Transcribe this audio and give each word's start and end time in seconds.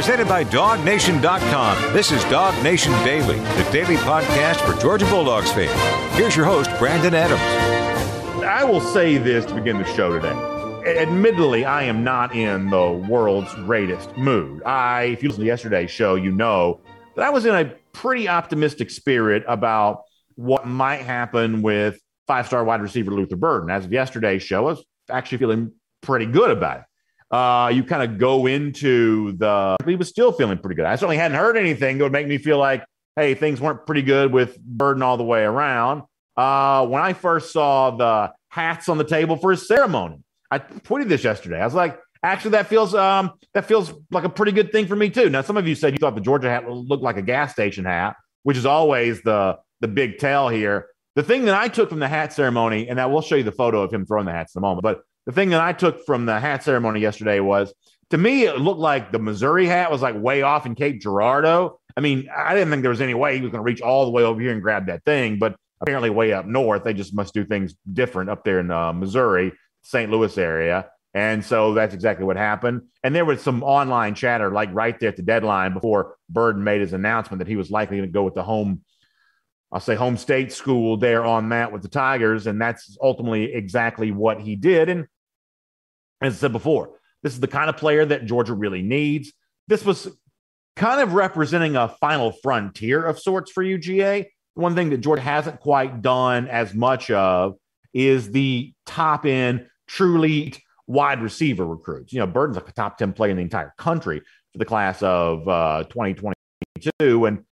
Presented 0.00 0.28
by 0.28 0.44
DawgNation.com. 0.44 1.92
This 1.92 2.10
is 2.10 2.24
Dog 2.24 2.54
Nation 2.64 2.90
Daily, 3.04 3.38
the 3.38 3.68
daily 3.70 3.96
podcast 3.96 4.66
for 4.66 4.72
Georgia 4.80 5.04
Bulldogs 5.04 5.52
fans. 5.52 6.16
Here's 6.16 6.34
your 6.34 6.46
host, 6.46 6.70
Brandon 6.78 7.12
Adams. 7.12 8.42
I 8.42 8.64
will 8.64 8.80
say 8.80 9.18
this 9.18 9.44
to 9.44 9.54
begin 9.54 9.76
the 9.76 9.84
show 9.94 10.10
today. 10.10 10.32
Admittedly, 10.98 11.66
I 11.66 11.82
am 11.82 12.02
not 12.02 12.34
in 12.34 12.70
the 12.70 12.92
world's 13.10 13.52
greatest 13.56 14.16
mood. 14.16 14.62
I, 14.62 15.02
if 15.02 15.22
you 15.22 15.28
listen 15.28 15.42
to 15.42 15.46
yesterday's 15.46 15.90
show, 15.90 16.14
you 16.14 16.32
know 16.32 16.80
that 17.14 17.26
I 17.26 17.28
was 17.28 17.44
in 17.44 17.54
a 17.54 17.66
pretty 17.92 18.26
optimistic 18.26 18.88
spirit 18.90 19.44
about 19.46 20.04
what 20.34 20.66
might 20.66 21.02
happen 21.02 21.60
with 21.60 22.00
five 22.26 22.46
star 22.46 22.64
wide 22.64 22.80
receiver 22.80 23.10
Luther 23.10 23.36
Burden. 23.36 23.68
As 23.68 23.84
of 23.84 23.92
yesterday's 23.92 24.42
show, 24.42 24.60
I 24.60 24.70
was 24.70 24.84
actually 25.10 25.36
feeling 25.36 25.72
pretty 26.00 26.24
good 26.24 26.50
about 26.50 26.78
it. 26.78 26.84
Uh, 27.30 27.70
you 27.72 27.84
kind 27.84 28.02
of 28.02 28.18
go 28.18 28.46
into 28.46 29.32
the, 29.32 29.76
he 29.86 29.94
was 29.94 30.08
still 30.08 30.32
feeling 30.32 30.58
pretty 30.58 30.74
good. 30.74 30.84
I 30.84 30.96
certainly 30.96 31.16
hadn't 31.16 31.38
heard 31.38 31.56
anything 31.56 31.98
that 31.98 32.04
would 32.04 32.12
make 32.12 32.26
me 32.26 32.38
feel 32.38 32.58
like, 32.58 32.84
hey, 33.14 33.34
things 33.34 33.60
weren't 33.60 33.86
pretty 33.86 34.02
good 34.02 34.32
with 34.32 34.58
Burden 34.58 35.02
all 35.02 35.16
the 35.16 35.24
way 35.24 35.44
around. 35.44 36.02
Uh, 36.36 36.86
when 36.86 37.02
I 37.02 37.12
first 37.12 37.52
saw 37.52 37.90
the 37.92 38.32
hats 38.48 38.88
on 38.88 38.98
the 38.98 39.04
table 39.04 39.36
for 39.36 39.50
his 39.50 39.68
ceremony, 39.68 40.18
I 40.50 40.58
tweeted 40.58 41.08
this 41.08 41.22
yesterday. 41.22 41.60
I 41.60 41.64
was 41.64 41.74
like, 41.74 42.00
actually, 42.22 42.52
that 42.52 42.66
feels 42.66 42.94
um, 42.94 43.32
that 43.54 43.66
feels 43.66 43.92
like 44.10 44.24
a 44.24 44.28
pretty 44.28 44.52
good 44.52 44.72
thing 44.72 44.86
for 44.86 44.96
me 44.96 45.10
too. 45.10 45.28
Now, 45.30 45.42
some 45.42 45.56
of 45.56 45.68
you 45.68 45.74
said 45.74 45.92
you 45.92 45.98
thought 45.98 46.14
the 46.14 46.20
Georgia 46.20 46.48
hat 46.48 46.68
looked 46.68 47.02
like 47.02 47.16
a 47.16 47.22
gas 47.22 47.52
station 47.52 47.84
hat, 47.84 48.16
which 48.42 48.56
is 48.56 48.66
always 48.66 49.22
the 49.22 49.58
the 49.80 49.88
big 49.88 50.18
tell 50.18 50.48
here. 50.48 50.86
The 51.16 51.22
thing 51.22 51.44
that 51.46 51.54
I 51.54 51.68
took 51.68 51.88
from 51.88 51.98
the 51.98 52.08
hat 52.08 52.32
ceremony, 52.32 52.88
and 52.88 53.00
I 53.00 53.06
will 53.06 53.22
show 53.22 53.34
you 53.34 53.42
the 53.42 53.52
photo 53.52 53.82
of 53.82 53.92
him 53.92 54.06
throwing 54.06 54.26
the 54.26 54.32
hats 54.32 54.54
in 54.54 54.60
a 54.60 54.62
moment, 54.62 54.82
but 54.82 55.02
the 55.26 55.32
thing 55.32 55.50
that 55.50 55.60
I 55.60 55.72
took 55.72 56.04
from 56.04 56.26
the 56.26 56.38
hat 56.40 56.64
ceremony 56.64 57.00
yesterday 57.00 57.40
was 57.40 57.72
to 58.10 58.18
me, 58.18 58.44
it 58.44 58.58
looked 58.58 58.80
like 58.80 59.12
the 59.12 59.18
Missouri 59.18 59.66
hat 59.66 59.90
was 59.90 60.02
like 60.02 60.20
way 60.20 60.42
off 60.42 60.66
in 60.66 60.74
Cape 60.74 61.00
Girardeau. 61.00 61.80
I 61.96 62.00
mean, 62.00 62.28
I 62.36 62.54
didn't 62.54 62.70
think 62.70 62.82
there 62.82 62.90
was 62.90 63.00
any 63.00 63.14
way 63.14 63.36
he 63.36 63.42
was 63.42 63.50
going 63.50 63.60
to 63.60 63.64
reach 63.64 63.80
all 63.80 64.04
the 64.04 64.10
way 64.10 64.22
over 64.22 64.40
here 64.40 64.52
and 64.52 64.62
grab 64.62 64.86
that 64.86 65.04
thing, 65.04 65.38
but 65.38 65.56
apparently, 65.80 66.10
way 66.10 66.32
up 66.32 66.46
north, 66.46 66.84
they 66.84 66.94
just 66.94 67.14
must 67.14 67.34
do 67.34 67.44
things 67.44 67.74
different 67.92 68.30
up 68.30 68.44
there 68.44 68.60
in 68.60 68.70
uh, 68.70 68.92
Missouri, 68.92 69.52
St. 69.82 70.10
Louis 70.10 70.36
area. 70.38 70.88
And 71.14 71.44
so 71.44 71.74
that's 71.74 71.94
exactly 71.94 72.24
what 72.24 72.36
happened. 72.36 72.82
And 73.02 73.14
there 73.14 73.24
was 73.24 73.40
some 73.40 73.64
online 73.64 74.14
chatter, 74.14 74.50
like 74.50 74.72
right 74.72 74.98
there 75.00 75.08
at 75.08 75.16
the 75.16 75.22
deadline 75.22 75.74
before 75.74 76.16
Burden 76.28 76.62
made 76.62 76.80
his 76.80 76.92
announcement 76.92 77.40
that 77.40 77.48
he 77.48 77.56
was 77.56 77.70
likely 77.70 77.96
going 77.96 78.08
to 78.08 78.12
go 78.12 78.22
with 78.22 78.34
the 78.34 78.44
home 78.44 78.82
I'll 79.72 79.80
say 79.80 79.94
home 79.94 80.16
state 80.16 80.52
school 80.52 80.96
there 80.96 81.24
on 81.24 81.50
that 81.50 81.72
with 81.72 81.82
the 81.82 81.88
Tigers. 81.88 82.46
And 82.46 82.60
that's 82.60 82.96
ultimately 83.00 83.52
exactly 83.52 84.10
what 84.10 84.40
he 84.40 84.56
did. 84.56 84.88
And 84.88 85.06
as 86.20 86.34
I 86.34 86.36
said 86.36 86.52
before, 86.52 86.98
this 87.22 87.34
is 87.34 87.40
the 87.40 87.48
kind 87.48 87.70
of 87.70 87.76
player 87.76 88.04
that 88.04 88.26
Georgia 88.26 88.54
really 88.54 88.82
needs. 88.82 89.32
This 89.68 89.84
was 89.84 90.08
kind 90.76 91.00
of 91.00 91.12
representing 91.12 91.76
a 91.76 91.88
final 91.88 92.32
frontier 92.32 93.04
of 93.04 93.18
sorts 93.18 93.50
for 93.50 93.62
UGA. 93.62 94.26
One 94.54 94.74
thing 94.74 94.90
that 94.90 94.98
Georgia 94.98 95.22
hasn't 95.22 95.60
quite 95.60 96.02
done 96.02 96.48
as 96.48 96.74
much 96.74 97.10
of 97.10 97.54
is 97.92 98.30
the 98.30 98.72
top 98.86 99.24
end, 99.24 99.66
truly 99.86 100.54
wide 100.86 101.22
receiver 101.22 101.64
recruits. 101.64 102.12
You 102.12 102.18
know, 102.18 102.26
Burden's 102.26 102.56
a 102.56 102.72
top 102.72 102.98
10 102.98 103.12
player 103.12 103.30
in 103.30 103.36
the 103.36 103.42
entire 103.42 103.72
country 103.78 104.20
for 104.52 104.58
the 104.58 104.64
class 104.64 105.02
of 105.02 105.46
uh, 105.48 105.84
2022. 105.84 107.26
And 107.26 107.44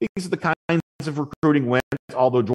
these 0.00 0.26
are 0.26 0.30
the 0.30 0.36
kinds 0.36 0.82
of 1.06 1.18
recruiting 1.18 1.66
wins, 1.66 1.82
although 2.14 2.42
Georgia 2.42 2.54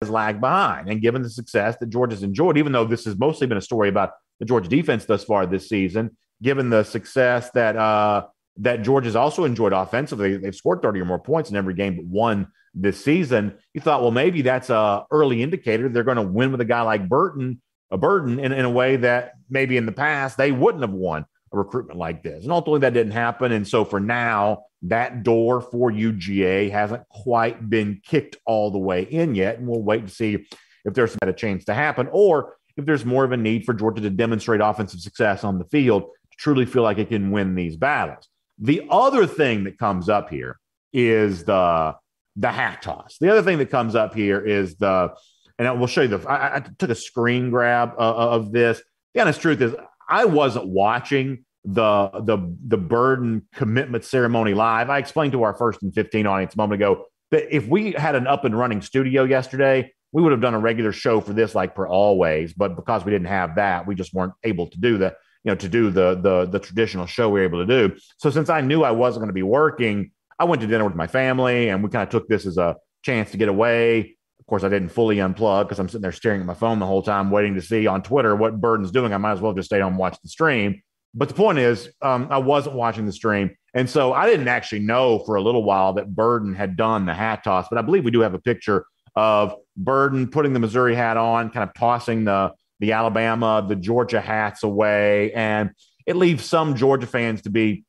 has 0.00 0.10
lagged 0.10 0.40
behind. 0.40 0.88
And 0.88 1.00
given 1.00 1.22
the 1.22 1.30
success 1.30 1.76
that 1.80 1.90
Georgia's 1.90 2.22
enjoyed, 2.22 2.58
even 2.58 2.72
though 2.72 2.84
this 2.84 3.04
has 3.04 3.18
mostly 3.18 3.46
been 3.46 3.58
a 3.58 3.62
story 3.62 3.88
about 3.88 4.12
the 4.40 4.46
Georgia 4.46 4.68
defense 4.68 5.04
thus 5.04 5.24
far 5.24 5.46
this 5.46 5.68
season, 5.68 6.16
given 6.42 6.70
the 6.70 6.82
success 6.82 7.50
that 7.52 7.76
uh, 7.76 8.26
that 8.58 8.82
Georgia's 8.82 9.16
also 9.16 9.44
enjoyed 9.44 9.72
offensively, 9.72 10.36
they've 10.36 10.54
scored 10.54 10.82
30 10.82 11.00
or 11.00 11.04
more 11.04 11.18
points 11.18 11.50
in 11.50 11.56
every 11.56 11.74
game 11.74 11.96
but 11.96 12.04
one 12.04 12.48
this 12.74 13.02
season. 13.02 13.54
You 13.74 13.80
thought, 13.80 14.02
well, 14.02 14.10
maybe 14.10 14.42
that's 14.42 14.70
a 14.70 15.04
early 15.10 15.42
indicator 15.42 15.88
they're 15.88 16.04
going 16.04 16.16
to 16.16 16.22
win 16.22 16.52
with 16.52 16.60
a 16.60 16.66
guy 16.66 16.82
like 16.82 17.08
Burton, 17.08 17.62
a 17.90 17.98
Burden, 17.98 18.38
in, 18.38 18.52
in 18.52 18.64
a 18.64 18.70
way 18.70 18.96
that 18.96 19.32
maybe 19.48 19.76
in 19.76 19.86
the 19.86 19.92
past 19.92 20.36
they 20.36 20.52
wouldn't 20.52 20.82
have 20.82 20.92
won 20.92 21.24
a 21.52 21.56
recruitment 21.56 21.98
like 21.98 22.22
this. 22.22 22.44
And 22.44 22.52
ultimately, 22.52 22.80
that 22.80 22.94
didn't 22.94 23.12
happen. 23.12 23.52
And 23.52 23.66
so 23.66 23.84
for 23.84 24.00
now, 24.00 24.64
that 24.82 25.22
door 25.22 25.60
for 25.60 25.90
UGA 25.90 26.70
hasn't 26.70 27.08
quite 27.08 27.70
been 27.70 28.00
kicked 28.04 28.36
all 28.46 28.70
the 28.70 28.78
way 28.78 29.02
in 29.02 29.34
yet. 29.34 29.58
And 29.58 29.68
we'll 29.68 29.82
wait 29.82 30.06
to 30.06 30.12
see 30.12 30.46
if 30.84 30.94
there's 30.94 31.16
a 31.22 31.32
chance 31.32 31.64
to 31.66 31.74
happen 31.74 32.08
or 32.10 32.56
if 32.76 32.84
there's 32.84 33.04
more 33.04 33.24
of 33.24 33.32
a 33.32 33.36
need 33.36 33.64
for 33.64 33.74
Georgia 33.74 34.02
to 34.02 34.10
demonstrate 34.10 34.60
offensive 34.60 35.00
success 35.00 35.44
on 35.44 35.58
the 35.58 35.64
field 35.66 36.02
to 36.02 36.36
truly 36.38 36.66
feel 36.66 36.82
like 36.82 36.98
it 36.98 37.08
can 37.08 37.30
win 37.30 37.54
these 37.54 37.76
battles. 37.76 38.28
The 38.58 38.86
other 38.90 39.26
thing 39.26 39.64
that 39.64 39.78
comes 39.78 40.08
up 40.08 40.30
here 40.30 40.58
is 40.92 41.44
the 41.44 41.94
the 42.36 42.50
hat 42.50 42.82
toss. 42.82 43.18
The 43.18 43.30
other 43.30 43.42
thing 43.42 43.58
that 43.58 43.70
comes 43.70 43.94
up 43.94 44.14
here 44.14 44.40
is 44.40 44.76
the, 44.76 45.14
and 45.58 45.68
I 45.68 45.72
will 45.72 45.86
show 45.86 46.02
you 46.02 46.08
the. 46.08 46.28
I, 46.28 46.56
I 46.56 46.60
took 46.78 46.90
a 46.90 46.94
screen 46.94 47.50
grab 47.50 47.92
uh, 47.98 48.14
of 48.14 48.52
this. 48.52 48.82
The 49.14 49.20
honest 49.20 49.40
truth 49.40 49.60
is, 49.60 49.74
I 50.08 50.24
wasn't 50.24 50.66
watching 50.66 51.44
the 51.64 52.10
the 52.24 52.56
the 52.66 52.76
burden 52.76 53.46
commitment 53.54 54.04
ceremony 54.04 54.54
live. 54.54 54.90
I 54.90 54.98
explained 54.98 55.32
to 55.32 55.42
our 55.44 55.54
first 55.54 55.82
and 55.82 55.94
15 55.94 56.26
audience 56.26 56.54
a 56.54 56.56
moment 56.56 56.80
ago 56.80 57.06
that 57.30 57.54
if 57.54 57.66
we 57.66 57.92
had 57.92 58.14
an 58.14 58.26
up 58.26 58.44
and 58.44 58.56
running 58.56 58.82
studio 58.82 59.24
yesterday, 59.24 59.92
we 60.12 60.22
would 60.22 60.32
have 60.32 60.40
done 60.40 60.54
a 60.54 60.58
regular 60.58 60.92
show 60.92 61.20
for 61.20 61.32
this 61.32 61.54
like 61.54 61.74
per 61.74 61.86
always. 61.86 62.52
But 62.52 62.76
because 62.76 63.04
we 63.04 63.12
didn't 63.12 63.28
have 63.28 63.56
that, 63.56 63.86
we 63.86 63.94
just 63.94 64.12
weren't 64.12 64.34
able 64.44 64.68
to 64.68 64.78
do 64.78 64.98
the 64.98 65.14
you 65.44 65.50
know 65.50 65.54
to 65.56 65.68
do 65.68 65.90
the 65.90 66.14
the 66.20 66.46
the 66.46 66.58
traditional 66.58 67.06
show 67.06 67.28
we 67.28 67.40
were 67.40 67.46
able 67.46 67.66
to 67.66 67.88
do. 67.88 67.96
So 68.18 68.30
since 68.30 68.48
I 68.48 68.60
knew 68.60 68.82
I 68.82 68.90
wasn't 68.90 69.22
going 69.22 69.28
to 69.28 69.34
be 69.34 69.42
working, 69.42 70.10
I 70.38 70.44
went 70.44 70.60
to 70.62 70.66
dinner 70.66 70.84
with 70.84 70.96
my 70.96 71.06
family 71.06 71.68
and 71.68 71.82
we 71.82 71.90
kind 71.90 72.02
of 72.02 72.08
took 72.08 72.28
this 72.28 72.46
as 72.46 72.58
a 72.58 72.76
chance 73.02 73.30
to 73.30 73.36
get 73.36 73.48
away. 73.48 74.16
Of 74.40 74.46
course, 74.46 74.64
I 74.64 74.68
didn't 74.68 74.88
fully 74.88 75.16
unplug 75.16 75.64
because 75.64 75.78
I'm 75.78 75.88
sitting 75.88 76.02
there 76.02 76.12
staring 76.12 76.40
at 76.40 76.46
my 76.46 76.54
phone 76.54 76.80
the 76.80 76.86
whole 76.86 77.02
time, 77.02 77.30
waiting 77.30 77.54
to 77.54 77.62
see 77.62 77.86
on 77.86 78.02
Twitter 78.02 78.34
what 78.34 78.60
Burden's 78.60 78.90
doing. 78.90 79.12
I 79.12 79.18
might 79.18 79.32
as 79.32 79.40
well 79.40 79.52
just 79.52 79.66
stay 79.66 79.80
home 79.80 79.92
and 79.92 79.98
watch 79.98 80.18
the 80.20 80.28
stream. 80.28 80.82
But 81.14 81.28
the 81.28 81.34
point 81.34 81.58
is, 81.58 81.90
um, 82.00 82.28
I 82.30 82.38
wasn't 82.38 82.76
watching 82.76 83.06
the 83.06 83.12
stream. 83.12 83.54
And 83.74 83.88
so 83.88 84.12
I 84.12 84.26
didn't 84.26 84.48
actually 84.48 84.80
know 84.80 85.20
for 85.20 85.36
a 85.36 85.42
little 85.42 85.62
while 85.62 85.94
that 85.94 86.14
Burden 86.14 86.54
had 86.54 86.76
done 86.76 87.06
the 87.06 87.14
hat 87.14 87.44
toss. 87.44 87.66
But 87.68 87.78
I 87.78 87.82
believe 87.82 88.04
we 88.04 88.10
do 88.10 88.20
have 88.20 88.34
a 88.34 88.38
picture 88.38 88.86
of 89.14 89.54
Burden 89.76 90.28
putting 90.28 90.52
the 90.52 90.58
Missouri 90.58 90.94
hat 90.94 91.16
on, 91.16 91.50
kind 91.50 91.68
of 91.68 91.74
tossing 91.74 92.24
the, 92.24 92.52
the 92.80 92.92
Alabama, 92.92 93.64
the 93.66 93.76
Georgia 93.76 94.20
hats 94.20 94.62
away. 94.62 95.32
And 95.32 95.70
it 96.06 96.16
leaves 96.16 96.44
some 96.44 96.74
Georgia 96.76 97.06
fans 97.06 97.42
to 97.42 97.50
be 97.50 97.84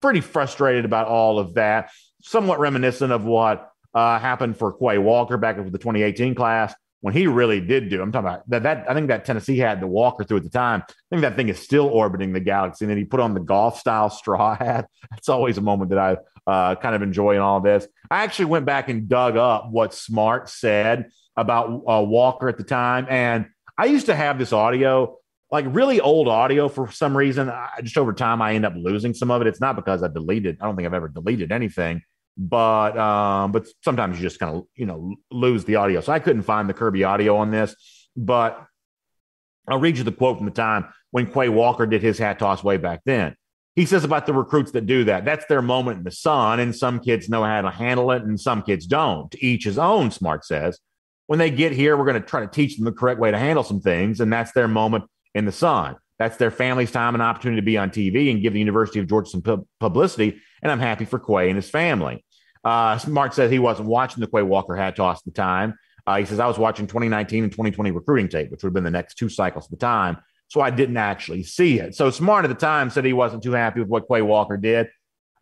pretty 0.00 0.20
frustrated 0.20 0.84
about 0.84 1.08
all 1.08 1.38
of 1.38 1.54
that, 1.54 1.90
somewhat 2.22 2.60
reminiscent 2.60 3.12
of 3.12 3.24
what 3.24 3.70
uh, 3.94 4.18
happened 4.18 4.56
for 4.56 4.72
Quay 4.72 4.98
Walker 4.98 5.36
back 5.36 5.56
with 5.56 5.72
the 5.72 5.78
2018 5.78 6.34
class 6.34 6.74
when 7.00 7.14
he 7.14 7.26
really 7.26 7.60
did 7.60 7.88
do. 7.88 8.02
I'm 8.02 8.10
talking 8.10 8.28
about 8.28 8.48
that. 8.50 8.62
That 8.64 8.90
I 8.90 8.94
think 8.94 9.08
that 9.08 9.24
Tennessee 9.24 9.58
had 9.58 9.80
the 9.80 9.86
Walker 9.86 10.24
through 10.24 10.38
at 10.38 10.42
the 10.42 10.50
time. 10.50 10.82
I 10.88 10.92
think 11.10 11.22
that 11.22 11.36
thing 11.36 11.48
is 11.48 11.58
still 11.58 11.86
orbiting 11.86 12.32
the 12.32 12.40
galaxy. 12.40 12.84
And 12.84 12.90
then 12.90 12.98
he 12.98 13.04
put 13.04 13.20
on 13.20 13.34
the 13.34 13.40
golf 13.40 13.78
style 13.78 14.10
straw 14.10 14.54
hat. 14.58 14.88
That's 15.10 15.28
always 15.28 15.58
a 15.58 15.62
moment 15.62 15.90
that 15.90 15.98
I 15.98 16.16
uh, 16.50 16.74
kind 16.76 16.94
of 16.94 17.02
enjoy 17.02 17.36
in 17.36 17.40
all 17.40 17.60
this. 17.60 17.86
I 18.10 18.24
actually 18.24 18.46
went 18.46 18.66
back 18.66 18.88
and 18.88 19.08
dug 19.08 19.36
up 19.36 19.70
what 19.70 19.94
Smart 19.94 20.48
said 20.48 21.10
about 21.36 21.66
uh, 21.88 22.02
Walker 22.02 22.48
at 22.48 22.56
the 22.56 22.64
time, 22.64 23.06
and 23.08 23.46
I 23.76 23.84
used 23.84 24.06
to 24.06 24.14
have 24.14 24.38
this 24.38 24.52
audio. 24.52 25.16
Like 25.50 25.64
really 25.68 25.98
old 25.98 26.28
audio 26.28 26.68
for 26.68 26.90
some 26.90 27.16
reason. 27.16 27.48
I, 27.48 27.80
just 27.82 27.96
over 27.96 28.12
time, 28.12 28.42
I 28.42 28.54
end 28.54 28.66
up 28.66 28.74
losing 28.76 29.14
some 29.14 29.30
of 29.30 29.40
it. 29.40 29.46
It's 29.46 29.62
not 29.62 29.76
because 29.76 30.02
I 30.02 30.08
deleted. 30.08 30.58
I 30.60 30.66
don't 30.66 30.76
think 30.76 30.84
I've 30.84 30.92
ever 30.92 31.08
deleted 31.08 31.52
anything 31.52 32.02
but 32.38 32.96
um, 32.96 33.50
but 33.50 33.66
sometimes 33.82 34.16
you 34.16 34.22
just 34.22 34.38
kind 34.38 34.56
of 34.56 34.64
you 34.76 34.86
know 34.86 35.16
lose 35.30 35.64
the 35.64 35.76
audio. 35.76 36.00
So 36.00 36.12
I 36.12 36.20
couldn't 36.20 36.42
find 36.42 36.68
the 36.68 36.74
Kirby 36.74 37.02
audio 37.02 37.36
on 37.36 37.50
this, 37.50 37.74
but 38.16 38.64
I'll 39.66 39.80
read 39.80 39.98
you 39.98 40.04
the 40.04 40.12
quote 40.12 40.38
from 40.38 40.46
the 40.46 40.52
time 40.52 40.86
when 41.10 41.30
Quay 41.30 41.48
Walker 41.48 41.86
did 41.86 42.00
his 42.00 42.18
hat 42.18 42.38
toss 42.38 42.62
way 42.62 42.76
back 42.76 43.00
then. 43.04 43.34
He 43.74 43.86
says 43.86 44.04
about 44.04 44.26
the 44.26 44.32
recruits 44.32 44.72
that 44.72 44.86
do 44.86 45.04
that, 45.04 45.24
that's 45.24 45.46
their 45.46 45.62
moment 45.62 45.98
in 45.98 46.04
the 46.04 46.10
sun, 46.10 46.58
and 46.60 46.74
some 46.74 47.00
kids 47.00 47.28
know 47.28 47.44
how 47.44 47.60
to 47.60 47.70
handle 47.70 48.10
it, 48.12 48.22
and 48.22 48.40
some 48.40 48.62
kids 48.62 48.86
don't. 48.86 49.32
Each 49.38 49.64
his 49.64 49.78
own, 49.78 50.10
Smart 50.10 50.44
says. 50.44 50.78
When 51.26 51.38
they 51.38 51.50
get 51.50 51.72
here, 51.72 51.96
we're 51.96 52.06
going 52.06 52.20
to 52.20 52.26
try 52.26 52.40
to 52.40 52.48
teach 52.48 52.76
them 52.76 52.86
the 52.86 52.92
correct 52.92 53.20
way 53.20 53.30
to 53.30 53.38
handle 53.38 53.62
some 53.62 53.80
things, 53.80 54.20
and 54.20 54.32
that's 54.32 54.52
their 54.52 54.66
moment 54.66 55.04
in 55.34 55.44
the 55.44 55.52
sun. 55.52 55.96
That's 56.18 56.36
their 56.36 56.50
family's 56.50 56.90
time 56.90 57.14
and 57.14 57.22
opportunity 57.22 57.60
to 57.60 57.64
be 57.64 57.78
on 57.78 57.90
TV 57.90 58.30
and 58.30 58.42
give 58.42 58.52
the 58.52 58.58
University 58.58 58.98
of 58.98 59.06
Georgia 59.06 59.30
some 59.30 59.42
pub- 59.42 59.66
publicity. 59.78 60.40
And 60.62 60.72
I'm 60.72 60.80
happy 60.80 61.04
for 61.04 61.20
Quay 61.20 61.48
and 61.48 61.56
his 61.56 61.70
family. 61.70 62.24
Uh, 62.68 63.30
says 63.30 63.50
he 63.50 63.58
wasn't 63.58 63.88
watching 63.88 64.20
the 64.20 64.26
Quay 64.26 64.42
Walker 64.42 64.76
hat 64.76 64.96
toss 64.96 65.20
at 65.20 65.24
the 65.24 65.30
time. 65.30 65.74
Uh, 66.06 66.18
he 66.18 66.26
says, 66.26 66.38
I 66.38 66.46
was 66.46 66.58
watching 66.58 66.86
2019 66.86 67.44
and 67.44 67.52
2020 67.52 67.90
recruiting 67.92 68.28
tape, 68.28 68.50
which 68.50 68.62
would 68.62 68.68
have 68.68 68.74
been 68.74 68.84
the 68.84 68.90
next 68.90 69.14
two 69.14 69.30
cycles 69.30 69.64
at 69.64 69.70
the 69.70 69.76
time. 69.76 70.18
So 70.48 70.60
I 70.60 70.68
didn't 70.70 70.98
actually 70.98 71.44
see 71.44 71.78
it. 71.78 71.94
So 71.94 72.10
Smart 72.10 72.44
at 72.44 72.48
the 72.48 72.54
time 72.54 72.90
said 72.90 73.04
he 73.04 73.14
wasn't 73.14 73.42
too 73.42 73.52
happy 73.52 73.80
with 73.80 73.88
what 73.88 74.06
Quay 74.06 74.20
Walker 74.20 74.58
did. 74.58 74.88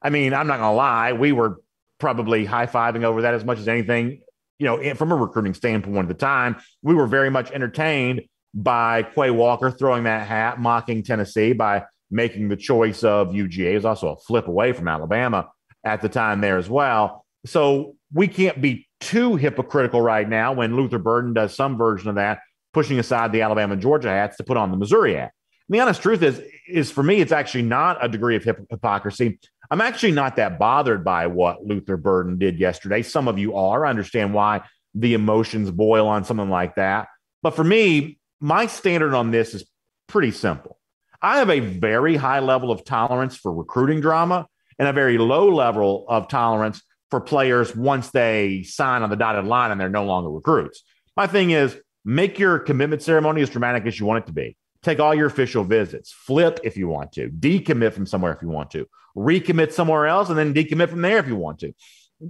I 0.01 0.11
mean, 0.11 0.35
I'm 0.35 0.47
not 0.47 0.59
going 0.59 0.71
to 0.71 0.77
lie. 0.77 1.15
We 1.15 1.33
were 1.33 1.61
probably 1.99 2.45
high 2.45 2.67
fiving 2.67 3.03
over 3.03 3.23
that 3.23 3.35
as 3.35 3.45
much 3.45 3.59
as 3.59 3.67
anything, 3.67 4.21
you 4.61 4.67
know, 4.67 4.95
from 4.95 5.11
a 5.11 5.17
recruiting 5.17 5.55
standpoint 5.55 5.99
at 5.99 6.09
the 6.09 6.15
time. 6.15 6.57
We 6.83 6.95
were 6.95 7.09
very 7.09 7.31
much 7.31 7.51
entertained 7.51 8.23
by 8.55 9.03
Quay 9.03 9.31
Walker 9.31 9.73
throwing 9.73 10.05
that 10.05 10.29
hat, 10.29 10.61
mocking 10.61 11.03
Tennessee 11.03 11.55
by 11.55 11.87
making 12.09 12.49
the 12.49 12.57
choice 12.57 13.03
of 13.03 13.29
UGA. 13.29 13.73
It 13.73 13.75
was 13.75 13.85
also 13.85 14.13
a 14.13 14.17
flip 14.17 14.47
away 14.47 14.73
from 14.73 14.87
Alabama 14.87 15.49
at 15.87 16.03
the 16.03 16.09
time 16.09 16.41
there 16.41 16.59
as 16.59 16.69
well. 16.69 17.25
So 17.47 17.95
we 18.13 18.29
can't 18.29 18.61
be 18.61 18.89
too 19.01 19.37
hypocritical 19.37 20.01
right 20.01 20.29
now 20.29 20.53
when 20.53 20.75
Luther 20.75 20.99
Burden 20.99 21.33
does 21.33 21.55
some 21.55 21.79
version 21.79 22.09
of 22.09 22.17
that, 22.17 22.41
pushing 22.73 22.99
aside 22.99 23.33
the 23.33 23.43
Alabama 23.43 23.77
Georgia 23.77 24.09
hats 24.09 24.37
to 24.39 24.45
put 24.45 24.57
on 24.57 24.71
the 24.73 24.77
Missouri 24.77 25.15
hat. 25.15 25.33
And 25.69 25.75
the 25.75 25.81
honest 25.81 26.03
truth 26.03 26.23
is, 26.23 26.43
is 26.69 26.91
for 26.91 27.03
me, 27.03 27.21
it's 27.21 27.33
actually 27.33 27.63
not 27.63 28.05
a 28.05 28.09
degree 28.09 28.37
of 28.37 28.45
hypocrisy. 28.45 29.39
I'm 29.71 29.81
actually 29.81 30.13
not 30.13 30.37
that 30.37 30.59
bothered 30.59 31.05
by 31.05 31.29
what 31.29 31.65
Luther 31.65 31.97
Burden 31.97 32.39
did 32.39 32.59
yesterday. 32.59 33.03
Some 33.03 33.29
of 33.29 33.39
you 33.39 33.55
are. 33.57 33.87
I 33.87 33.91
understand 33.91 34.35
why 34.35 34.63
the 34.95 35.15
emotions 35.15 35.71
boil 35.71 36.09
on 36.09 36.25
something 36.25 36.51
like 36.51 36.75
that. 36.77 37.09
But 37.43 37.55
for 37.55 37.65
me, 37.65 38.19
my 38.41 38.67
standard 38.67 39.15
on 39.15 39.31
this 39.31 39.55
is 39.55 39.65
pretty 40.09 40.33
simple. 40.33 40.79
I 41.23 41.39
have 41.39 41.51
a 41.51 41.61
very 41.61 42.17
high 42.17 42.41
level 42.41 42.71
of 42.71 42.85
tolerance 42.85 43.37
for 43.37 43.53
recruiting 43.53 44.01
drama 44.01 44.47
and 44.79 44.89
a 44.89 44.93
very 44.93 45.19
low 45.19 45.49
level 45.49 46.05
of 46.09 46.29
tolerance 46.29 46.83
for 47.11 47.21
players 47.21 47.75
once 47.75 48.11
they 48.11 48.63
sign 48.63 49.03
on 49.03 49.11
the 49.11 49.17
dotted 49.17 49.45
line 49.45 49.71
and 49.71 49.81
they're 49.81 49.89
no 49.89 50.05
longer 50.05 50.31
recruits. 50.31 50.83
My 51.17 51.27
thing 51.27 51.51
is 51.51 51.77
make 52.05 52.39
your 52.39 52.59
commitment 52.59 53.03
ceremony 53.03 53.43
as 53.43 53.51
dramatic 53.51 53.87
as 53.87 53.99
you 53.99 54.07
want 54.07 54.25
it 54.25 54.27
to 54.27 54.33
be. 54.33 54.57
Take 54.83 55.01
all 55.01 55.15
your 55.15 55.27
official 55.27 55.65
visits, 55.65 56.13
flip 56.13 56.61
if 56.63 56.77
you 56.77 56.89
want 56.89 57.13
to, 57.13 57.29
decommit 57.29 57.93
from 57.93 58.07
somewhere 58.07 58.33
if 58.33 58.43
you 58.43 58.49
want 58.49 58.71
to, 58.73 58.87
recommit 59.17 59.73
somewhere 59.73 60.07
else, 60.07 60.29
and 60.29 60.39
then 60.39 60.55
decommit 60.55 60.91
from 60.91 61.03
there 61.03 61.19
if 61.19 61.27
you 61.27 61.37
want 61.37 61.61
to. 61.61 61.73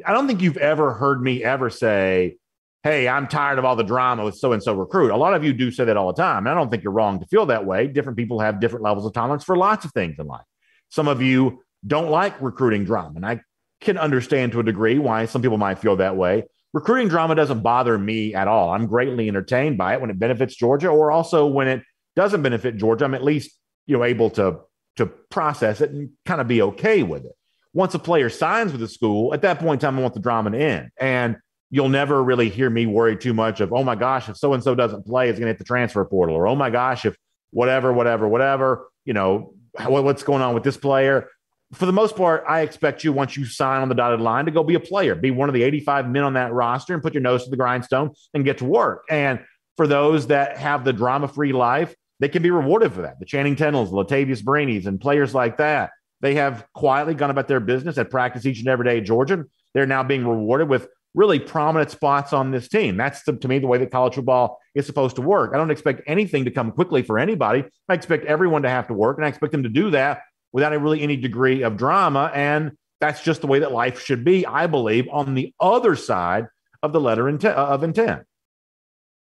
I 0.05 0.13
don't 0.13 0.27
think 0.27 0.41
you've 0.41 0.57
ever 0.57 0.95
heard 0.95 1.23
me 1.23 1.45
ever 1.45 1.71
say, 1.71 2.37
Hey, 2.83 3.09
I'm 3.09 3.27
tired 3.27 3.59
of 3.59 3.65
all 3.65 3.75
the 3.75 3.83
drama 3.83 4.25
with 4.25 4.37
so 4.37 4.53
and 4.53 4.63
so 4.63 4.73
recruit. 4.73 5.11
A 5.11 5.17
lot 5.17 5.35
of 5.35 5.43
you 5.43 5.53
do 5.53 5.73
say 5.73 5.85
that 5.87 5.97
all 5.97 6.13
the 6.13 6.23
time. 6.23 6.47
And 6.47 6.49
I 6.49 6.55
don't 6.55 6.71
think 6.71 6.85
you're 6.85 6.93
wrong 6.93 7.19
to 7.19 7.27
feel 7.27 7.47
that 7.47 7.67
way. 7.67 7.89
Different 7.89 8.17
people 8.17 8.39
have 8.39 8.61
different 8.61 8.85
levels 8.85 9.05
of 9.05 9.13
tolerance 9.13 9.43
for 9.43 9.57
lots 9.57 9.85
of 9.85 9.91
things 9.91 10.15
in 10.21 10.27
life. 10.29 10.45
Some 10.89 11.09
of 11.09 11.21
you 11.21 11.65
don't 11.87 12.11
like 12.11 12.41
recruiting 12.41 12.85
drama. 12.85 13.13
And 13.17 13.27
I 13.27 13.41
can 13.81 13.99
understand 13.99 14.53
to 14.53 14.61
a 14.61 14.63
degree 14.63 14.99
why 14.99 15.27
some 15.27 15.43
people 15.43 15.59
might 15.59 15.79
feel 15.79 15.97
that 15.97 16.17
way. 16.17 16.45
Recruiting 16.73 17.09
drama 17.09 17.35
doesn't 17.35 17.61
bother 17.61 17.97
me 17.97 18.35
at 18.35 18.49
all. 18.49 18.71
I'm 18.71 18.87
greatly 18.87 19.29
entertained 19.29 19.79
by 19.79 19.95
it 19.95 20.01
when 20.01 20.11
it 20.11 20.19
benefits 20.19 20.55
Georgia 20.55 20.89
or 20.89 21.11
also 21.11 21.47
when 21.47 21.69
it 21.69 21.83
doesn't 22.17 22.43
benefit 22.43 22.77
Georgia. 22.77 23.05
I'm 23.05 23.15
at 23.15 23.25
least, 23.25 23.57
you 23.87 23.97
know, 23.97 24.05
able 24.05 24.31
to 24.31 24.61
to 24.97 25.07
process 25.07 25.83
it 25.83 25.91
and 25.91 26.11
kind 26.25 26.41
of 26.41 26.49
be 26.49 26.63
okay 26.63 27.03
with 27.03 27.25
it. 27.25 27.33
Once 27.75 27.95
a 27.95 27.99
player 27.99 28.31
signs 28.31 28.73
with 28.73 28.81
the 28.81 28.89
school, 28.89 29.35
at 29.35 29.43
that 29.43 29.59
point 29.59 29.83
in 29.83 29.87
time, 29.87 29.99
I 29.99 30.03
want 30.03 30.15
the 30.15 30.21
drama 30.21 30.51
to 30.51 30.59
end. 30.59 30.91
And 30.99 31.37
you'll 31.69 31.91
never 31.91 32.25
really 32.25 32.49
hear 32.49 32.71
me 32.71 32.87
worry 32.87 33.17
too 33.17 33.35
much 33.35 33.61
of, 33.61 33.75
oh 33.75 33.85
my 33.85 33.95
gosh, 33.95 34.31
if 34.31 34.39
so 34.39 34.55
and 34.55 34.63
so 34.63 34.75
doesn't 34.75 35.05
play, 35.05 35.29
it's 35.29 35.39
going 35.39 35.47
to 35.47 35.53
hit 35.53 35.59
the 35.59 35.65
transfer 35.65 36.03
portal, 36.07 36.35
or 36.35 36.49
oh 36.49 36.57
my 36.57 36.71
gosh, 36.71 37.05
if 37.05 37.15
whatever, 37.51 37.93
whatever, 37.93 38.27
whatever, 38.27 38.89
you 39.05 39.13
know, 39.13 39.53
what's 39.87 40.23
going 40.23 40.41
on 40.41 40.55
with 40.55 40.63
this 40.63 40.79
player 40.79 41.29
for 41.73 41.87
the 41.87 41.93
most 41.93 42.17
part, 42.17 42.45
I 42.49 42.61
expect 42.61 43.03
you 43.03 43.13
once 43.13 43.37
you 43.37 43.45
sign 43.45 43.83
on 43.83 43.89
the 43.89 43.95
dotted 43.95 44.21
line 44.21 44.45
to 44.45 44.51
go 44.51 44.63
be 44.63 44.75
a 44.75 44.81
player, 44.81 45.15
be 45.15 45.33
one 45.33 45.49
of 45.49 45.55
the 45.55 45.65
85 45.65 46.09
men 46.09 46.23
on 46.23 46.35
that 46.35 46.53
roster 46.53 46.95
and 46.95 47.03
put 47.03 47.13
your 47.13 47.23
nose 47.23 47.45
to 47.45 47.51
the 47.51 47.57
grindstone 47.57 48.13
and 48.35 48.45
get 48.45 48.59
to 48.59 48.65
work. 48.65 49.05
And 49.11 49.41
for 49.77 49.87
those 49.87 50.29
that 50.29 50.57
have 50.59 50.85
the 50.85 50.93
drama 50.93 51.27
free 51.29 51.53
life, 51.53 51.95
they 52.21 52.29
can 52.29 52.43
be 52.43 52.51
rewarded 52.51 52.93
for 52.93 53.03
that. 53.03 53.19
The 53.19 53.27
Channing 53.27 53.57
Tindalls, 53.57 53.91
Latavious 53.91 54.43
Brinis, 54.43 54.87
and 54.87 55.01
players 55.01 55.35
like 55.35 55.57
that, 55.59 55.91
they 56.21 56.37
have 56.37 56.67
quietly 56.73 57.15
gone 57.15 57.31
about 57.31 57.49
their 57.49 57.61
business 57.61 57.99
at 57.99 58.11
practice 58.11 58.47
each 58.47 58.61
and 58.61 58.69
every 58.69 58.85
day 58.87 58.99
at 58.99 59.05
Georgia. 59.05 59.45
They're 59.75 59.87
now 59.87 60.03
being 60.03 60.27
rewarded 60.27 60.69
with 60.69 60.89
really 61.15 61.41
prominent 61.41 61.91
spots 61.91 62.33
on 62.33 62.53
this 62.53 62.69
team. 62.69 62.97
That's 62.97 63.23
the, 63.25 63.35
to 63.35 63.49
me 63.49 63.59
the 63.59 63.67
way 63.67 63.79
that 63.79 63.91
college 63.91 64.15
football 64.15 64.59
is 64.75 64.87
supposed 64.87 65.17
to 65.17 65.23
work. 65.23 65.53
I 65.53 65.59
don't 65.59 65.71
expect 65.71 66.03
anything 66.07 66.45
to 66.45 66.51
come 66.51 66.71
quickly 66.73 67.03
for 67.03 67.19
anybody. 67.19 67.65
I 67.89 67.95
expect 67.95 68.25
everyone 68.27 68.63
to 68.63 68.69
have 68.69 68.87
to 68.89 68.95
work, 68.95 69.19
and 69.19 69.25
I 69.25 69.29
expect 69.29 69.53
them 69.53 69.65
to 69.65 69.69
do 69.69 69.91
that 69.91 70.21
without 70.57 70.73
really 70.81 71.03
any 71.03 71.19
degree 71.19 71.61
of 71.61 71.77
drama. 71.77 72.33
And 72.35 72.73
that's 72.99 73.23
just 73.23 73.43
the 73.43 73.47
way 73.47 73.59
that 73.59 73.73
life 73.73 74.03
should 74.03 74.25
be, 74.25 74.47
I 74.47 74.67
believe, 74.67 75.07
on 75.13 75.35
the 75.35 75.53
other 75.61 75.97
side 75.97 76.47
of 76.83 76.95
the 76.95 77.01
letter 77.01 77.29
of 77.29 77.83
intent. 77.83 78.23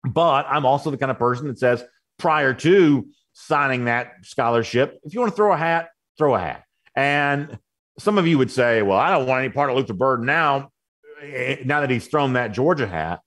But 0.05 0.45
I'm 0.47 0.65
also 0.65 0.89
the 0.89 0.97
kind 0.97 1.11
of 1.11 1.19
person 1.19 1.49
that 1.49 1.59
says 1.59 1.83
prior 2.17 2.53
to 2.53 3.09
signing 3.33 3.85
that 3.85 4.13
scholarship, 4.21 5.01
if 5.03 5.13
you 5.13 5.19
want 5.19 5.33
to 5.33 5.35
throw 5.35 5.51
a 5.51 5.57
hat, 5.57 5.89
throw 6.17 6.33
a 6.33 6.39
hat. 6.39 6.63
And 6.95 7.59
some 7.99 8.17
of 8.17 8.25
you 8.25 8.37
would 8.37 8.49
say, 8.49 8.81
well, 8.81 8.97
I 8.97 9.11
don't 9.11 9.27
want 9.27 9.43
any 9.43 9.51
part 9.51 9.69
of 9.69 9.75
Luther 9.75 9.93
Burden 9.93 10.25
now, 10.25 10.69
eh, 11.21 11.57
now 11.65 11.81
that 11.81 11.89
he's 11.89 12.07
thrown 12.07 12.33
that 12.33 12.53
Georgia 12.53 12.87
hat. 12.87 13.19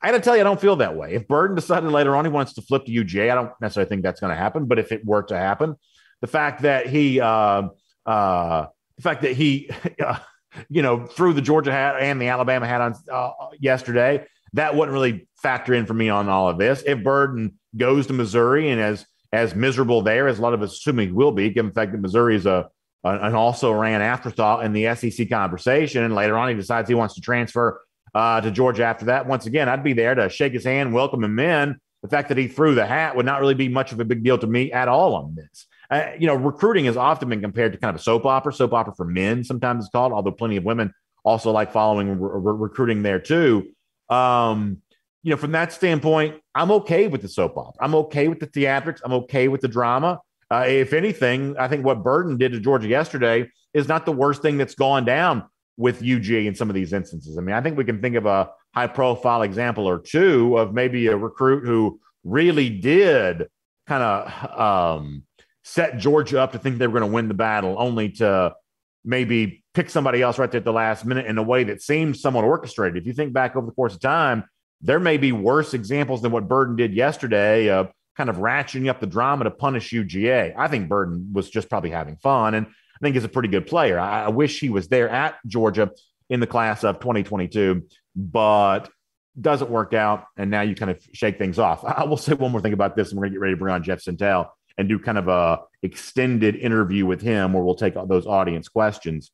I 0.00 0.10
got 0.10 0.16
to 0.16 0.20
tell 0.22 0.34
you, 0.34 0.40
I 0.40 0.44
don't 0.44 0.60
feel 0.60 0.76
that 0.76 0.96
way. 0.96 1.12
If 1.12 1.28
Burden 1.28 1.56
decided 1.56 1.90
later 1.90 2.16
on 2.16 2.24
he 2.24 2.30
wants 2.30 2.54
to 2.54 2.62
flip 2.62 2.86
to 2.86 2.90
UGA, 2.90 3.30
I 3.30 3.34
don't 3.34 3.52
necessarily 3.60 3.90
think 3.90 4.02
that's 4.02 4.20
going 4.20 4.30
to 4.30 4.36
happen. 4.36 4.64
But 4.64 4.78
if 4.78 4.92
it 4.92 5.04
were 5.04 5.24
to 5.24 5.36
happen, 5.36 5.76
the 6.24 6.28
fact 6.28 6.62
that 6.62 6.86
he, 6.86 7.20
uh, 7.20 7.68
uh, 8.06 8.66
the 8.96 9.02
fact 9.02 9.20
that 9.20 9.32
he, 9.32 9.68
you 10.70 10.80
know, 10.80 11.04
threw 11.04 11.34
the 11.34 11.42
Georgia 11.42 11.70
hat 11.70 11.96
and 12.00 12.18
the 12.18 12.28
Alabama 12.28 12.66
hat 12.66 12.80
on 12.80 12.94
uh, 13.12 13.30
yesterday, 13.60 14.24
that 14.54 14.74
wouldn't 14.74 14.94
really 14.94 15.28
factor 15.36 15.74
in 15.74 15.84
for 15.84 15.92
me 15.92 16.08
on 16.08 16.30
all 16.30 16.48
of 16.48 16.56
this. 16.56 16.82
If 16.86 17.04
Burden 17.04 17.58
goes 17.76 18.06
to 18.06 18.14
Missouri 18.14 18.70
and 18.70 18.80
as 18.80 19.04
as 19.34 19.54
miserable 19.54 20.00
there 20.00 20.26
as 20.26 20.38
a 20.38 20.42
lot 20.42 20.54
of 20.54 20.62
us 20.62 20.72
assume 20.72 20.96
he 20.98 21.08
will 21.08 21.32
be, 21.32 21.50
given 21.50 21.68
the 21.68 21.74
fact 21.74 21.92
that 21.92 22.00
Missouri 22.00 22.36
is 22.36 22.46
a 22.46 22.70
an 23.04 23.34
also 23.34 23.70
ran 23.70 24.00
afterthought 24.00 24.64
in 24.64 24.72
the 24.72 24.94
SEC 24.94 25.28
conversation, 25.28 26.04
and 26.04 26.14
later 26.14 26.38
on 26.38 26.48
he 26.48 26.54
decides 26.54 26.88
he 26.88 26.94
wants 26.94 27.16
to 27.16 27.20
transfer 27.20 27.82
uh, 28.14 28.40
to 28.40 28.50
Georgia 28.50 28.84
after 28.84 29.04
that. 29.06 29.26
Once 29.26 29.44
again, 29.44 29.68
I'd 29.68 29.84
be 29.84 29.92
there 29.92 30.14
to 30.14 30.30
shake 30.30 30.54
his 30.54 30.64
hand, 30.64 30.94
welcome 30.94 31.22
him 31.22 31.38
in. 31.38 31.76
The 32.00 32.08
fact 32.08 32.30
that 32.30 32.38
he 32.38 32.48
threw 32.48 32.74
the 32.74 32.86
hat 32.86 33.14
would 33.14 33.26
not 33.26 33.42
really 33.42 33.52
be 33.52 33.68
much 33.68 33.92
of 33.92 34.00
a 34.00 34.06
big 34.06 34.24
deal 34.24 34.38
to 34.38 34.46
me 34.46 34.72
at 34.72 34.88
all 34.88 35.16
on 35.16 35.34
this 35.34 35.66
uh, 35.90 36.10
you 36.18 36.26
know, 36.26 36.34
recruiting 36.34 36.86
has 36.86 36.96
often 36.96 37.28
been 37.28 37.40
compared 37.40 37.72
to 37.72 37.78
kind 37.78 37.94
of 37.94 38.00
a 38.00 38.02
soap 38.02 38.24
opera, 38.24 38.52
soap 38.52 38.72
opera 38.72 38.94
for 38.96 39.04
men, 39.04 39.44
sometimes 39.44 39.84
it's 39.84 39.92
called, 39.92 40.12
although 40.12 40.32
plenty 40.32 40.56
of 40.56 40.64
women 40.64 40.92
also 41.24 41.50
like 41.50 41.72
following 41.72 42.08
re- 42.08 42.30
re- 42.34 42.54
recruiting 42.56 43.02
there 43.02 43.18
too. 43.18 43.70
Um, 44.08 44.78
you 45.22 45.30
know, 45.30 45.36
from 45.36 45.52
that 45.52 45.72
standpoint, 45.72 46.40
I'm 46.54 46.70
okay 46.70 47.08
with 47.08 47.22
the 47.22 47.28
soap 47.28 47.56
opera. 47.56 47.72
I'm 47.80 47.94
okay 47.94 48.28
with 48.28 48.40
the 48.40 48.46
theatrics. 48.46 49.00
I'm 49.04 49.12
okay 49.12 49.48
with 49.48 49.62
the 49.62 49.68
drama. 49.68 50.20
Uh, 50.50 50.66
if 50.68 50.92
anything, 50.92 51.56
I 51.58 51.68
think 51.68 51.84
what 51.84 52.02
Burden 52.02 52.36
did 52.36 52.52
to 52.52 52.60
Georgia 52.60 52.86
yesterday 52.86 53.50
is 53.72 53.88
not 53.88 54.04
the 54.04 54.12
worst 54.12 54.42
thing 54.42 54.58
that's 54.58 54.74
gone 54.74 55.04
down 55.04 55.44
with 55.76 56.02
UG 56.02 56.28
in 56.30 56.54
some 56.54 56.68
of 56.68 56.74
these 56.74 56.92
instances. 56.92 57.38
I 57.38 57.40
mean, 57.40 57.54
I 57.54 57.60
think 57.60 57.76
we 57.76 57.84
can 57.84 58.00
think 58.00 58.16
of 58.16 58.26
a 58.26 58.50
high 58.74 58.86
profile 58.86 59.42
example 59.42 59.88
or 59.88 59.98
two 59.98 60.56
of 60.58 60.74
maybe 60.74 61.06
a 61.06 61.16
recruit 61.16 61.66
who 61.66 61.98
really 62.22 62.68
did 62.68 63.48
kind 63.86 64.02
of 64.02 64.60
um, 64.60 65.22
set 65.64 65.98
Georgia 65.98 66.40
up 66.40 66.52
to 66.52 66.58
think 66.58 66.78
they 66.78 66.86
were 66.86 67.00
going 67.00 67.10
to 67.10 67.14
win 67.14 67.28
the 67.28 67.34
battle, 67.34 67.76
only 67.78 68.10
to 68.10 68.54
maybe 69.04 69.64
pick 69.74 69.90
somebody 69.90 70.22
else 70.22 70.38
right 70.38 70.50
there 70.50 70.58
at 70.58 70.64
the 70.64 70.72
last 70.72 71.04
minute 71.04 71.26
in 71.26 71.36
a 71.36 71.42
way 71.42 71.64
that 71.64 71.82
seems 71.82 72.20
somewhat 72.20 72.44
orchestrated. 72.44 73.02
If 73.02 73.06
you 73.06 73.12
think 73.12 73.32
back 73.32 73.56
over 73.56 73.66
the 73.66 73.72
course 73.72 73.94
of 73.94 74.00
time, 74.00 74.44
there 74.80 75.00
may 75.00 75.16
be 75.16 75.32
worse 75.32 75.74
examples 75.74 76.22
than 76.22 76.32
what 76.32 76.48
Burden 76.48 76.76
did 76.76 76.94
yesterday 76.94 77.70
of 77.70 77.90
kind 78.16 78.30
of 78.30 78.36
ratcheting 78.36 78.88
up 78.88 79.00
the 79.00 79.06
drama 79.06 79.44
to 79.44 79.50
punish 79.50 79.90
UGA. 79.90 80.54
I 80.56 80.68
think 80.68 80.88
Burden 80.88 81.30
was 81.32 81.50
just 81.50 81.68
probably 81.68 81.90
having 81.90 82.16
fun, 82.16 82.54
and 82.54 82.66
I 82.66 82.98
think 83.02 83.14
he's 83.14 83.24
a 83.24 83.28
pretty 83.28 83.48
good 83.48 83.66
player. 83.66 83.98
I, 83.98 84.24
I 84.24 84.28
wish 84.28 84.60
he 84.60 84.68
was 84.68 84.88
there 84.88 85.08
at 85.08 85.36
Georgia 85.46 85.90
in 86.28 86.40
the 86.40 86.46
class 86.46 86.84
of 86.84 87.00
2022, 87.00 87.86
but 88.14 88.90
doesn't 89.40 89.70
work 89.70 89.94
out. 89.94 90.26
And 90.36 90.50
now 90.50 90.60
you 90.60 90.74
kind 90.74 90.90
of 90.90 91.04
shake 91.12 91.38
things 91.38 91.58
off. 91.58 91.84
I 91.84 92.04
will 92.04 92.16
say 92.16 92.34
one 92.34 92.52
more 92.52 92.60
thing 92.60 92.72
about 92.74 92.96
this, 92.96 93.10
and 93.10 93.18
we're 93.18 93.24
going 93.24 93.32
to 93.32 93.36
get 93.36 93.42
ready 93.42 93.54
to 93.54 93.58
bring 93.58 93.74
on 93.74 93.82
Jeff 93.82 94.04
Sentell 94.04 94.48
and 94.76 94.88
do 94.88 94.98
kind 94.98 95.18
of 95.18 95.28
a 95.28 95.60
extended 95.82 96.56
interview 96.56 97.06
with 97.06 97.20
him 97.20 97.52
where 97.52 97.62
we'll 97.62 97.74
take 97.74 97.94
those 98.06 98.26
audience 98.26 98.68
questions. 98.68 99.30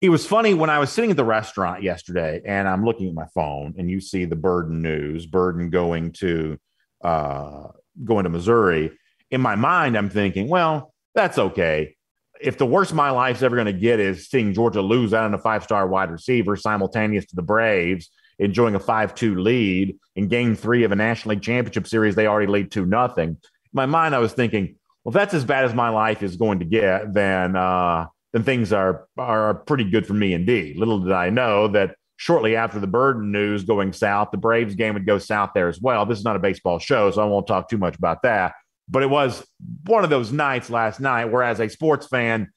It 0.00 0.08
was 0.10 0.26
funny 0.26 0.54
when 0.54 0.70
I 0.70 0.78
was 0.78 0.90
sitting 0.90 1.10
at 1.10 1.16
the 1.16 1.24
restaurant 1.24 1.82
yesterday 1.82 2.42
and 2.44 2.68
I'm 2.68 2.84
looking 2.84 3.08
at 3.08 3.14
my 3.14 3.26
phone 3.34 3.74
and 3.78 3.90
you 3.90 4.00
see 4.00 4.24
the 4.24 4.36
Burden 4.36 4.82
news, 4.82 5.26
Burden 5.26 5.70
going 5.70 6.12
to 6.12 6.58
uh, 7.02 7.68
going 8.04 8.24
to 8.24 8.30
Missouri. 8.30 8.92
In 9.30 9.40
my 9.40 9.54
mind, 9.54 9.96
I'm 9.96 10.10
thinking, 10.10 10.48
well, 10.48 10.92
that's 11.14 11.38
okay. 11.38 11.96
If 12.40 12.58
the 12.58 12.66
worst 12.66 12.92
my 12.92 13.10
life's 13.10 13.42
ever 13.42 13.56
going 13.56 13.66
to 13.66 13.72
get 13.72 13.98
is 13.98 14.28
seeing 14.28 14.52
Georgia 14.52 14.82
lose 14.82 15.14
out 15.14 15.24
on 15.24 15.32
a 15.32 15.38
five 15.38 15.64
star 15.64 15.86
wide 15.86 16.10
receiver 16.10 16.56
simultaneous 16.56 17.24
to 17.26 17.36
the 17.36 17.42
Braves 17.42 18.10
enjoying 18.38 18.74
a 18.74 18.80
5-2 18.80 19.42
lead 19.42 19.98
in 20.14 20.28
game 20.28 20.54
three 20.54 20.84
of 20.84 20.92
a 20.92 20.96
National 20.96 21.34
League 21.34 21.42
Championship 21.42 21.86
Series. 21.86 22.14
They 22.14 22.26
already 22.26 22.50
lead 22.50 22.70
2 22.70 22.86
nothing. 22.86 23.30
In 23.30 23.38
my 23.72 23.86
mind, 23.86 24.14
I 24.14 24.18
was 24.18 24.32
thinking, 24.32 24.76
well, 25.04 25.10
if 25.10 25.14
that's 25.14 25.34
as 25.34 25.44
bad 25.44 25.64
as 25.64 25.74
my 25.74 25.88
life 25.88 26.22
is 26.22 26.36
going 26.36 26.58
to 26.58 26.64
get, 26.64 27.14
then 27.14 27.56
uh, 27.56 28.06
then 28.32 28.42
things 28.42 28.72
are 28.72 29.06
are 29.16 29.54
pretty 29.54 29.84
good 29.84 30.06
for 30.06 30.14
me 30.14 30.34
indeed. 30.34 30.76
Little 30.76 30.98
did 30.98 31.12
I 31.12 31.30
know 31.30 31.68
that 31.68 31.94
shortly 32.16 32.56
after 32.56 32.80
the 32.80 32.86
Burden 32.86 33.30
news 33.30 33.64
going 33.64 33.92
south, 33.92 34.30
the 34.30 34.36
Braves 34.36 34.74
game 34.74 34.94
would 34.94 35.06
go 35.06 35.18
south 35.18 35.50
there 35.54 35.68
as 35.68 35.80
well. 35.80 36.04
This 36.06 36.18
is 36.18 36.24
not 36.24 36.36
a 36.36 36.40
baseball 36.40 36.78
show, 36.78 37.10
so 37.10 37.22
I 37.22 37.26
won't 37.26 37.46
talk 37.46 37.68
too 37.68 37.78
much 37.78 37.96
about 37.96 38.22
that. 38.22 38.54
But 38.88 39.02
it 39.02 39.10
was 39.10 39.46
one 39.84 40.04
of 40.04 40.10
those 40.10 40.32
nights 40.32 40.70
last 40.70 41.00
night 41.00 41.26
where, 41.26 41.42
as 41.42 41.60
a 41.60 41.68
sports 41.68 42.06
fan, 42.06 42.50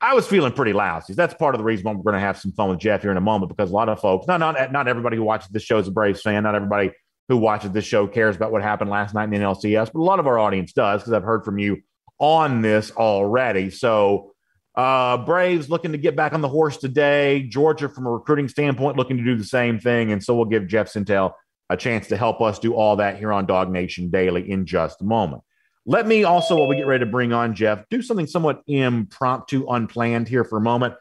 I 0.00 0.14
was 0.14 0.26
feeling 0.26 0.52
pretty 0.52 0.72
lousy. 0.72 1.14
That's 1.14 1.34
part 1.34 1.54
of 1.54 1.58
the 1.58 1.64
reason 1.64 1.84
why 1.84 1.92
we're 1.92 2.04
going 2.04 2.14
to 2.14 2.20
have 2.20 2.38
some 2.38 2.52
fun 2.52 2.68
with 2.70 2.78
Jeff 2.78 3.02
here 3.02 3.10
in 3.10 3.16
a 3.16 3.22
moment 3.22 3.48
because 3.48 3.70
a 3.70 3.74
lot 3.74 3.88
of 3.88 4.00
folks, 4.00 4.28
not 4.28 4.38
not 4.38 4.70
not 4.70 4.86
everybody 4.86 5.16
who 5.16 5.24
watches 5.24 5.48
this 5.48 5.64
show 5.64 5.78
is 5.78 5.88
a 5.88 5.90
Braves 5.90 6.22
fan. 6.22 6.44
Not 6.44 6.54
everybody 6.54 6.92
who 7.28 7.36
watches 7.36 7.72
this 7.72 7.84
show 7.84 8.06
cares 8.06 8.36
about 8.36 8.52
what 8.52 8.62
happened 8.62 8.90
last 8.90 9.12
night 9.14 9.24
in 9.24 9.30
the 9.30 9.38
NLCS, 9.38 9.90
but 9.92 10.00
a 10.00 10.02
lot 10.02 10.20
of 10.20 10.26
our 10.26 10.38
audience 10.38 10.72
does 10.72 11.02
because 11.02 11.12
I've 11.12 11.24
heard 11.24 11.44
from 11.44 11.58
you 11.58 11.78
on 12.18 12.62
this 12.62 12.90
already. 12.92 13.70
So, 13.70 14.32
uh, 14.76 15.18
Braves 15.18 15.68
looking 15.68 15.92
to 15.92 15.98
get 15.98 16.14
back 16.14 16.32
on 16.32 16.40
the 16.40 16.48
horse 16.48 16.76
today. 16.76 17.42
Georgia, 17.42 17.88
from 17.88 18.06
a 18.06 18.10
recruiting 18.10 18.48
standpoint, 18.48 18.96
looking 18.96 19.16
to 19.16 19.24
do 19.24 19.36
the 19.36 19.44
same 19.44 19.80
thing. 19.80 20.12
And 20.12 20.22
so 20.22 20.36
we'll 20.36 20.44
give 20.44 20.68
Jeff 20.68 20.92
Sentell 20.92 21.32
a 21.68 21.76
chance 21.76 22.06
to 22.08 22.16
help 22.16 22.40
us 22.40 22.60
do 22.60 22.74
all 22.74 22.96
that 22.96 23.18
here 23.18 23.32
on 23.32 23.46
DawgNation 23.46 24.10
Daily 24.10 24.48
in 24.48 24.66
just 24.66 25.02
a 25.02 25.04
moment. 25.04 25.42
Let 25.86 26.06
me 26.06 26.24
also, 26.24 26.56
while 26.56 26.68
we 26.68 26.76
get 26.76 26.86
ready 26.86 27.04
to 27.04 27.10
bring 27.10 27.32
on 27.32 27.54
Jeff, 27.54 27.84
do 27.88 28.02
something 28.02 28.26
somewhat 28.26 28.62
impromptu, 28.66 29.66
unplanned 29.68 30.28
here 30.28 30.44
for 30.44 30.58
a 30.58 30.60
moment. 30.60 30.94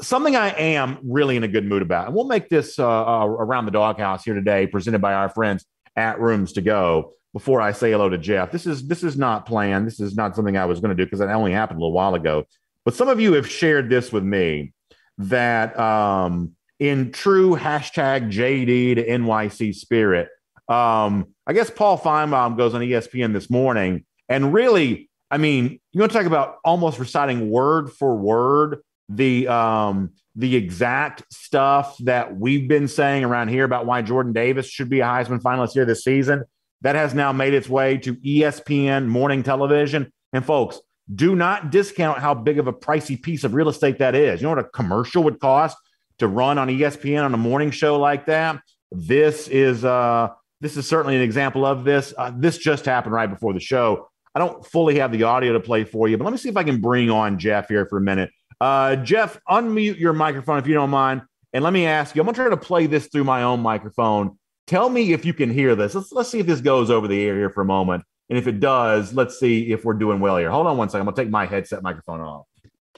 Something 0.00 0.36
I 0.36 0.50
am 0.50 0.98
really 1.02 1.36
in 1.36 1.42
a 1.42 1.48
good 1.48 1.66
mood 1.66 1.82
about. 1.82 2.06
And 2.06 2.14
we'll 2.14 2.26
make 2.26 2.48
this 2.48 2.78
uh, 2.78 2.86
uh, 2.86 3.26
around 3.26 3.66
the 3.66 3.72
doghouse 3.72 4.24
here 4.24 4.34
today, 4.34 4.66
presented 4.66 5.00
by 5.00 5.14
our 5.14 5.28
friends 5.28 5.64
at 5.96 6.20
Rooms 6.20 6.52
to 6.54 6.62
Go. 6.62 7.14
Before 7.32 7.60
I 7.60 7.72
say 7.72 7.90
hello 7.90 8.10
to 8.10 8.18
Jeff, 8.18 8.52
this 8.52 8.66
is 8.66 8.86
this 8.86 9.02
is 9.02 9.16
not 9.16 9.46
planned. 9.46 9.86
This 9.86 10.00
is 10.00 10.14
not 10.14 10.36
something 10.36 10.56
I 10.56 10.66
was 10.66 10.80
going 10.80 10.94
to 10.94 11.02
do 11.02 11.06
because 11.06 11.20
it 11.20 11.30
only 11.30 11.52
happened 11.52 11.78
a 11.78 11.80
little 11.80 11.94
while 11.94 12.14
ago. 12.14 12.44
But 12.84 12.94
some 12.94 13.08
of 13.08 13.20
you 13.20 13.32
have 13.34 13.48
shared 13.48 13.88
this 13.88 14.12
with 14.12 14.22
me 14.22 14.74
that 15.18 15.78
um, 15.78 16.52
in 16.78 17.12
true 17.12 17.56
hashtag 17.56 18.30
JD 18.30 18.96
to 18.96 19.06
NYC 19.06 19.74
spirit, 19.74 20.28
um, 20.68 21.31
I 21.46 21.52
guess 21.52 21.70
Paul 21.70 21.98
Finebaum 21.98 22.56
goes 22.56 22.74
on 22.74 22.80
ESPN 22.80 23.32
this 23.32 23.50
morning 23.50 24.04
and 24.28 24.54
really, 24.54 25.10
I 25.30 25.38
mean, 25.38 25.78
you 25.92 26.00
want 26.00 26.12
to 26.12 26.18
talk 26.18 26.26
about 26.26 26.56
almost 26.64 26.98
reciting 26.98 27.50
word 27.50 27.92
for 27.92 28.16
word 28.16 28.80
the 29.08 29.48
um, 29.48 30.12
the 30.36 30.56
exact 30.56 31.24
stuff 31.30 31.98
that 31.98 32.36
we've 32.36 32.66
been 32.66 32.88
saying 32.88 33.24
around 33.24 33.48
here 33.48 33.64
about 33.64 33.84
why 33.84 34.00
Jordan 34.00 34.32
Davis 34.32 34.66
should 34.66 34.88
be 34.88 35.00
a 35.00 35.04
Heisman 35.04 35.42
finalist 35.42 35.72
here 35.72 35.84
this 35.84 36.02
season. 36.04 36.44
That 36.80 36.96
has 36.96 37.14
now 37.14 37.30
made 37.30 37.54
its 37.54 37.68
way 37.68 37.98
to 37.98 38.14
ESPN 38.16 39.06
morning 39.06 39.42
television. 39.42 40.10
And 40.32 40.44
folks, 40.44 40.80
do 41.14 41.36
not 41.36 41.70
discount 41.70 42.18
how 42.18 42.34
big 42.34 42.58
of 42.58 42.66
a 42.66 42.72
pricey 42.72 43.20
piece 43.20 43.44
of 43.44 43.54
real 43.54 43.68
estate 43.68 43.98
that 43.98 44.14
is. 44.14 44.40
You 44.40 44.46
know 44.46 44.54
what 44.54 44.58
a 44.60 44.68
commercial 44.70 45.22
would 45.24 45.38
cost 45.40 45.76
to 46.18 46.26
run 46.26 46.58
on 46.58 46.68
ESPN 46.68 47.24
on 47.24 47.34
a 47.34 47.38
morning 47.38 47.70
show 47.70 48.00
like 48.00 48.26
that? 48.26 48.60
This 48.90 49.46
is 49.48 49.84
uh, 49.84 50.30
this 50.62 50.76
is 50.76 50.86
certainly 50.86 51.16
an 51.16 51.22
example 51.22 51.66
of 51.66 51.82
this. 51.82 52.14
Uh, 52.16 52.32
this 52.34 52.56
just 52.56 52.84
happened 52.84 53.12
right 53.12 53.28
before 53.28 53.52
the 53.52 53.60
show. 53.60 54.08
I 54.32 54.38
don't 54.38 54.64
fully 54.64 54.98
have 55.00 55.10
the 55.10 55.24
audio 55.24 55.52
to 55.52 55.60
play 55.60 55.82
for 55.82 56.08
you, 56.08 56.16
but 56.16 56.24
let 56.24 56.30
me 56.30 56.38
see 56.38 56.48
if 56.48 56.56
I 56.56 56.62
can 56.62 56.80
bring 56.80 57.10
on 57.10 57.38
Jeff 57.38 57.68
here 57.68 57.84
for 57.84 57.98
a 57.98 58.00
minute. 58.00 58.30
Uh, 58.60 58.94
Jeff, 58.96 59.38
unmute 59.50 59.98
your 59.98 60.12
microphone 60.12 60.58
if 60.58 60.68
you 60.68 60.74
don't 60.74 60.88
mind. 60.88 61.22
And 61.52 61.64
let 61.64 61.72
me 61.72 61.84
ask 61.84 62.14
you, 62.14 62.22
I'm 62.22 62.26
going 62.26 62.34
to 62.34 62.40
try 62.40 62.48
to 62.48 62.56
play 62.56 62.86
this 62.86 63.08
through 63.08 63.24
my 63.24 63.42
own 63.42 63.60
microphone. 63.60 64.38
Tell 64.68 64.88
me 64.88 65.12
if 65.12 65.24
you 65.24 65.34
can 65.34 65.50
hear 65.50 65.74
this. 65.74 65.96
Let's, 65.96 66.12
let's 66.12 66.30
see 66.30 66.38
if 66.38 66.46
this 66.46 66.60
goes 66.60 66.90
over 66.90 67.08
the 67.08 67.20
air 67.20 67.36
here 67.36 67.50
for 67.50 67.60
a 67.60 67.66
moment. 67.66 68.04
And 68.30 68.38
if 68.38 68.46
it 68.46 68.60
does, 68.60 69.12
let's 69.12 69.38
see 69.38 69.72
if 69.72 69.84
we're 69.84 69.94
doing 69.94 70.20
well 70.20 70.38
here. 70.38 70.50
Hold 70.50 70.68
on 70.68 70.78
one 70.78 70.88
second. 70.88 71.00
I'm 71.00 71.06
going 71.06 71.16
to 71.16 71.22
take 71.22 71.30
my 71.30 71.44
headset 71.44 71.82
microphone 71.82 72.20
off. 72.20 72.46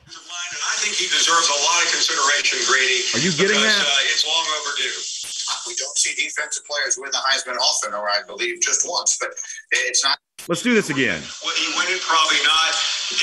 I 0.07 0.77
think 0.85 0.95
he 0.95 1.07
deserves 1.07 1.49
a 1.49 1.59
lot 1.65 1.83
of 1.83 1.91
consideration, 1.91 2.61
Grady. 2.69 3.01
Are 3.15 3.25
you 3.25 3.33
getting 3.33 3.57
because, 3.57 3.75
that? 3.75 3.89
Uh, 3.89 4.13
it's 4.13 4.14
long 4.14 4.14
overdue. 4.14 4.14
We 5.67 5.75
don't 5.77 5.97
see 5.97 6.13
defensive 6.15 6.65
players 6.65 6.99
win 6.99 7.11
the 7.11 7.23
Heisman 7.25 7.57
often, 7.57 7.95
or 7.95 8.09
I 8.09 8.23
believe 8.27 8.61
just 8.61 8.89
once, 8.89 9.17
but 9.19 9.31
it's 9.71 10.05
not. 10.05 10.19
Let's 10.49 10.61
do 10.61 10.75
this 10.75 10.91
again. 10.91 11.23
Will 11.41 11.57
he 11.57 11.73
win 11.73 11.89
it? 11.89 12.03
Probably 12.05 12.41
not. 12.45 12.71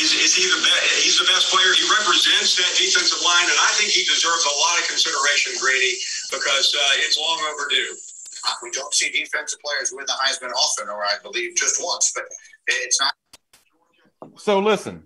Is, 0.01 0.15
is 0.17 0.33
he 0.33 0.50
the 0.50 0.57
best? 0.57 0.81
He's 1.05 1.19
the 1.21 1.29
best 1.29 1.53
player. 1.53 1.69
He 1.77 1.86
represents 1.86 2.57
that 2.57 2.71
defensive 2.79 3.21
line, 3.21 3.45
and 3.45 3.60
I 3.62 3.69
think 3.77 3.93
he 3.93 4.01
deserves 4.07 4.41
a 4.41 4.55
lot 4.57 4.75
of 4.81 4.89
consideration, 4.89 5.53
Grady, 5.62 5.93
because 6.33 6.74
uh, 6.74 7.05
it's 7.05 7.19
long 7.21 7.38
overdue. 7.53 7.93
We 8.63 8.71
don't 8.71 8.93
see 8.93 9.12
defensive 9.12 9.60
players 9.62 9.93
win 9.93 10.05
the 10.07 10.17
Heisman 10.17 10.50
often, 10.53 10.89
or 10.89 11.05
I 11.05 11.21
believe 11.21 11.55
just 11.55 11.77
once, 11.83 12.12
but 12.15 12.25
it's 12.67 13.00
not. 13.00 13.13
So 14.38 14.60
listen, 14.60 15.03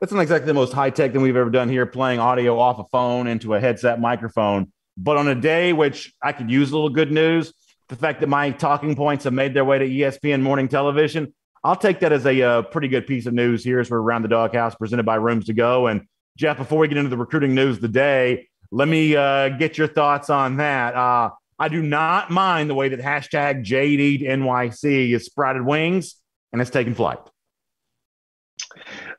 that's 0.00 0.12
not 0.12 0.20
exactly 0.20 0.46
the 0.46 0.54
most 0.54 0.72
high 0.72 0.90
tech 0.90 1.12
thing 1.12 1.22
we've 1.22 1.36
ever 1.36 1.50
done 1.50 1.68
here, 1.68 1.86
playing 1.86 2.18
audio 2.18 2.58
off 2.58 2.78
a 2.78 2.84
phone 2.90 3.26
into 3.26 3.54
a 3.54 3.60
headset 3.60 4.00
microphone. 4.00 4.72
But 5.02 5.16
on 5.16 5.28
a 5.28 5.34
day 5.34 5.72
which 5.72 6.12
I 6.22 6.32
could 6.32 6.50
use 6.50 6.70
a 6.70 6.74
little 6.74 6.90
good 6.90 7.10
news, 7.10 7.54
the 7.88 7.96
fact 7.96 8.20
that 8.20 8.28
my 8.28 8.50
talking 8.50 8.94
points 8.94 9.24
have 9.24 9.32
made 9.32 9.54
their 9.54 9.64
way 9.64 9.78
to 9.78 9.88
ESPN 9.88 10.42
morning 10.42 10.68
television, 10.68 11.32
I'll 11.64 11.76
take 11.76 12.00
that 12.00 12.12
as 12.12 12.26
a 12.26 12.42
uh, 12.42 12.62
pretty 12.62 12.88
good 12.88 13.06
piece 13.06 13.24
of 13.24 13.32
news 13.32 13.64
here 13.64 13.80
as 13.80 13.90
we're 13.90 14.00
around 14.00 14.22
the 14.22 14.28
doghouse 14.28 14.74
presented 14.74 15.04
by 15.04 15.14
Rooms 15.16 15.46
to 15.46 15.54
Go. 15.54 15.86
And 15.86 16.02
Jeff, 16.36 16.58
before 16.58 16.78
we 16.78 16.88
get 16.88 16.98
into 16.98 17.08
the 17.08 17.16
recruiting 17.16 17.54
news 17.54 17.76
of 17.76 17.82
the 17.82 17.88
day, 17.88 18.48
let 18.70 18.88
me 18.88 19.16
uh, 19.16 19.48
get 19.50 19.78
your 19.78 19.88
thoughts 19.88 20.28
on 20.28 20.58
that. 20.58 20.94
Uh, 20.94 21.30
I 21.58 21.68
do 21.68 21.82
not 21.82 22.30
mind 22.30 22.68
the 22.68 22.74
way 22.74 22.90
that 22.90 23.00
hashtag 23.00 23.64
JD 23.64 24.20
to 24.20 24.24
NYC 24.26 25.14
is 25.14 25.24
sprouted 25.24 25.62
wings 25.62 26.16
and 26.52 26.60
it's 26.60 26.70
taken 26.70 26.94
flight. 26.94 27.18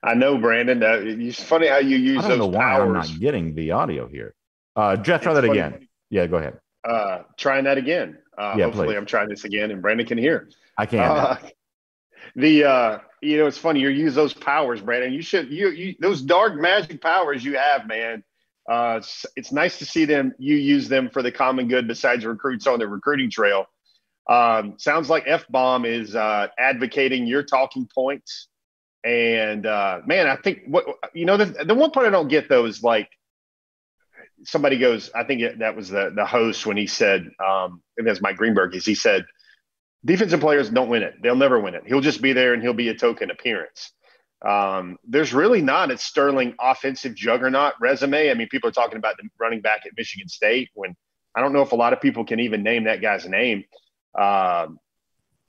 I 0.03 0.13
know, 0.13 0.37
Brandon. 0.37 0.81
Uh, 0.81 0.99
it's 1.01 1.43
funny 1.43 1.67
how 1.67 1.77
you 1.77 1.97
use 1.97 2.23
I 2.23 2.29
don't 2.29 2.39
know 2.39 2.45
those 2.45 2.55
why 2.55 2.79
I'm 2.79 2.93
not 2.93 3.09
getting 3.19 3.55
the 3.55 3.71
audio 3.71 4.07
here. 4.07 4.33
Uh, 4.75 4.95
Jeff, 4.97 5.21
try 5.21 5.31
It's 5.33 5.41
that 5.41 5.47
funny. 5.47 5.59
again. 5.59 5.87
Yeah, 6.09 6.27
go 6.27 6.37
ahead. 6.37 6.59
Uh, 6.87 7.23
trying 7.37 7.65
that 7.65 7.77
again. 7.77 8.17
Uh, 8.37 8.55
Yeah, 8.57 8.65
hopefully, 8.65 8.87
please. 8.87 8.97
I'm 8.97 9.05
trying 9.05 9.29
this 9.29 9.43
again, 9.43 9.71
and 9.71 9.81
Brandon 9.81 10.05
can 10.05 10.17
hear. 10.17 10.49
I 10.77 10.85
can't. 10.85 11.01
Uh, 11.11 11.37
the 12.35 12.63
uh, 12.63 12.99
you 13.21 13.37
know, 13.37 13.47
it's 13.47 13.57
funny. 13.57 13.81
You 13.81 13.89
use 13.89 14.15
those 14.15 14.33
powers, 14.33 14.81
Brandon. 14.81 15.13
You 15.13 15.21
should 15.21 15.51
you, 15.51 15.69
you 15.69 15.95
those 15.99 16.21
dark 16.21 16.55
magic 16.55 17.01
powers 17.01 17.43
you 17.43 17.57
have, 17.57 17.87
man. 17.87 18.23
Uh, 18.69 18.95
it's, 18.97 19.25
it's 19.35 19.51
nice 19.51 19.79
to 19.79 19.85
see 19.85 20.05
them. 20.05 20.33
You 20.37 20.55
use 20.55 20.87
them 20.87 21.09
for 21.09 21.21
the 21.21 21.31
common 21.31 21.67
good. 21.67 21.87
Besides 21.87 22.25
recruits 22.25 22.67
on 22.67 22.79
the 22.79 22.87
recruiting 22.87 23.29
trail. 23.29 23.65
Um, 24.29 24.75
sounds 24.77 25.09
like 25.09 25.23
F 25.25 25.45
bomb 25.49 25.83
is 25.83 26.15
uh, 26.15 26.47
advocating 26.57 27.27
your 27.27 27.43
talking 27.43 27.87
points. 27.93 28.47
And 29.03 29.65
uh, 29.65 30.01
man, 30.05 30.27
I 30.27 30.35
think 30.35 30.61
what 30.67 30.85
you 31.13 31.25
know 31.25 31.37
the, 31.37 31.65
the 31.65 31.73
one 31.73 31.91
part 31.91 32.05
I 32.07 32.11
don't 32.11 32.27
get 32.27 32.47
though 32.47 32.65
is 32.65 32.81
like 32.83 33.09
somebody 34.43 34.77
goes. 34.77 35.09
I 35.13 35.23
think 35.23 35.41
it, 35.41 35.59
that 35.59 35.75
was 35.75 35.89
the 35.89 36.11
the 36.15 36.25
host 36.25 36.65
when 36.65 36.77
he 36.77 36.87
said, 36.87 37.29
um, 37.45 37.81
and 37.97 38.07
that's 38.07 38.21
Mike 38.21 38.37
Greenberg. 38.37 38.75
Is 38.75 38.85
he 38.85 38.95
said 38.95 39.25
defensive 40.05 40.39
players 40.39 40.69
don't 40.69 40.89
win 40.89 41.03
it. 41.03 41.15
They'll 41.21 41.35
never 41.35 41.59
win 41.59 41.75
it. 41.75 41.83
He'll 41.85 42.01
just 42.01 42.21
be 42.21 42.33
there 42.33 42.53
and 42.53 42.61
he'll 42.61 42.73
be 42.73 42.89
a 42.89 42.95
token 42.95 43.31
appearance. 43.31 43.91
Um, 44.43 44.97
there's 45.03 45.33
really 45.33 45.61
not 45.61 45.91
a 45.91 45.97
sterling 45.97 46.55
offensive 46.59 47.13
juggernaut 47.13 47.73
resume. 47.79 48.31
I 48.31 48.33
mean, 48.33 48.47
people 48.49 48.69
are 48.69 48.73
talking 48.73 48.97
about 48.97 49.17
the 49.17 49.29
running 49.39 49.61
back 49.61 49.81
at 49.85 49.91
Michigan 49.95 50.27
State 50.27 50.69
when 50.73 50.95
I 51.35 51.41
don't 51.41 51.53
know 51.53 51.61
if 51.61 51.71
a 51.71 51.75
lot 51.75 51.93
of 51.93 52.01
people 52.01 52.25
can 52.25 52.39
even 52.39 52.63
name 52.63 52.85
that 52.85 53.01
guy's 53.01 53.27
name. 53.27 53.63
Um, 54.19 54.79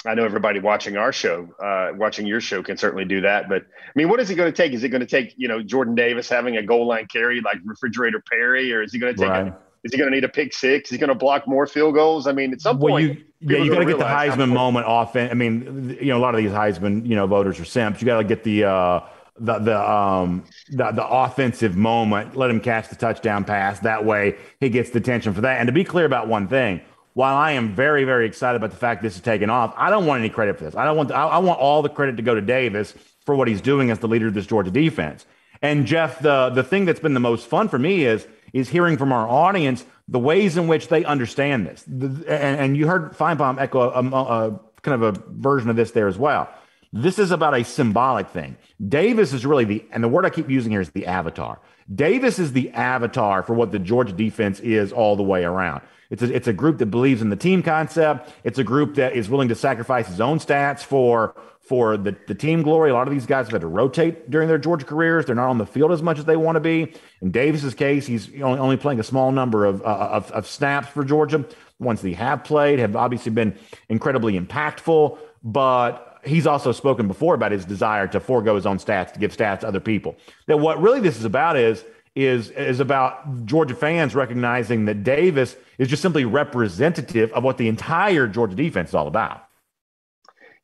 I 0.05 0.15
know 0.15 0.25
everybody 0.25 0.59
watching 0.59 0.97
our 0.97 1.13
show, 1.13 1.49
uh, 1.63 1.93
watching 1.97 2.27
your 2.27 2.41
show 2.41 2.63
can 2.63 2.77
certainly 2.77 3.05
do 3.05 3.21
that. 3.21 3.49
But 3.49 3.63
I 3.63 3.93
mean, 3.95 4.09
what 4.09 4.21
is 4.21 4.31
it 4.31 4.35
going 4.35 4.53
to 4.53 4.57
take? 4.57 4.73
Is 4.73 4.83
it 4.83 4.89
going 4.89 5.01
to 5.01 5.07
take, 5.07 5.35
you 5.37 5.49
know, 5.49 5.63
Jordan 5.63 5.95
Davis 5.95 6.29
having 6.29 6.57
a 6.57 6.63
goal 6.63 6.87
line 6.87 7.07
carry 7.07 7.41
like 7.41 7.59
refrigerator 7.65 8.23
Perry, 8.29 8.73
or 8.73 8.83
is 8.83 8.93
he 8.93 8.99
going 8.99 9.15
to 9.15 9.21
take, 9.21 9.31
Right. 9.31 9.49
a, 9.49 9.59
is 9.85 9.93
he 9.93 9.99
going 9.99 10.11
to 10.11 10.15
need 10.15 10.25
a 10.25 10.29
pick 10.29 10.53
six? 10.55 10.89
Is 10.89 10.93
he 10.93 10.99
going 10.99 11.09
to 11.09 11.15
block 11.15 11.47
more 11.47 11.67
field 11.67 11.95
goals? 11.95 12.27
I 12.27 12.33
mean, 12.33 12.53
at 12.53 12.61
some 12.61 12.79
well, 12.79 12.95
point, 12.95 13.19
you, 13.41 13.57
yeah, 13.57 13.65
you 13.65 13.71
got 13.71 13.81
to 13.81 13.85
get 13.85 13.99
the 13.99 14.05
Heisman 14.05 14.53
moment 14.53 14.87
off. 14.87 15.17
I 15.17 15.35
mean, 15.35 15.97
you 16.01 16.09
know, 16.09 16.19
a 16.19 16.21
lot 16.23 16.35
of 16.35 16.41
these 16.41 16.53
Heisman, 16.53 17.07
you 17.07 17.17
know, 17.17 17.27
voters 17.27 17.59
are 17.59 17.65
simps. 17.65 18.01
You 18.01 18.07
got 18.07 18.19
to 18.19 18.25
get 18.25 18.45
the, 18.45 18.65
uh, 18.65 19.01
the 19.39 19.59
the 19.59 19.91
um 19.91 20.45
the, 20.71 20.91
the 20.93 21.07
offensive 21.07 21.77
moment, 21.77 22.37
let 22.37 22.51
him 22.51 22.61
catch 22.61 22.89
the 22.91 22.97
touchdown 22.97 23.45
pass. 23.45 23.81
That 23.81 24.05
way, 24.05 24.37
he 24.61 24.69
gets 24.69 24.91
the 24.91 24.99
attention 24.99 25.33
for 25.33 25.41
that. 25.41 25.59
And 25.59 25.67
to 25.67 25.73
be 25.73 25.85
clear 25.85 26.05
about 26.05 26.29
one 26.29 26.49
thing, 26.49 26.83
while 27.15 27.37
I 27.37 27.53
am 27.53 27.75
very 27.75 28.05
very 28.05 28.27
excited 28.27 28.57
about 28.57 28.71
the 28.71 28.77
fact 28.77 29.03
this 29.03 29.15
is 29.15 29.21
taking 29.21 29.51
off, 29.51 29.75
I 29.77 29.91
don't 29.91 30.07
want 30.07 30.21
any 30.21 30.31
credit 30.31 30.59
for 30.59 30.65
this. 30.65 30.77
I 30.77 30.85
don't 30.85 30.97
want 30.97 31.13
I, 31.13 31.27
I 31.27 31.39
want 31.39 31.61
all 31.61 31.83
the 31.83 31.89
credit 31.89 32.17
to 32.17 32.23
go 32.23 32.35
to 32.35 32.41
Davis 32.41 32.95
for 33.25 33.35
what 33.35 33.49
he's 33.49 33.61
doing 33.61 33.91
as 33.91 33.99
the 33.99 34.09
leader 34.09 34.29
of 34.29 34.35
this 34.35 34.47
Georgia 34.47 34.71
defense. 34.71 35.27
And 35.61 35.87
Jeff, 35.87 36.19
the 36.21 36.51
the 36.51 36.63
thing 36.63 36.85
that's 36.85 37.01
been 37.01 37.15
the 37.15 37.21
most 37.21 37.47
fun 37.47 37.69
for 37.69 37.79
me 37.79 38.05
is 38.05 38.27
is 38.53 38.69
hearing 38.69 38.97
from 38.97 39.13
our 39.13 39.29
audience 39.29 39.85
the 40.09 40.19
ways 40.19 40.57
in 40.57 40.69
which 40.69 40.89
they 40.89 41.05
understand 41.05 41.67
this. 41.67 41.85
The, 41.87 42.07
and, 42.29 42.61
and 42.61 42.77
you 42.77 42.87
heard 42.87 43.13
Finebaum 43.13 43.59
echo 43.61 43.81
a, 43.81 44.03
a, 44.03 44.49
a 44.49 44.61
kind 44.83 45.03
of 45.03 45.17
a 45.17 45.21
version 45.31 45.71
of 45.71 45.77
this 45.77 45.93
there 45.93 46.09
as 46.09 46.19
well. 46.19 46.49
This 46.93 47.19
is 47.19 47.31
about 47.31 47.55
a 47.55 47.65
symbolic 47.65 48.29
thing. 48.29 48.57
Davis 48.87 49.33
is 49.33 49.47
really 49.47 49.65
the, 49.65 49.85
and 49.93 50.05
the 50.05 50.09
word 50.09 50.27
I 50.27 50.31
keep 50.31 50.51
using 50.51 50.73
here 50.73 50.83
is 50.83 50.91
the 50.91 51.07
avatar. 51.07 51.59
Davis 51.93 52.39
is 52.39 52.53
the 52.53 52.71
avatar 52.73 53.43
for 53.43 53.55
what 53.55 53.73
the 53.73 53.79
Georgia 53.79 54.13
defense 54.13 54.61
is 54.61 54.93
all 54.93 55.17
the 55.17 55.23
way 55.23 55.45
around. 55.45 55.81
It's 56.13 56.23
a, 56.23 56.33
it's 56.33 56.47
a 56.47 56.53
group 56.53 56.77
that 56.79 56.87
believes 56.87 57.23
in 57.23 57.31
the 57.31 57.37
team 57.37 57.63
concept. 57.63 58.31
It's 58.45 58.59
a 58.59 58.65
group 58.65 58.97
that 58.97 59.15
is 59.15 59.31
willing 59.31 59.49
to 59.49 59.55
sacrifice 59.55 60.07
his 60.07 60.21
own 60.21 60.39
stats 60.39 60.81
for 60.81 61.35
for 61.63 61.97
the, 61.97 62.15
the 62.27 62.35
team 62.35 62.63
glory. 62.63 62.91
A 62.91 62.95
lot 62.95 63.07
of 63.07 63.15
these 63.15 63.25
guys 63.25 63.47
have 63.47 63.53
had 63.53 63.61
to 63.63 63.69
rotate 63.69 64.29
during 64.31 64.49
their 64.49 64.59
Georgia 64.59 64.85
careers. 64.85 65.25
They're 65.25 65.35
not 65.35 65.49
on 65.49 65.59
the 65.59 65.65
field 65.65 65.91
as 65.91 66.03
much 66.03 66.19
as 66.19 66.25
they 66.27 66.37
want 66.37 66.57
to 66.57 66.61
be. 66.61 66.93
In 67.23 67.31
Davis's 67.31 67.73
case, 67.73 68.05
he's 68.05 68.29
only, 68.43 68.59
only 68.59 68.77
playing 68.77 69.01
a 69.01 69.05
small 69.05 69.33
number 69.33 69.65
of, 69.65 69.81
uh, 69.81 69.85
of, 69.85 70.31
of 70.33 70.47
snaps 70.47 70.89
for 70.89 71.03
Georgia. 71.05 71.39
The 71.39 71.47
ones 71.79 72.03
that 72.03 72.09
he 72.09 72.15
have 72.15 72.45
played 72.45 72.79
have 72.79 72.95
obviously 72.95 73.33
been 73.33 73.57
incredibly 73.89 74.39
impactful, 74.39 75.17
but 75.45 76.21
he's 76.25 76.47
also 76.47 76.73
spoken 76.73 77.09
before 77.09 77.35
about 77.35 77.53
his 77.53 77.65
desire 77.65 78.07
to 78.09 78.21
forego 78.21 78.57
his 78.57 78.67
own 78.67 78.79
stats 78.79 79.13
to 79.13 79.19
give 79.19 79.35
stats 79.35 79.61
to 79.61 79.69
other 79.69 79.81
people. 79.81 80.17
That 80.49 80.59
what 80.59 80.83
really 80.83 81.01
this 81.01 81.17
is 81.17 81.25
about 81.25 81.57
is 81.57 81.85
is 82.15 82.51
is 82.51 82.81
about 82.81 83.47
Georgia 83.47 83.75
fans 83.75 84.15
recognizing 84.15 84.85
that 84.85 85.03
Davis 85.03 85.57
is 85.79 85.89
just 85.89 86.03
simply 86.03 86.25
representative 86.25 87.33
of 87.33 87.43
what 87.43 87.57
the 87.59 87.69
entire 87.69 88.27
Georgia 88.27 88.55
defense 88.55 88.91
is 88.91 88.95
all 88.95 89.07
about. 89.07 89.45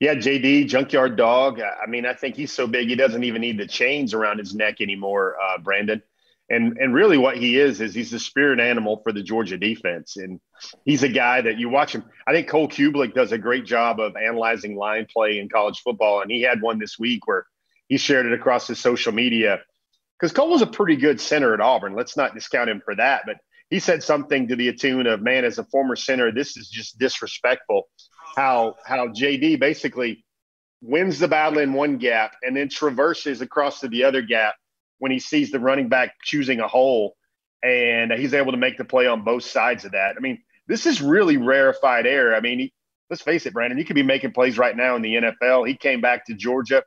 Yeah, 0.01 0.15
JD, 0.15 0.69
junkyard 0.69 1.17
dog. 1.17 1.61
I 1.61 1.89
mean, 1.89 2.07
I 2.07 2.15
think 2.15 2.37
he's 2.37 2.53
so 2.53 2.67
big 2.67 2.89
he 2.89 2.95
doesn't 2.95 3.25
even 3.25 3.41
need 3.41 3.59
the 3.59 3.67
chains 3.67 4.15
around 4.15 4.39
his 4.39 4.55
neck 4.55 4.81
anymore, 4.81 5.37
uh, 5.43 5.59
Brandon. 5.59 6.03
And 6.51 6.79
and 6.79 6.95
really, 6.95 7.19
what 7.19 7.37
he 7.37 7.59
is 7.59 7.81
is 7.81 7.95
he's 7.95 8.11
the 8.11 8.19
spirit 8.19 8.61
animal 8.61 9.01
for 9.03 9.13
the 9.13 9.23
Georgia 9.23 9.59
defense, 9.59 10.17
and 10.17 10.41
he's 10.85 11.03
a 11.03 11.09
guy 11.09 11.43
that 11.43 11.59
you 11.59 11.69
watch 11.69 11.95
him. 11.95 12.05
I 12.27 12.33
think 12.33 12.49
Cole 12.49 12.69
Cubelic 12.69 13.13
does 13.13 13.33
a 13.33 13.39
great 13.39 13.67
job 13.67 14.01
of 14.01 14.17
analyzing 14.17 14.77
line 14.77 15.07
play 15.13 15.41
in 15.41 15.49
college 15.49 15.81
football, 15.81 16.23
and 16.23 16.31
he 16.31 16.43
had 16.43 16.63
one 16.63 16.79
this 16.79 16.99
week 16.99 17.27
where 17.27 17.47
he 17.89 17.99
shared 17.99 18.25
it 18.25 18.33
across 18.33 18.67
his 18.67 18.79
social 18.79 19.13
media 19.13 19.61
because 20.19 20.33
Cole 20.33 20.51
was 20.51 20.63
a 20.63 20.67
pretty 20.67 20.97
good 20.97 21.21
center 21.21 21.55
at 21.55 21.61
Auburn. 21.61 21.95
Let's 21.95 22.17
not 22.17 22.35
discount 22.35 22.71
him 22.71 22.83
for 22.85 22.95
that, 22.97 23.23
but 23.27 23.37
he 23.71 23.81
said 23.81 24.03
something 24.03 24.49
to 24.49 24.57
the 24.57 24.73
tune 24.73 25.07
of, 25.07 25.23
"Man, 25.23 25.45
as 25.45 25.59
a 25.59 25.65
former 25.65 25.97
center, 25.97 26.33
this 26.33 26.57
is 26.57 26.69
just 26.69 26.99
disrespectful." 26.99 27.89
How 28.37 28.77
how 28.85 29.09
JD 29.09 29.57
basically 29.57 30.25
wins 30.81 31.19
the 31.19 31.29
battle 31.29 31.59
in 31.59 31.73
one 31.73 31.99
gap 31.99 32.37
and 32.43 32.57
then 32.57 32.69
traverses 32.69 33.41
across 33.41 33.81
to 33.81 33.89
the 33.89 34.05
other 34.05 34.23
gap 34.23 34.55
when 34.99 35.11
he 35.11 35.19
sees 35.19 35.51
the 35.51 35.61
running 35.61 35.89
back 35.89 36.15
choosing 36.23 36.61
a 36.61 36.69
hole, 36.69 37.17
and 37.63 38.13
he's 38.13 38.35
able 38.35 38.53
to 38.53 38.59
make 38.59 38.79
the 38.79 38.85
play 38.85 39.07
on 39.07 39.25
both 39.25 39.45
sides 39.45 39.85
of 39.85 39.93
that. 39.93 40.17
I 40.17 40.21
mean, 40.21 40.43
this 40.67 40.87
is 40.87 41.01
really 41.01 41.37
rarefied 41.37 42.07
air. 42.07 42.35
I 42.35 42.41
mean, 42.41 42.59
he, 42.59 42.73
let's 43.11 43.23
face 43.23 43.47
it, 43.47 43.55
Brandon, 43.55 43.79
you 43.79 43.85
could 43.85 43.97
be 43.97 44.03
making 44.03 44.33
plays 44.33 44.59
right 44.59 44.77
now 44.77 44.97
in 44.97 45.03
the 45.03 45.15
NFL. 45.15 45.67
He 45.67 45.77
came 45.77 46.01
back 46.01 46.27
to 46.27 46.35
Georgia. 46.35 46.83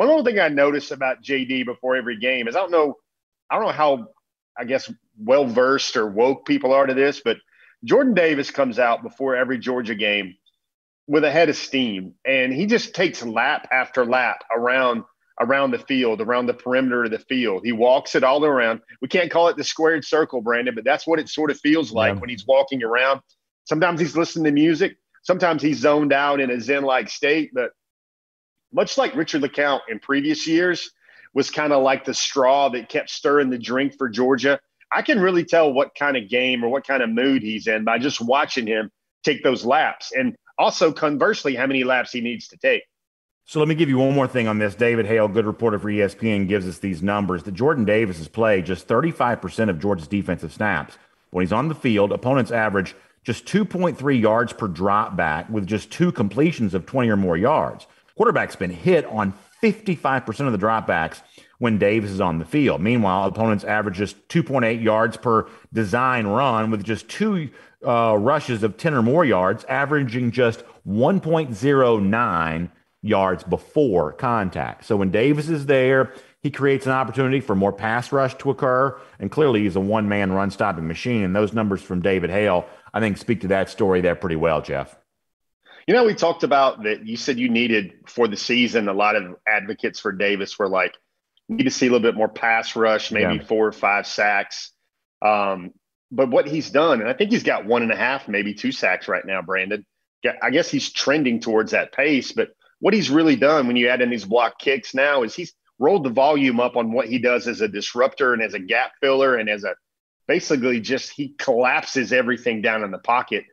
One 0.00 0.08
little 0.08 0.24
thing 0.24 0.38
I 0.38 0.48
noticed 0.48 0.92
about 0.92 1.22
JD 1.22 1.66
before 1.66 1.94
every 1.94 2.16
game 2.16 2.48
is 2.48 2.56
I 2.56 2.60
don't 2.60 2.70
know, 2.70 2.96
I 3.50 3.56
don't 3.56 3.66
know 3.66 3.72
how 3.72 4.06
I 4.58 4.64
guess 4.64 4.90
well 5.18 5.44
versed 5.44 5.94
or 5.94 6.06
woke 6.06 6.46
people 6.46 6.72
are 6.72 6.86
to 6.86 6.94
this, 6.94 7.20
but 7.22 7.36
Jordan 7.84 8.14
Davis 8.14 8.50
comes 8.50 8.78
out 8.78 9.02
before 9.02 9.36
every 9.36 9.58
Georgia 9.58 9.94
game 9.94 10.36
with 11.06 11.22
a 11.22 11.30
head 11.30 11.50
of 11.50 11.56
steam, 11.56 12.14
and 12.24 12.50
he 12.50 12.64
just 12.64 12.94
takes 12.94 13.22
lap 13.22 13.68
after 13.70 14.06
lap 14.06 14.42
around 14.56 15.04
around 15.38 15.72
the 15.72 15.78
field, 15.78 16.22
around 16.22 16.46
the 16.46 16.54
perimeter 16.54 17.04
of 17.04 17.10
the 17.10 17.18
field. 17.18 17.60
He 17.62 17.72
walks 17.72 18.14
it 18.14 18.24
all 18.24 18.42
around. 18.42 18.80
We 19.02 19.08
can't 19.08 19.30
call 19.30 19.48
it 19.48 19.58
the 19.58 19.64
squared 19.64 20.06
circle, 20.06 20.40
Brandon, 20.40 20.74
but 20.74 20.84
that's 20.84 21.06
what 21.06 21.18
it 21.18 21.28
sort 21.28 21.50
of 21.50 21.60
feels 21.60 21.92
like 21.92 22.14
yeah. 22.14 22.20
when 22.20 22.30
he's 22.30 22.46
walking 22.46 22.82
around. 22.82 23.20
Sometimes 23.66 24.00
he's 24.00 24.16
listening 24.16 24.46
to 24.46 24.52
music. 24.52 24.96
Sometimes 25.24 25.60
he's 25.60 25.76
zoned 25.76 26.14
out 26.14 26.40
in 26.40 26.50
a 26.50 26.58
zen-like 26.58 27.10
state. 27.10 27.50
But 27.52 27.72
much 28.72 28.98
like 28.98 29.14
Richard 29.14 29.42
LeCounte 29.42 29.80
in 29.88 29.98
previous 29.98 30.46
years, 30.46 30.90
was 31.34 31.50
kind 31.50 31.72
of 31.72 31.82
like 31.82 32.04
the 32.04 32.14
straw 32.14 32.68
that 32.70 32.88
kept 32.88 33.10
stirring 33.10 33.50
the 33.50 33.58
drink 33.58 33.96
for 33.96 34.08
Georgia. 34.08 34.58
I 34.92 35.02
can 35.02 35.20
really 35.20 35.44
tell 35.44 35.72
what 35.72 35.94
kind 35.94 36.16
of 36.16 36.28
game 36.28 36.64
or 36.64 36.68
what 36.68 36.86
kind 36.86 37.02
of 37.02 37.10
mood 37.10 37.42
he's 37.42 37.66
in 37.66 37.84
by 37.84 37.98
just 37.98 38.20
watching 38.20 38.66
him 38.66 38.90
take 39.22 39.42
those 39.44 39.64
laps. 39.64 40.12
And 40.12 40.34
also, 40.58 40.92
conversely, 40.92 41.54
how 41.54 41.66
many 41.66 41.84
laps 41.84 42.12
he 42.12 42.20
needs 42.20 42.48
to 42.48 42.56
take. 42.56 42.82
So 43.46 43.58
let 43.58 43.68
me 43.68 43.74
give 43.74 43.88
you 43.88 43.98
one 43.98 44.14
more 44.14 44.28
thing 44.28 44.46
on 44.46 44.58
this. 44.58 44.74
David 44.74 45.06
Hale, 45.06 45.26
good 45.26 45.46
reporter 45.46 45.78
for 45.78 45.88
ESPN, 45.88 46.46
gives 46.46 46.68
us 46.68 46.78
these 46.78 47.02
numbers. 47.02 47.42
That 47.44 47.54
Jordan 47.54 47.84
Davis 47.84 48.18
has 48.18 48.28
played 48.28 48.66
just 48.66 48.86
35% 48.86 49.68
of 49.68 49.80
Georgia's 49.80 50.06
defensive 50.06 50.52
snaps. 50.52 50.98
When 51.30 51.42
he's 51.42 51.52
on 51.52 51.68
the 51.68 51.74
field, 51.74 52.12
opponents 52.12 52.50
average 52.50 52.94
just 53.22 53.46
2.3 53.46 54.20
yards 54.20 54.52
per 54.52 54.68
drop 54.68 55.16
back 55.16 55.48
with 55.50 55.66
just 55.66 55.90
two 55.90 56.12
completions 56.12 56.74
of 56.74 56.86
20 56.86 57.08
or 57.10 57.16
more 57.16 57.36
yards. 57.36 57.86
Quarterback's 58.20 58.54
been 58.54 58.68
hit 58.68 59.06
on 59.06 59.32
55% 59.62 60.40
of 60.40 60.52
the 60.52 60.58
dropbacks 60.58 61.22
when 61.58 61.78
Davis 61.78 62.10
is 62.10 62.20
on 62.20 62.38
the 62.38 62.44
field. 62.44 62.82
Meanwhile, 62.82 63.24
opponents 63.24 63.64
average 63.64 63.96
just 63.96 64.28
2.8 64.28 64.82
yards 64.82 65.16
per 65.16 65.48
design 65.72 66.26
run 66.26 66.70
with 66.70 66.84
just 66.84 67.08
two 67.08 67.48
uh, 67.82 68.14
rushes 68.18 68.62
of 68.62 68.76
10 68.76 68.92
or 68.92 69.00
more 69.00 69.24
yards, 69.24 69.64
averaging 69.70 70.32
just 70.32 70.64
1.09 70.86 72.70
yards 73.00 73.42
before 73.44 74.12
contact. 74.12 74.84
So 74.84 74.98
when 74.98 75.10
Davis 75.10 75.48
is 75.48 75.64
there, 75.64 76.12
he 76.42 76.50
creates 76.50 76.84
an 76.84 76.92
opportunity 76.92 77.40
for 77.40 77.54
more 77.54 77.72
pass 77.72 78.12
rush 78.12 78.34
to 78.34 78.50
occur. 78.50 79.00
And 79.18 79.30
clearly, 79.30 79.62
he's 79.62 79.76
a 79.76 79.80
one 79.80 80.10
man 80.10 80.30
run 80.30 80.50
stopping 80.50 80.86
machine. 80.86 81.22
And 81.22 81.34
those 81.34 81.54
numbers 81.54 81.80
from 81.80 82.02
David 82.02 82.28
Hale, 82.28 82.66
I 82.92 83.00
think, 83.00 83.16
speak 83.16 83.40
to 83.40 83.48
that 83.48 83.70
story 83.70 84.02
there 84.02 84.14
pretty 84.14 84.36
well, 84.36 84.60
Jeff. 84.60 84.99
You 85.86 85.94
know, 85.94 86.04
we 86.04 86.14
talked 86.14 86.42
about 86.42 86.82
that. 86.84 87.06
You 87.06 87.16
said 87.16 87.38
you 87.38 87.48
needed 87.48 87.92
for 88.06 88.28
the 88.28 88.36
season, 88.36 88.88
a 88.88 88.92
lot 88.92 89.16
of 89.16 89.36
advocates 89.46 90.00
for 90.00 90.12
Davis 90.12 90.58
were 90.58 90.68
like, 90.68 90.94
need 91.48 91.64
to 91.64 91.70
see 91.70 91.86
a 91.86 91.90
little 91.90 92.06
bit 92.06 92.16
more 92.16 92.28
pass 92.28 92.76
rush, 92.76 93.10
maybe 93.10 93.36
yeah. 93.36 93.44
four 93.44 93.66
or 93.66 93.72
five 93.72 94.06
sacks. 94.06 94.72
Um, 95.20 95.72
but 96.12 96.30
what 96.30 96.46
he's 96.46 96.70
done, 96.70 97.00
and 97.00 97.08
I 97.08 97.12
think 97.12 97.30
he's 97.30 97.42
got 97.42 97.66
one 97.66 97.82
and 97.82 97.92
a 97.92 97.96
half, 97.96 98.28
maybe 98.28 98.54
two 98.54 98.72
sacks 98.72 99.08
right 99.08 99.24
now, 99.24 99.42
Brandon. 99.42 99.84
I 100.42 100.50
guess 100.50 100.70
he's 100.70 100.92
trending 100.92 101.40
towards 101.40 101.72
that 101.72 101.92
pace, 101.92 102.32
but 102.32 102.50
what 102.78 102.94
he's 102.94 103.10
really 103.10 103.36
done 103.36 103.66
when 103.66 103.76
you 103.76 103.88
add 103.88 104.02
in 104.02 104.10
these 104.10 104.24
block 104.24 104.58
kicks 104.58 104.94
now 104.94 105.22
is 105.22 105.34
he's 105.34 105.54
rolled 105.78 106.04
the 106.04 106.10
volume 106.10 106.60
up 106.60 106.76
on 106.76 106.92
what 106.92 107.08
he 107.08 107.18
does 107.18 107.48
as 107.48 107.60
a 107.60 107.68
disruptor 107.68 108.34
and 108.34 108.42
as 108.42 108.54
a 108.54 108.58
gap 108.58 108.92
filler 109.00 109.36
and 109.36 109.48
as 109.48 109.64
a 109.64 109.74
basically 110.28 110.78
just 110.78 111.10
he 111.10 111.34
collapses 111.38 112.12
everything 112.12 112.60
down 112.60 112.84
in 112.84 112.90
the 112.90 112.98
pocket 112.98 113.44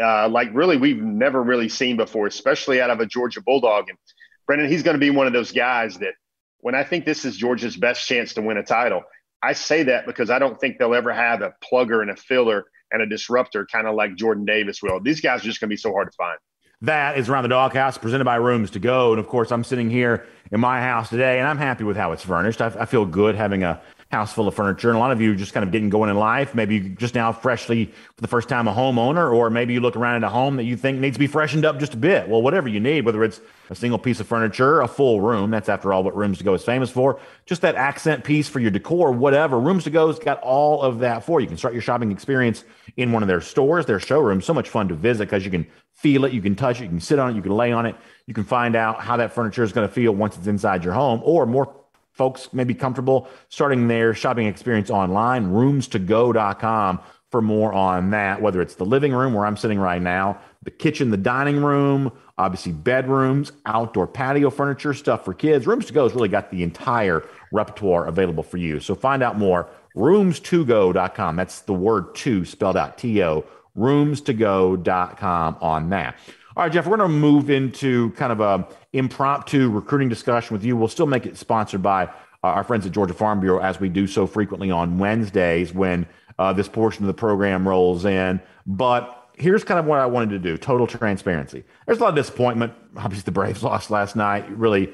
uh, 0.00 0.28
like 0.28 0.50
really 0.52 0.76
we've 0.76 1.02
never 1.02 1.42
really 1.42 1.68
seen 1.68 1.96
before, 1.96 2.26
especially 2.26 2.80
out 2.80 2.90
of 2.90 3.00
a 3.00 3.06
Georgia 3.06 3.40
Bulldog. 3.40 3.88
And 3.88 3.98
Brandon, 4.46 4.68
he's 4.68 4.82
going 4.82 4.94
to 4.94 5.00
be 5.00 5.10
one 5.10 5.26
of 5.26 5.32
those 5.32 5.52
guys 5.52 5.98
that 5.98 6.14
when 6.60 6.74
I 6.74 6.84
think 6.84 7.04
this 7.04 7.24
is 7.24 7.36
Georgia's 7.36 7.76
best 7.76 8.06
chance 8.06 8.34
to 8.34 8.42
win 8.42 8.56
a 8.56 8.62
title, 8.62 9.02
I 9.42 9.52
say 9.52 9.84
that 9.84 10.06
because 10.06 10.30
I 10.30 10.38
don't 10.38 10.58
think 10.60 10.78
they'll 10.78 10.94
ever 10.94 11.12
have 11.12 11.42
a 11.42 11.54
plugger 11.64 12.02
and 12.02 12.10
a 12.10 12.16
filler 12.16 12.64
and 12.90 13.02
a 13.02 13.06
disruptor 13.06 13.66
kind 13.70 13.86
of 13.86 13.94
like 13.94 14.16
Jordan 14.16 14.44
Davis 14.44 14.82
will. 14.82 15.00
These 15.00 15.20
guys 15.20 15.42
are 15.42 15.44
just 15.44 15.60
going 15.60 15.68
to 15.68 15.72
be 15.72 15.76
so 15.76 15.92
hard 15.92 16.08
to 16.08 16.16
find. 16.16 16.38
That 16.82 17.18
is 17.18 17.28
around 17.28 17.42
the 17.42 17.48
doghouse, 17.48 17.98
presented 17.98 18.24
by 18.24 18.36
Rooms 18.36 18.70
to 18.70 18.78
Go, 18.78 19.10
and 19.10 19.18
of 19.18 19.26
course, 19.26 19.50
I'm 19.50 19.64
sitting 19.64 19.90
here 19.90 20.26
in 20.52 20.60
my 20.60 20.80
house 20.80 21.08
today, 21.08 21.40
and 21.40 21.48
I'm 21.48 21.58
happy 21.58 21.82
with 21.82 21.96
how 21.96 22.12
it's 22.12 22.22
furnished. 22.22 22.60
I, 22.60 22.68
I 22.78 22.84
feel 22.84 23.04
good 23.04 23.34
having 23.34 23.64
a 23.64 23.82
house 24.10 24.32
full 24.32 24.48
of 24.48 24.54
furniture. 24.54 24.88
And 24.88 24.96
a 24.96 25.00
lot 25.00 25.10
of 25.10 25.20
you 25.20 25.34
just 25.34 25.52
kind 25.52 25.64
of 25.64 25.70
getting 25.70 25.90
going 25.90 26.08
in 26.08 26.16
life. 26.16 26.54
Maybe 26.54 26.80
just 26.80 27.14
now 27.14 27.30
freshly, 27.30 27.86
for 27.86 28.22
the 28.22 28.28
first 28.28 28.48
time, 28.48 28.66
a 28.66 28.72
homeowner, 28.72 29.32
or 29.32 29.50
maybe 29.50 29.74
you 29.74 29.80
look 29.80 29.96
around 29.96 30.16
at 30.16 30.24
a 30.26 30.30
home 30.30 30.56
that 30.56 30.64
you 30.64 30.76
think 30.76 30.98
needs 30.98 31.16
to 31.16 31.18
be 31.18 31.26
freshened 31.26 31.66
up 31.66 31.78
just 31.78 31.92
a 31.92 31.96
bit. 31.98 32.26
Well, 32.26 32.40
whatever 32.40 32.68
you 32.68 32.80
need, 32.80 33.04
whether 33.04 33.22
it's 33.22 33.40
a 33.68 33.74
single 33.74 33.98
piece 33.98 34.18
of 34.18 34.26
furniture, 34.26 34.80
a 34.80 34.88
full 34.88 35.20
room, 35.20 35.50
that's 35.50 35.68
after 35.68 35.92
all 35.92 36.02
what 36.02 36.16
Rooms 36.16 36.38
to 36.38 36.44
Go 36.44 36.54
is 36.54 36.64
famous 36.64 36.90
for, 36.90 37.20
just 37.44 37.60
that 37.60 37.74
accent 37.74 38.24
piece 38.24 38.48
for 38.48 38.60
your 38.60 38.70
decor, 38.70 39.12
whatever. 39.12 39.60
Rooms 39.60 39.84
to 39.84 39.90
Go's 39.90 40.18
got 40.18 40.40
all 40.40 40.80
of 40.80 41.00
that 41.00 41.22
for 41.24 41.40
you. 41.40 41.44
You 41.44 41.48
can 41.48 41.58
start 41.58 41.74
your 41.74 41.82
shopping 41.82 42.10
experience 42.10 42.64
in 42.96 43.12
one 43.12 43.22
of 43.22 43.28
their 43.28 43.42
stores, 43.42 43.84
their 43.84 44.00
showrooms. 44.00 44.46
So 44.46 44.54
much 44.54 44.70
fun 44.70 44.88
to 44.88 44.94
visit 44.94 45.26
because 45.26 45.44
you 45.44 45.50
can 45.50 45.66
feel 45.92 46.24
it, 46.24 46.32
you 46.32 46.40
can 46.40 46.54
touch 46.54 46.80
it, 46.80 46.84
you 46.84 46.90
can 46.90 47.00
sit 47.00 47.18
on 47.18 47.32
it, 47.32 47.36
you 47.36 47.42
can 47.42 47.52
lay 47.52 47.72
on 47.72 47.84
it, 47.84 47.94
you 48.26 48.32
can 48.32 48.44
find 48.44 48.74
out 48.74 49.00
how 49.00 49.16
that 49.18 49.32
furniture 49.32 49.64
is 49.64 49.72
going 49.72 49.86
to 49.86 49.92
feel 49.92 50.12
once 50.12 50.36
it's 50.38 50.46
inside 50.46 50.84
your 50.84 50.94
home, 50.94 51.20
or 51.24 51.44
more 51.44 51.77
folks 52.18 52.52
may 52.52 52.64
be 52.64 52.74
comfortable 52.74 53.28
starting 53.48 53.88
their 53.88 54.12
shopping 54.12 54.46
experience 54.46 54.90
online, 54.90 55.52
roomstogo.com 55.52 57.00
for 57.30 57.40
more 57.40 57.72
on 57.72 58.10
that, 58.10 58.42
whether 58.42 58.60
it's 58.60 58.74
the 58.74 58.84
living 58.84 59.12
room 59.12 59.34
where 59.34 59.46
I'm 59.46 59.56
sitting 59.56 59.78
right 59.78 60.02
now, 60.02 60.40
the 60.62 60.70
kitchen, 60.70 61.10
the 61.10 61.16
dining 61.16 61.62
room, 61.62 62.10
obviously 62.38 62.72
bedrooms, 62.72 63.52
outdoor 63.66 64.06
patio 64.06 64.50
furniture, 64.50 64.94
stuff 64.94 65.24
for 65.24 65.34
kids. 65.34 65.66
Rooms 65.66 65.86
to 65.86 65.92
Go 65.92 66.04
has 66.04 66.14
really 66.14 66.28
got 66.28 66.50
the 66.50 66.62
entire 66.62 67.24
repertoire 67.52 68.06
available 68.06 68.42
for 68.42 68.56
you. 68.56 68.80
So 68.80 68.94
find 68.94 69.22
out 69.22 69.38
more, 69.38 69.68
roomstogo.com. 69.94 71.36
That's 71.36 71.60
the 71.60 71.74
word 71.74 72.14
two 72.14 72.44
spelled 72.44 72.76
out 72.76 72.98
T 72.98 73.22
O, 73.22 73.44
roomstogo.com 73.76 75.56
on 75.60 75.90
that. 75.90 76.16
All 76.56 76.64
right, 76.64 76.72
Jeff, 76.72 76.86
we're 76.86 76.96
going 76.96 77.08
to 77.08 77.16
move 77.16 77.50
into 77.50 78.10
kind 78.12 78.32
of 78.32 78.40
a 78.40 78.66
impromptu 78.92 79.70
recruiting 79.70 80.08
discussion 80.08 80.54
with 80.54 80.64
you. 80.64 80.76
We'll 80.76 80.88
still 80.88 81.06
make 81.06 81.26
it 81.26 81.36
sponsored 81.36 81.82
by 81.82 82.04
uh, 82.04 82.48
our 82.48 82.64
friends 82.64 82.86
at 82.86 82.92
Georgia 82.92 83.14
Farm 83.14 83.40
Bureau, 83.40 83.60
as 83.60 83.80
we 83.80 83.88
do 83.88 84.06
so 84.06 84.26
frequently 84.26 84.70
on 84.70 84.98
Wednesdays 84.98 85.74
when 85.74 86.06
uh, 86.38 86.52
this 86.52 86.68
portion 86.68 87.04
of 87.04 87.08
the 87.08 87.14
program 87.14 87.66
rolls 87.68 88.04
in. 88.04 88.40
But 88.66 89.30
here's 89.34 89.64
kind 89.64 89.80
of 89.80 89.86
what 89.86 89.98
I 89.98 90.06
wanted 90.06 90.30
to 90.30 90.38
do 90.38 90.56
total 90.56 90.86
transparency. 90.86 91.64
There's 91.86 91.98
a 91.98 92.02
lot 92.02 92.10
of 92.10 92.16
disappointment. 92.16 92.72
Obviously, 92.96 93.24
the 93.24 93.32
Braves 93.32 93.62
lost 93.64 93.90
last 93.90 94.16
night, 94.16 94.48
really, 94.56 94.92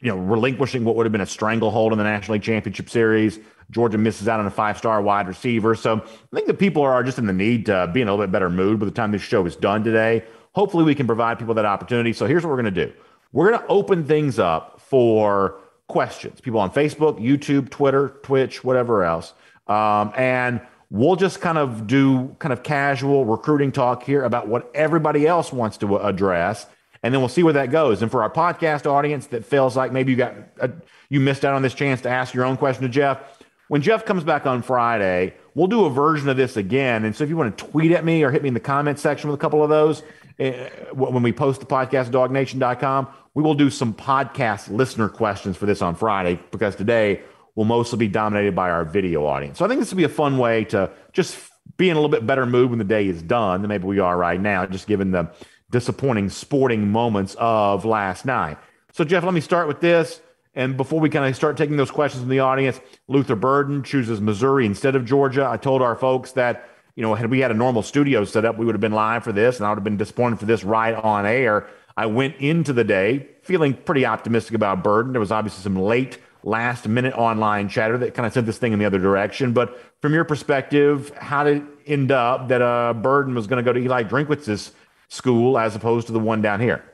you 0.00 0.08
know, 0.08 0.16
relinquishing 0.16 0.84
what 0.84 0.96
would 0.96 1.06
have 1.06 1.12
been 1.12 1.20
a 1.20 1.26
stranglehold 1.26 1.92
in 1.92 1.98
the 1.98 2.04
National 2.04 2.34
League 2.34 2.42
Championship 2.42 2.88
Series. 2.88 3.40
Georgia 3.72 3.98
misses 3.98 4.28
out 4.28 4.38
on 4.38 4.46
a 4.46 4.50
five 4.50 4.78
star 4.78 5.02
wide 5.02 5.26
receiver. 5.26 5.74
So 5.74 5.96
I 5.96 6.36
think 6.36 6.46
the 6.46 6.54
people 6.54 6.82
are 6.82 7.02
just 7.02 7.18
in 7.18 7.26
the 7.26 7.32
need 7.32 7.66
to 7.66 7.90
be 7.92 8.00
in 8.00 8.06
a 8.06 8.12
little 8.12 8.24
bit 8.24 8.30
better 8.30 8.48
mood 8.48 8.78
by 8.78 8.86
the 8.86 8.92
time 8.92 9.10
this 9.10 9.22
show 9.22 9.44
is 9.44 9.56
done 9.56 9.82
today 9.82 10.22
hopefully 10.56 10.84
we 10.84 10.94
can 10.94 11.06
provide 11.06 11.38
people 11.38 11.54
that 11.54 11.66
opportunity. 11.66 12.14
So 12.14 12.26
here's 12.26 12.42
what 12.42 12.48
we're 12.48 12.62
going 12.62 12.74
to 12.74 12.86
do 12.86 12.92
we're 13.32 13.50
going 13.50 13.60
to 13.60 13.66
open 13.68 14.04
things 14.04 14.38
up 14.38 14.80
for 14.80 15.60
questions, 15.86 16.40
people 16.40 16.58
on 16.58 16.70
Facebook, 16.70 17.20
YouTube, 17.20 17.70
Twitter, 17.70 18.14
Twitch, 18.22 18.64
whatever 18.64 19.04
else. 19.04 19.34
Um, 19.68 20.12
and 20.16 20.60
we'll 20.90 21.16
just 21.16 21.40
kind 21.40 21.58
of 21.58 21.86
do 21.86 22.34
kind 22.38 22.52
of 22.52 22.62
casual 22.62 23.24
recruiting 23.24 23.70
talk 23.70 24.02
here 24.02 24.24
about 24.24 24.48
what 24.48 24.70
everybody 24.74 25.26
else 25.26 25.52
wants 25.52 25.76
to 25.78 25.98
address. 25.98 26.66
And 27.02 27.12
then 27.12 27.20
we'll 27.20 27.28
see 27.28 27.42
where 27.42 27.52
that 27.52 27.70
goes. 27.70 28.00
And 28.02 28.10
for 28.10 28.22
our 28.22 28.30
podcast 28.30 28.86
audience 28.86 29.26
that 29.28 29.44
feels 29.44 29.76
like 29.76 29.92
maybe 29.92 30.12
you 30.12 30.16
got 30.16 30.34
a, 30.60 30.70
you 31.10 31.20
missed 31.20 31.44
out 31.44 31.54
on 31.54 31.62
this 31.62 31.74
chance 31.74 32.00
to 32.02 32.08
ask 32.08 32.32
your 32.32 32.44
own 32.44 32.56
question 32.56 32.82
to 32.82 32.88
Jeff, 32.88 33.20
when 33.68 33.82
Jeff 33.82 34.04
comes 34.04 34.24
back 34.24 34.46
on 34.46 34.62
Friday, 34.62 35.34
we'll 35.54 35.66
do 35.66 35.84
a 35.84 35.90
version 35.90 36.28
of 36.28 36.36
this 36.36 36.56
again. 36.56 37.04
And 37.04 37.14
so 37.14 37.24
if 37.24 37.30
you 37.30 37.36
want 37.36 37.58
to 37.58 37.64
tweet 37.66 37.92
at 37.92 38.04
me 38.04 38.22
or 38.22 38.30
hit 38.30 38.42
me 38.42 38.48
in 38.48 38.54
the 38.54 38.60
comment 38.60 38.98
section 38.98 39.28
with 39.28 39.38
a 39.38 39.40
couple 39.40 39.62
of 39.62 39.68
those, 39.68 40.02
uh, 40.02 40.04
Eh, 40.38 40.68
when 40.92 41.22
we 41.22 41.32
post 41.32 41.60
the 41.60 41.66
podcast, 41.66 42.10
dawgnation.com, 42.10 43.08
we 43.34 43.42
will 43.42 43.54
do 43.54 43.70
some 43.70 43.94
podcast 43.94 44.70
listener 44.70 45.08
questions 45.08 45.56
for 45.56 45.66
this 45.66 45.80
on 45.80 45.94
Friday 45.94 46.38
because 46.50 46.76
today 46.76 47.22
will 47.54 47.64
mostly 47.64 47.98
be 47.98 48.08
dominated 48.08 48.54
by 48.54 48.70
our 48.70 48.84
video 48.84 49.24
audience. 49.24 49.58
So 49.58 49.64
I 49.64 49.68
think 49.68 49.80
this 49.80 49.90
will 49.90 49.96
be 49.96 50.04
a 50.04 50.10
fun 50.10 50.36
way 50.36 50.64
to 50.64 50.90
just 51.12 51.38
be 51.78 51.88
in 51.88 51.96
a 51.96 52.00
little 52.00 52.10
bit 52.10 52.26
better 52.26 52.44
mood 52.44 52.70
when 52.70 52.78
the 52.78 52.84
day 52.84 53.06
is 53.06 53.22
done 53.22 53.62
than 53.62 53.68
maybe 53.68 53.86
we 53.86 53.98
are 53.98 54.16
right 54.16 54.40
now, 54.40 54.66
just 54.66 54.86
given 54.86 55.10
the 55.10 55.30
disappointing 55.70 56.28
sporting 56.28 56.88
moments 56.88 57.34
of 57.38 57.84
last 57.84 58.26
night. 58.26 58.58
So, 58.92 59.04
Jeff, 59.04 59.24
let 59.24 59.34
me 59.34 59.40
start 59.40 59.68
with 59.68 59.80
this. 59.80 60.20
And 60.54 60.76
before 60.76 61.00
we 61.00 61.10
kind 61.10 61.26
of 61.26 61.36
start 61.36 61.56
taking 61.56 61.76
those 61.76 61.90
questions 61.90 62.22
from 62.22 62.30
the 62.30 62.40
audience, 62.40 62.80
Luther 63.08 63.36
Burden 63.36 63.82
chooses 63.82 64.20
Missouri 64.20 64.64
instead 64.64 64.96
of 64.96 65.04
Georgia. 65.04 65.46
I 65.46 65.56
told 65.58 65.82
our 65.82 65.96
folks 65.96 66.32
that, 66.32 66.68
you 66.96 67.02
know, 67.02 67.14
had 67.14 67.30
we 67.30 67.40
had 67.40 67.50
a 67.50 67.54
normal 67.54 67.82
studio 67.82 68.24
set 68.24 68.44
up, 68.44 68.58
we 68.58 68.64
would 68.64 68.74
have 68.74 68.80
been 68.80 68.92
live 68.92 69.22
for 69.22 69.32
this, 69.32 69.58
and 69.58 69.66
I 69.66 69.68
would 69.68 69.76
have 69.76 69.84
been 69.84 69.98
disappointed 69.98 70.40
for 70.40 70.46
this 70.46 70.64
right 70.64 70.94
on 70.94 71.26
air. 71.26 71.68
I 71.96 72.06
went 72.06 72.36
into 72.36 72.72
the 72.72 72.84
day 72.84 73.28
feeling 73.42 73.74
pretty 73.74 74.04
optimistic 74.04 74.54
about 74.54 74.82
Burden. 74.82 75.12
There 75.12 75.20
was 75.20 75.30
obviously 75.30 75.62
some 75.62 75.76
late 75.76 76.18
last 76.42 76.88
minute 76.88 77.14
online 77.14 77.68
chatter 77.68 77.98
that 77.98 78.14
kind 78.14 78.26
of 78.26 78.32
sent 78.32 78.46
this 78.46 78.58
thing 78.58 78.72
in 78.72 78.78
the 78.78 78.84
other 78.84 78.98
direction. 78.98 79.52
But 79.52 79.78
from 80.00 80.14
your 80.14 80.24
perspective, 80.24 81.10
how 81.16 81.44
did 81.44 81.58
it 81.58 81.64
end 81.86 82.12
up 82.12 82.48
that 82.48 82.62
uh, 82.62 82.94
Burden 82.94 83.34
was 83.34 83.46
going 83.46 83.62
to 83.62 83.68
go 83.68 83.72
to 83.72 83.80
Eli 83.80 84.04
Drinkwitz's 84.04 84.72
school 85.08 85.58
as 85.58 85.74
opposed 85.74 86.06
to 86.06 86.12
the 86.12 86.20
one 86.20 86.40
down 86.40 86.60
here? 86.60 86.84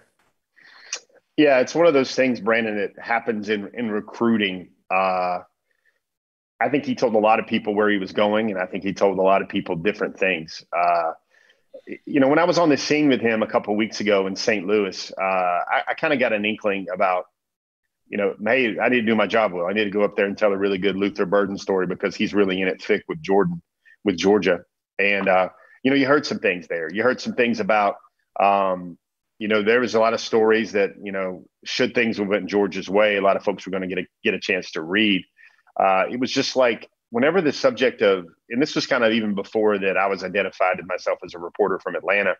Yeah, 1.37 1.61
it's 1.61 1.75
one 1.75 1.87
of 1.87 1.95
those 1.95 2.15
things, 2.15 2.41
Brandon, 2.41 2.77
that 2.77 3.03
happens 3.03 3.49
in, 3.49 3.71
in 3.75 3.91
recruiting. 3.91 4.71
Uh, 4.91 5.41
I 6.63 6.69
think 6.69 6.85
he 6.85 6.95
told 6.95 7.15
a 7.15 7.19
lot 7.19 7.41
of 7.41 7.47
people 7.47 7.75
where 7.75 7.89
he 7.89 7.99
was 7.99 8.13
going, 8.13 8.51
and 8.51 8.61
I 8.61 8.67
think 8.67 8.85
he 8.85 8.93
told 8.93 9.19
a 9.19 9.23
lot 9.23 9.43
of 9.43 9.49
people 9.49 9.77
different 9.77 10.19
things. 10.19 10.65
Uh, 10.73 11.13
you 12.07 12.21
know, 12.21 12.29
when 12.29 12.39
I 12.39 12.45
was 12.45 12.59
on 12.59 12.69
the 12.69 12.77
scene 12.77 13.09
with 13.09 13.21
him 13.21 13.43
a 13.43 13.47
couple 13.47 13.75
weeks 13.77 14.01
ago 14.01 14.27
in 14.27 14.37
St. 14.37 14.67
Louis, 14.67 15.13
uh, 15.21 15.25
I, 15.25 15.83
I 15.89 15.95
kind 15.95 16.13
of 16.13 16.21
got 16.21 16.33
an 16.33 16.45
inkling 16.45 16.87
about 16.93 17.25
you 18.13 18.19
know, 18.19 18.35
hey, 18.45 18.79
I 18.79 18.91
need 18.91 19.01
to 19.01 19.07
do 19.07 19.17
my 19.17 19.27
job 19.27 19.55
well. 19.55 19.67
I 19.67 19.73
need 19.73 19.85
to 19.85 19.91
go 19.91 20.03
up 20.03 20.17
there 20.17 20.27
and 20.27 20.37
tell 20.37 20.53
a 20.53 20.57
really 20.57 20.77
good 20.77 20.97
Luther 20.97 21.25
Burden 21.25 21.57
story 21.57 21.87
because 21.87 22.15
he's 22.15 22.35
really 22.35 22.61
in 22.61 22.69
it 22.69 22.83
thick 22.83 23.05
with 23.09 23.23
Jordan, 23.23 23.63
with 24.05 24.19
Georgia. 24.19 24.61
And, 24.99 25.29
uh, 25.29 25.49
you 25.83 25.91
know, 25.91 25.97
you 25.97 26.07
heard 26.07 26.27
some 26.27 26.39
things 26.39 26.69
there. 26.69 26.93
You 26.93 27.03
heard 27.03 27.23
some 27.23 27.33
things 27.33 27.59
about, 27.59 27.97
um, 28.39 28.99
you 29.39 29.49
know, 29.49 29.63
there 29.63 29.81
was 29.81 29.95
a 29.95 29.99
lot 29.99 30.13
of 30.13 30.21
stories 30.21 30.73
that, 30.73 30.91
you 31.03 31.11
know, 31.11 31.47
should 31.65 31.95
things 31.95 32.19
have 32.19 32.29
went 32.29 32.51
Georgia's 32.51 32.89
way, 32.89 33.17
a 33.17 33.23
lot 33.23 33.39
of 33.39 33.45
folks 33.45 33.65
were 33.65 33.71
going 33.71 33.89
to 33.89 33.89
get 33.89 33.99
a, 33.99 34.07
get 34.23 34.35
a 34.35 34.41
chance 34.41 34.73
to 34.73 34.83
read. 34.83 35.25
Uh, 35.79 36.05
it 36.11 36.19
was 36.19 36.31
just 36.31 36.57
like 36.57 36.89
whenever 37.11 37.41
the 37.41 37.53
subject 37.53 38.03
of, 38.03 38.27
and 38.49 38.61
this 38.61 38.75
was 38.75 38.87
kind 38.87 39.05
of 39.05 39.13
even 39.13 39.35
before 39.35 39.79
that 39.79 39.97
I 39.97 40.07
was 40.07 40.25
identified 40.25 40.81
myself 40.87 41.19
as 41.25 41.35
a 41.35 41.39
reporter 41.39 41.79
from 41.79 41.95
Atlanta. 41.95 42.35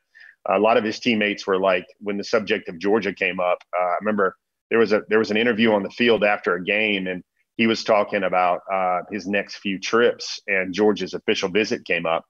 A 0.49 0.59
lot 0.59 0.77
of 0.77 0.85
his 0.85 0.99
teammates 0.99 1.47
were 1.47 1.61
like, 1.61 1.87
when 2.01 2.17
the 2.17 2.25
subject 2.25 2.69
of 2.69 2.79
Georgia 2.79 3.13
came 3.13 3.39
up, 3.39 3.59
uh, 3.79 3.85
I 3.85 3.97
remember 4.01 4.37
there 4.71 4.79
was 4.79 4.93
a 4.93 5.03
there 5.09 5.19
was 5.19 5.31
an 5.31 5.37
interview 5.37 5.73
on 5.73 5.83
the 5.83 5.91
field 5.91 6.25
after 6.25 6.55
a 6.55 6.65
game, 6.65 7.07
and 7.07 7.23
he 7.59 7.67
was 7.67 7.85
talking 7.85 8.25
about 8.25 8.63
uh, 8.73 9.01
his 9.11 9.27
next 9.29 9.57
few 9.57 9.79
trips. 9.79 10.41
And 10.47 10.73
George's 10.73 11.13
official 11.13 11.51
visit 11.51 11.85
came 11.85 12.07
up, 12.07 12.25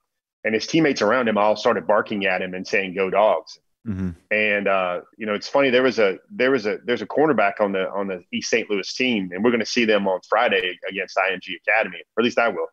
and 0.44 0.52
his 0.52 0.66
teammates 0.66 1.00
around 1.00 1.28
him 1.28 1.38
all 1.38 1.54
started 1.54 1.86
barking 1.86 2.26
at 2.26 2.42
him 2.42 2.54
and 2.54 2.66
saying 2.66 2.94
"Go 2.94 3.08
Dogs." 3.08 3.58
Mm-hmm. 3.86 4.10
And 4.30 4.68
uh, 4.68 5.00
you 5.18 5.26
know, 5.26 5.34
it's 5.34 5.48
funny. 5.48 5.70
There 5.70 5.82
was 5.82 5.98
a 5.98 6.18
there 6.30 6.50
was 6.50 6.66
a 6.66 6.78
there's 6.84 7.02
a 7.02 7.06
cornerback 7.06 7.60
on 7.60 7.72
the 7.72 7.90
on 7.90 8.06
the 8.06 8.22
East 8.32 8.50
St. 8.50 8.70
Louis 8.70 8.92
team, 8.94 9.30
and 9.32 9.42
we're 9.42 9.50
going 9.50 9.60
to 9.60 9.66
see 9.66 9.84
them 9.84 10.06
on 10.06 10.20
Friday 10.28 10.78
against 10.88 11.16
IMG 11.16 11.56
Academy, 11.66 11.98
or 12.16 12.20
at 12.20 12.24
least 12.24 12.38
I 12.38 12.48
will. 12.48 12.68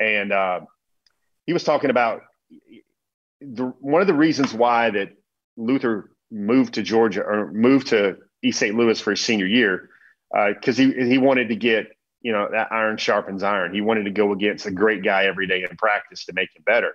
And 0.00 0.32
uh, 0.32 0.60
he 1.44 1.52
was 1.52 1.62
talking 1.62 1.90
about 1.90 2.22
the, 3.40 3.64
one 3.80 4.00
of 4.00 4.06
the 4.06 4.14
reasons 4.14 4.54
why 4.54 4.90
that 4.90 5.10
Luther 5.58 6.10
moved 6.30 6.74
to 6.74 6.82
Georgia 6.82 7.22
or 7.22 7.52
moved 7.52 7.88
to 7.88 8.16
East 8.42 8.58
St. 8.58 8.74
Louis 8.74 9.00
for 9.00 9.10
his 9.10 9.20
senior 9.20 9.46
year 9.46 9.90
because 10.32 10.78
uh, 10.78 10.82
he 10.82 11.08
he 11.08 11.18
wanted 11.18 11.48
to 11.48 11.56
get 11.56 11.88
you 12.22 12.32
know 12.32 12.48
that 12.50 12.72
iron 12.72 12.96
sharpens 12.96 13.42
iron. 13.42 13.74
He 13.74 13.80
wanted 13.80 14.04
to 14.04 14.10
go 14.10 14.32
against 14.32 14.66
a 14.66 14.70
great 14.70 15.04
guy 15.04 15.26
every 15.26 15.46
day 15.46 15.66
in 15.68 15.76
practice 15.76 16.24
to 16.26 16.32
make 16.32 16.48
him 16.54 16.62
better. 16.64 16.94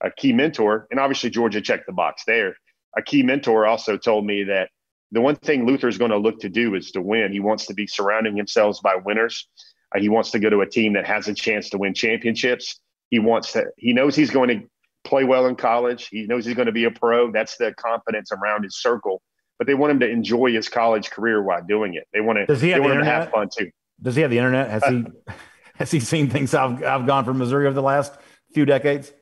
A 0.00 0.10
key 0.10 0.32
mentor, 0.32 0.88
and 0.90 0.98
obviously 0.98 1.30
Georgia 1.30 1.60
checked 1.60 1.86
the 1.86 1.92
box 1.92 2.24
there. 2.26 2.56
A 2.96 3.02
key 3.02 3.22
mentor 3.22 3.66
also 3.66 3.96
told 3.96 4.26
me 4.26 4.44
that 4.44 4.70
the 5.10 5.20
one 5.20 5.36
thing 5.36 5.66
Luther 5.66 5.88
is 5.88 5.98
going 5.98 6.10
to 6.10 6.18
look 6.18 6.40
to 6.40 6.48
do 6.48 6.74
is 6.74 6.90
to 6.92 7.02
win. 7.02 7.32
He 7.32 7.40
wants 7.40 7.66
to 7.66 7.74
be 7.74 7.86
surrounding 7.86 8.36
himself 8.36 8.78
by 8.82 8.96
winners. 8.96 9.48
Uh, 9.94 10.00
he 10.00 10.08
wants 10.08 10.30
to 10.30 10.38
go 10.38 10.48
to 10.48 10.60
a 10.60 10.66
team 10.66 10.94
that 10.94 11.06
has 11.06 11.28
a 11.28 11.34
chance 11.34 11.70
to 11.70 11.78
win 11.78 11.94
championships. 11.94 12.80
He 13.10 13.18
wants 13.18 13.52
to. 13.52 13.66
He 13.76 13.92
knows 13.92 14.16
he's 14.16 14.30
going 14.30 14.48
to 14.48 14.66
play 15.04 15.24
well 15.24 15.46
in 15.46 15.56
college. 15.56 16.08
He 16.08 16.26
knows 16.26 16.46
he's 16.46 16.54
going 16.54 16.66
to 16.66 16.72
be 16.72 16.84
a 16.84 16.90
pro. 16.90 17.30
That's 17.30 17.56
the 17.56 17.74
confidence 17.74 18.30
around 18.32 18.62
his 18.62 18.80
circle 18.80 19.22
but 19.62 19.68
they 19.68 19.74
want 19.74 19.92
him 19.92 20.00
to 20.00 20.10
enjoy 20.10 20.52
his 20.52 20.68
college 20.68 21.08
career 21.08 21.40
while 21.40 21.62
doing 21.62 21.94
it. 21.94 22.08
They 22.12 22.20
want 22.20 22.36
to. 22.36 22.46
Does 22.46 22.60
he 22.60 22.70
have, 22.70 22.82
the 22.82 22.88
internet? 22.88 23.06
have 23.06 23.30
fun 23.30 23.48
too? 23.56 23.70
Does 24.02 24.16
he 24.16 24.22
have 24.22 24.30
the 24.32 24.38
internet? 24.38 24.68
Has 24.68 24.84
he 24.84 25.04
has 25.76 25.90
he 25.92 26.00
seen 26.00 26.28
things 26.28 26.52
I've 26.52 26.82
I've 26.82 27.06
gone 27.06 27.24
from 27.24 27.38
Missouri 27.38 27.66
over 27.66 27.74
the 27.74 27.80
last 27.80 28.12
few 28.52 28.64
decades? 28.64 29.12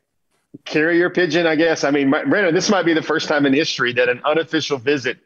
Carrier 0.65 1.11
pigeon, 1.11 1.47
I 1.47 1.57
guess. 1.57 1.85
I 1.85 1.91
mean, 1.91 2.11
Brandon, 2.11 2.55
this 2.55 2.71
might 2.71 2.85
be 2.85 2.95
the 2.95 3.03
first 3.03 3.29
time 3.29 3.47
in 3.47 3.53
history 3.53 3.93
that 3.95 4.09
an 4.09 4.21
unofficial 4.25 4.79
visit 4.79 5.19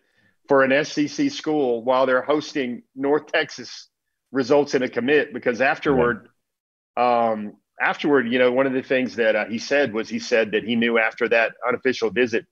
for 0.49 0.63
an 0.63 0.85
SEC 0.85 1.31
school 1.31 1.83
while 1.83 2.07
they're 2.07 2.23
hosting 2.23 2.83
North 2.95 3.27
Texas 3.27 3.89
results 4.33 4.75
in 4.75 4.83
a 4.83 4.89
commit 4.89 5.33
because 5.33 5.61
afterward, 5.61 6.29
um, 6.97 7.55
afterward, 7.81 8.31
you 8.31 8.39
know, 8.39 8.53
one 8.53 8.67
of 8.67 8.73
the 8.73 8.83
things 8.83 9.17
that 9.17 9.35
uh, 9.35 9.45
he 9.47 9.59
said 9.59 9.95
was 9.95 10.09
he 10.09 10.19
said 10.19 10.53
that 10.53 10.65
he 10.65 10.77
knew 10.77 10.99
after 10.99 11.29
that 11.29 11.53
unofficial 11.67 12.11
visit 12.11 12.45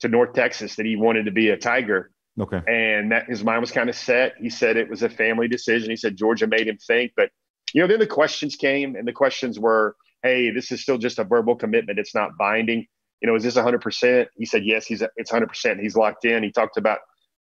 to 0.00 0.08
North 0.08 0.32
Texas 0.32 0.76
that 0.76 0.86
he 0.86 0.96
wanted 0.96 1.24
to 1.24 1.32
be 1.32 1.50
a 1.50 1.56
Tiger. 1.56 2.10
Okay. 2.38 2.60
And 2.66 3.12
that 3.12 3.26
his 3.26 3.44
mind 3.44 3.60
was 3.60 3.70
kind 3.70 3.90
of 3.90 3.96
set. 3.96 4.34
He 4.40 4.48
said 4.50 4.76
it 4.76 4.88
was 4.88 5.02
a 5.02 5.10
family 5.10 5.48
decision. 5.48 5.90
He 5.90 5.96
said 5.96 6.16
Georgia 6.16 6.46
made 6.46 6.68
him 6.68 6.78
think. 6.78 7.12
But, 7.16 7.30
you 7.74 7.82
know, 7.82 7.88
then 7.88 7.98
the 7.98 8.06
questions 8.06 8.56
came, 8.56 8.96
and 8.96 9.06
the 9.06 9.12
questions 9.12 9.58
were, 9.58 9.96
hey, 10.22 10.50
this 10.50 10.70
is 10.72 10.82
still 10.82 10.98
just 10.98 11.18
a 11.18 11.24
verbal 11.24 11.56
commitment. 11.56 11.98
It's 11.98 12.14
not 12.14 12.36
binding. 12.38 12.86
You 13.20 13.28
know, 13.28 13.34
is 13.34 13.42
this 13.42 13.56
100%? 13.56 14.26
He 14.36 14.46
said, 14.46 14.64
yes, 14.64 14.86
he's 14.86 15.02
it's 15.16 15.30
100%. 15.30 15.80
He's 15.80 15.96
locked 15.96 16.24
in. 16.24 16.42
He 16.42 16.50
talked 16.50 16.76
about 16.76 16.98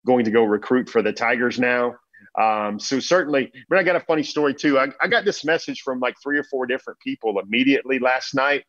going 0.06 0.26
to 0.26 0.32
go 0.32 0.44
recruit 0.44 0.90
for 0.90 1.02
the 1.02 1.14
Tigers 1.14 1.60
now. 1.60 1.96
Um, 2.40 2.80
so 2.80 3.00
certainly, 3.00 3.52
but 3.70 3.78
I 3.78 3.84
got 3.84 3.96
a 3.96 4.00
funny 4.00 4.24
story 4.24 4.54
too. 4.54 4.80
I, 4.80 4.88
I 5.02 5.08
got 5.08 5.26
this 5.26 5.44
message 5.44 5.82
from 5.82 6.00
like 6.00 6.16
three 6.22 6.38
or 6.38 6.44
four 6.44 6.66
different 6.66 7.00
people 7.00 7.40
immediately 7.40 8.00
last 8.00 8.34
night. 8.34 8.64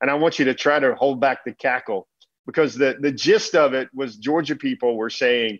And 0.00 0.10
I 0.10 0.14
want 0.14 0.38
you 0.38 0.44
to 0.46 0.54
try 0.54 0.78
to 0.78 0.94
hold 0.94 1.20
back 1.20 1.44
the 1.44 1.52
cackle 1.52 2.08
because 2.46 2.74
the 2.74 2.96
the 3.00 3.10
gist 3.10 3.54
of 3.54 3.74
it 3.74 3.88
was 3.92 4.16
Georgia 4.16 4.54
people 4.56 4.96
were 4.96 5.10
saying, 5.10 5.58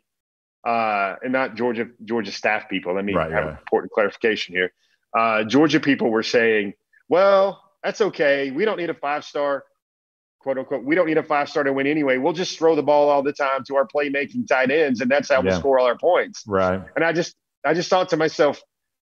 uh, 0.66 1.16
and 1.22 1.32
not 1.32 1.56
Georgia 1.56 1.86
Georgia 2.04 2.30
staff 2.30 2.68
people. 2.68 2.94
Let 2.94 3.04
me 3.04 3.14
right, 3.14 3.30
have 3.32 3.46
an 3.46 3.56
important 3.58 3.92
clarification 3.92 4.54
here. 4.54 4.72
Uh, 5.16 5.42
Georgia 5.44 5.80
people 5.80 6.10
were 6.10 6.22
saying, 6.22 6.74
well, 7.08 7.62
that's 7.82 8.00
okay. 8.00 8.50
We 8.50 8.64
don't 8.64 8.78
need 8.78 8.90
a 8.90 8.94
five 8.94 9.24
star, 9.24 9.64
quote 10.40 10.58
unquote. 10.58 10.84
We 10.84 10.94
don't 10.94 11.06
need 11.06 11.18
a 11.18 11.22
five 11.22 11.48
star 11.48 11.64
to 11.64 11.72
win 11.72 11.86
anyway. 11.86 12.18
We'll 12.18 12.32
just 12.32 12.58
throw 12.58 12.74
the 12.74 12.82
ball 12.82 13.08
all 13.08 13.22
the 13.22 13.32
time 13.32 13.64
to 13.68 13.76
our 13.76 13.86
playmaking 13.86 14.46
tight 14.48 14.70
ends, 14.70 15.00
and 15.00 15.10
that's 15.10 15.28
how 15.28 15.36
yeah. 15.36 15.50
we'll 15.50 15.58
score 15.58 15.78
all 15.78 15.86
our 15.86 15.98
points. 15.98 16.44
Right. 16.46 16.80
And 16.96 17.04
I 17.04 17.12
just 17.12 17.34
I 17.64 17.74
just 17.74 17.90
thought 17.90 18.08
to 18.10 18.16
myself, 18.16 18.60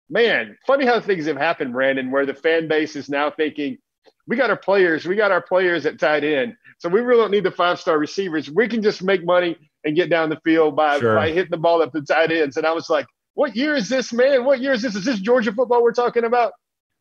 man, 0.08 0.56
funny 0.66 0.86
how 0.86 1.00
things 1.00 1.26
have 1.26 1.36
happened, 1.36 1.72
Brandon, 1.72 2.10
where 2.10 2.26
the 2.26 2.34
fan 2.34 2.68
base 2.68 2.96
is 2.96 3.08
now 3.08 3.30
thinking 3.30 3.78
we 4.26 4.36
got 4.36 4.50
our 4.50 4.56
players, 4.56 5.06
we 5.06 5.16
got 5.16 5.32
our 5.32 5.42
players 5.42 5.86
at 5.86 5.98
tight 5.98 6.24
end. 6.24 6.54
So 6.78 6.88
we 6.88 7.00
really 7.00 7.20
don't 7.20 7.30
need 7.30 7.44
the 7.44 7.50
five 7.50 7.78
star 7.78 7.98
receivers. 7.98 8.50
We 8.50 8.68
can 8.68 8.82
just 8.82 9.02
make 9.02 9.24
money 9.24 9.56
and 9.84 9.94
get 9.96 10.10
down 10.10 10.30
the 10.30 10.40
field 10.44 10.76
by, 10.76 10.98
sure. 10.98 11.14
by 11.14 11.28
hitting 11.28 11.50
the 11.50 11.58
ball 11.58 11.82
up 11.82 11.92
the 11.92 12.00
tight 12.00 12.32
ends. 12.32 12.56
And 12.56 12.66
I 12.66 12.72
was 12.72 12.88
like, 12.88 13.06
what 13.34 13.54
year 13.54 13.74
is 13.74 13.88
this, 13.88 14.12
man? 14.12 14.44
What 14.44 14.60
year 14.60 14.72
is 14.72 14.82
this? 14.82 14.94
Is 14.94 15.04
this 15.04 15.20
Georgia 15.20 15.52
football 15.52 15.82
we're 15.82 15.92
talking 15.92 16.24
about? 16.24 16.52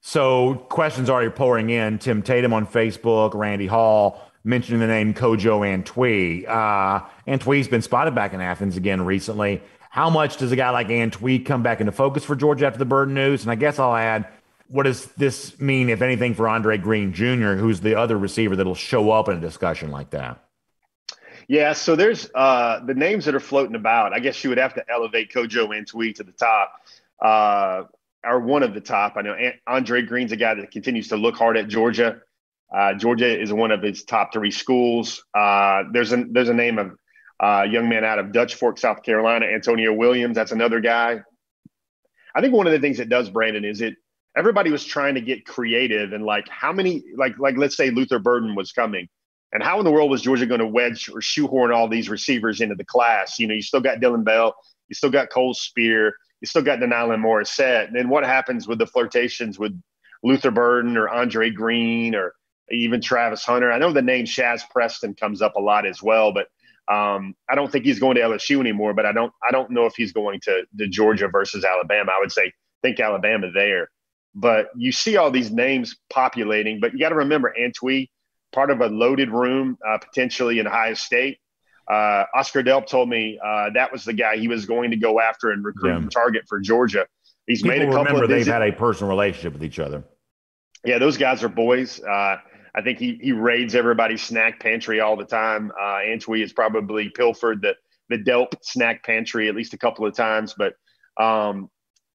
So 0.06 0.56
questions 0.56 1.10
already 1.10 1.30
pouring 1.30 1.70
in. 1.70 1.98
Tim 1.98 2.22
Tatum 2.22 2.52
on 2.52 2.68
Facebook, 2.68 3.34
Randy 3.34 3.68
Hall 3.68 4.22
mentioning 4.44 4.82
the 4.82 4.88
name 4.88 5.14
Kojo 5.14 5.62
Antwi. 5.62 6.46
Uh, 6.46 7.06
Antwi's 7.26 7.70
been 7.70 7.82
spotted 7.82 8.14
back 8.14 8.34
in 8.34 8.42
Athens 8.42 8.76
again 8.76 9.06
recently. 9.06 9.64
How 9.90 10.10
much 10.10 10.36
does 10.36 10.52
a 10.52 10.58
guy 10.58 10.72
like 10.72 10.90
Antwi 10.90 11.46
come 11.46 11.64
back 11.64 11.80
into 11.80 11.94
focus 11.94 12.26
for 12.26 12.36
Georgia 12.36 12.68
after 12.68 12.80
the 12.80 12.86
Burden 12.86 13.14
news? 13.14 13.44
And 13.44 13.52
I 13.52 13.56
guess 13.56 13.80
I'll 13.80 13.96
add, 13.96 14.28
what 14.68 14.84
does 14.84 15.06
this 15.14 15.58
mean, 15.62 15.88
if 15.88 16.02
anything, 16.02 16.34
for 16.34 16.50
Andre 16.50 16.78
Green 16.78 17.14
Jr., 17.14 17.54
who's 17.54 17.80
the 17.80 17.96
other 17.96 18.18
receiver 18.18 18.58
that'll 18.58 18.76
show 18.76 19.10
up 19.10 19.30
in 19.30 19.38
a 19.38 19.40
discussion 19.40 19.90
like 19.90 20.10
that? 20.10 20.44
Yeah, 21.48 21.72
so 21.72 21.96
there's 21.96 22.30
uh, 22.36 22.82
the 22.86 22.94
names 22.94 23.24
that 23.24 23.36
are 23.36 23.40
floating 23.40 23.76
about. 23.76 24.12
I 24.12 24.20
guess 24.20 24.44
you 24.44 24.50
would 24.50 24.60
have 24.60 24.74
to 24.74 24.84
elevate 24.92 25.32
Kojo 25.32 25.70
Antwi 25.70 26.14
to 26.16 26.24
the 26.26 26.34
top, 26.34 26.74
uh, 27.22 27.84
or 28.24 28.40
one 28.40 28.64
of 28.64 28.74
the 28.74 28.82
top. 28.82 29.14
I 29.18 29.22
know 29.22 29.36
Andre 29.68 30.02
Green's 30.02 30.32
a 30.32 30.36
guy 30.36 30.54
that 30.54 30.72
continues 30.72 31.10
to 31.10 31.18
look 31.18 31.36
hard 31.36 31.58
at 31.58 31.68
Georgia. 31.68 32.22
Uh, 32.74 32.94
Georgia 32.94 33.40
is 33.40 33.54
one 33.54 33.72
of 33.72 33.82
his 33.82 34.04
top 34.04 34.34
three 34.34 34.52
schools. 34.52 35.24
Uh, 35.34 35.84
there's 35.92 36.12
a 36.12 36.26
there's 36.32 36.50
a 36.50 36.54
name 36.54 36.80
of 36.80 36.92
a 37.42 37.46
uh, 37.46 37.64
young 37.64 37.90
man 37.90 38.04
out 38.04 38.20
of 38.20 38.32
Dutch 38.32 38.56
Fork, 38.56 38.78
South 38.78 39.04
Carolina, 39.04 39.46
Antonio 39.46 39.94
Williams. 39.94 40.36
That's 40.36 40.52
another 40.52 40.80
guy. 40.80 41.22
I 42.36 42.42
think 42.42 42.54
one 42.54 42.66
of 42.68 42.74
the 42.74 42.80
things 42.80 43.00
it 43.00 43.10
does, 43.10 43.30
Brandon, 43.30 43.66
is 43.66 43.82
it 43.82 43.96
everybody 44.36 44.72
was 44.72 44.84
trying 44.84 45.16
to 45.16 45.22
get 45.22 45.46
creative 45.46 46.14
and 46.14 46.26
like 46.26 46.48
how 46.50 46.72
many 46.74 47.04
like 47.16 47.38
like 47.38 47.58
let's 47.58 47.78
say 47.78 47.92
Luther 47.92 48.20
Burden 48.20 48.56
was 48.56 48.72
coming 48.72 49.08
And 49.52 49.62
how 49.62 49.78
in 49.78 49.86
the 49.86 49.92
world 49.92 50.10
was 50.10 50.22
Georgia 50.24 50.48
going 50.48 50.60
to 50.60 50.68
wedge 50.68 51.10
or 51.14 51.22
shoehorn 51.22 51.72
all 51.72 51.88
these 51.88 52.10
receivers 52.10 52.62
into 52.62 52.76
the 52.76 52.86
class? 52.86 53.40
You 53.40 53.48
know, 53.48 53.54
you 53.54 53.62
still 53.62 53.82
got 53.82 54.00
Dillon 54.00 54.24
Bell, 54.24 54.56
you 54.88 54.96
still 54.96 55.12
got 55.12 55.30
Cole 55.30 55.54
Speer, 55.54 56.16
you 56.44 56.48
still 56.48 56.62
got 56.62 56.80
De'Nylon 56.80 57.22
Morrissette. 57.22 57.88
And 57.88 57.96
then 57.96 58.10
what 58.10 58.26
happens 58.26 58.68
with 58.68 58.78
the 58.78 58.86
flirtations 58.86 59.58
with 59.58 59.82
Luther 60.24 60.52
Burden 60.52 60.98
or 60.98 61.08
Andre 61.08 61.50
Green 61.50 62.16
or 62.16 62.34
even 62.70 63.00
Travis 63.00 63.46
Hunter? 63.46 63.72
I 63.72 63.78
know 63.78 63.94
the 63.94 64.02
name 64.02 64.26
Shazz 64.26 64.70
Preston 64.70 65.14
comes 65.14 65.42
up 65.42 65.56
a 65.56 65.62
lot 65.62 65.86
as 65.86 66.04
well, 66.04 66.34
but 66.34 66.48
um, 66.94 67.34
I 67.50 67.56
don't 67.56 67.72
think 67.72 67.86
he's 67.86 68.02
going 68.02 68.16
to 68.16 68.22
LSU 68.22 68.60
anymore. 68.60 68.94
But 68.94 69.06
I 69.06 69.14
don't 69.14 69.32
I 69.42 69.52
don't 69.52 69.72
know 69.72 69.86
if 69.86 69.94
he's 69.96 70.12
going 70.12 70.42
to, 70.42 70.66
the 70.76 70.86
Georgia 70.86 71.30
versus 71.30 71.64
Alabama. 71.64 72.12
I 72.14 72.20
would 72.20 72.34
say 72.34 72.52
think 72.82 73.00
Alabama 73.00 73.50
there. 73.50 73.90
But 74.36 74.68
you 74.76 74.92
see 74.92 75.16
all 75.16 75.32
these 75.32 75.50
names 75.50 75.96
populating, 76.10 76.82
but 76.82 76.92
you 76.92 77.00
got 77.00 77.10
to 77.10 77.16
remember 77.16 77.56
Antwi, 77.58 78.10
part 78.52 78.70
of 78.70 78.82
a 78.82 78.88
loaded 78.88 79.30
room, 79.30 79.78
uh, 79.88 79.98
potentially 80.00 80.60
in 80.60 80.68
Ohio 80.68 80.96
State. 80.96 81.38
Uh, 81.90 82.26
Oscar 82.34 82.64
Delp 82.64 82.88
told 82.88 83.10
me 83.10 83.40
uh, 83.44 83.70
that 83.74 83.92
was 83.92 84.06
the 84.06 84.14
guy 84.14 84.38
he 84.38 84.48
was 84.48 84.66
going 84.66 84.92
to 84.92 84.98
go 84.98 85.20
after 85.20 85.52
and 85.52 85.64
recruit 85.64 85.92
yeah. 85.92 85.98
and 85.98 86.12
target 86.12 86.44
for 86.48 86.60
Georgia. 86.60 87.06
He's 87.48 87.62
People 87.62 87.78
made 87.78 87.82
a 87.84 87.92
couple 87.92 88.06
remember 88.06 88.24
of 88.24 88.30
they've 88.30 88.48
had 88.48 88.62
a 88.62 88.72
personal 88.72 89.10
relationship 89.10 89.54
with 89.54 89.64
each 89.64 89.80
other. 89.80 90.04
Yeah, 90.86 90.98
those 90.98 91.18
guys 91.18 91.44
are 91.44 91.50
boys. 91.50 92.02
Uh, 92.02 92.38
I 92.76 92.82
think 92.82 93.00
he 93.00 93.20
he 93.22 93.32
raids 93.32 93.76
everybody's 93.76 94.22
snack 94.22 94.60
pantry 94.60 95.00
all 95.00 95.16
the 95.16 95.26
time. 95.26 95.72
Uh, 95.80 96.00
Antwi 96.06 96.42
has 96.42 96.54
probably 96.54 97.10
pilfered 97.10 97.62
the 97.62 97.76
the 98.10 98.18
Delp 98.18 98.54
snack 98.62 99.04
pantry 99.04 99.48
at 99.50 99.56
least 99.56 99.74
a 99.74 99.78
couple 99.78 100.06
of 100.06 100.16
times, 100.16 100.56
but 100.58 100.76
um, 101.18 101.70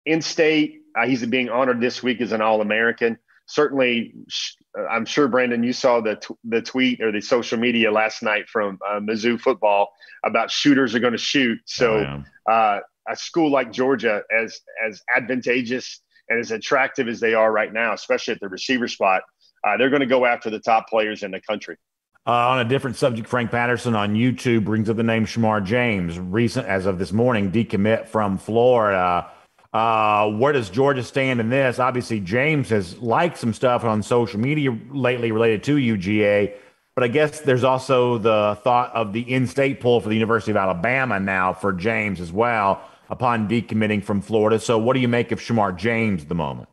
in 0.05 0.21
state, 0.21 0.83
uh, 0.97 1.07
he's 1.07 1.25
being 1.27 1.49
honored 1.49 1.81
this 1.81 2.03
week 2.03 2.21
as 2.21 2.33
an 2.33 2.41
All 2.41 2.61
American. 2.61 3.19
Certainly, 3.47 4.15
I'm 4.91 5.05
sure 5.05 5.29
Brandon, 5.29 5.63
you 5.63 5.73
saw 5.73 6.01
the 6.01 6.17
t- 6.17 6.35
the 6.45 6.63
tweet 6.63 7.01
or 7.01 7.13
the 7.13 7.21
social 7.21 7.59
media 7.59 7.91
last 7.91 8.23
night 8.23 8.49
from 8.49 8.79
uh, 8.87 9.01
Mizzou 9.01 9.41
football 9.41 9.89
about 10.25 10.51
shooters 10.51 10.95
are 10.95 11.01
going 11.01 11.13
to 11.13 11.19
shoot. 11.19 11.59
So, 11.65 12.25
oh, 12.49 12.53
uh, 12.53 12.81
a 13.09 13.17
school 13.17 13.51
like 13.51 13.73
Georgia, 13.73 14.23
as 14.37 14.61
as 14.87 15.01
advantageous 15.17 16.01
and 16.29 16.39
as 16.39 16.51
attractive 16.51 17.09
as 17.09 17.21
they 17.21 17.35
are 17.35 17.51
right 17.51 17.73
now, 17.73 17.95
especially 17.95 18.35
at 18.35 18.41
the 18.41 18.49
receiver 18.49 18.89
spot, 18.89 19.23
uh, 19.67 19.77
they're 19.77 19.91
going 19.91 20.01
to 20.01 20.07
go 20.07 20.27
after 20.27 20.51
the 20.51 20.61
top 20.61 20.89
players 20.89 21.23
in 21.23 21.31
the 21.31 21.41
country. 21.41 21.77
Uh, 22.27 22.51
on 22.51 22.59
a 22.59 22.65
different 22.65 22.97
subject, 22.97 23.27
Frank 23.27 23.51
Patterson 23.51 23.95
on 23.95 24.15
YouTube 24.15 24.65
brings 24.65 24.91
up 24.91 24.97
the 24.99 25.03
name 25.03 25.25
Shamar 25.25 25.65
James, 25.65 26.19
recent 26.19 26.67
as 26.67 26.85
of 26.85 26.99
this 26.99 27.11
morning, 27.11 27.51
decommit 27.51 28.07
from 28.07 28.37
Florida. 28.37 29.31
Uh, 29.73 30.31
where 30.31 30.53
does 30.53 30.71
Georgia 30.71 31.03
stand 31.03 31.41
in 31.41 31.51
this? 31.51 31.79
Obviously, 31.79 32.21
James 32.21 32.71
has 32.71 32.97
liked 32.99 33.37
some 33.37 33.53
stuff 33.53 33.85
on 33.85 34.03
social 34.03 34.41
media 34.41 34.77
lately 34.91 35.31
related 35.31 35.63
to 35.65 35.77
UGA, 35.77 36.55
but 36.95 37.05
I 37.05 37.09
guess 37.09 37.41
there's 37.41 37.65
also 37.65 38.17
the 38.17 38.59
thought 38.65 38.95
of 38.95 39.13
the 39.13 39.21
in-state 39.21 39.81
pull 39.81 40.01
for 40.01 40.09
the 40.09 40.15
University 40.15 40.51
of 40.51 40.57
Alabama 40.57 41.21
now 41.21 41.53
for 41.53 41.73
James 41.73 42.19
as 42.21 42.33
well 42.33 42.81
upon 43.11 43.49
decommitting 43.49 44.03
from 44.03 44.23
Florida. 44.23 44.59
So, 44.59 44.79
what 44.79 44.95
do 44.95 45.01
you 45.01 45.09
make 45.09 45.33
of 45.33 45.41
Shamar 45.41 45.77
James 45.77 46.23
at 46.23 46.29
the 46.29 46.35
moment? 46.35 46.69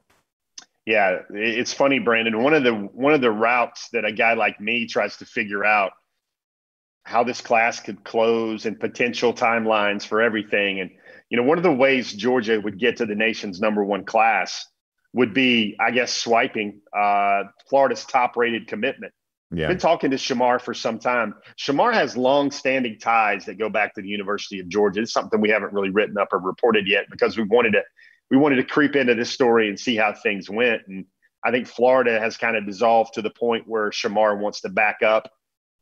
Yeah, 0.85 1.21
it's 1.31 1.73
funny, 1.73 1.99
Brandon. 1.99 2.43
One 2.43 2.53
of 2.53 2.63
the 2.63 2.73
one 2.73 3.13
of 3.13 3.21
the 3.21 3.31
routes 3.31 3.89
that 3.89 4.05
a 4.05 4.11
guy 4.11 4.35
like 4.35 4.61
me 4.61 4.85
tries 4.85 5.17
to 5.17 5.25
figure 5.25 5.65
out 5.65 5.93
how 7.03 7.23
this 7.23 7.41
class 7.41 7.79
could 7.79 8.03
close 8.03 8.65
and 8.65 8.79
potential 8.79 9.33
timelines 9.33 10.05
for 10.05 10.21
everything. 10.21 10.79
And 10.79 10.91
you 11.29 11.37
know, 11.37 11.43
one 11.43 11.57
of 11.57 11.63
the 11.63 11.71
ways 11.71 12.13
Georgia 12.13 12.59
would 12.59 12.79
get 12.79 12.97
to 12.97 13.05
the 13.05 13.15
nation's 13.15 13.59
number 13.59 13.83
one 13.83 14.05
class 14.05 14.65
would 15.13 15.33
be, 15.33 15.75
I 15.79 15.91
guess, 15.91 16.13
swiping 16.13 16.81
uh, 16.95 17.43
Florida's 17.69 18.05
top-rated 18.05 18.67
commitment. 18.67 19.13
Yeah. 19.51 19.67
Been 19.67 19.77
talking 19.77 20.11
to 20.11 20.17
Shamar 20.17 20.59
for 20.59 20.73
some 20.73 20.99
time. 20.99 21.35
Shamar 21.57 21.93
has 21.93 22.17
long-standing 22.17 22.99
ties 22.99 23.45
that 23.45 23.57
go 23.57 23.69
back 23.69 23.93
to 23.95 24.01
the 24.01 24.09
University 24.09 24.59
of 24.59 24.67
Georgia. 24.67 25.01
It's 25.01 25.13
something 25.13 25.39
we 25.39 25.49
haven't 25.49 25.71
really 25.71 25.91
written 25.91 26.17
up 26.17 26.33
or 26.33 26.39
reported 26.39 26.87
yet 26.87 27.05
because 27.09 27.37
we 27.37 27.43
wanted 27.43 27.71
to 27.73 27.83
we 28.31 28.37
wanted 28.37 28.55
to 28.55 28.63
creep 28.63 28.95
into 28.95 29.13
this 29.13 29.29
story 29.29 29.69
and 29.69 29.79
see 29.79 29.95
how 29.95 30.13
things 30.13 30.49
went. 30.49 30.81
And 30.87 31.05
I 31.45 31.51
think 31.51 31.67
Florida 31.67 32.19
has 32.19 32.37
kind 32.37 32.57
of 32.57 32.65
dissolved 32.65 33.13
to 33.13 33.21
the 33.21 33.29
point 33.29 33.67
where 33.67 33.91
Shamar 33.91 34.37
wants 34.39 34.61
to 34.61 34.69
back 34.69 35.03
up. 35.03 35.31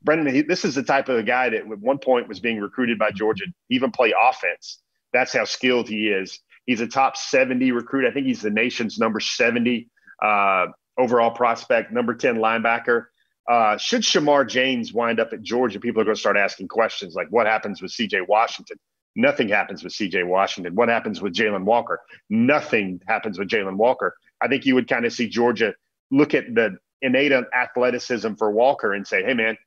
Brandon, 0.04 0.36
he, 0.36 0.42
this 0.42 0.66
is 0.66 0.76
the 0.76 0.84
type 0.84 1.08
of 1.08 1.26
guy 1.26 1.50
that 1.50 1.62
at 1.62 1.80
one 1.80 1.98
point 1.98 2.28
was 2.28 2.42
being 2.42 2.60
recruited 2.60 3.00
by 3.00 3.12
Georgia, 3.12 3.46
even 3.70 3.90
play 3.90 4.14
offense. 4.30 4.83
That's 5.14 5.34
how 5.34 5.46
skilled 5.46 5.88
he 5.88 6.08
is. 6.08 6.40
He's 6.66 6.82
a 6.82 6.88
top 6.88 7.18
70 7.18 7.72
recruit. 7.72 8.08
I 8.08 8.12
think 8.12 8.26
he's 8.26 8.42
the 8.42 8.50
nation's 8.50 8.98
number 8.98 9.20
70 9.20 9.90
uh, 10.22 10.68
overall 10.98 11.32
prospect, 11.32 11.92
number 11.92 12.14
10 12.14 12.38
linebacker. 12.38 13.06
Uh, 13.50 13.78
should 13.78 14.02
Shamar 14.02 14.48
James 14.48 14.94
wind 14.94 15.20
up 15.20 15.34
at 15.34 15.42
Georgia, 15.42 15.80
people 15.80 16.02
are 16.02 16.06
going 16.06 16.16
to 16.16 16.20
start 16.20 16.38
asking 16.38 16.70
questions 16.70 17.14
like, 17.14 17.28
what 17.30 17.46
happens 17.46 17.82
with 17.82 17.92
CJ 17.92 18.28
Washington? 18.28 18.78
Nothing 19.16 19.50
happens 19.50 19.84
with 19.84 19.94
CJ 19.94 20.26
Washington. 20.26 20.74
What 20.76 20.90
happens 20.90 21.22
with 21.22 21.34
Jalen 21.34 21.66
Walker? 21.66 22.00
Nothing 22.30 23.02
happens 23.08 23.38
with 23.38 23.50
Jalen 23.50 23.76
Walker. 23.76 24.16
I 24.42 24.48
think 24.48 24.66
you 24.66 24.76
would 24.76 24.88
kind 24.88 25.06
of 25.06 25.14
see 25.14 25.28
Georgia 25.28 25.74
look 26.10 26.34
at 26.34 26.56
the 26.56 26.78
innate 27.02 27.32
athleticism 27.32 28.34
for 28.36 28.50
Walker 28.50 28.94
and 28.94 29.06
say, 29.06 29.24
hey, 29.24 29.34
man, 29.34 29.58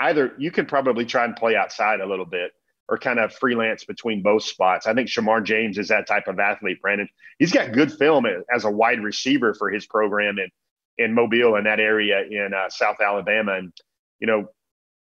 either 0.00 0.32
you 0.38 0.50
can 0.50 0.66
probably 0.66 1.04
try 1.06 1.24
and 1.24 1.36
play 1.36 1.56
outside 1.56 2.00
a 2.00 2.06
little 2.06 2.26
bit 2.26 2.50
or 2.88 2.98
kind 2.98 3.18
of 3.18 3.32
freelance 3.32 3.84
between 3.84 4.22
both 4.22 4.44
spots. 4.44 4.86
I 4.86 4.94
think 4.94 5.08
Shamar 5.08 5.42
James 5.42 5.78
is 5.78 5.88
that 5.88 6.06
type 6.06 6.28
of 6.28 6.38
athlete, 6.38 6.82
Brandon. 6.82 7.08
He's 7.38 7.52
got 7.52 7.72
good 7.72 7.92
film 7.92 8.26
as 8.54 8.64
a 8.64 8.70
wide 8.70 9.02
receiver 9.02 9.54
for 9.54 9.70
his 9.70 9.86
program 9.86 10.38
in, 10.38 10.50
in 10.98 11.14
Mobile 11.14 11.56
in 11.56 11.64
that 11.64 11.80
area 11.80 12.22
in 12.22 12.52
uh, 12.54 12.68
South 12.68 12.96
Alabama. 13.00 13.54
And, 13.54 13.72
you 14.20 14.26
know, 14.26 14.48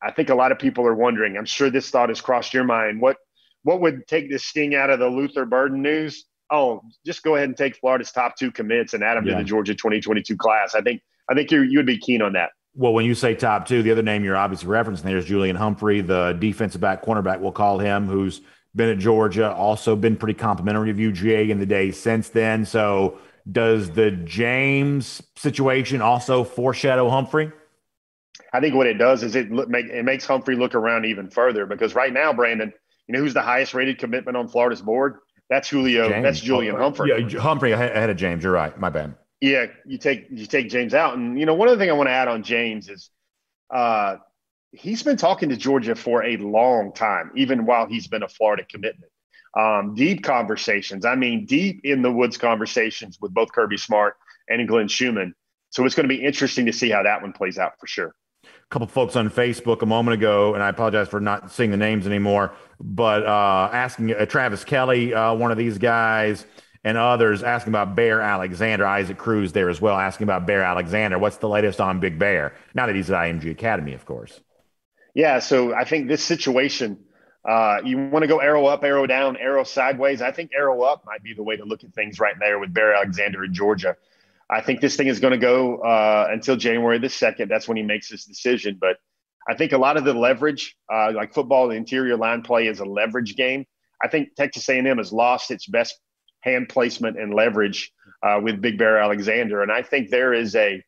I 0.02 0.12
think 0.12 0.28
a 0.28 0.34
lot 0.34 0.52
of 0.52 0.58
people 0.58 0.86
are 0.86 0.94
wondering, 0.94 1.36
I'm 1.36 1.46
sure 1.46 1.70
this 1.70 1.90
thought 1.90 2.08
has 2.08 2.20
crossed 2.20 2.54
your 2.54 2.64
mind. 2.64 3.00
What 3.00 3.16
what 3.62 3.80
would 3.82 4.06
take 4.06 4.30
the 4.30 4.38
sting 4.38 4.74
out 4.74 4.88
of 4.88 4.98
the 4.98 5.08
Luther 5.08 5.44
Burden 5.44 5.82
news? 5.82 6.24
Oh, 6.50 6.80
just 7.04 7.22
go 7.22 7.36
ahead 7.36 7.48
and 7.48 7.56
take 7.56 7.76
Florida's 7.76 8.10
top 8.10 8.36
two 8.36 8.50
commits 8.50 8.94
and 8.94 9.04
add 9.04 9.16
them 9.16 9.26
yeah. 9.26 9.34
to 9.34 9.38
the 9.38 9.44
Georgia 9.44 9.74
2022 9.74 10.36
class. 10.36 10.74
I 10.74 10.80
think 10.80 11.02
I 11.30 11.34
think 11.34 11.50
you 11.50 11.62
you 11.62 11.78
would 11.78 11.86
be 11.86 11.98
keen 11.98 12.22
on 12.22 12.32
that. 12.34 12.50
Well, 12.80 12.94
when 12.94 13.04
you 13.04 13.14
say 13.14 13.34
top 13.34 13.68
two, 13.68 13.82
the 13.82 13.90
other 13.90 14.00
name 14.00 14.24
you're 14.24 14.38
obviously 14.38 14.70
referencing 14.70 15.02
there 15.02 15.18
is 15.18 15.26
Julian 15.26 15.54
Humphrey, 15.54 16.00
the 16.00 16.34
defensive 16.40 16.80
back, 16.80 17.04
cornerback, 17.04 17.38
we'll 17.38 17.52
call 17.52 17.78
him, 17.78 18.06
who's 18.06 18.40
been 18.74 18.88
at 18.88 18.96
Georgia, 18.96 19.52
also 19.52 19.94
been 19.94 20.16
pretty 20.16 20.32
complimentary 20.32 20.88
of 20.88 20.96
UGA 20.96 21.50
in 21.50 21.58
the 21.58 21.66
days 21.66 22.00
since 22.00 22.30
then. 22.30 22.64
So, 22.64 23.18
does 23.52 23.90
the 23.90 24.12
James 24.12 25.20
situation 25.36 26.00
also 26.00 26.42
foreshadow 26.42 27.10
Humphrey? 27.10 27.52
I 28.54 28.60
think 28.60 28.74
what 28.74 28.86
it 28.86 28.94
does 28.94 29.22
is 29.24 29.34
it 29.34 29.52
look, 29.52 29.68
make, 29.68 29.84
it 29.84 30.06
makes 30.06 30.24
Humphrey 30.24 30.56
look 30.56 30.74
around 30.74 31.04
even 31.04 31.28
further 31.28 31.66
because 31.66 31.94
right 31.94 32.14
now, 32.14 32.32
Brandon, 32.32 32.72
you 33.06 33.12
know 33.12 33.20
who's 33.20 33.34
the 33.34 33.42
highest 33.42 33.74
rated 33.74 33.98
commitment 33.98 34.38
on 34.38 34.48
Florida's 34.48 34.80
board? 34.80 35.18
That's 35.50 35.68
Julio. 35.68 36.08
James. 36.08 36.22
That's 36.22 36.40
Julian 36.40 36.76
Humphrey. 36.76 37.10
Yeah, 37.10 37.40
Humphrey 37.40 37.72
ahead 37.72 38.08
of 38.08 38.16
James. 38.16 38.42
You're 38.42 38.54
right. 38.54 38.74
My 38.80 38.88
bad. 38.88 39.16
Yeah, 39.40 39.66
you 39.86 39.96
take 39.96 40.26
you 40.30 40.46
take 40.46 40.68
James 40.68 40.92
out, 40.92 41.16
and 41.16 41.38
you 41.38 41.46
know 41.46 41.54
one 41.54 41.68
other 41.68 41.78
thing 41.78 41.88
I 41.88 41.94
want 41.94 42.08
to 42.08 42.12
add 42.12 42.28
on 42.28 42.42
James 42.42 42.88
is, 42.88 43.10
uh, 43.74 44.16
he's 44.72 45.02
been 45.02 45.16
talking 45.16 45.48
to 45.48 45.56
Georgia 45.56 45.94
for 45.94 46.22
a 46.22 46.36
long 46.36 46.92
time, 46.92 47.30
even 47.36 47.64
while 47.64 47.86
he's 47.86 48.06
been 48.06 48.22
a 48.22 48.28
Florida 48.28 48.64
commitment. 48.68 49.10
Um, 49.58 49.94
deep 49.94 50.22
conversations. 50.22 51.04
I 51.04 51.16
mean, 51.16 51.46
deep 51.46 51.80
in 51.84 52.02
the 52.02 52.12
woods 52.12 52.36
conversations 52.36 53.18
with 53.20 53.32
both 53.34 53.50
Kirby 53.50 53.78
Smart 53.78 54.14
and 54.48 54.68
Glenn 54.68 54.88
Schumann. 54.88 55.34
So 55.70 55.84
it's 55.86 55.94
going 55.94 56.08
to 56.08 56.14
be 56.14 56.22
interesting 56.22 56.66
to 56.66 56.72
see 56.72 56.90
how 56.90 57.02
that 57.04 57.22
one 57.22 57.32
plays 57.32 57.58
out 57.58 57.72
for 57.80 57.86
sure 57.86 58.14
A 58.44 58.48
couple 58.70 58.86
folks 58.86 59.16
on 59.16 59.30
Facebook 59.30 59.82
a 59.82 59.86
moment 59.86 60.14
ago, 60.14 60.54
and 60.54 60.62
I 60.62 60.68
apologize 60.68 61.08
for 61.08 61.20
not 61.20 61.50
seeing 61.50 61.70
the 61.70 61.76
names 61.76 62.06
anymore, 62.06 62.52
but 62.80 63.24
uh, 63.24 63.70
asking 63.72 64.12
uh, 64.14 64.26
Travis 64.26 64.64
Kelly, 64.64 65.14
uh, 65.14 65.34
one 65.34 65.50
of 65.50 65.58
these 65.58 65.78
guys, 65.78 66.44
and 66.84 66.96
others 66.96 67.42
asking 67.42 67.72
about 67.72 67.94
Bear 67.94 68.20
Alexander. 68.20 68.86
Isaac 68.86 69.18
Cruz 69.18 69.52
there 69.52 69.68
as 69.68 69.80
well, 69.80 69.96
asking 69.96 70.24
about 70.24 70.46
Bear 70.46 70.62
Alexander. 70.62 71.18
What's 71.18 71.36
the 71.36 71.48
latest 71.48 71.80
on 71.80 72.00
Big 72.00 72.18
Bear? 72.18 72.54
Now 72.74 72.86
that 72.86 72.94
he's 72.94 73.10
at 73.10 73.16
IMG 73.16 73.50
Academy, 73.50 73.92
of 73.92 74.04
course. 74.06 74.40
Yeah, 75.14 75.40
so 75.40 75.74
I 75.74 75.84
think 75.84 76.08
this 76.08 76.22
situation, 76.22 76.98
uh, 77.46 77.80
you 77.84 77.98
want 77.98 78.22
to 78.22 78.28
go 78.28 78.38
arrow 78.38 78.66
up, 78.66 78.84
arrow 78.84 79.06
down, 79.06 79.36
arrow 79.36 79.64
sideways. 79.64 80.22
I 80.22 80.30
think 80.30 80.52
arrow 80.56 80.82
up 80.82 81.04
might 81.04 81.22
be 81.22 81.34
the 81.34 81.42
way 81.42 81.56
to 81.56 81.64
look 81.64 81.84
at 81.84 81.92
things 81.92 82.20
right 82.20 82.34
there 82.38 82.58
with 82.58 82.72
Bear 82.72 82.94
Alexander 82.94 83.44
in 83.44 83.52
Georgia. 83.52 83.96
I 84.48 84.62
think 84.62 84.80
this 84.80 84.96
thing 84.96 85.06
is 85.06 85.20
going 85.20 85.32
to 85.32 85.38
go 85.38 85.78
uh, 85.78 86.28
until 86.30 86.56
January 86.56 86.98
the 86.98 87.08
second. 87.08 87.48
That's 87.48 87.68
when 87.68 87.76
he 87.76 87.82
makes 87.82 88.08
his 88.08 88.24
decision. 88.24 88.78
But 88.80 88.96
I 89.48 89.54
think 89.54 89.72
a 89.72 89.78
lot 89.78 89.96
of 89.96 90.04
the 90.04 90.14
leverage, 90.14 90.76
uh, 90.92 91.12
like 91.14 91.34
football, 91.34 91.68
the 91.68 91.74
interior 91.74 92.16
line 92.16 92.42
play 92.42 92.66
is 92.66 92.80
a 92.80 92.84
leverage 92.84 93.36
game. 93.36 93.64
I 94.02 94.08
think 94.08 94.34
Texas 94.34 94.68
A&M 94.68 94.98
has 94.98 95.12
lost 95.12 95.50
its 95.50 95.66
best 95.66 95.98
hand 96.40 96.68
placement 96.68 97.18
and 97.18 97.34
leverage 97.34 97.92
uh, 98.22 98.40
with 98.42 98.60
Big 98.60 98.78
Bear 98.78 98.98
Alexander, 98.98 99.62
and 99.62 99.72
I 99.72 99.82
think 99.82 100.10
there 100.10 100.32
is 100.32 100.54
a 100.54 100.82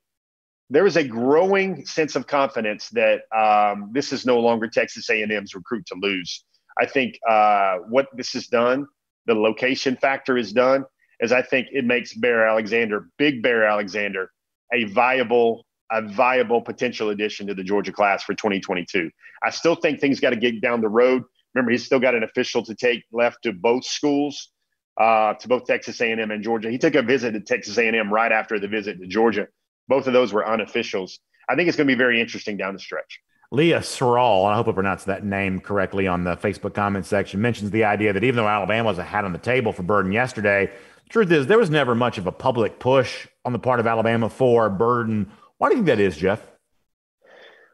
there 0.71 0.87
is 0.87 0.97
a 0.97 1.05
growing 1.05 1.85
sense 1.85 2.17
of 2.17 2.27
confidence 2.27 2.89
that 2.91 3.23
um, 3.37 3.91
this 3.93 4.11
is 4.11 4.25
no 4.25 4.41
longer 4.41 4.69
Texas 4.69 5.11
A&M's 5.11 5.55
recruit 5.55 5.85
to 5.87 5.95
lose. 6.01 6.45
I 6.81 6.87
think 6.87 7.19
uh, 7.29 7.79
what 7.91 8.07
this 8.15 8.33
has 8.33 8.47
done, 8.47 8.87
the 9.27 9.35
location 9.35 9.97
factor 9.97 10.39
is 10.39 10.53
done 10.53 10.87
is 11.21 11.31
I 11.31 11.43
think 11.43 11.69
it 11.73 11.85
makes 11.85 12.15
Bear 12.15 12.47
Alexander, 12.47 13.09
Big 13.19 13.43
Bear 13.43 13.65
Alexander, 13.65 14.31
a 14.73 14.85
viable 14.85 15.67
a 15.91 16.01
viable 16.01 16.63
potential 16.63 17.11
addition 17.11 17.47
to 17.47 17.55
the 17.55 17.63
Georgia 17.63 17.93
class 17.93 18.23
for 18.23 18.33
2022. 18.33 19.11
I 19.43 19.51
still 19.51 19.75
think 19.75 20.01
things 20.01 20.21
got 20.21 20.31
to 20.31 20.37
get 20.37 20.63
down 20.63 20.81
the 20.81 20.89
road. 20.89 21.23
Remember, 21.55 21.71
he's 21.71 21.85
still 21.85 22.01
got 22.01 22.15
an 22.15 22.23
official 22.23 22.65
to 22.65 22.75
take 22.75 23.05
left 23.13 23.43
to 23.43 23.53
both 23.53 23.85
schools, 23.85 24.51
uh, 24.99 25.35
to 25.35 25.49
both 25.49 25.67
Texas 25.67 26.01
A&M 26.01 26.31
and 26.31 26.43
Georgia. 26.43 26.71
He 26.71 26.79
took 26.79 26.95
a 26.95 27.03
visit 27.03 27.33
to 27.33 27.41
Texas 27.41 27.79
A&M 27.79 28.13
right 28.13 28.33
after 28.33 28.59
the 28.59 28.69
visit 28.69 29.01
to 29.01 29.07
Georgia. 29.07 29.49
Both 29.89 30.07
of 30.07 30.13
those 30.13 30.33
were 30.33 30.45
unofficials. 30.45 31.19
I 31.49 31.57
think 31.57 31.69
it's 31.69 31.77
going 31.77 31.87
to 31.87 31.95
be 31.95 31.99
very 31.99 32.21
interesting 32.21 32.57
down 32.57 32.75
the 32.75 32.81
stretch. 32.81 33.21
Leah 33.51 33.81
Sorrell, 33.81 34.51
I 34.51 34.55
hope 34.55 34.69
I 34.69 34.73
pronounced 34.73 35.07
that 35.07 35.25
name 35.25 35.61
correctly 35.61 36.07
on 36.07 36.25
the 36.25 36.37
Facebook 36.37 36.73
comment 36.73 37.05
section, 37.05 37.43
mentions 37.43 37.71
the 37.71 37.85
idea 37.85 38.13
that 38.15 38.25
even 38.25 38.37
though 38.37 38.49
Alabama 38.49 38.89
was 38.89 38.99
a 38.99 39.05
hat 39.05 39.27
on 39.27 39.33
the 39.33 39.39
table 39.39 39.73
for 39.73 39.83
Burden 39.83 40.11
yesterday, 40.11 40.71
the 41.05 41.11
truth 41.11 41.31
is 41.31 41.47
there 41.47 41.59
was 41.59 41.69
never 41.69 41.95
much 41.95 42.17
of 42.17 42.27
a 42.27 42.33
public 42.33 42.79
push 42.79 43.27
on 43.45 43.53
the 43.53 43.59
part 43.59 43.79
of 43.79 43.87
Alabama 43.87 44.31
for 44.31 44.71
Burden. 44.71 45.31
Why 45.59 45.69
do 45.69 45.75
you 45.75 45.81
think 45.81 45.87
that 45.89 46.01
is, 46.01 46.17
Jeff? 46.17 46.41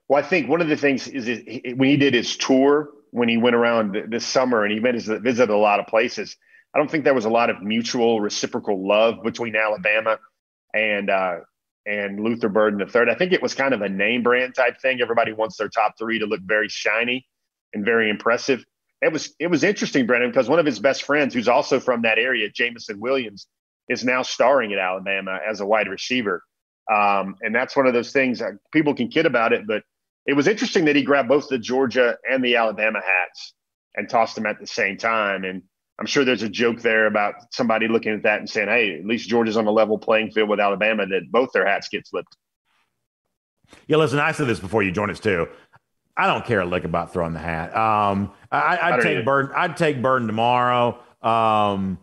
Well, 0.08 0.22
I 0.22 0.26
think 0.26 0.48
one 0.48 0.60
of 0.60 0.68
the 0.68 0.76
things 0.76 1.06
is 1.06 1.26
when 1.76 1.88
he 1.88 1.96
did 1.96 2.14
his 2.14 2.36
tour, 2.36 2.88
when 3.10 3.28
he 3.28 3.36
went 3.36 3.54
around 3.54 3.96
this 4.08 4.26
summer 4.26 4.64
and 4.64 4.72
he 4.72 4.80
visited 4.80 5.50
a 5.50 5.56
lot 5.56 5.78
of 5.78 5.86
places, 5.86 6.36
I 6.78 6.80
don't 6.80 6.88
think 6.88 7.02
there 7.02 7.12
was 7.12 7.24
a 7.24 7.28
lot 7.28 7.50
of 7.50 7.60
mutual 7.60 8.20
reciprocal 8.20 8.86
love 8.86 9.24
between 9.24 9.56
Alabama 9.56 10.20
and 10.72 11.10
uh, 11.10 11.38
and 11.84 12.20
Luther 12.20 12.48
Burden 12.48 12.80
III. 12.80 13.10
I 13.10 13.16
think 13.16 13.32
it 13.32 13.42
was 13.42 13.52
kind 13.52 13.74
of 13.74 13.82
a 13.82 13.88
name 13.88 14.22
brand 14.22 14.54
type 14.54 14.80
thing. 14.80 15.00
Everybody 15.00 15.32
wants 15.32 15.56
their 15.56 15.68
top 15.68 15.98
three 15.98 16.20
to 16.20 16.26
look 16.26 16.38
very 16.44 16.68
shiny 16.68 17.26
and 17.74 17.84
very 17.84 18.08
impressive. 18.08 18.64
It 19.02 19.12
was 19.12 19.34
it 19.40 19.48
was 19.48 19.64
interesting, 19.64 20.06
Brendan, 20.06 20.30
because 20.30 20.48
one 20.48 20.60
of 20.60 20.66
his 20.66 20.78
best 20.78 21.02
friends, 21.02 21.34
who's 21.34 21.48
also 21.48 21.80
from 21.80 22.02
that 22.02 22.16
area, 22.16 22.48
Jameson 22.48 23.00
Williams, 23.00 23.48
is 23.88 24.04
now 24.04 24.22
starring 24.22 24.72
at 24.72 24.78
Alabama 24.78 25.40
as 25.44 25.58
a 25.58 25.66
wide 25.66 25.88
receiver. 25.88 26.44
Um, 26.88 27.34
and 27.42 27.52
that's 27.52 27.74
one 27.74 27.88
of 27.88 27.92
those 27.92 28.12
things 28.12 28.38
that 28.38 28.52
people 28.72 28.94
can 28.94 29.08
kid 29.08 29.26
about 29.26 29.52
it, 29.52 29.66
but 29.66 29.82
it 30.26 30.34
was 30.34 30.46
interesting 30.46 30.84
that 30.84 30.94
he 30.94 31.02
grabbed 31.02 31.28
both 31.28 31.48
the 31.48 31.58
Georgia 31.58 32.18
and 32.30 32.44
the 32.44 32.54
Alabama 32.54 33.00
hats 33.04 33.52
and 33.96 34.08
tossed 34.08 34.36
them 34.36 34.46
at 34.46 34.60
the 34.60 34.66
same 34.68 34.96
time. 34.96 35.42
And 35.42 35.64
I'm 35.98 36.06
sure 36.06 36.24
there's 36.24 36.42
a 36.42 36.48
joke 36.48 36.80
there 36.80 37.06
about 37.06 37.34
somebody 37.52 37.88
looking 37.88 38.12
at 38.12 38.22
that 38.22 38.38
and 38.38 38.48
saying, 38.48 38.68
"Hey, 38.68 38.98
at 38.98 39.04
least 39.04 39.28
Georgia's 39.28 39.56
on 39.56 39.66
a 39.66 39.70
level 39.70 39.98
playing 39.98 40.30
field 40.30 40.48
with 40.48 40.60
Alabama 40.60 41.06
that 41.06 41.30
both 41.30 41.50
their 41.52 41.66
hats 41.66 41.88
get 41.88 42.06
flipped." 42.06 42.36
Yeah, 43.86 43.96
listen, 43.96 44.18
I 44.18 44.32
said 44.32 44.46
this 44.46 44.60
before 44.60 44.82
you 44.82 44.92
joined 44.92 45.10
us 45.10 45.20
too. 45.20 45.48
I 46.16 46.26
don't 46.26 46.44
care 46.44 46.60
a 46.60 46.66
lick 46.66 46.84
about 46.84 47.12
throwing 47.12 47.32
the 47.32 47.38
hat. 47.38 47.74
Um, 47.76 48.32
I, 48.50 48.96
would 48.96 49.02
take 49.02 49.24
Burden. 49.24 49.52
I'd 49.54 49.76
take 49.76 50.02
Burden 50.02 50.26
tomorrow. 50.26 50.98
Um, 51.22 51.98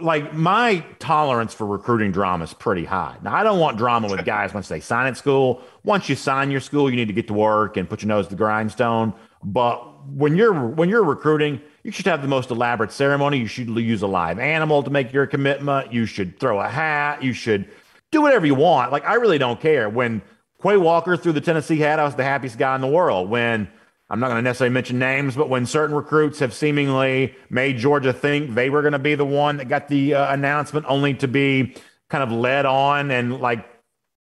like 0.00 0.34
my 0.34 0.84
tolerance 0.98 1.54
for 1.54 1.66
recruiting 1.66 2.10
drama 2.12 2.44
is 2.44 2.52
pretty 2.52 2.84
high. 2.84 3.16
Now 3.22 3.34
I 3.34 3.42
don't 3.44 3.60
want 3.60 3.78
drama 3.78 4.08
with 4.08 4.24
guys 4.26 4.52
once 4.54 4.68
they 4.68 4.80
sign 4.80 5.06
at 5.06 5.16
school. 5.16 5.62
Once 5.84 6.08
you 6.08 6.16
sign 6.16 6.50
your 6.50 6.60
school, 6.60 6.90
you 6.90 6.96
need 6.96 7.08
to 7.08 7.14
get 7.14 7.28
to 7.28 7.34
work 7.34 7.76
and 7.76 7.88
put 7.88 8.02
your 8.02 8.08
nose 8.08 8.26
to 8.26 8.30
the 8.30 8.36
grindstone. 8.36 9.14
But 9.42 9.87
when 10.06 10.36
you're 10.36 10.52
when 10.52 10.88
you're 10.88 11.04
recruiting, 11.04 11.60
you 11.82 11.92
should 11.92 12.06
have 12.06 12.22
the 12.22 12.28
most 12.28 12.50
elaborate 12.50 12.92
ceremony. 12.92 13.38
You 13.38 13.46
should 13.46 13.68
use 13.68 14.02
a 14.02 14.06
live 14.06 14.38
animal 14.38 14.82
to 14.82 14.90
make 14.90 15.12
your 15.12 15.26
commitment. 15.26 15.92
You 15.92 16.06
should 16.06 16.38
throw 16.38 16.60
a 16.60 16.68
hat. 16.68 17.22
You 17.22 17.32
should 17.32 17.68
do 18.10 18.22
whatever 18.22 18.46
you 18.46 18.54
want. 18.54 18.92
Like 18.92 19.04
I 19.04 19.14
really 19.14 19.38
don't 19.38 19.60
care. 19.60 19.88
When 19.88 20.22
Quay 20.62 20.76
Walker 20.76 21.16
threw 21.16 21.32
the 21.32 21.40
Tennessee 21.40 21.78
hat, 21.78 21.98
I 21.98 22.04
was 22.04 22.14
the 22.14 22.24
happiest 22.24 22.58
guy 22.58 22.74
in 22.74 22.80
the 22.80 22.88
world. 22.88 23.30
When 23.30 23.68
I'm 24.10 24.20
not 24.20 24.28
going 24.28 24.38
to 24.38 24.42
necessarily 24.42 24.72
mention 24.72 24.98
names, 24.98 25.36
but 25.36 25.48
when 25.50 25.66
certain 25.66 25.94
recruits 25.94 26.38
have 26.38 26.54
seemingly 26.54 27.34
made 27.50 27.76
Georgia 27.76 28.12
think 28.12 28.54
they 28.54 28.70
were 28.70 28.80
going 28.80 28.92
to 28.92 28.98
be 28.98 29.14
the 29.14 29.26
one 29.26 29.58
that 29.58 29.68
got 29.68 29.88
the 29.88 30.14
uh, 30.14 30.32
announcement, 30.32 30.86
only 30.88 31.14
to 31.14 31.28
be 31.28 31.74
kind 32.08 32.24
of 32.24 32.32
led 32.32 32.64
on 32.64 33.10
and 33.10 33.38
like 33.40 33.68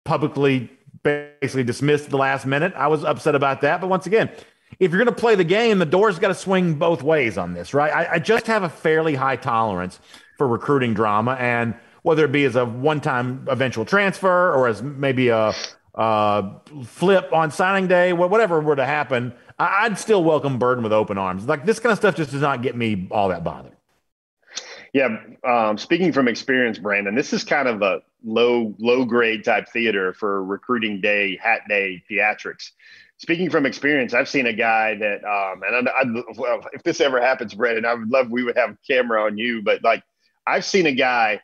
publicly 0.03 0.71
basically 1.03 1.63
dismissed 1.63 2.05
at 2.05 2.09
the 2.09 2.17
last 2.17 2.45
minute, 2.47 2.73
I 2.75 2.87
was 2.87 3.03
upset 3.03 3.35
about 3.35 3.61
that. 3.61 3.79
But 3.79 3.87
once 3.87 4.07
again, 4.07 4.29
if 4.79 4.91
you're 4.91 5.03
going 5.03 5.13
to 5.13 5.19
play 5.19 5.35
the 5.35 5.43
game, 5.43 5.79
the 5.79 5.85
door's 5.85 6.19
got 6.19 6.29
to 6.29 6.35
swing 6.35 6.75
both 6.75 7.01
ways 7.01 7.37
on 7.37 7.53
this, 7.53 7.73
right? 7.73 7.91
I, 7.91 8.13
I, 8.15 8.19
just 8.19 8.47
have 8.47 8.63
a 8.63 8.69
fairly 8.69 9.15
high 9.15 9.35
tolerance 9.37 9.99
for 10.37 10.47
recruiting 10.47 10.93
drama, 10.93 11.33
and 11.39 11.75
whether 12.01 12.25
it 12.25 12.31
be 12.31 12.45
as 12.45 12.55
a 12.55 12.65
one-time 12.65 13.47
eventual 13.49 13.85
transfer 13.85 14.53
or 14.53 14.67
as 14.67 14.81
maybe 14.81 15.29
a, 15.29 15.53
a 15.93 16.51
flip 16.83 17.31
on 17.31 17.51
signing 17.51 17.87
day, 17.87 18.13
whatever 18.13 18.59
were 18.59 18.75
to 18.75 18.85
happen, 18.85 19.33
I'd 19.57 19.97
still 19.97 20.23
welcome 20.23 20.59
Burden 20.59 20.83
with 20.83 20.93
open 20.93 21.17
arms. 21.17 21.45
Like 21.45 21.65
this 21.65 21.79
kind 21.79 21.91
of 21.91 21.97
stuff 21.97 22.15
just 22.15 22.31
does 22.31 22.41
not 22.41 22.61
get 22.61 22.75
me 22.75 23.07
all 23.11 23.29
that 23.29 23.43
bothered. 23.43 23.71
Yeah, 24.93 25.17
um, 25.43 25.77
speaking 25.77 26.13
from 26.13 26.27
experience, 26.27 26.77
Brandon, 26.77 27.15
this 27.15 27.33
is 27.33 27.43
kind 27.43 27.67
of 27.67 27.81
a 27.81 28.01
low 28.23 28.73
low 28.79 29.03
grade 29.03 29.43
type 29.43 29.67
theater 29.69 30.13
for 30.13 30.43
recruiting 30.43 31.01
day, 31.01 31.37
hat 31.41 31.61
day 31.67 32.01
theatrics 32.09 32.71
speaking 33.17 33.49
from 33.49 33.65
experience, 33.65 34.13
I've 34.13 34.29
seen 34.29 34.45
a 34.45 34.53
guy 34.53 34.95
that, 34.95 35.23
um, 35.23 35.61
and 35.67 35.89
I, 35.89 35.91
I, 35.91 36.23
well, 36.37 36.61
if 36.73 36.83
this 36.83 37.01
ever 37.01 37.21
happens, 37.21 37.53
Brandon, 37.53 37.85
I 37.85 37.93
would 37.93 38.09
love 38.09 38.29
we 38.29 38.43
would 38.43 38.57
have 38.57 38.71
a 38.71 38.77
camera 38.87 39.23
on 39.23 39.37
you. 39.37 39.61
But 39.61 39.83
like, 39.83 40.03
I've 40.45 40.65
seen 40.65 40.85
a 40.85 40.91
guy 40.91 41.41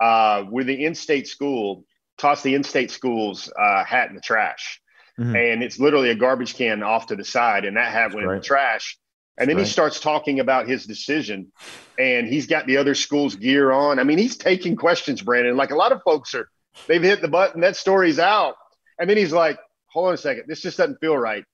uh, 0.00 0.44
with 0.50 0.66
the 0.66 0.84
in-state 0.84 1.28
school 1.28 1.84
toss 2.18 2.42
the 2.42 2.54
in-state 2.54 2.90
school's 2.90 3.50
uh, 3.58 3.84
hat 3.84 4.08
in 4.08 4.14
the 4.14 4.20
trash, 4.20 4.80
mm-hmm. 5.18 5.34
and 5.36 5.62
it's 5.62 5.78
literally 5.78 6.10
a 6.10 6.14
garbage 6.14 6.54
can 6.54 6.82
off 6.82 7.06
to 7.06 7.16
the 7.16 7.24
side, 7.24 7.64
and 7.64 7.76
that 7.76 7.92
hat 7.92 8.14
went 8.14 8.26
in 8.26 8.36
the 8.36 8.42
trash. 8.42 8.98
And 9.38 9.48
then 9.48 9.56
he 9.56 9.64
starts 9.64 10.00
talking 10.00 10.38
about 10.38 10.68
his 10.68 10.84
decision, 10.84 11.50
and 11.98 12.28
he's 12.28 12.46
got 12.46 12.66
the 12.66 12.76
other 12.76 12.94
school's 12.94 13.36
gear 13.36 13.70
on. 13.70 13.98
I 13.98 14.04
mean, 14.04 14.18
he's 14.18 14.36
taking 14.36 14.76
questions, 14.76 15.22
Brandon. 15.22 15.56
Like 15.56 15.70
a 15.70 15.76
lot 15.76 15.92
of 15.92 16.02
folks 16.02 16.34
are, 16.34 16.50
they've 16.86 17.02
hit 17.02 17.22
the 17.22 17.28
button, 17.28 17.62
that 17.62 17.76
story's 17.76 18.18
out. 18.18 18.56
And 18.98 19.08
then 19.08 19.16
he's 19.16 19.32
like, 19.32 19.58
hold 19.92 20.08
on 20.08 20.14
a 20.14 20.16
second, 20.16 20.44
this 20.46 20.60
just 20.60 20.78
doesn't 20.78 21.00
feel 21.00 21.16
right. 21.16 21.44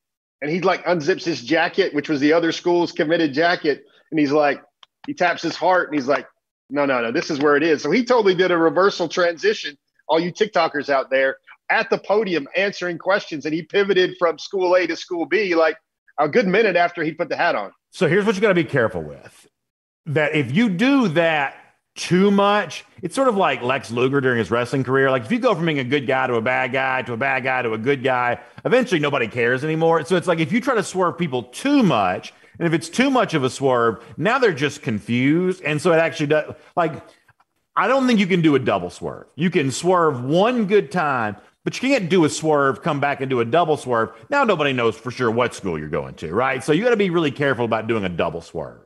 And 0.42 0.50
he 0.50 0.60
like 0.60 0.84
unzips 0.84 1.24
his 1.24 1.42
jacket, 1.42 1.94
which 1.94 2.08
was 2.08 2.20
the 2.20 2.32
other 2.32 2.52
school's 2.52 2.92
committed 2.92 3.32
jacket, 3.32 3.84
and 4.10 4.20
he's 4.20 4.32
like, 4.32 4.62
he 5.06 5.14
taps 5.14 5.42
his 5.42 5.56
heart 5.56 5.88
and 5.88 5.94
he's 5.94 6.08
like, 6.08 6.26
no, 6.68 6.84
no, 6.84 7.00
no, 7.00 7.12
this 7.12 7.30
is 7.30 7.38
where 7.38 7.56
it 7.56 7.62
is. 7.62 7.82
So 7.82 7.90
he 7.90 8.04
totally 8.04 8.34
did 8.34 8.50
a 8.50 8.58
reversal 8.58 9.08
transition. 9.08 9.78
All 10.08 10.20
you 10.20 10.32
TikTokers 10.32 10.88
out 10.88 11.10
there 11.10 11.38
at 11.70 11.90
the 11.90 11.98
podium 11.98 12.46
answering 12.56 12.98
questions, 12.98 13.44
and 13.44 13.54
he 13.54 13.62
pivoted 13.62 14.16
from 14.18 14.38
school 14.38 14.76
A 14.76 14.86
to 14.86 14.96
school 14.96 15.26
B 15.26 15.54
like 15.54 15.76
a 16.18 16.28
good 16.28 16.46
minute 16.46 16.76
after 16.76 17.02
he 17.02 17.12
put 17.12 17.28
the 17.28 17.36
hat 17.36 17.54
on. 17.54 17.72
So 17.90 18.08
here's 18.08 18.24
what 18.24 18.34
you 18.34 18.40
got 18.40 18.48
to 18.48 18.54
be 18.54 18.64
careful 18.64 19.02
with: 19.02 19.48
that 20.06 20.34
if 20.34 20.54
you 20.54 20.68
do 20.68 21.08
that 21.08 21.56
too 21.96 22.30
much. 22.30 22.84
It's 23.02 23.14
sort 23.14 23.28
of 23.28 23.36
like 23.36 23.62
Lex 23.62 23.90
Luger 23.90 24.20
during 24.20 24.38
his 24.38 24.50
wrestling 24.50 24.84
career. 24.84 25.10
Like 25.10 25.24
if 25.24 25.32
you 25.32 25.38
go 25.38 25.54
from 25.54 25.66
being 25.66 25.78
a 25.78 25.84
good 25.84 26.06
guy 26.06 26.26
to 26.26 26.34
a 26.34 26.42
bad 26.42 26.72
guy 26.72 27.02
to 27.02 27.14
a 27.14 27.16
bad 27.16 27.42
guy 27.42 27.62
to 27.62 27.72
a 27.72 27.78
good 27.78 28.04
guy, 28.04 28.38
eventually 28.64 29.00
nobody 29.00 29.26
cares 29.26 29.64
anymore. 29.64 30.04
So 30.04 30.16
it's 30.16 30.28
like 30.28 30.38
if 30.38 30.52
you 30.52 30.60
try 30.60 30.74
to 30.74 30.82
swerve 30.82 31.18
people 31.18 31.44
too 31.44 31.82
much, 31.82 32.32
and 32.58 32.66
if 32.66 32.72
it's 32.72 32.88
too 32.88 33.10
much 33.10 33.34
of 33.34 33.44
a 33.44 33.50
swerve, 33.50 34.04
now 34.16 34.38
they're 34.38 34.52
just 34.52 34.82
confused. 34.82 35.62
And 35.62 35.80
so 35.80 35.92
it 35.92 35.96
actually 35.96 36.28
does 36.28 36.54
like 36.76 37.02
I 37.76 37.88
don't 37.88 38.06
think 38.06 38.20
you 38.20 38.26
can 38.26 38.40
do 38.40 38.54
a 38.54 38.58
double 38.58 38.90
swerve. 38.90 39.26
You 39.34 39.50
can 39.50 39.70
swerve 39.70 40.24
one 40.24 40.66
good 40.66 40.90
time, 40.90 41.36
but 41.64 41.80
you 41.80 41.88
can't 41.88 42.08
do 42.08 42.24
a 42.24 42.30
swerve, 42.30 42.82
come 42.82 43.00
back 43.00 43.20
and 43.20 43.28
do 43.28 43.40
a 43.40 43.44
double 43.44 43.76
swerve. 43.76 44.12
Now 44.30 44.44
nobody 44.44 44.72
knows 44.72 44.96
for 44.96 45.10
sure 45.10 45.30
what 45.30 45.54
school 45.54 45.78
you're 45.78 45.88
going 45.88 46.14
to, 46.16 46.32
right? 46.32 46.64
So 46.64 46.72
you 46.72 46.84
got 46.84 46.90
to 46.90 46.96
be 46.96 47.10
really 47.10 47.30
careful 47.30 47.64
about 47.64 47.86
doing 47.86 48.04
a 48.04 48.08
double 48.08 48.40
swerve. 48.40 48.80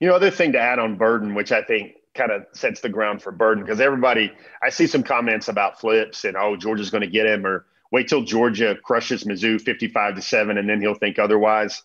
You 0.00 0.08
know, 0.08 0.16
other 0.16 0.32
thing 0.32 0.52
to 0.52 0.58
add 0.58 0.80
on 0.80 0.96
Burden, 0.96 1.34
which 1.34 1.52
I 1.52 1.62
think 1.62 1.94
kind 2.14 2.30
of 2.30 2.44
sets 2.52 2.80
the 2.80 2.88
ground 2.88 3.22
for 3.22 3.32
Burden 3.32 3.64
because 3.64 3.80
everybody, 3.80 4.32
I 4.62 4.70
see 4.70 4.86
some 4.86 5.02
comments 5.02 5.48
about 5.48 5.80
flips 5.80 6.24
and 6.24 6.36
oh, 6.36 6.56
Georgia's 6.56 6.90
going 6.90 7.02
to 7.02 7.06
get 7.06 7.26
him, 7.26 7.46
or 7.46 7.66
wait 7.90 8.08
till 8.08 8.22
Georgia 8.22 8.76
crushes 8.82 9.24
Mizzou 9.24 9.60
55 9.60 10.16
to 10.16 10.22
seven, 10.22 10.58
and 10.58 10.68
then 10.68 10.80
he'll 10.80 10.94
think 10.94 11.18
otherwise. 11.18 11.82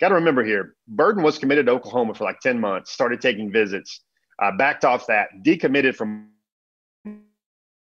Got 0.00 0.10
to 0.10 0.14
remember 0.16 0.44
here, 0.44 0.76
Burden 0.86 1.22
was 1.22 1.38
committed 1.38 1.66
to 1.66 1.72
Oklahoma 1.72 2.14
for 2.14 2.24
like 2.24 2.40
10 2.40 2.60
months, 2.60 2.92
started 2.92 3.20
taking 3.20 3.50
visits, 3.50 4.00
uh, 4.40 4.52
backed 4.56 4.84
off 4.84 5.08
that, 5.08 5.28
decommitted 5.42 5.96
from 5.96 6.28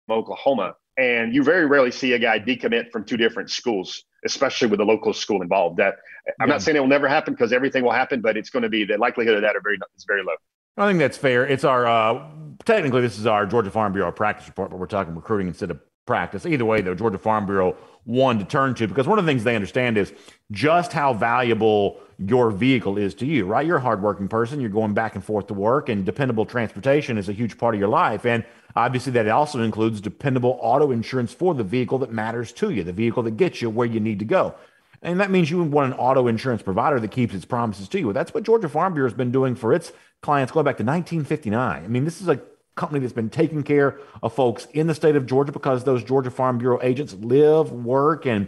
Oklahoma. 0.09 0.75
And 0.97 1.33
you 1.33 1.43
very 1.43 1.65
rarely 1.65 1.91
see 1.91 2.13
a 2.13 2.19
guy 2.19 2.39
decommit 2.39 2.91
from 2.91 3.05
two 3.05 3.17
different 3.17 3.49
schools, 3.49 4.03
especially 4.25 4.67
with 4.67 4.79
a 4.79 4.83
local 4.83 5.13
school 5.13 5.41
involved. 5.41 5.77
That 5.77 5.95
I'm 6.39 6.47
yeah. 6.47 6.55
not 6.55 6.61
saying 6.63 6.75
it 6.75 6.79
will 6.79 6.87
never 6.87 7.07
happen 7.07 7.33
because 7.33 7.53
everything 7.53 7.83
will 7.83 7.91
happen, 7.91 8.21
but 8.21 8.35
it's 8.35 8.49
going 8.49 8.63
to 8.63 8.69
be 8.69 8.83
the 8.83 8.97
likelihood 8.97 9.35
of 9.35 9.41
that 9.43 9.55
are 9.55 9.61
very 9.61 9.77
is 9.95 10.05
very 10.05 10.23
low. 10.23 10.33
I 10.77 10.87
think 10.87 10.99
that's 10.99 11.17
fair. 11.17 11.45
It's 11.45 11.63
our 11.63 11.85
uh, 11.85 12.27
technically 12.65 13.01
this 13.01 13.19
is 13.19 13.25
our 13.25 13.45
Georgia 13.45 13.71
Farm 13.71 13.93
Bureau 13.93 14.11
practice 14.11 14.47
report, 14.47 14.71
but 14.71 14.79
we're 14.79 14.87
talking 14.87 15.15
recruiting 15.15 15.47
instead 15.47 15.71
of 15.71 15.79
practice. 16.05 16.45
Either 16.45 16.65
way, 16.65 16.81
though, 16.81 16.95
Georgia 16.95 17.17
Farm 17.17 17.45
Bureau 17.45 17.75
one 18.05 18.39
to 18.39 18.45
turn 18.45 18.73
to 18.73 18.87
because 18.87 19.07
one 19.07 19.19
of 19.19 19.25
the 19.25 19.31
things 19.31 19.43
they 19.43 19.55
understand 19.55 19.95
is 19.97 20.11
just 20.49 20.91
how 20.91 21.13
valuable 21.13 21.99
your 22.17 22.49
vehicle 22.49 22.97
is 22.97 23.13
to 23.15 23.25
you. 23.25 23.45
Right, 23.45 23.65
you're 23.65 23.77
a 23.77 23.81
hardworking 23.81 24.27
person. 24.27 24.61
You're 24.61 24.69
going 24.69 24.93
back 24.93 25.15
and 25.15 25.23
forth 25.23 25.47
to 25.47 25.53
work, 25.53 25.89
and 25.89 26.05
dependable 26.05 26.45
transportation 26.45 27.17
is 27.17 27.27
a 27.27 27.33
huge 27.33 27.57
part 27.57 27.75
of 27.75 27.79
your 27.79 27.89
life. 27.89 28.25
And 28.25 28.45
obviously, 28.75 29.11
that 29.13 29.27
also 29.27 29.61
includes 29.61 29.99
dependable 29.99 30.57
auto 30.61 30.91
insurance 30.91 31.33
for 31.33 31.53
the 31.53 31.65
vehicle 31.65 31.97
that 31.99 32.13
matters 32.13 32.53
to 32.53 32.69
you, 32.69 32.83
the 32.83 32.93
vehicle 32.93 33.23
that 33.23 33.37
gets 33.37 33.61
you 33.61 33.69
where 33.69 33.87
you 33.87 33.99
need 33.99 34.19
to 34.19 34.25
go. 34.25 34.55
And 35.03 35.19
that 35.19 35.31
means 35.31 35.49
you 35.49 35.63
want 35.63 35.93
an 35.93 35.99
auto 35.99 36.27
insurance 36.27 36.61
provider 36.61 36.99
that 36.99 37.11
keeps 37.11 37.33
its 37.33 37.45
promises 37.45 37.89
to 37.89 37.99
you. 37.99 38.13
That's 38.13 38.33
what 38.33 38.43
Georgia 38.43 38.69
Farm 38.69 38.93
Bureau 38.93 39.09
has 39.09 39.17
been 39.17 39.31
doing 39.31 39.55
for 39.55 39.73
its 39.73 39.91
clients 40.21 40.51
going 40.51 40.63
back 40.63 40.77
to 40.77 40.83
1959. 40.83 41.83
I 41.83 41.87
mean, 41.87 42.05
this 42.05 42.21
is 42.21 42.27
a 42.27 42.41
company 42.75 42.99
that's 42.99 43.13
been 43.13 43.29
taking 43.29 43.63
care 43.63 43.99
of 44.23 44.33
folks 44.33 44.67
in 44.73 44.87
the 44.87 44.95
state 44.95 45.15
of 45.15 45.25
Georgia 45.25 45.51
because 45.51 45.83
those 45.83 46.03
Georgia 46.03 46.31
Farm 46.31 46.57
Bureau 46.57 46.79
agents 46.81 47.13
live, 47.13 47.71
work, 47.71 48.25
and 48.25 48.47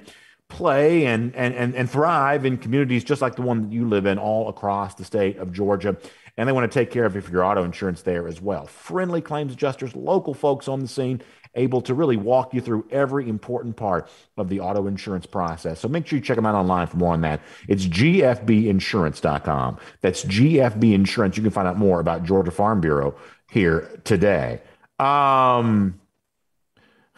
play 0.50 1.06
and, 1.06 1.36
and, 1.36 1.54
and, 1.56 1.76
and 1.76 1.90
thrive 1.90 2.46
in 2.46 2.58
communities 2.58 3.04
just 3.04 3.22
like 3.22 3.36
the 3.36 3.42
one 3.42 3.64
that 3.64 3.72
you 3.72 3.88
live 3.88 4.06
in 4.06 4.18
all 4.18 4.50
across 4.50 4.96
the 4.96 5.04
state 5.04 5.38
of 5.38 5.52
Georgia. 5.52 5.98
And 6.38 6.48
they 6.48 6.54
want 6.54 6.72
to 6.72 6.80
take 6.80 6.90
care 6.90 7.06
of 7.06 7.16
you 7.16 7.22
for 7.22 7.32
your 7.32 7.44
auto 7.44 7.64
insurance 7.64 8.02
there 8.02 8.28
as 8.28 8.42
well. 8.42 8.66
Friendly 8.66 9.22
claims 9.22 9.54
adjusters, 9.54 9.96
local 9.96 10.34
folks 10.34 10.68
on 10.68 10.80
the 10.80 10.88
scene, 10.88 11.22
able 11.56 11.82
to 11.82 11.94
really 11.94 12.18
walk 12.18 12.54
you 12.54 12.62
through 12.62 12.86
every 12.92 13.30
important 13.30 13.76
part 13.76 14.10
of 14.38 14.50
the 14.50 14.60
auto 14.60 14.88
insurance 14.88 15.26
process. 15.26 15.80
So 15.80 15.88
make 15.88 16.08
sure 16.08 16.18
you 16.18 16.24
check 16.24 16.36
them 16.36 16.46
out 16.46 16.56
online 16.56 16.88
for 16.88 16.98
more 16.98 17.14
on 17.14 17.22
that. 17.22 17.42
It's 17.68 17.86
gfbinsurance.com. 17.86 19.78
That's 20.02 20.26
GFB 20.26 20.94
Insurance. 20.94 21.38
You 21.38 21.44
can 21.44 21.52
find 21.52 21.68
out 21.68 21.78
more 21.78 22.00
about 22.00 22.24
Georgia 22.24 22.52
Farm 22.52 22.82
Bureau 22.82 23.16
here 23.52 24.02
today. 24.04 24.62
Um, 25.00 26.00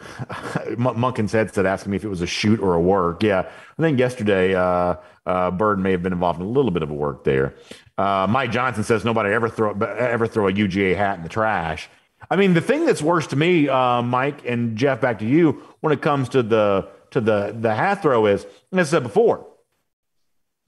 Munkin 0.76 1.28
said 1.28 1.54
said 1.54 1.64
asking 1.64 1.90
me 1.90 1.96
if 1.96 2.04
it 2.04 2.08
was 2.08 2.20
a 2.20 2.26
shoot 2.26 2.60
or 2.60 2.74
a 2.74 2.80
work. 2.80 3.22
Yeah, 3.22 3.48
I 3.78 3.82
think 3.82 3.98
yesterday 3.98 4.54
uh, 4.54 4.96
uh, 5.24 5.50
Bird 5.50 5.78
may 5.78 5.92
have 5.92 6.02
been 6.02 6.12
involved 6.12 6.40
in 6.40 6.46
a 6.46 6.48
little 6.50 6.70
bit 6.70 6.82
of 6.82 6.90
a 6.90 6.94
work 6.94 7.24
there. 7.24 7.54
Uh, 7.96 8.26
Mike 8.28 8.52
Johnson 8.52 8.84
says 8.84 9.04
nobody 9.04 9.32
ever 9.32 9.48
throw 9.48 9.72
ever 9.72 10.26
throw 10.26 10.48
a 10.48 10.52
UGA 10.52 10.96
hat 10.96 11.16
in 11.16 11.22
the 11.22 11.30
trash. 11.30 11.88
I 12.30 12.36
mean, 12.36 12.54
the 12.54 12.60
thing 12.60 12.86
that's 12.86 13.02
worse 13.02 13.26
to 13.28 13.36
me, 13.36 13.68
uh, 13.68 14.02
Mike 14.02 14.44
and 14.46 14.76
Jeff, 14.76 15.00
back 15.00 15.18
to 15.20 15.26
you 15.26 15.62
when 15.80 15.92
it 15.92 16.02
comes 16.02 16.28
to 16.30 16.42
the 16.42 16.88
to 17.10 17.20
the 17.20 17.56
the 17.58 17.74
hat 17.74 18.02
throw 18.02 18.26
is, 18.26 18.44
as 18.72 18.88
I 18.88 18.96
said 18.96 19.02
before, 19.02 19.46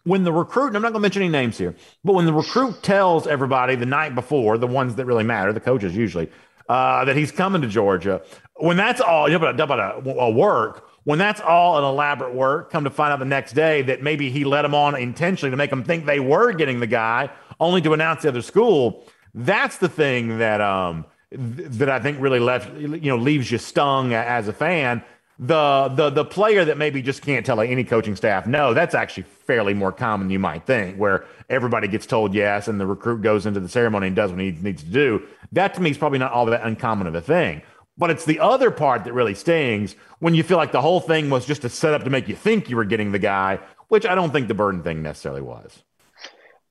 when 0.05 0.24
the 0.24 0.32
recruit, 0.32 0.74
I'm 0.74 0.82
not 0.82 0.92
going 0.92 0.94
to 0.94 1.01
mention 1.01 1.22
any 1.22 1.30
names 1.30 1.59
here, 1.59 1.74
but 2.05 2.14
when 2.14 2.26
the 2.26 2.32
recruit 2.32 2.82
tells 2.82 3.26
everybody 3.26 3.74
the 3.74 3.86
night 3.86 4.14
before, 4.14 4.57
the 4.57 4.66
ones 4.66 4.94
that 4.96 5.05
really 5.05 5.24
matter, 5.24 5.53
the 5.53 5.61
coaches 5.61 5.96
usually, 5.96 6.30
uh, 6.68 7.05
that 7.05 7.16
he's 7.16 7.32
coming 7.32 7.61
to 7.62 7.68
Georgia, 7.68 8.22
when 8.57 8.76
that's 8.76 9.01
all, 9.01 9.28
you 9.28 9.38
know, 9.38 9.46
about 9.46 10.07
a, 10.07 10.11
a 10.11 10.30
work, 10.30 10.88
when 11.05 11.18
that's 11.18 11.40
all 11.40 11.78
an 11.78 11.84
elaborate 11.84 12.34
work, 12.34 12.70
come 12.70 12.84
to 12.84 12.90
find 12.90 13.12
out 13.12 13.18
the 13.18 13.24
next 13.24 13.53
day 13.53 13.82
that 13.82 14.03
maybe 14.03 14.30
he 14.30 14.44
let 14.44 14.62
them 14.62 14.74
on 14.74 14.94
intentionally 14.94 15.51
to 15.51 15.57
make 15.57 15.70
them 15.70 15.82
think 15.82 16.07
they 16.07 16.20
were 16.20 16.53
getting 16.53 16.80
the 16.80 16.86
guy, 16.86 17.30
only 17.61 17.80
to 17.82 17.92
announce 17.92 18.22
the 18.22 18.28
other 18.28 18.42
school. 18.42 19.05
That's 19.34 19.78
the 19.78 19.88
thing 19.88 20.38
that 20.38 20.61
um 20.61 21.05
th- 21.31 21.68
that 21.70 21.91
I 21.91 22.01
think 22.01 22.20
really 22.20 22.41
left 22.41 22.72
you 22.79 22.89
know 22.89 23.16
leaves 23.16 23.51
you 23.51 23.59
stung 23.59 24.14
as 24.14 24.49
a 24.49 24.53
fan. 24.53 25.03
The 25.39 25.93
the 25.95 26.11
the 26.11 26.24
player 26.24 26.64
that 26.64 26.79
maybe 26.79 27.01
just 27.01 27.22
can't 27.22 27.47
tell 27.47 27.61
any 27.61 27.85
coaching 27.85 28.16
staff 28.16 28.47
no, 28.47 28.74
that's 28.74 28.95
actually 28.95 29.22
fairly 29.22 29.72
more 29.74 29.93
common 29.93 30.26
than 30.26 30.33
you 30.33 30.39
might 30.39 30.66
think, 30.66 30.97
where 30.97 31.24
everybody 31.49 31.89
gets 31.89 32.07
told 32.07 32.35
yes 32.35 32.68
and 32.68 32.81
the 32.81 32.87
recruit 32.87 33.22
goes 33.22 33.47
into 33.47 33.61
the 33.61 33.68
ceremony 33.68 34.09
and 34.09 34.16
does 34.16 34.31
what 34.31 34.41
he 34.41 34.51
needs 34.51 34.83
to 34.83 34.91
do. 34.91 35.22
That 35.53 35.74
to 35.74 35.81
me 35.81 35.91
is 35.91 35.99
probably 35.99 36.18
not 36.18 36.33
all 36.33 36.47
that 36.47 36.66
uncommon 36.66 37.07
of 37.07 37.14
a 37.14 37.20
thing. 37.20 37.62
But 37.97 38.11
it's 38.11 38.24
the 38.24 38.39
other 38.39 38.70
part 38.70 39.05
that 39.05 39.12
really 39.12 39.35
stings 39.35 39.97
when 40.20 40.35
you 40.35 40.45
feel 40.45 40.57
like 40.57 40.70
the 40.70 40.81
whole 40.81 41.01
thing 41.01 41.31
was 41.31 41.45
just 41.45 41.64
a 41.64 41.68
setup 41.68 42.05
to 42.05 42.11
make 42.11 42.29
you 42.29 42.37
think 42.37 42.70
you 42.70 42.76
were 42.76 42.85
getting 42.85 43.11
the 43.11 43.18
guy, 43.18 43.59
which 43.89 44.07
I 44.07 44.14
don't 44.14 44.31
think 44.31 44.47
the 44.47 44.55
burden 44.55 44.83
thing 44.85 45.03
necessarily 45.03 45.43
was. 45.43 45.83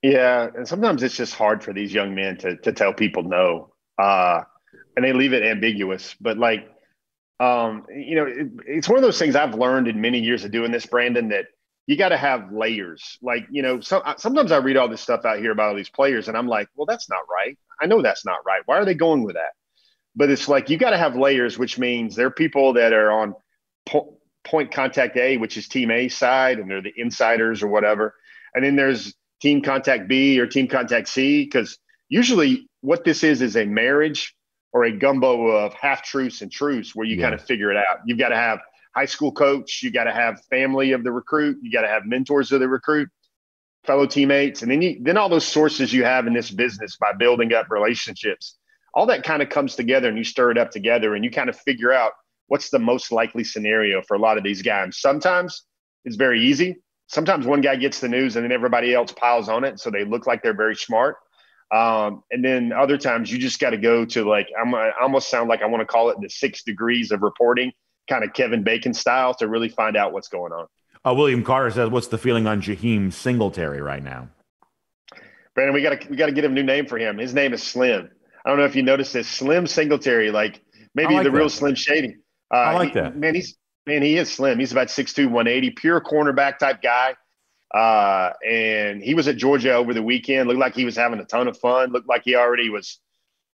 Yeah, 0.02 0.50
and 0.56 0.68
sometimes 0.68 1.04
it's 1.04 1.18
just 1.18 1.34
hard 1.34 1.64
for 1.64 1.74
these 1.74 1.94
young 1.94 2.16
men 2.16 2.38
to 2.38 2.56
to 2.58 2.72
tell 2.72 2.94
people 2.94 3.24
no, 3.24 3.74
uh, 3.98 4.42
and 4.96 5.06
they 5.06 5.14
leave 5.14 5.34
it 5.34 5.44
ambiguous. 5.44 6.16
But 6.20 6.38
like, 6.38 6.70
um, 7.40 7.86
you 7.96 8.16
know, 8.16 8.26
it, 8.26 8.48
it's 8.66 8.90
one 8.90 8.98
of 8.98 9.04
those 9.04 9.20
things 9.20 9.36
I've 9.36 9.56
learned 9.56 9.88
in 9.88 10.02
many 10.02 10.20
years 10.20 10.44
of 10.44 10.52
doing 10.52 10.72
this, 10.72 10.86
Brandon. 10.86 11.30
That 11.30 11.46
you 11.86 11.98
got 11.98 12.10
to 12.10 12.18
have 12.18 12.52
layers. 12.52 13.18
Like, 13.22 13.48
you 13.52 13.62
know, 13.62 13.80
so, 13.80 14.02
sometimes 14.18 14.52
I 14.52 14.58
read 14.58 14.78
all 14.78 14.90
this 14.90 15.02
stuff 15.02 15.26
out 15.26 15.40
here 15.40 15.52
about 15.52 15.70
all 15.70 15.76
these 15.76 15.90
players, 15.90 16.28
and 16.28 16.36
I'm 16.36 16.48
like, 16.48 16.68
well, 16.76 16.86
that's 16.86 17.10
not 17.10 17.22
right. 17.32 17.58
I 17.80 17.86
know 17.86 18.02
that's 18.02 18.26
not 18.26 18.40
right. 18.46 18.62
Why 18.66 18.78
are 18.78 18.86
they 18.86 18.96
going 18.96 19.24
with 19.24 19.36
that? 19.36 19.52
but 20.18 20.32
it's 20.32 20.50
like 20.50 20.70
you 20.70 20.78
got 20.78 20.90
to 20.90 20.98
have 20.98 21.16
layers, 21.16 21.60
which 21.60 21.78
means 21.78 22.16
there 22.16 22.26
are 22.26 22.32
people 22.32 22.74
that 22.74 22.92
are 22.92 23.12
on 23.12 23.36
po- 23.86 24.18
point 24.44 24.72
contact 24.72 25.16
A, 25.16 25.38
which 25.38 25.56
is 25.58 25.68
team 25.68 25.92
A 25.92 26.10
side, 26.10 26.58
and 26.58 26.70
they're 26.70 26.82
the 26.82 26.94
insiders 26.98 27.62
or 27.62 27.68
whatever. 27.68 28.16
And 28.56 28.66
then 28.66 28.76
there's 28.76 29.14
team 29.42 29.62
contact 29.62 30.08
B 30.08 30.40
or 30.40 30.48
team 30.48 30.68
contact 30.68 31.08
C, 31.08 31.44
because 31.46 31.78
usually 32.10 32.67
what 32.82 33.04
this 33.04 33.24
is 33.24 33.42
is 33.42 33.56
a 33.56 33.66
marriage 33.66 34.36
or 34.74 34.84
a 34.84 34.92
gumbo 34.92 35.48
of 35.48 35.74
half 35.74 36.04
truths 36.04 36.42
and 36.42 36.52
truths 36.52 36.96
where 36.96 37.06
you 37.06 37.16
yeah. 37.16 37.24
kind 37.24 37.36
of 37.36 37.42
figure 37.42 37.72
it 37.72 37.78
out. 37.78 38.00
You've 38.06 38.20
got 38.20 38.30
to 38.30 38.36
have 38.36 38.60
high 38.96 39.06
school 39.06 39.32
coach, 39.32 39.82
you 39.84 39.92
got 39.92 40.06
to 40.06 40.14
have 40.14 40.42
family 40.50 40.92
of 40.92 41.04
the 41.04 41.12
recruit, 41.12 41.58
you 41.62 41.72
got 41.72 41.82
to 41.82 41.88
have 41.88 42.06
mentors 42.06 42.52
of 42.52 42.60
the 42.60 42.68
recruit, 42.68 43.10
fellow 43.86 44.06
teammates, 44.06 44.62
and 44.62 44.72
then 44.72 44.82
you 44.82 44.98
then 45.02 45.18
all 45.18 45.30
those 45.30 45.46
sources 45.46 45.94
you 45.94 46.04
have 46.04 46.28
in 46.28 46.34
this 46.34 46.52
business 46.52 46.98
by 46.98 47.14
building 47.14 47.54
up 47.54 47.68
relationships 47.70 48.58
all 48.98 49.06
that 49.06 49.24
kind 49.24 49.44
of 49.44 49.50
comes 49.50 49.76
together 49.76 50.10
and 50.10 50.18
you 50.18 50.24
stir 50.24 50.50
it 50.50 50.58
up 50.58 50.72
together 50.72 51.14
and 51.14 51.24
you 51.24 51.30
kind 51.30 51.50
of 51.50 51.56
figure 51.56 51.94
out 51.94 52.14
what's 52.48 52.72
the 52.72 52.80
most 52.80 53.12
likely 53.12 53.44
scenario 53.44 54.02
for 54.02 54.16
a 54.16 54.20
lot 54.20 54.40
of 54.40 54.44
these 54.44 54.64
guys. 54.64 54.98
Sometimes 54.98 55.66
it's 56.04 56.16
very 56.16 56.42
easy. 56.42 56.78
Sometimes 57.06 57.46
one 57.46 57.62
guy 57.62 57.76
gets 57.76 58.00
the 58.00 58.10
news 58.10 58.36
and 58.36 58.44
then 58.44 58.52
everybody 58.52 58.96
else 58.96 59.12
piles 59.12 59.50
on 59.50 59.64
it. 59.64 59.80
So 59.80 59.92
they 59.92 60.04
look 60.04 60.26
like 60.26 60.42
they're 60.42 60.56
very 60.56 60.76
smart. 60.76 61.18
Um, 61.74 62.24
and 62.32 62.44
then 62.44 62.72
other 62.72 62.98
times 62.98 63.32
you 63.32 63.38
just 63.38 63.60
got 63.60 63.72
to 63.72 63.78
go 63.78 64.06
to 64.06 64.28
like, 64.28 64.48
I'm 64.60 64.74
I 64.74 64.92
almost 65.02 65.30
sound 65.30 65.50
like 65.50 65.62
I 65.62 65.66
want 65.66 65.82
to 65.82 65.86
call 65.86 66.10
it 66.10 66.18
the 66.22 66.30
six 66.30 66.64
degrees 66.64 67.12
of 67.12 67.22
reporting, 67.22 67.74
kind 68.10 68.24
of 68.24 68.34
Kevin 68.34 68.64
Bacon 68.64 68.94
style 68.94 69.34
to 69.36 69.48
really 69.48 69.70
find 69.70 69.98
out 69.98 70.14
what's 70.14 70.30
going 70.30 70.54
on. 70.54 70.68
Uh, 71.06 71.14
William 71.14 71.44
Carter 71.44 71.72
says, 71.72 71.90
what's 71.90 72.08
the 72.08 72.18
feeling 72.18 72.48
on 72.48 72.62
Jaheim 72.62 73.12
Singletary 73.12 73.82
right 73.82 74.04
now? 74.04 74.30
Brandon, 75.56 75.74
we 75.74 75.82
got 75.82 76.02
to, 76.02 76.10
we 76.10 76.16
got 76.16 76.28
to 76.28 76.32
get 76.32 76.46
a 76.46 76.50
new 76.50 76.64
name 76.64 76.86
for 76.86 76.98
him. 76.98 77.18
His 77.18 77.34
name 77.34 77.54
is 77.54 77.64
Slim. 77.64 78.10
I 78.46 78.50
don't 78.50 78.60
know 78.60 78.66
if 78.66 78.76
you 78.76 78.84
noticed 78.84 79.14
this 79.14 79.28
Slim 79.28 79.68
Singletary, 79.68 80.32
like 80.32 80.62
maybe 80.96 81.16
like 81.16 81.24
the 81.24 81.32
that. 81.32 81.38
real 81.38 81.50
Slim 81.50 81.76
Shady. 81.76 82.18
Uh, 82.54 82.58
I 82.58 82.74
like 82.76 82.90
he, 82.90 82.94
that. 82.96 83.18
Man, 83.18 83.36
he's 83.36 83.58
man, 83.88 84.02
he 84.02 84.18
is 84.18 84.32
slim. 84.32 84.60
He's 84.60 84.72
about 84.72 84.88
6'2", 84.88 85.26
180, 85.26 85.72
pure 85.72 86.00
cornerback 86.02 86.60
type 86.60 86.82
guy. 86.82 87.16
Uh, 87.74 88.32
and 88.48 89.04
he 89.04 89.14
was 89.14 89.28
at 89.28 89.38
Georgia 89.38 89.74
over 89.74 89.94
the 89.94 90.04
weekend. 90.04 90.48
Looked 90.48 90.60
like 90.60 90.76
he 90.76 90.86
was 90.86 90.96
having 90.96 91.20
a 91.20 91.26
ton 91.26 91.48
of 91.48 91.58
fun. 91.58 91.92
Looked 91.92 92.08
like 92.08 92.24
he 92.24 92.36
already 92.36 92.70
was, 92.70 93.00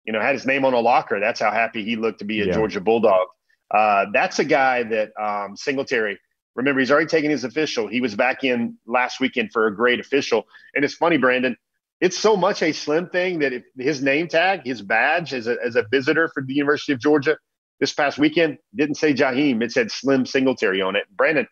you 0.04 0.12
know, 0.12 0.20
had 0.20 0.34
his 0.34 0.46
name 0.46 0.64
on 0.64 0.74
a 0.74 0.80
locker. 0.80 1.20
That's 1.20 1.40
how 1.40 1.50
happy 1.50 1.84
he 1.84 1.96
looked 1.96 2.18
to 2.20 2.24
be 2.24 2.40
a 2.42 2.46
yeah. 2.46 2.52
Georgia 2.52 2.80
Bulldog. 2.80 3.28
Uh, 3.70 4.06
that's 4.12 4.38
a 4.38 4.44
guy 4.44 4.82
that 4.82 5.12
um, 5.20 5.56
Singletary. 5.56 6.18
Remember, 6.54 6.80
he's 6.80 6.90
already 6.90 7.06
taken 7.06 7.30
his 7.30 7.44
official. 7.44 7.88
He 7.88 8.02
was 8.02 8.14
back 8.14 8.44
in 8.44 8.76
last 8.86 9.20
weekend 9.20 9.52
for 9.52 9.66
a 9.66 9.74
great 9.74 10.00
official. 10.00 10.44
And 10.74 10.84
it's 10.84 10.94
funny, 10.94 11.16
Brandon 11.16 11.56
it's 12.02 12.18
so 12.18 12.36
much 12.36 12.64
a 12.64 12.72
slim 12.72 13.08
thing 13.08 13.38
that 13.38 13.52
if 13.52 13.62
his 13.78 14.02
name 14.02 14.26
tag, 14.26 14.62
his 14.64 14.82
badge 14.82 15.32
as 15.32 15.46
a, 15.46 15.56
as 15.64 15.76
a 15.76 15.86
visitor 15.88 16.28
for 16.34 16.42
the 16.42 16.52
University 16.52 16.92
of 16.92 16.98
Georgia 16.98 17.38
this 17.78 17.92
past 17.92 18.18
weekend 18.18 18.58
didn't 18.74 18.96
say 18.96 19.14
Jaheim, 19.14 19.62
it 19.62 19.70
said 19.70 19.88
Slim 19.88 20.26
Singletary 20.26 20.82
on 20.82 20.96
it. 20.96 21.04
Brandon, 21.16 21.46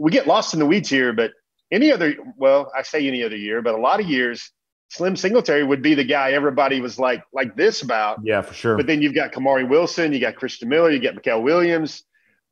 we 0.00 0.10
get 0.10 0.26
lost 0.26 0.52
in 0.52 0.58
the 0.58 0.66
weeds 0.66 0.90
here, 0.90 1.12
but 1.12 1.30
any 1.74 1.92
other, 1.92 2.14
well, 2.36 2.70
I 2.76 2.82
say 2.82 3.06
any 3.06 3.22
other 3.22 3.36
year, 3.36 3.60
but 3.60 3.74
a 3.74 3.78
lot 3.78 4.00
of 4.00 4.08
years, 4.08 4.50
Slim 4.90 5.16
Singletary 5.16 5.64
would 5.64 5.82
be 5.82 5.94
the 5.94 6.04
guy 6.04 6.32
everybody 6.32 6.80
was 6.80 6.98
like 6.98 7.24
like 7.32 7.56
this 7.56 7.82
about. 7.82 8.20
Yeah, 8.22 8.42
for 8.42 8.54
sure. 8.54 8.76
But 8.76 8.86
then 8.86 9.02
you've 9.02 9.14
got 9.14 9.32
Kamari 9.32 9.68
Wilson, 9.68 10.12
you 10.12 10.20
got 10.20 10.36
Christian 10.36 10.68
Miller, 10.68 10.90
you 10.90 11.00
got 11.00 11.14
Mykel 11.16 11.42
Williams. 11.42 12.04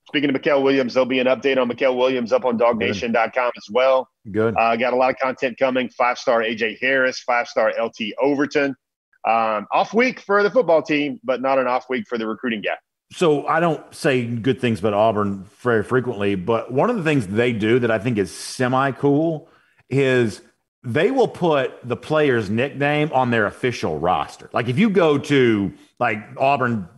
Speaking 0.08 0.28
of 0.28 0.34
Mykel 0.34 0.62
Williams, 0.62 0.94
there'll 0.94 1.06
be 1.06 1.20
an 1.20 1.28
update 1.28 1.56
on 1.56 1.70
Mykel 1.70 1.96
Williams 1.96 2.32
up 2.32 2.44
on 2.44 2.58
dawgnation.com 2.58 3.52
as 3.56 3.66
well. 3.70 4.08
Good. 4.30 4.56
Uh, 4.58 4.74
got 4.74 4.92
a 4.92 4.96
lot 4.96 5.10
of 5.10 5.18
content 5.18 5.56
coming. 5.56 5.88
Five 5.90 6.18
star 6.18 6.40
AJ 6.40 6.80
Harris, 6.80 7.20
five 7.20 7.46
star 7.46 7.72
LT 7.80 8.12
Overton. 8.20 8.74
Um, 9.24 9.68
off 9.70 9.94
week 9.94 10.18
for 10.18 10.42
the 10.42 10.50
football 10.50 10.82
team, 10.82 11.20
but 11.22 11.40
not 11.40 11.60
an 11.60 11.68
off 11.68 11.88
week 11.88 12.06
for 12.08 12.18
the 12.18 12.26
recruiting 12.26 12.60
guy. 12.60 12.76
So 13.14 13.46
I 13.46 13.60
don't 13.60 13.82
say 13.94 14.24
good 14.24 14.60
things 14.60 14.78
about 14.78 14.94
Auburn 14.94 15.44
very 15.60 15.84
frequently, 15.84 16.34
but 16.34 16.72
one 16.72 16.88
of 16.88 16.96
the 16.96 17.02
things 17.02 17.26
they 17.26 17.52
do 17.52 17.78
that 17.78 17.90
I 17.90 17.98
think 17.98 18.16
is 18.16 18.34
semi 18.34 18.92
cool 18.92 19.48
is 19.90 20.40
they 20.82 21.10
will 21.10 21.28
put 21.28 21.72
the 21.86 21.96
player's 21.96 22.48
nickname 22.50 23.10
on 23.12 23.30
their 23.30 23.46
official 23.46 23.98
roster. 23.98 24.48
Like 24.52 24.68
if 24.68 24.78
you 24.78 24.90
go 24.90 25.18
to 25.18 25.72
like 25.98 26.18
Auburn 26.38 26.88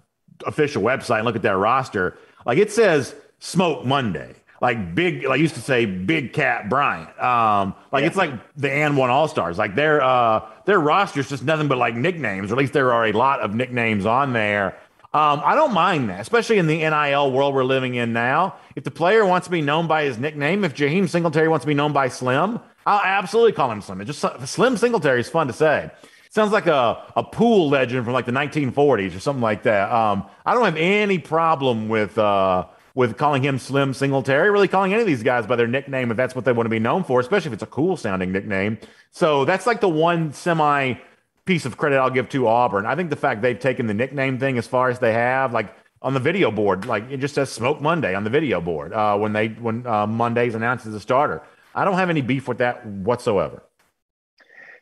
official 0.47 0.83
website 0.83 1.17
and 1.17 1.25
look 1.25 1.37
at 1.37 1.43
their 1.43 1.59
roster, 1.59 2.17
like 2.47 2.59
it 2.59 2.71
says 2.71 3.15
Smoke 3.41 3.85
Monday. 3.85 4.35
Like 4.61 4.95
big, 4.95 5.25
like 5.25 5.39
I 5.39 5.43
used 5.43 5.57
to 5.57 5.61
say, 5.61 5.85
Big 5.85 6.33
Cat 6.33 6.71
Bryant. 6.71 7.11
Um, 7.21 7.75
like 7.93 8.03
yeah. 8.03 8.07
it's 8.07 8.17
like 8.17 8.31
the 8.57 8.73
and 8.73 8.97
one 8.97 9.11
All 9.11 9.29
Stars. 9.29 9.59
Like 9.59 9.75
their 9.75 10.03
uh, 10.03 10.49
their 10.65 10.79
roster's 10.79 11.29
just 11.29 11.43
nothing 11.43 11.69
but 11.69 11.77
like 11.77 11.95
nicknames. 11.95 12.51
Or 12.51 12.55
at 12.55 12.59
least 12.59 12.73
there 12.73 12.93
are 12.93 13.05
a 13.05 13.13
lot 13.13 13.41
of 13.41 13.55
nicknames 13.55 14.07
on 14.07 14.33
there. 14.33 14.79
Um, 15.15 15.43
I 15.45 15.55
don't 15.55 15.73
mind 15.73 16.11
that, 16.11 16.19
especially 16.19 16.59
in 16.59 16.67
the 16.67 16.79
NIL 16.79 17.31
world 17.31 17.55
we're 17.55 17.63
living 17.63 17.95
in 17.95 18.13
now. 18.13 18.57
If 18.75 18.83
the 18.83 18.91
player 18.91 19.25
wants 19.25 19.47
to 19.47 19.51
be 19.53 19.61
known 19.61 19.87
by 19.87 20.03
his 20.03 20.19
nickname, 20.19 20.65
if 20.65 20.75
Jaheim 20.75 21.09
Singletary 21.09 21.47
wants 21.47 21.63
to 21.63 21.69
be 21.69 21.75
known 21.75 21.93
by 21.93 22.09
Slim, 22.09 22.59
I'll 22.85 23.01
absolutely 23.01 23.53
call 23.53 23.71
him 23.71 23.81
Slim. 23.81 24.01
It 24.01 24.07
just 24.07 24.25
Slim 24.47 24.77
Singletary 24.77 25.21
is 25.21 25.29
fun 25.29 25.47
to 25.47 25.53
say. 25.53 25.89
Sounds 26.31 26.51
like 26.51 26.67
a, 26.67 27.01
a 27.15 27.23
pool 27.23 27.69
legend 27.69 28.05
from 28.05 28.13
like 28.13 28.27
the 28.27 28.33
1940s 28.33 29.17
or 29.17 29.21
something 29.21 29.41
like 29.41 29.63
that. 29.63 29.93
Um, 29.93 30.27
I 30.45 30.53
don't 30.53 30.65
have 30.65 30.77
any 30.77 31.21
problem 31.21 31.89
with 31.89 32.19
uh, 32.19 32.67
with 32.97 33.17
calling 33.17 33.45
him 33.45 33.61
Slim 33.61 33.95
Singletary, 33.95 34.51
really 34.51 34.67
calling 34.67 34.93
any 34.93 35.03
of 35.03 35.07
these 35.07 35.23
guys 35.23 35.47
by 35.47 35.55
their 35.55 35.69
nickname 35.69 36.11
if 36.11 36.17
that's 36.17 36.35
what 36.35 36.45
they 36.45 36.51
want 36.51 36.67
to 36.67 36.71
be 36.71 36.81
known 36.81 37.05
for, 37.05 37.21
especially 37.21 37.51
if 37.51 37.53
it's 37.53 37.63
a 37.63 37.67
cool 37.67 37.97
sounding 37.97 38.33
nickname. 38.33 38.79
So 39.13 39.45
that's 39.45 39.65
like 39.65 39.81
the 39.81 39.89
one 39.89 40.33
semi 40.33 40.95
piece 41.45 41.65
of 41.65 41.77
credit 41.77 41.97
I'll 41.97 42.11
give 42.11 42.29
to 42.31 42.47
Auburn. 42.47 42.87
I 42.87 42.97
think 42.97 43.11
the 43.11 43.17
fact 43.17 43.43
they've 43.43 43.59
taken 43.59 43.87
the 43.87 43.95
nickname 43.95 44.39
thing 44.39 44.59
as 44.59 44.67
far 44.67 44.89
as 44.89 44.99
they 44.99 45.13
have, 45.13 45.53
like 45.53 45.75
on 46.03 46.15
the 46.15 46.21
video 46.21 46.51
board, 46.51 46.87
like 46.87 47.11
it 47.11 47.19
just 47.19 47.35
says 47.35 47.51
Smoke 47.51 47.81
Monday 47.81 48.15
on 48.15 48.25
the 48.25 48.31
video 48.31 48.61
board 48.61 48.93
uh, 48.93 49.17
when 49.17 49.33
they 49.33 49.49
when 49.49 49.87
uh, 49.87 50.07
Monday's 50.07 50.55
announced 50.55 50.87
as 50.87 50.95
a 50.95 51.01
starter. 51.01 51.43
I 51.75 51.85
don't 51.85 51.95
have 51.95 52.11
any 52.11 52.21
beef 52.21 52.47
with 52.47 52.59
that 52.59 52.87
whatsoever. 52.87 53.63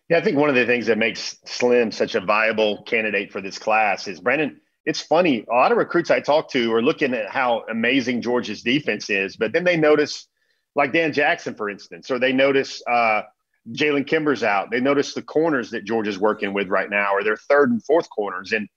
Yeah, 0.09 0.19
I 0.19 0.21
think 0.21 0.37
one 0.37 0.51
of 0.51 0.55
the 0.55 0.67
things 0.67 0.87
that 0.87 0.99
makes 0.99 1.39
Slim 1.47 1.91
such 1.91 2.15
a 2.15 2.21
viable 2.21 2.83
candidate 2.83 3.33
for 3.33 3.41
this 3.41 3.59
class 3.59 4.07
is 4.09 4.21
Brandon. 4.21 4.61
It's 4.85 5.01
funny. 5.01 5.45
A 5.51 5.55
lot 5.55 5.73
of 5.73 5.79
recruits 5.79 6.11
I 6.11 6.21
talk 6.21 6.51
to 6.51 6.73
are 6.75 6.83
looking 6.83 7.15
at 7.15 7.31
how 7.31 7.65
amazing 7.71 8.21
Georgia's 8.21 8.63
defense 8.63 9.09
is, 9.09 9.37
but 9.37 9.53
then 9.53 9.65
they 9.65 9.77
notice, 9.77 10.27
like 10.75 10.93
Dan 10.93 11.13
Jackson, 11.13 11.55
for 11.55 11.71
instance, 11.71 12.11
or 12.11 12.19
they 12.19 12.33
notice 12.33 12.83
uh, 12.91 13.23
Jalen 13.71 14.07
Kimber's 14.07 14.43
out. 14.43 14.71
They 14.71 14.81
notice 14.81 15.15
the 15.15 15.23
corners 15.23 15.71
that 15.71 15.85
Georgia's 15.85 16.19
working 16.19 16.53
with 16.53 16.69
right 16.69 16.91
now, 16.91 17.15
are 17.15 17.23
their 17.23 17.37
third 17.37 17.71
and 17.71 17.85
fourth 17.85 18.09
corners. 18.11 18.53
And 18.53 18.69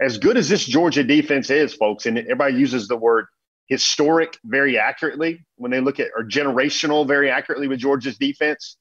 as 0.00 0.18
good 0.18 0.36
as 0.36 0.48
this 0.48 0.64
Georgia 0.64 1.04
defense 1.04 1.50
is, 1.50 1.74
folks, 1.74 2.06
and 2.06 2.18
everybody 2.18 2.54
uses 2.54 2.88
the 2.88 2.96
word 2.96 3.26
historic 3.66 4.38
very 4.44 4.78
accurately 4.78 5.44
when 5.56 5.70
they 5.70 5.80
look 5.80 6.00
at 6.00 6.08
or 6.16 6.24
generational 6.24 7.06
very 7.06 7.30
accurately 7.30 7.68
with 7.68 7.78
Georgia's 7.78 8.18
defense. 8.18 8.76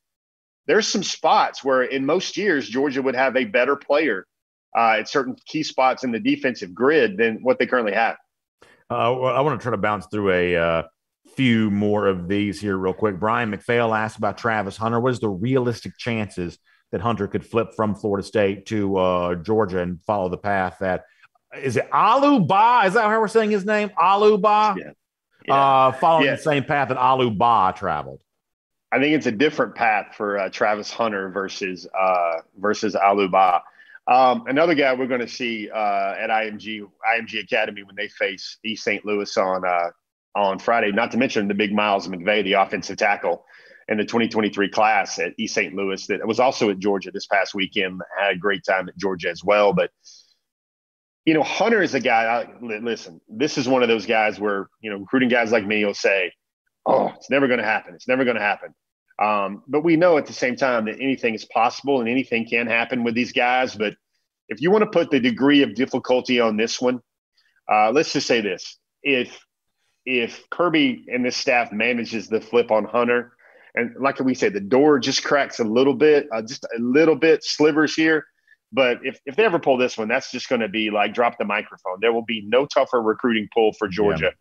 There's 0.65 0.87
some 0.87 1.03
spots 1.03 1.63
where 1.63 1.83
in 1.83 2.05
most 2.05 2.37
years 2.37 2.67
Georgia 2.69 3.01
would 3.01 3.15
have 3.15 3.35
a 3.35 3.45
better 3.45 3.75
player 3.75 4.25
uh, 4.77 4.97
at 4.99 5.09
certain 5.09 5.35
key 5.45 5.63
spots 5.63 6.03
in 6.03 6.11
the 6.11 6.19
defensive 6.19 6.73
grid 6.73 7.17
than 7.17 7.39
what 7.41 7.59
they 7.59 7.65
currently 7.65 7.93
have. 7.93 8.17
Uh, 8.89 9.13
I 9.13 9.41
want 9.41 9.59
to 9.59 9.63
try 9.63 9.71
to 9.71 9.77
bounce 9.77 10.07
through 10.07 10.31
a 10.31 10.55
uh, 10.55 10.83
few 11.39 11.71
more 11.71 12.05
of 12.05 12.27
these 12.27 12.59
here 12.59 12.75
real 12.75 12.91
quick. 12.91 13.17
Brian 13.17 13.49
McPhail 13.49 13.97
asked 13.97 14.17
about 14.17 14.37
Travis 14.37 14.75
Hunter. 14.75 14.99
What 14.99 15.13
is 15.13 15.21
the 15.21 15.29
realistic 15.29 15.97
chances 15.97 16.59
that 16.91 16.99
Hunter 16.99 17.29
could 17.29 17.45
flip 17.45 17.69
from 17.77 17.95
Florida 17.95 18.27
State 18.27 18.65
to 18.65 18.97
uh, 18.97 19.35
Georgia 19.35 19.79
and 19.79 20.03
follow 20.03 20.27
the 20.27 20.37
path 20.37 20.75
that 20.81 21.05
is 21.57 21.77
it 21.77 21.89
Alou 21.91 22.45
Ba? 22.45 22.81
Is 22.87 22.95
that 22.95 23.05
how 23.05 23.21
we're 23.21 23.29
saying 23.29 23.51
his 23.51 23.63
name? 23.63 23.89
Alou 23.97 24.41
Ba? 24.41 24.75
Yeah. 24.77 24.91
yeah. 25.47 25.55
Uh, 25.55 25.91
following 25.93 26.25
yeah. 26.25 26.35
the 26.35 26.41
same 26.41 26.65
path 26.65 26.89
that 26.89 26.97
Alou 26.97 27.37
Ba 27.37 27.73
traveled. 27.73 28.19
I 28.91 28.99
think 28.99 29.15
it's 29.15 29.27
a 29.27 29.31
different 29.31 29.75
path 29.75 30.15
for 30.17 30.39
uh, 30.39 30.49
Travis 30.49 30.91
Hunter 30.91 31.29
versus 31.29 31.87
uh, 31.97 32.41
versus 32.57 32.95
Alou 32.95 33.31
Ba. 33.31 33.61
Um, 34.13 34.43
another 34.47 34.75
guy 34.75 34.93
we're 34.93 35.07
going 35.07 35.21
to 35.21 35.27
see 35.27 35.69
uh, 35.71 36.15
at 36.19 36.29
IMG 36.29 36.81
IMG 37.15 37.41
Academy 37.41 37.83
when 37.83 37.95
they 37.95 38.09
face 38.09 38.57
East 38.65 38.83
St. 38.83 39.05
Louis 39.05 39.37
on 39.37 39.63
uh, 39.63 39.91
on 40.47 40.59
Friday. 40.59 40.91
Not 40.91 41.11
to 41.11 41.17
mention 41.17 41.47
the 41.47 41.53
big 41.53 41.73
Miles 41.73 42.07
McVay, 42.07 42.43
the 42.43 42.53
offensive 42.53 42.97
tackle 42.97 43.45
in 43.87 43.97
the 43.97 44.03
2023 44.03 44.69
class 44.69 45.19
at 45.19 45.33
East 45.37 45.55
St. 45.55 45.73
Louis 45.73 46.05
that 46.07 46.25
was 46.27 46.39
also 46.39 46.69
at 46.69 46.79
Georgia 46.79 47.11
this 47.11 47.25
past 47.27 47.55
weekend. 47.55 48.01
Had 48.19 48.33
a 48.33 48.37
great 48.37 48.63
time 48.63 48.87
at 48.87 48.97
Georgia 48.97 49.29
as 49.29 49.43
well. 49.43 49.73
But 49.73 49.91
you 51.25 51.33
know, 51.33 51.43
Hunter 51.43 51.81
is 51.81 51.93
a 51.93 51.99
guy. 51.99 52.23
I, 52.23 52.47
listen, 52.61 53.19
this 53.27 53.57
is 53.57 53.67
one 53.67 53.83
of 53.83 53.89
those 53.89 54.05
guys 54.05 54.39
where 54.39 54.69
you 54.81 54.89
know 54.89 54.97
recruiting 54.97 55.29
guys 55.29 55.51
like 55.51 55.65
me 55.65 55.83
will 55.83 55.93
say, 55.93 56.31
"Oh, 56.85 57.11
it's 57.15 57.29
never 57.29 57.47
going 57.47 57.59
to 57.59 57.65
happen. 57.65 57.93
It's 57.93 58.07
never 58.07 58.23
going 58.23 58.37
to 58.37 58.41
happen." 58.41 58.73
Um, 59.21 59.63
but 59.67 59.83
we 59.83 59.97
know 59.97 60.17
at 60.17 60.25
the 60.25 60.33
same 60.33 60.55
time 60.55 60.85
that 60.85 60.95
anything 61.01 61.35
is 61.35 61.43
possible 61.43 61.99
and 61.99 62.07
anything 62.07 62.47
can 62.47 62.67
happen 62.67 63.03
with 63.03 63.15
these 63.15 63.33
guys. 63.33 63.75
But 63.75 63.95
if 64.47 64.61
you 64.61 64.71
want 64.71 64.83
to 64.83 64.89
put 64.89 65.11
the 65.11 65.19
degree 65.19 65.61
of 65.61 65.75
difficulty 65.75 66.39
on 66.39 66.55
this 66.55 66.79
one, 66.79 67.01
uh, 67.69 67.91
let's 67.91 68.13
just 68.13 68.25
say 68.25 68.41
this: 68.41 68.77
if 69.03 69.37
if 70.05 70.49
Kirby 70.49 71.05
and 71.07 71.25
this 71.25 71.37
staff 71.37 71.71
manages 71.71 72.27
the 72.27 72.41
flip 72.41 72.71
on 72.71 72.85
Hunter, 72.85 73.33
and 73.75 73.95
like 73.99 74.19
we 74.19 74.33
said, 74.33 74.53
the 74.53 74.59
door 74.59 74.99
just 74.99 75.23
cracks 75.23 75.59
a 75.59 75.63
little 75.63 75.93
bit, 75.93 76.27
uh, 76.33 76.41
just 76.41 76.65
a 76.65 76.79
little 76.79 77.15
bit, 77.15 77.43
slivers 77.43 77.93
here. 77.93 78.25
But 78.71 78.99
if, 79.03 79.19
if 79.25 79.35
they 79.35 79.45
ever 79.45 79.59
pull 79.59 79.77
this 79.77 79.97
one, 79.97 80.07
that's 80.07 80.31
just 80.31 80.49
going 80.49 80.61
to 80.61 80.67
be 80.67 80.89
like 80.89 81.13
drop 81.13 81.37
the 81.37 81.45
microphone. 81.45 81.97
There 82.01 82.13
will 82.13 82.25
be 82.25 82.43
no 82.45 82.65
tougher 82.65 83.01
recruiting 83.01 83.47
pull 83.53 83.73
for 83.73 83.87
Georgia. 83.87 84.25
Yeah 84.25 84.31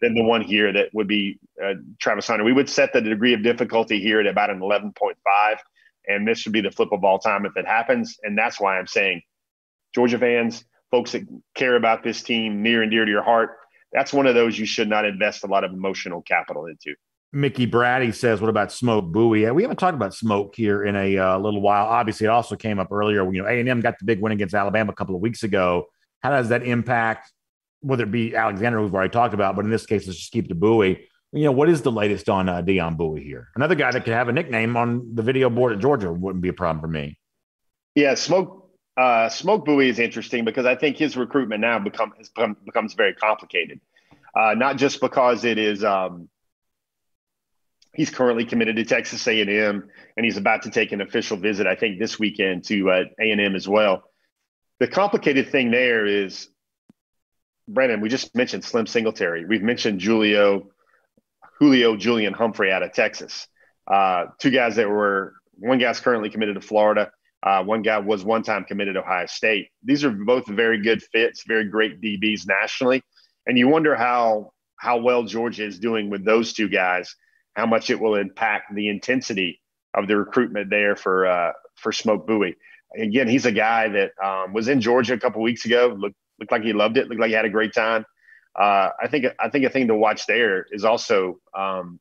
than 0.00 0.14
the 0.14 0.22
one 0.22 0.42
here 0.42 0.72
that 0.72 0.88
would 0.92 1.08
be 1.08 1.38
uh, 1.62 1.74
Travis 1.98 2.26
Hunter. 2.26 2.44
We 2.44 2.52
would 2.52 2.68
set 2.68 2.92
the 2.92 3.00
degree 3.00 3.34
of 3.34 3.42
difficulty 3.42 4.00
here 4.00 4.20
at 4.20 4.26
about 4.26 4.50
an 4.50 4.60
11.5, 4.60 5.14
and 6.06 6.26
this 6.26 6.44
would 6.44 6.52
be 6.52 6.60
the 6.60 6.70
flip 6.70 6.92
of 6.92 7.04
all 7.04 7.18
time 7.18 7.46
if 7.46 7.56
it 7.56 7.66
happens. 7.66 8.18
And 8.22 8.36
that's 8.36 8.60
why 8.60 8.78
I'm 8.78 8.86
saying, 8.86 9.22
Georgia 9.94 10.18
fans, 10.18 10.64
folks 10.90 11.12
that 11.12 11.22
care 11.54 11.76
about 11.76 12.02
this 12.02 12.22
team 12.22 12.62
near 12.62 12.82
and 12.82 12.90
dear 12.90 13.04
to 13.04 13.10
your 13.10 13.22
heart, 13.22 13.56
that's 13.92 14.12
one 14.12 14.26
of 14.26 14.34
those 14.34 14.58
you 14.58 14.66
should 14.66 14.88
not 14.88 15.04
invest 15.04 15.44
a 15.44 15.46
lot 15.46 15.64
of 15.64 15.72
emotional 15.72 16.22
capital 16.22 16.66
into. 16.66 16.94
Mickey 17.32 17.66
Brady 17.66 18.12
says, 18.12 18.40
"What 18.40 18.48
about 18.48 18.72
Smoke 18.72 19.12
Bouie? 19.12 19.52
We 19.54 19.62
haven't 19.62 19.76
talked 19.76 19.94
about 19.94 20.14
Smoke 20.14 20.54
here 20.56 20.84
in 20.84 20.96
a 20.96 21.18
uh, 21.18 21.38
little 21.38 21.60
while. 21.60 21.86
Obviously, 21.86 22.26
it 22.26 22.30
also 22.30 22.56
came 22.56 22.78
up 22.78 22.90
earlier. 22.90 23.30
You 23.30 23.42
know, 23.42 23.48
A 23.48 23.60
and 23.60 23.68
M 23.68 23.80
got 23.80 23.98
the 23.98 24.06
big 24.06 24.20
win 24.20 24.32
against 24.32 24.54
Alabama 24.54 24.92
a 24.92 24.94
couple 24.94 25.14
of 25.14 25.20
weeks 25.20 25.42
ago. 25.42 25.86
How 26.22 26.30
does 26.30 26.48
that 26.48 26.62
impact 26.62 27.30
whether 27.80 28.04
it 28.04 28.10
be 28.10 28.34
Alexander, 28.34 28.82
we've 28.82 28.94
already 28.94 29.10
talked 29.10 29.34
about, 29.34 29.56
but 29.56 29.64
in 29.64 29.70
this 29.70 29.86
case, 29.86 30.06
let's 30.06 30.18
just 30.18 30.32
keep 30.32 30.48
the 30.48 30.54
Bouie. 30.54 31.04
You 31.32 31.44
know, 31.44 31.52
what 31.52 31.68
is 31.68 31.82
the 31.82 31.92
latest 31.92 32.28
on 32.28 32.48
uh, 32.48 32.62
Deyon 32.62 32.96
Bouie 32.96 33.22
here? 33.22 33.48
Another 33.54 33.74
guy 33.74 33.90
that 33.90 34.04
could 34.04 34.14
have 34.14 34.28
a 34.28 34.32
nickname 34.32 34.76
on 34.76 35.14
the 35.14 35.22
video 35.22 35.50
board 35.50 35.74
at 35.74 35.78
Georgia 35.78 36.12
wouldn't 36.12 36.42
be 36.42 36.48
a 36.48 36.54
problem 36.54 36.80
for 36.80 36.88
me. 36.88 37.18
Yeah, 37.94 38.14
Smoke 38.14 38.67
uh, 38.98 39.28
Smoke 39.28 39.64
Bouie 39.64 39.88
is 39.88 40.00
interesting 40.00 40.44
because 40.44 40.66
I 40.66 40.74
think 40.74 40.96
his 40.96 41.16
recruitment 41.16 41.60
now 41.60 41.78
become, 41.78 42.12
become 42.18 42.56
becomes 42.64 42.94
very 42.94 43.14
complicated. 43.14 43.80
Uh, 44.34 44.54
not 44.54 44.76
just 44.76 45.00
because 45.00 45.44
it 45.44 45.56
is 45.56 45.84
um, 45.84 46.28
he's 47.94 48.10
currently 48.10 48.44
committed 48.44 48.74
to 48.76 48.84
Texas 48.84 49.26
A&M 49.26 49.88
and 50.16 50.24
he's 50.24 50.36
about 50.36 50.62
to 50.62 50.70
take 50.70 50.90
an 50.90 51.00
official 51.00 51.36
visit, 51.36 51.66
I 51.66 51.76
think, 51.76 51.98
this 51.98 52.18
weekend 52.18 52.64
to 52.64 52.90
uh, 52.90 53.04
A&M 53.20 53.54
as 53.54 53.68
well. 53.68 54.02
The 54.80 54.88
complicated 54.88 55.50
thing 55.50 55.70
there 55.70 56.04
is 56.04 56.48
Brandon, 57.68 58.00
we 58.00 58.08
just 58.08 58.34
mentioned 58.34 58.64
Slim 58.64 58.86
Singletary. 58.86 59.44
We've 59.44 59.62
mentioned 59.62 60.00
Julio, 60.00 60.70
Julio 61.58 61.96
Julian 61.96 62.32
Humphrey 62.32 62.72
out 62.72 62.82
of 62.82 62.92
Texas. 62.92 63.46
Uh, 63.86 64.26
two 64.38 64.50
guys 64.50 64.76
that 64.76 64.88
were 64.88 65.34
one 65.54 65.78
guy's 65.78 66.00
currently 66.00 66.30
committed 66.30 66.56
to 66.56 66.60
Florida. 66.60 67.10
Uh, 67.42 67.62
one 67.62 67.82
guy 67.82 67.98
was 67.98 68.24
one 68.24 68.42
time 68.42 68.64
committed 68.64 68.94
to 68.94 69.00
Ohio 69.00 69.26
State. 69.26 69.68
These 69.84 70.04
are 70.04 70.10
both 70.10 70.46
very 70.46 70.82
good 70.82 71.02
fits, 71.02 71.44
very 71.46 71.64
great 71.64 72.00
DBs 72.00 72.46
nationally, 72.46 73.02
and 73.46 73.56
you 73.56 73.68
wonder 73.68 73.94
how 73.94 74.52
how 74.76 74.98
well 74.98 75.24
Georgia 75.24 75.64
is 75.64 75.78
doing 75.78 76.10
with 76.10 76.24
those 76.24 76.52
two 76.52 76.68
guys. 76.68 77.14
How 77.54 77.66
much 77.66 77.90
it 77.90 78.00
will 78.00 78.14
impact 78.14 78.74
the 78.74 78.88
intensity 78.88 79.60
of 79.94 80.06
the 80.06 80.16
recruitment 80.16 80.70
there 80.70 80.96
for 80.96 81.26
uh, 81.26 81.52
for 81.76 81.92
Smoke 81.92 82.26
Bouie. 82.26 82.56
Again, 82.96 83.28
he's 83.28 83.46
a 83.46 83.52
guy 83.52 83.88
that 83.88 84.12
um, 84.22 84.52
was 84.52 84.68
in 84.68 84.80
Georgia 84.80 85.14
a 85.14 85.18
couple 85.18 85.42
weeks 85.42 85.64
ago. 85.64 85.96
Looked 85.98 86.16
looked 86.38 86.52
like 86.52 86.62
he 86.62 86.72
loved 86.72 86.96
it. 86.96 87.08
Looked 87.08 87.20
like 87.20 87.28
he 87.28 87.34
had 87.34 87.44
a 87.44 87.50
great 87.50 87.74
time. 87.74 88.04
Uh, 88.58 88.90
I 89.00 89.08
think 89.08 89.26
I 89.38 89.48
think 89.50 89.64
a 89.64 89.70
thing 89.70 89.88
to 89.88 89.94
watch 89.94 90.26
there 90.26 90.66
is 90.70 90.84
also 90.84 91.38
um, 91.56 92.00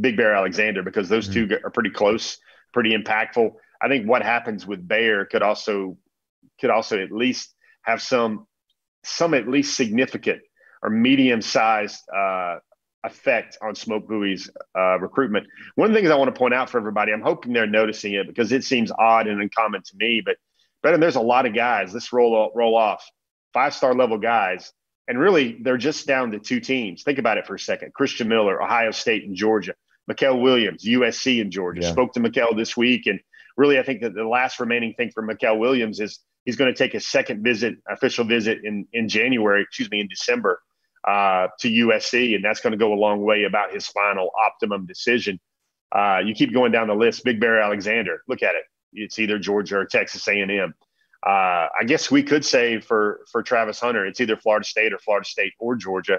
Big 0.00 0.16
Bear 0.16 0.34
Alexander 0.34 0.82
because 0.82 1.08
those 1.08 1.28
mm-hmm. 1.28 1.48
two 1.48 1.58
are 1.64 1.70
pretty 1.70 1.90
close, 1.90 2.38
pretty 2.72 2.96
impactful. 2.96 3.52
I 3.80 3.88
think 3.88 4.08
what 4.08 4.22
happens 4.22 4.66
with 4.66 4.86
Bear 4.86 5.24
could 5.24 5.42
also 5.42 5.96
could 6.60 6.70
also 6.70 6.98
at 6.98 7.10
least 7.10 7.54
have 7.82 8.02
some 8.02 8.46
some 9.04 9.34
at 9.34 9.48
least 9.48 9.76
significant 9.76 10.40
or 10.82 10.90
medium 10.90 11.42
sized 11.42 12.00
uh, 12.14 12.56
effect 13.04 13.56
on 13.62 13.74
Smoke 13.74 14.06
Bouie's 14.06 14.50
uh, 14.78 14.98
recruitment. 14.98 15.46
One 15.74 15.88
of 15.88 15.94
the 15.94 16.00
things 16.00 16.10
I 16.10 16.16
want 16.16 16.34
to 16.34 16.38
point 16.38 16.54
out 16.54 16.68
for 16.68 16.78
everybody, 16.78 17.12
I'm 17.12 17.22
hoping 17.22 17.52
they're 17.52 17.66
noticing 17.66 18.14
it 18.14 18.26
because 18.26 18.52
it 18.52 18.64
seems 18.64 18.92
odd 18.92 19.26
and 19.26 19.40
uncommon 19.40 19.82
to 19.82 19.96
me, 19.96 20.22
but 20.24 20.36
but 20.82 20.98
there's 21.00 21.16
a 21.16 21.20
lot 21.20 21.46
of 21.46 21.54
guys. 21.54 21.92
Let's 21.92 22.12
roll 22.12 22.52
roll 22.54 22.76
off 22.76 23.04
five 23.52 23.74
star 23.74 23.94
level 23.94 24.18
guys. 24.18 24.72
And 25.08 25.18
really, 25.18 25.58
they're 25.60 25.76
just 25.76 26.06
down 26.06 26.30
to 26.32 26.38
two 26.38 26.60
teams. 26.60 27.02
Think 27.02 27.18
about 27.18 27.36
it 27.36 27.46
for 27.46 27.56
a 27.56 27.58
second 27.58 27.92
Christian 27.94 28.28
Miller, 28.28 28.62
Ohio 28.62 28.92
State, 28.92 29.24
and 29.24 29.34
Georgia. 29.34 29.74
Mykel 30.10 30.40
Williams, 30.40 30.84
USC, 30.84 31.40
and 31.40 31.50
Georgia. 31.50 31.82
Yeah. 31.82 31.92
Spoke 31.92 32.12
to 32.14 32.20
Mykel 32.20 32.56
this 32.56 32.76
week. 32.76 33.06
And 33.06 33.20
really, 33.60 33.78
I 33.78 33.82
think 33.82 34.00
that 34.00 34.14
the 34.14 34.26
last 34.26 34.58
remaining 34.58 34.94
thing 34.94 35.10
for 35.10 35.22
Mykel 35.22 35.58
Williams 35.58 36.00
is 36.00 36.18
he's 36.46 36.56
going 36.56 36.72
to 36.72 36.78
take 36.78 36.94
a 36.94 37.00
second 37.00 37.44
visit, 37.44 37.74
official 37.88 38.24
visit 38.24 38.64
in, 38.64 38.86
in 38.94 39.06
January, 39.06 39.62
excuse 39.62 39.90
me, 39.90 40.00
in 40.00 40.08
December 40.08 40.60
uh, 41.06 41.48
to 41.58 41.68
USC. 41.68 42.34
And 42.34 42.42
that's 42.42 42.60
going 42.60 42.70
to 42.70 42.78
go 42.78 42.94
a 42.94 42.96
long 42.96 43.20
way 43.20 43.44
about 43.44 43.74
his 43.74 43.86
final 43.86 44.30
optimum 44.46 44.86
decision. 44.86 45.38
Uh, 45.94 46.20
you 46.24 46.34
keep 46.34 46.54
going 46.54 46.72
down 46.72 46.88
the 46.88 46.94
list. 46.94 47.22
Big 47.22 47.38
Bear 47.38 47.60
Alexander, 47.60 48.22
look 48.28 48.42
at 48.42 48.54
it. 48.54 48.62
It's 48.94 49.18
either 49.18 49.38
Georgia 49.38 49.76
or 49.76 49.84
Texas 49.84 50.26
A&M. 50.26 50.74
Uh, 51.22 51.28
I 51.78 51.84
guess 51.86 52.10
we 52.10 52.22
could 52.22 52.46
say 52.46 52.80
for 52.80 53.20
for 53.30 53.42
Travis 53.42 53.78
Hunter, 53.78 54.06
it's 54.06 54.22
either 54.22 54.38
Florida 54.38 54.64
State 54.64 54.94
or 54.94 54.98
Florida 54.98 55.28
State 55.28 55.52
or 55.58 55.76
Georgia. 55.76 56.18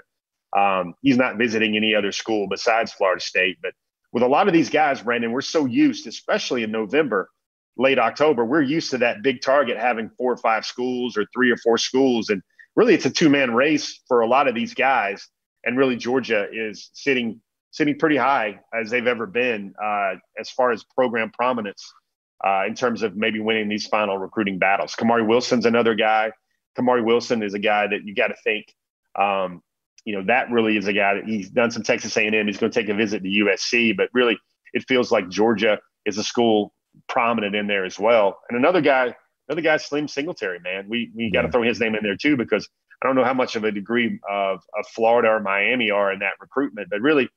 Um, 0.55 0.93
he's 1.01 1.17
not 1.17 1.37
visiting 1.37 1.75
any 1.75 1.95
other 1.95 2.11
school 2.11 2.47
besides 2.47 2.91
Florida 2.91 3.19
State. 3.19 3.57
But 3.63 3.73
with 4.11 4.23
a 4.23 4.27
lot 4.27 4.47
of 4.47 4.53
these 4.53 4.69
guys, 4.69 5.01
Brandon, 5.01 5.31
we're 5.31 5.41
so 5.41 5.65
used, 5.65 6.07
especially 6.07 6.63
in 6.63 6.71
November, 6.71 7.29
late 7.77 7.99
October, 7.99 8.45
we're 8.45 8.61
used 8.61 8.91
to 8.91 8.97
that 8.99 9.23
big 9.23 9.41
target 9.41 9.77
having 9.77 10.09
four 10.17 10.33
or 10.33 10.37
five 10.37 10.65
schools 10.65 11.17
or 11.17 11.25
three 11.33 11.51
or 11.51 11.57
four 11.57 11.77
schools, 11.77 12.29
and 12.29 12.41
really 12.75 12.93
it's 12.93 13.05
a 13.05 13.09
two 13.09 13.29
man 13.29 13.53
race 13.53 14.01
for 14.07 14.21
a 14.21 14.27
lot 14.27 14.47
of 14.47 14.55
these 14.55 14.73
guys. 14.73 15.27
And 15.63 15.77
really, 15.77 15.95
Georgia 15.95 16.47
is 16.51 16.89
sitting 16.93 17.39
sitting 17.71 17.97
pretty 17.97 18.17
high 18.17 18.59
as 18.73 18.89
they've 18.89 19.07
ever 19.07 19.25
been 19.25 19.73
uh, 19.81 20.15
as 20.37 20.49
far 20.49 20.71
as 20.71 20.83
program 20.95 21.31
prominence 21.31 21.93
uh, 22.45 22.65
in 22.67 22.75
terms 22.75 23.01
of 23.01 23.15
maybe 23.15 23.39
winning 23.39 23.69
these 23.69 23.87
final 23.87 24.17
recruiting 24.17 24.59
battles. 24.59 24.95
Kamari 24.95 25.25
Wilson's 25.25 25.65
another 25.65 25.95
guy. 25.95 26.31
Kamari 26.77 27.03
Wilson 27.03 27.43
is 27.43 27.53
a 27.53 27.59
guy 27.59 27.87
that 27.87 28.03
you 28.03 28.15
got 28.15 28.27
to 28.27 28.35
think, 28.43 28.65
um, 29.17 29.61
you 30.05 30.15
know, 30.15 30.23
that 30.27 30.51
really 30.51 30.77
is 30.77 30.87
a 30.87 30.93
guy 30.93 31.15
that 31.15 31.25
he's 31.25 31.49
done 31.49 31.71
some 31.71 31.83
Texas 31.83 32.15
A&M. 32.17 32.47
He's 32.47 32.57
going 32.57 32.71
to 32.71 32.79
take 32.79 32.89
a 32.89 32.93
visit 32.93 33.23
to 33.23 33.29
USC, 33.29 33.95
but 33.95 34.09
really 34.13 34.37
it 34.73 34.83
feels 34.87 35.11
like 35.11 35.29
Georgia 35.29 35.79
is 36.05 36.17
a 36.17 36.23
school 36.23 36.73
prominent 37.07 37.55
in 37.55 37.67
there 37.67 37.85
as 37.85 37.99
well. 37.99 38.39
And 38.49 38.57
another 38.57 38.81
guy, 38.81 39.15
another 39.47 39.61
guy, 39.61 39.77
Slim 39.77 40.07
Singletary, 40.07 40.59
man. 40.59 40.85
We 40.89 41.11
we 41.15 41.31
got 41.31 41.43
to 41.43 41.51
throw 41.51 41.63
his 41.63 41.79
name 41.79 41.95
in 41.95 42.03
there 42.03 42.17
too 42.17 42.35
because 42.35 42.67
I 43.01 43.07
don't 43.07 43.15
know 43.15 43.23
how 43.23 43.33
much 43.33 43.55
of 43.55 43.63
a 43.63 43.71
degree 43.71 44.19
of, 44.29 44.59
of 44.77 44.87
Florida 44.93 45.29
or 45.29 45.39
Miami 45.39 45.89
are 45.89 46.11
in 46.13 46.19
that 46.19 46.33
recruitment, 46.39 46.89
but 46.89 47.01
really 47.01 47.29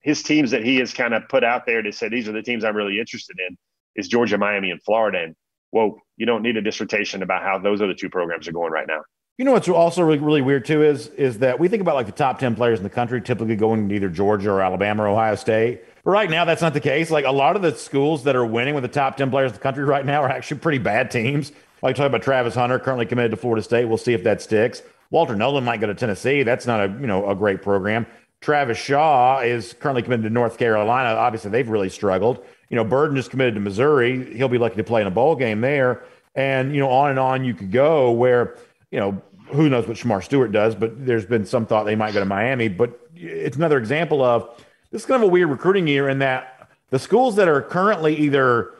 his 0.00 0.22
teams 0.22 0.50
that 0.50 0.64
he 0.64 0.76
has 0.76 0.92
kind 0.92 1.14
of 1.14 1.28
put 1.28 1.44
out 1.44 1.66
there 1.66 1.82
to 1.82 1.92
say 1.92 2.08
these 2.08 2.28
are 2.28 2.32
the 2.32 2.42
teams 2.42 2.64
I'm 2.64 2.76
really 2.76 2.98
interested 2.98 3.36
in 3.46 3.56
is 3.94 4.08
Georgia, 4.08 4.38
Miami, 4.38 4.70
and 4.70 4.82
Florida. 4.82 5.22
And 5.22 5.36
whoa, 5.70 5.98
you 6.16 6.26
don't 6.26 6.42
need 6.42 6.56
a 6.56 6.62
dissertation 6.62 7.22
about 7.22 7.42
how 7.42 7.58
those 7.58 7.82
other 7.82 7.94
two 7.94 8.10
programs 8.10 8.48
are 8.48 8.52
going 8.52 8.72
right 8.72 8.86
now. 8.86 9.02
You 9.38 9.46
know 9.46 9.52
what's 9.52 9.68
also 9.68 10.02
really, 10.02 10.18
really 10.18 10.42
weird 10.42 10.66
too 10.66 10.82
is 10.82 11.08
is 11.08 11.38
that 11.38 11.58
we 11.58 11.68
think 11.68 11.80
about 11.80 11.94
like 11.94 12.06
the 12.06 12.12
top 12.12 12.38
ten 12.38 12.54
players 12.54 12.78
in 12.78 12.82
the 12.84 12.90
country 12.90 13.20
typically 13.20 13.56
going 13.56 13.88
to 13.88 13.94
either 13.94 14.08
Georgia 14.08 14.50
or 14.50 14.60
Alabama 14.60 15.04
or 15.04 15.08
Ohio 15.08 15.34
State. 15.36 15.82
But 16.04 16.10
right 16.10 16.28
now, 16.28 16.44
that's 16.44 16.60
not 16.60 16.74
the 16.74 16.80
case. 16.80 17.10
Like 17.10 17.24
a 17.24 17.32
lot 17.32 17.56
of 17.56 17.62
the 17.62 17.74
schools 17.74 18.24
that 18.24 18.36
are 18.36 18.44
winning 18.44 18.74
with 18.74 18.82
the 18.82 18.88
top 18.88 19.16
ten 19.16 19.30
players 19.30 19.50
in 19.50 19.54
the 19.54 19.62
country 19.62 19.84
right 19.86 20.04
now 20.04 20.22
are 20.22 20.28
actually 20.28 20.60
pretty 20.60 20.78
bad 20.78 21.10
teams. 21.10 21.52
Like 21.82 21.96
talking 21.96 22.08
about 22.08 22.22
Travis 22.22 22.54
Hunter, 22.54 22.78
currently 22.78 23.06
committed 23.06 23.30
to 23.30 23.36
Florida 23.36 23.62
State. 23.62 23.86
We'll 23.86 23.98
see 23.98 24.12
if 24.12 24.22
that 24.24 24.42
sticks. 24.42 24.82
Walter 25.10 25.34
Nolan 25.34 25.64
might 25.64 25.80
go 25.80 25.86
to 25.86 25.94
Tennessee. 25.94 26.42
That's 26.42 26.66
not 26.66 26.80
a 26.80 26.88
you 27.00 27.06
know 27.06 27.28
a 27.28 27.34
great 27.34 27.62
program. 27.62 28.06
Travis 28.42 28.76
Shaw 28.76 29.40
is 29.40 29.72
currently 29.72 30.02
committed 30.02 30.24
to 30.24 30.30
North 30.30 30.58
Carolina. 30.58 31.10
Obviously, 31.10 31.50
they've 31.50 31.68
really 31.68 31.88
struggled. 31.88 32.44
You 32.68 32.76
know, 32.76 32.84
Burden 32.84 33.16
is 33.16 33.28
committed 33.28 33.54
to 33.54 33.60
Missouri. 33.60 34.34
He'll 34.36 34.48
be 34.48 34.58
lucky 34.58 34.76
to 34.76 34.84
play 34.84 35.00
in 35.00 35.06
a 35.06 35.10
bowl 35.10 35.36
game 35.36 35.60
there. 35.60 36.02
And, 36.34 36.74
you 36.74 36.80
know, 36.80 36.90
on 36.90 37.10
and 37.10 37.18
on 37.18 37.44
you 37.44 37.54
could 37.54 37.70
go 37.70 38.10
where, 38.10 38.56
you 38.92 39.00
know, 39.00 39.20
who 39.48 39.68
knows 39.68 39.88
what 39.88 39.96
Shemar 39.96 40.22
Stewart 40.22 40.52
does, 40.52 40.74
but 40.74 41.04
there's 41.04 41.26
been 41.26 41.44
some 41.44 41.66
thought 41.66 41.84
they 41.84 41.96
might 41.96 42.14
go 42.14 42.20
to 42.20 42.26
Miami. 42.26 42.68
But 42.68 43.00
it's 43.16 43.56
another 43.56 43.78
example 43.78 44.22
of 44.22 44.48
this 44.90 45.02
is 45.02 45.06
kind 45.06 45.22
of 45.22 45.28
a 45.28 45.32
weird 45.32 45.50
recruiting 45.50 45.88
year 45.88 46.08
in 46.08 46.20
that 46.20 46.68
the 46.90 46.98
schools 46.98 47.36
that 47.36 47.48
are 47.48 47.60
currently 47.62 48.14
either, 48.16 48.74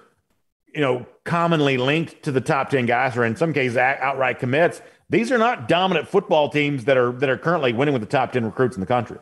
you 0.72 0.80
know, 0.80 1.06
commonly 1.24 1.78
linked 1.78 2.22
to 2.22 2.32
the 2.32 2.40
top 2.40 2.70
10 2.70 2.86
guys 2.86 3.16
or 3.16 3.24
in 3.24 3.36
some 3.36 3.52
cases 3.52 3.76
outright 3.76 4.38
commits, 4.38 4.82
these 5.08 5.32
are 5.32 5.38
not 5.38 5.68
dominant 5.68 6.08
football 6.08 6.48
teams 6.48 6.84
that 6.84 6.96
are 6.96 7.12
that 7.12 7.28
are 7.28 7.38
currently 7.38 7.72
winning 7.72 7.92
with 7.92 8.02
the 8.02 8.08
top 8.08 8.32
10 8.32 8.44
recruits 8.44 8.76
in 8.76 8.80
the 8.80 8.86
country. 8.86 9.18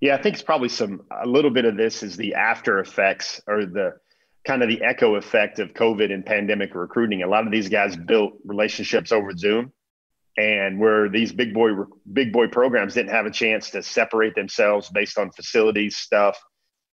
Yeah, 0.00 0.14
I 0.14 0.22
think 0.22 0.34
it's 0.34 0.42
probably 0.42 0.68
some 0.68 1.02
a 1.10 1.26
little 1.26 1.50
bit 1.50 1.64
of 1.64 1.76
this 1.76 2.02
is 2.02 2.16
the 2.16 2.34
after 2.34 2.78
effects 2.80 3.40
or 3.46 3.64
the 3.64 3.94
kind 4.44 4.62
of 4.62 4.68
the 4.68 4.82
echo 4.82 5.14
effect 5.14 5.58
of 5.58 5.72
COVID 5.72 6.12
and 6.12 6.24
pandemic 6.24 6.74
recruiting. 6.74 7.22
A 7.22 7.28
lot 7.28 7.46
of 7.46 7.52
these 7.52 7.68
guys 7.68 7.96
built 7.96 8.34
relationships 8.44 9.12
over 9.12 9.36
Zoom, 9.36 9.72
and 10.36 10.78
where 10.78 11.08
these 11.08 11.32
big 11.32 11.54
boy 11.54 11.70
big 12.12 12.32
boy 12.32 12.48
programs 12.48 12.94
didn't 12.94 13.12
have 13.12 13.26
a 13.26 13.30
chance 13.30 13.70
to 13.70 13.82
separate 13.82 14.34
themselves 14.34 14.90
based 14.90 15.18
on 15.18 15.30
facilities 15.30 15.96
stuff, 15.96 16.38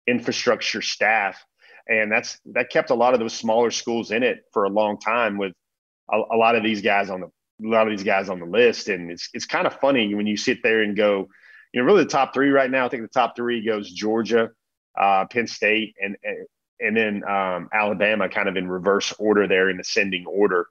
infrastructure, 0.08 0.82
staff, 0.82 1.44
and 1.88 2.12
that's 2.12 2.40
that 2.54 2.70
kept 2.70 2.90
a 2.90 2.96
lot 2.96 3.14
of 3.14 3.20
those 3.20 3.34
smaller 3.34 3.72
schools 3.72 4.12
in 4.12 4.24
it 4.24 4.44
for 4.54 4.64
a 4.64 4.70
long 4.70 5.00
time 5.00 5.38
with 5.38 5.54
a, 6.12 6.22
a 6.32 6.38
lot 6.38 6.56
of 6.56 6.64
these 6.64 6.82
guys 6.82 7.10
on 7.10 7.22
the 7.22 7.28
a 7.28 7.70
lot 7.70 7.88
of 7.88 7.92
these 7.96 8.06
guys 8.06 8.30
on 8.30 8.40
the 8.40 8.46
list. 8.46 8.88
And 8.88 9.12
it's 9.12 9.30
it's 9.34 9.46
kind 9.46 9.68
of 9.68 9.80
funny 9.80 10.16
when 10.16 10.28
you 10.28 10.38
sit 10.38 10.64
there 10.64 10.82
and 10.82 10.96
go 10.96 11.28
you 11.74 11.82
know, 11.82 11.86
really 11.86 12.04
the 12.04 12.10
top 12.10 12.34
three 12.34 12.50
right 12.50 12.70
now. 12.70 12.86
I 12.86 12.90
think 12.90 13.04
the 13.04 13.20
top 13.20 13.36
three 13.36 13.66
goes 13.66 13.92
Georgia, 13.92 14.50
uh, 15.00 15.26
Penn 15.30 15.48
State, 15.48 15.96
and 16.02 16.16
and 16.24 16.46
then 16.96 17.24
um, 17.30 17.70
Alabama, 17.74 18.28
kind 18.30 18.50
of 18.50 18.58
in 18.58 18.68
reverse 18.68 19.14
order 19.20 19.48
there 19.48 19.70
in 19.70 19.80
ascending 19.80 20.26
order. 20.26 20.68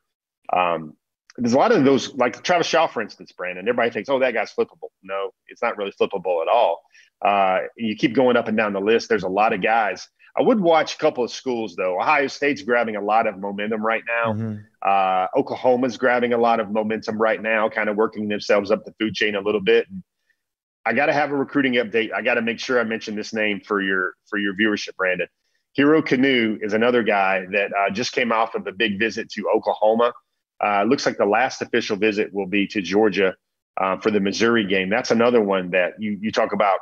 Um, 0.52 0.96
there's 1.36 1.52
a 1.52 1.58
lot 1.58 1.72
of 1.72 1.84
those, 1.84 2.12
like 2.14 2.42
Travis 2.42 2.66
Shaw, 2.66 2.86
for 2.86 3.00
instance, 3.00 3.32
Brandon. 3.32 3.66
Everybody 3.66 3.90
thinks, 3.90 4.08
oh, 4.08 4.18
that 4.18 4.34
guy's 4.34 4.52
flippable. 4.52 4.90
No, 5.02 5.30
it's 5.46 5.62
not 5.62 5.76
really 5.78 5.92
flippable 5.92 6.42
at 6.42 6.48
all. 6.48 6.82
Uh, 7.22 7.60
you 7.76 7.94
keep 7.96 8.14
going 8.14 8.36
up 8.36 8.48
and 8.48 8.56
down 8.56 8.72
the 8.72 8.80
list. 8.80 9.08
There's 9.08 9.22
a 9.22 9.28
lot 9.28 9.52
of 9.52 9.62
guys. 9.62 10.08
I 10.36 10.42
would 10.42 10.60
watch 10.60 10.94
a 10.94 10.98
couple 10.98 11.24
of 11.24 11.30
schools 11.30 11.74
though. 11.76 11.98
Ohio 12.00 12.26
State's 12.28 12.62
grabbing 12.62 12.96
a 12.96 13.00
lot 13.00 13.26
of 13.26 13.38
momentum 13.38 13.84
right 13.84 14.02
now. 14.06 14.32
Mm-hmm. 14.32 14.56
Uh, 14.82 15.26
Oklahoma's 15.36 15.96
grabbing 15.96 16.32
a 16.32 16.38
lot 16.38 16.60
of 16.60 16.70
momentum 16.70 17.20
right 17.20 17.40
now, 17.40 17.68
kind 17.68 17.88
of 17.88 17.96
working 17.96 18.28
themselves 18.28 18.70
up 18.70 18.84
the 18.84 18.94
food 19.00 19.14
chain 19.14 19.34
a 19.34 19.40
little 19.40 19.60
bit. 19.60 19.86
I 20.86 20.92
got 20.94 21.06
to 21.06 21.12
have 21.12 21.30
a 21.30 21.36
recruiting 21.36 21.74
update. 21.74 22.12
I 22.12 22.22
got 22.22 22.34
to 22.34 22.42
make 22.42 22.58
sure 22.58 22.80
I 22.80 22.84
mention 22.84 23.14
this 23.14 23.34
name 23.34 23.60
for 23.60 23.82
your 23.82 24.14
for 24.28 24.38
your 24.38 24.54
viewership, 24.54 24.96
Brandon. 24.96 25.28
Hero 25.72 26.02
Kanu 26.02 26.58
is 26.62 26.72
another 26.72 27.02
guy 27.02 27.46
that 27.52 27.70
uh, 27.72 27.90
just 27.90 28.12
came 28.12 28.32
off 28.32 28.54
of 28.54 28.66
a 28.66 28.72
big 28.72 28.98
visit 28.98 29.30
to 29.30 29.48
Oklahoma. 29.54 30.12
Uh, 30.62 30.84
looks 30.84 31.06
like 31.06 31.16
the 31.16 31.26
last 31.26 31.62
official 31.62 31.96
visit 31.96 32.32
will 32.34 32.46
be 32.46 32.66
to 32.66 32.82
Georgia 32.82 33.34
uh, 33.80 33.98
for 33.98 34.10
the 34.10 34.20
Missouri 34.20 34.66
game. 34.66 34.90
That's 34.90 35.10
another 35.10 35.40
one 35.40 35.70
that 35.70 35.94
you 35.98 36.18
you 36.20 36.32
talk 36.32 36.52
about. 36.52 36.78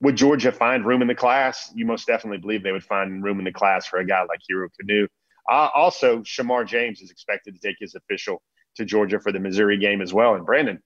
Would 0.00 0.16
Georgia 0.16 0.52
find 0.52 0.86
room 0.86 1.02
in 1.02 1.08
the 1.08 1.14
class? 1.14 1.72
You 1.74 1.84
most 1.84 2.06
definitely 2.06 2.38
believe 2.38 2.62
they 2.62 2.70
would 2.70 2.84
find 2.84 3.24
room 3.24 3.38
in 3.38 3.44
the 3.44 3.52
class 3.52 3.86
for 3.86 3.98
a 3.98 4.06
guy 4.06 4.20
like 4.20 4.40
Hero 4.46 4.68
Kanu. 4.68 5.08
Uh, 5.50 5.68
also, 5.74 6.20
Shemar 6.20 6.66
James 6.66 7.00
is 7.00 7.10
expected 7.10 7.54
to 7.54 7.60
take 7.60 7.76
his 7.80 7.94
official 7.94 8.42
to 8.76 8.84
Georgia 8.84 9.18
for 9.18 9.32
the 9.32 9.40
Missouri 9.40 9.78
game 9.78 10.00
as 10.02 10.12
well. 10.12 10.34
And 10.34 10.46
Brandon, 10.46 10.80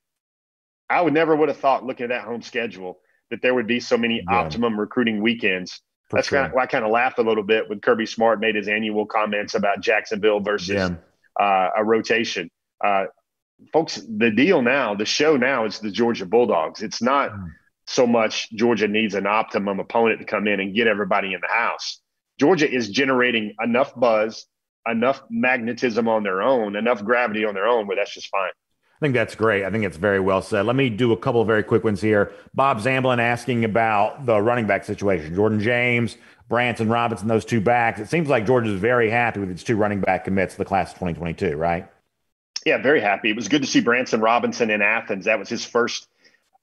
I 0.89 1.01
would 1.01 1.13
never 1.13 1.35
would 1.35 1.49
have 1.49 1.59
thought 1.59 1.85
looking 1.85 2.05
at 2.05 2.11
that 2.11 2.25
home 2.25 2.43
schedule 2.43 3.01
that 3.31 3.43
there 3.43 3.55
would 3.55 3.67
be 3.67 3.81
so 3.81 3.99
many 3.99 4.23
yeah. 4.27 4.37
optimum 4.37 4.79
recruiting 4.79 5.21
weekends. 5.21 5.81
For 6.13 6.17
That's 6.17 6.29
sure. 6.29 6.41
kind 6.41 6.51
of 6.51 6.55
why 6.55 6.65
I 6.65 6.67
kind 6.67 6.85
of 6.85 6.91
laughed 6.91 7.19
a 7.19 7.23
little 7.23 7.43
bit 7.43 7.71
when 7.71 7.81
Kirby 7.81 8.05
Smart 8.05 8.39
made 8.39 8.55
his 8.55 8.69
annual 8.69 9.07
comments 9.07 9.55
about 9.55 9.81
Jacksonville 9.81 10.41
versus 10.41 10.69
yeah. 10.69 10.91
uh, 11.41 11.71
a 11.75 11.83
rotation. 11.83 12.51
Uh, 12.85 13.07
folks, 13.73 13.99
the 14.07 14.31
deal 14.31 14.61
now, 14.61 14.95
the 14.95 15.07
show 15.07 15.39
now 15.39 15.65
is 15.65 15.79
the 15.79 15.91
Georgia 15.91 16.27
Bulldogs. 16.27 16.83
It's 16.83 17.01
not 17.01 17.31
mm. 17.31 17.49
so 17.87 18.07
much 18.07 18.53
Georgia 18.53 18.89
needs 18.89 19.15
an 19.15 19.27
optimum 19.27 19.81
opponent 19.81 20.21
to 20.21 20.27
come 20.27 20.47
in 20.47 20.61
and 20.61 20.75
get 20.75 20.87
everybody 20.87 21.33
in 21.33 21.41
the 21.41 21.49
house. 21.49 22.03
Georgia 22.39 22.71
is 22.71 22.91
generating 22.91 23.55
enough 23.65 23.99
buzz, 23.99 24.45
enough 24.87 25.23
magnetism 25.31 26.09
on 26.09 26.25
their 26.25 26.43
own, 26.43 26.77
enough 26.77 27.03
gravity 27.03 27.47
on 27.47 27.55
their 27.55 27.67
own 27.67 27.87
where 27.87 27.97
that's 27.97 28.13
just 28.13 28.29
fine. 28.29 28.51
I 29.03 29.05
think 29.05 29.15
that's 29.15 29.35
great. 29.35 29.65
I 29.65 29.71
think 29.73 29.85
it's 29.85 29.97
very 29.97 30.21
well 30.21 30.41
said. 30.43 30.65
Let 30.65 30.77
me 30.77 30.89
do 30.89 31.11
a 31.11 31.17
couple 31.17 31.41
of 31.41 31.49
very 31.49 31.65
quick 31.65 31.83
ones 31.83 32.01
here. 32.01 32.31
Bob 32.55 32.79
Zamblin 32.79 33.19
asking 33.19 33.65
about 33.65 34.27
the 34.27 34.41
running 34.41 34.69
back 34.69 34.85
situation. 34.85 35.35
Jordan 35.35 35.59
James, 35.59 36.17
Branson 36.49 36.89
Robinson, 36.89 37.27
those 37.27 37.45
two 37.45 37.61
backs. 37.61 37.99
It 37.99 38.09
seems 38.09 38.29
like 38.29 38.47
Georgia 38.47 38.73
is 38.73 38.79
very 38.79 39.11
happy 39.11 39.41
with 39.41 39.51
its 39.51 39.65
two 39.65 39.75
running 39.75 40.01
back 40.01 40.23
commits 40.23 40.55
the 40.55 40.65
class 40.65 40.93
of 40.93 41.01
2022, 41.01 41.57
right? 41.57 41.89
Yeah, 42.65 42.79
very 42.79 43.01
happy. 43.01 43.29
It 43.29 43.35
was 43.35 43.49
good 43.49 43.63
to 43.63 43.67
see 43.67 43.81
Branson 43.81 44.21
Robinson 44.21 44.71
in 44.71 44.83
Athens. 44.83 45.25
That 45.25 45.41
was 45.41 45.49
his 45.49 45.65
first 45.65 46.07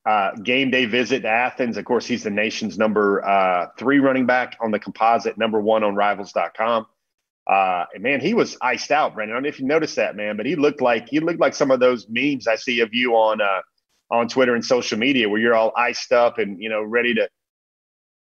uh, 0.05 0.31
game 0.35 0.71
day 0.71 0.85
visit 0.85 1.23
to 1.23 1.27
Athens. 1.27 1.75
Of 1.75 1.83
course, 1.83 2.05
he's 2.05 2.23
the 2.23 2.29
nation's 2.29 2.77
number 2.77 3.21
uh, 3.27 3.67
three 3.77 3.99
running 3.99 4.25
back 4.25 4.55
on 4.61 4.71
the 4.71 4.79
composite, 4.79 5.37
number 5.37 5.59
one 5.59 5.83
on 5.83 5.93
rivals.com. 5.93 6.87
Uh, 7.49 7.85
and 7.93 8.03
man, 8.03 8.21
he 8.21 8.33
was 8.33 8.57
iced 8.61 8.91
out, 8.91 9.15
Brandon. 9.15 9.33
I 9.33 9.37
don't 9.37 9.43
know 9.43 9.49
if 9.49 9.59
you 9.59 9.65
noticed 9.65 9.95
that, 9.95 10.15
man, 10.15 10.37
but 10.37 10.45
he 10.45 10.55
looked 10.55 10.81
like 10.81 11.09
he 11.09 11.19
looked 11.19 11.39
like 11.39 11.55
some 11.55 11.71
of 11.71 11.79
those 11.79 12.07
memes 12.07 12.47
I 12.47 12.55
see 12.55 12.81
of 12.81 12.93
you 12.93 13.13
on 13.15 13.41
uh, 13.41 13.61
on 14.11 14.27
Twitter 14.27 14.53
and 14.53 14.63
social 14.63 14.99
media, 14.99 15.27
where 15.27 15.41
you're 15.41 15.55
all 15.55 15.73
iced 15.75 16.11
up 16.11 16.37
and 16.37 16.61
you 16.61 16.69
know 16.69 16.83
ready 16.83 17.15
to 17.15 17.27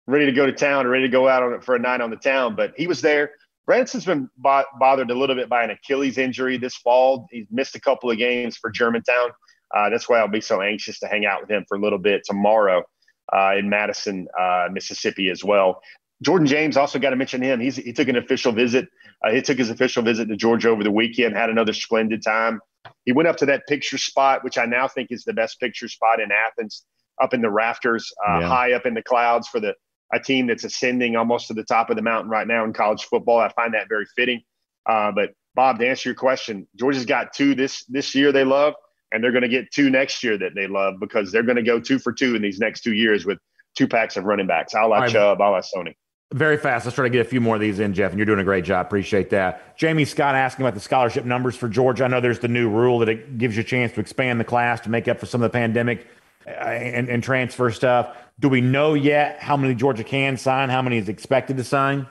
ready 0.08 0.26
to 0.26 0.32
go 0.32 0.48
to 0.48 0.52
town 0.52 0.88
or 0.88 0.90
ready 0.90 1.04
to 1.04 1.12
go 1.12 1.28
out 1.28 1.44
on 1.44 1.62
for 1.62 1.76
a 1.76 1.80
night 1.80 2.02
on 2.02 2.10
the 2.10 2.16
town. 2.16 2.56
But 2.56 2.74
he 2.76 2.88
was 2.88 3.02
there. 3.02 3.32
Branson's 3.68 4.06
been 4.06 4.28
bo- 4.38 4.66
bothered 4.80 5.12
a 5.12 5.16
little 5.16 5.36
bit 5.36 5.48
by 5.48 5.64
an 5.64 5.70
Achilles 5.70 6.18
injury 6.18 6.58
this 6.58 6.76
fall. 6.76 7.28
He's 7.30 7.46
missed 7.52 7.76
a 7.76 7.80
couple 7.80 8.10
of 8.10 8.18
games 8.18 8.58
for 8.58 8.72
Germantown. 8.72 9.30
Uh, 9.74 9.90
that's 9.90 10.10
why 10.10 10.20
I'll 10.20 10.28
be 10.28 10.42
so 10.42 10.62
anxious 10.62 11.00
to 11.00 11.08
hang 11.08 11.26
out 11.26 11.42
with 11.42 11.52
him 11.52 11.64
for 11.70 11.78
a 11.78 11.80
little 11.80 12.00
bit 12.00 12.24
tomorrow 12.26 12.84
uh, 13.32 13.54
in 13.58 13.70
Madison, 13.70 14.28
uh, 14.38 14.68
Mississippi, 14.72 15.30
as 15.30 15.44
well. 15.44 15.82
Jordan 16.22 16.48
James 16.48 16.76
also 16.76 17.00
got 17.00 17.12
to 17.12 17.16
mention 17.16 17.42
him. 17.42 17.60
He's, 17.60 17.78
he 17.78 17.94
took 17.94 18.08
an 18.08 18.16
official 18.16 18.52
visit. 18.52 18.90
Uh, 19.24 19.32
he 19.32 19.42
took 19.42 19.58
his 19.58 19.70
official 19.70 20.04
visit 20.04 20.28
to 20.28 20.36
Georgia 20.36 20.70
over 20.70 20.84
the 20.84 20.92
weekend, 20.92 21.36
had 21.36 21.50
another 21.50 21.74
splendid 21.74 22.24
time. 22.24 22.60
He 23.06 23.12
went 23.12 23.28
up 23.28 23.38
to 23.38 23.46
that 23.48 23.68
picture 23.68 23.98
spot, 23.98 24.44
which 24.44 24.58
I 24.58 24.66
now 24.66 24.88
think 24.88 25.12
is 25.12 25.24
the 25.24 25.34
best 25.34 25.60
picture 25.60 25.88
spot 25.88 26.20
in 26.20 26.30
Athens, 26.32 26.86
up 27.22 27.34
in 27.34 27.42
the 27.42 27.50
rafters, 27.50 28.12
uh, 28.28 28.40
yeah. 28.40 28.48
high 28.48 28.74
up 28.74 28.86
in 28.86 28.94
the 28.94 29.04
clouds 29.04 29.48
for 29.48 29.60
the 29.60 29.76
a 30.14 30.20
team 30.20 30.48
that's 30.48 30.64
ascending 30.64 31.16
almost 31.16 31.48
to 31.48 31.54
the 31.54 31.64
top 31.64 31.90
of 31.90 31.96
the 31.96 32.02
mountain 32.02 32.30
right 32.30 32.48
now 32.48 32.66
in 32.66 32.74
college 32.74 33.04
football. 33.04 33.40
I 33.40 33.50
find 33.54 33.74
that 33.74 33.88
very 33.88 34.06
fitting. 34.16 34.42
Uh, 34.86 35.12
but 35.12 35.32
Bob, 35.56 35.80
to 35.80 35.88
answer 35.88 36.10
your 36.10 36.16
question, 36.16 36.68
Georgia's 36.76 37.06
got 37.06 37.34
two 37.34 37.56
this 37.56 37.86
this 37.86 38.16
year 38.16 38.32
they 38.32 38.44
love, 38.44 38.74
and 39.12 39.24
they're 39.24 39.32
going 39.32 39.44
to 39.44 39.50
get 39.50 39.72
two 39.72 39.90
next 39.90 40.24
year 40.24 40.38
that 40.38 40.54
they 40.56 40.68
love 40.68 40.96
because 41.00 41.32
they're 41.32 41.44
going 41.44 41.58
to 41.58 41.64
go 41.64 41.80
two 41.80 42.00
for 42.00 42.12
two 42.12 42.36
in 42.36 42.42
these 42.42 42.60
next 42.60 42.82
two 42.82 42.94
years 42.94 43.26
with 43.26 43.38
two 43.78 43.88
packs 43.88 44.18
of 44.18 44.26
running 44.26 44.48
backs. 44.48 44.74
A 44.74 44.86
la. 44.86 45.08
Chubb, 45.08 45.40
a 45.40 45.44
la 45.44 45.62
Sony. 45.62 45.96
Very 46.34 46.56
fast. 46.56 46.86
Let's 46.86 46.96
try 46.96 47.04
to 47.04 47.10
get 47.10 47.26
a 47.26 47.30
few 47.30 47.42
more 47.42 47.56
of 47.56 47.62
these 47.62 47.80
in, 47.80 47.94
Jeff, 47.94 48.12
and 48.12 48.18
you're 48.20 48.26
doing 48.26 48.40
a 48.40 48.44
great 48.46 48.64
job. 48.64 48.86
Appreciate 48.86 49.30
that. 49.32 49.76
Jamie 49.78 50.06
Scott 50.06 50.34
asking 50.34 50.66
about 50.66 50.76
the 50.76 50.80
scholarship 50.80 51.26
numbers 51.26 51.58
for 51.58 51.68
Georgia. 51.68 52.06
I 52.06 52.08
know 52.08 52.22
there's 52.22 52.40
the 52.40 52.48
new 52.48 52.70
rule 52.70 53.00
that 53.00 53.10
it 53.10 53.38
gives 53.38 53.58
you 53.58 53.62
a 53.62 53.66
chance 53.66 53.92
to 53.94 54.00
expand 54.00 54.40
the 54.40 54.46
class 54.46 54.80
to 54.82 54.90
make 54.90 55.10
up 55.10 55.20
for 55.20 55.26
some 55.26 55.42
of 55.44 55.52
the 55.52 55.58
pandemic 55.58 56.08
uh, 56.48 56.52
and, 56.52 57.10
and 57.10 57.22
transfer 57.22 57.70
stuff. 57.70 58.16
Do 58.40 58.48
we 58.48 58.62
know 58.62 58.94
yet 58.94 59.40
how 59.40 59.58
many 59.58 59.76
Georgia 59.76 60.06
can 60.06 60.38
sign? 60.38 60.70
How 60.70 60.82
many 60.82 60.98
is 61.00 61.10
expected 61.10 61.58
to 61.58 61.66
sign? 61.66 62.08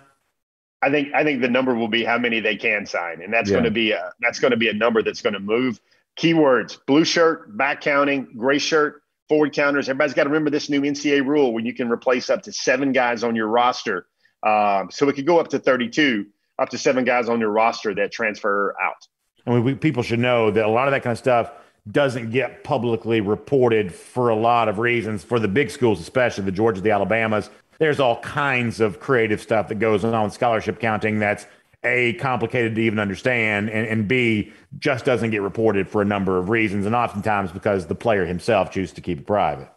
I 0.82 0.90
think 0.90 1.14
I 1.14 1.24
think 1.24 1.40
the 1.40 1.48
number 1.48 1.74
will 1.74 1.88
be 1.88 2.04
how 2.04 2.18
many 2.18 2.40
they 2.40 2.56
can 2.56 2.84
sign, 2.86 3.22
and 3.22 3.32
that's 3.32 3.48
Yeah. 3.50 3.54
going 3.54 3.64
to 3.64 3.70
be 3.70 3.92
a 3.92 4.12
that's 4.20 4.38
going 4.38 4.50
to 4.52 4.56
be 4.56 4.68
a 4.68 4.74
number 4.74 5.02
that's 5.02 5.22
going 5.22 5.34
to 5.34 5.40
move. 5.40 5.80
Keywords: 6.18 6.78
blue 6.86 7.04
shirt, 7.04 7.56
back 7.56 7.80
counting, 7.80 8.28
gray 8.36 8.58
shirt, 8.58 9.02
forward 9.28 9.52
counters. 9.54 9.88
Everybody's 9.88 10.14
got 10.14 10.24
to 10.24 10.30
remember 10.30 10.50
this 10.50 10.68
new 10.70 10.82
NCAA 10.82 11.26
rule 11.26 11.52
when 11.52 11.66
you 11.66 11.74
can 11.74 11.90
replace 11.90 12.30
up 12.30 12.42
to 12.42 12.52
seven 12.52 12.92
guys 12.92 13.24
on 13.24 13.34
your 13.36 13.48
roster. 13.48 14.06
Um, 14.43 14.91
so 14.91 15.09
it 15.09 15.14
could 15.14 15.26
go 15.26 15.38
up 15.38 15.49
to 15.49 15.59
32, 15.59 16.26
up 16.59 16.68
to 16.70 16.78
seven 16.78 17.05
guys 17.05 17.28
on 17.28 17.41
your 17.41 17.51
roster 17.51 17.95
that 17.95 18.12
transfer 18.12 18.74
out. 18.82 19.07
I 19.47 19.51
mean, 19.51 19.64
we, 19.64 19.74
people 19.74 20.03
should 20.03 20.18
know 20.18 20.51
that 20.51 20.64
a 20.64 20.68
lot 20.68 20.88
of 20.88 20.93
that 20.93 21.03
kind 21.03 21.12
of 21.12 21.18
stuff 21.18 21.53
doesn't 21.91 22.30
get 22.30 22.62
publicly 22.62 23.20
reported 23.20 23.93
for 23.93 24.28
a 24.28 24.36
lot 24.36 24.68
of 24.68 24.78
reasons. 24.78 25.24
For 25.24 25.38
the 25.38 25.49
big 25.49 25.70
schools, 25.70 26.01
especially 26.01 26.45
the 26.45 26.53
Georgias, 26.53 26.82
the 26.82 26.91
Alabamas, 26.91 27.51
there's 27.78 28.01
all 28.01 28.20
kinds 28.20 28.80
of 28.80 29.01
creative 29.01 29.41
stuff 29.41 29.68
that 29.68 29.78
goes 29.78 30.05
on 30.05 30.24
with 30.24 30.32
scholarship 30.32 30.78
counting 30.78 31.18
that's 31.18 31.47
a 31.82 32.12
complicated 32.14 32.74
to 32.74 32.82
even 32.82 32.99
understand, 32.99 33.70
and, 33.70 33.86
and 33.86 34.07
b 34.07 34.53
just 34.78 35.07
doesn't 35.07 35.30
get 35.30 35.41
reported 35.41 35.88
for 35.88 36.03
a 36.03 36.05
number 36.05 36.36
of 36.36 36.51
reasons, 36.51 36.84
and 36.84 36.95
oftentimes 36.95 37.51
because 37.53 37.86
the 37.86 37.95
player 37.95 38.26
himself 38.26 38.70
chooses 38.70 38.93
to 38.95 39.01
keep 39.01 39.18
it 39.20 39.26
private. 39.26 39.68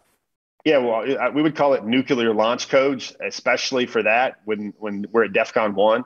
Yeah, 0.64 0.78
well, 0.78 1.32
we 1.34 1.42
would 1.42 1.56
call 1.56 1.74
it 1.74 1.84
nuclear 1.84 2.32
launch 2.32 2.68
codes, 2.70 3.14
especially 3.22 3.84
for 3.86 4.02
that 4.02 4.36
when 4.46 4.72
when 4.78 5.06
we're 5.12 5.24
at 5.24 5.32
DEFCON 5.32 5.74
one. 5.74 6.04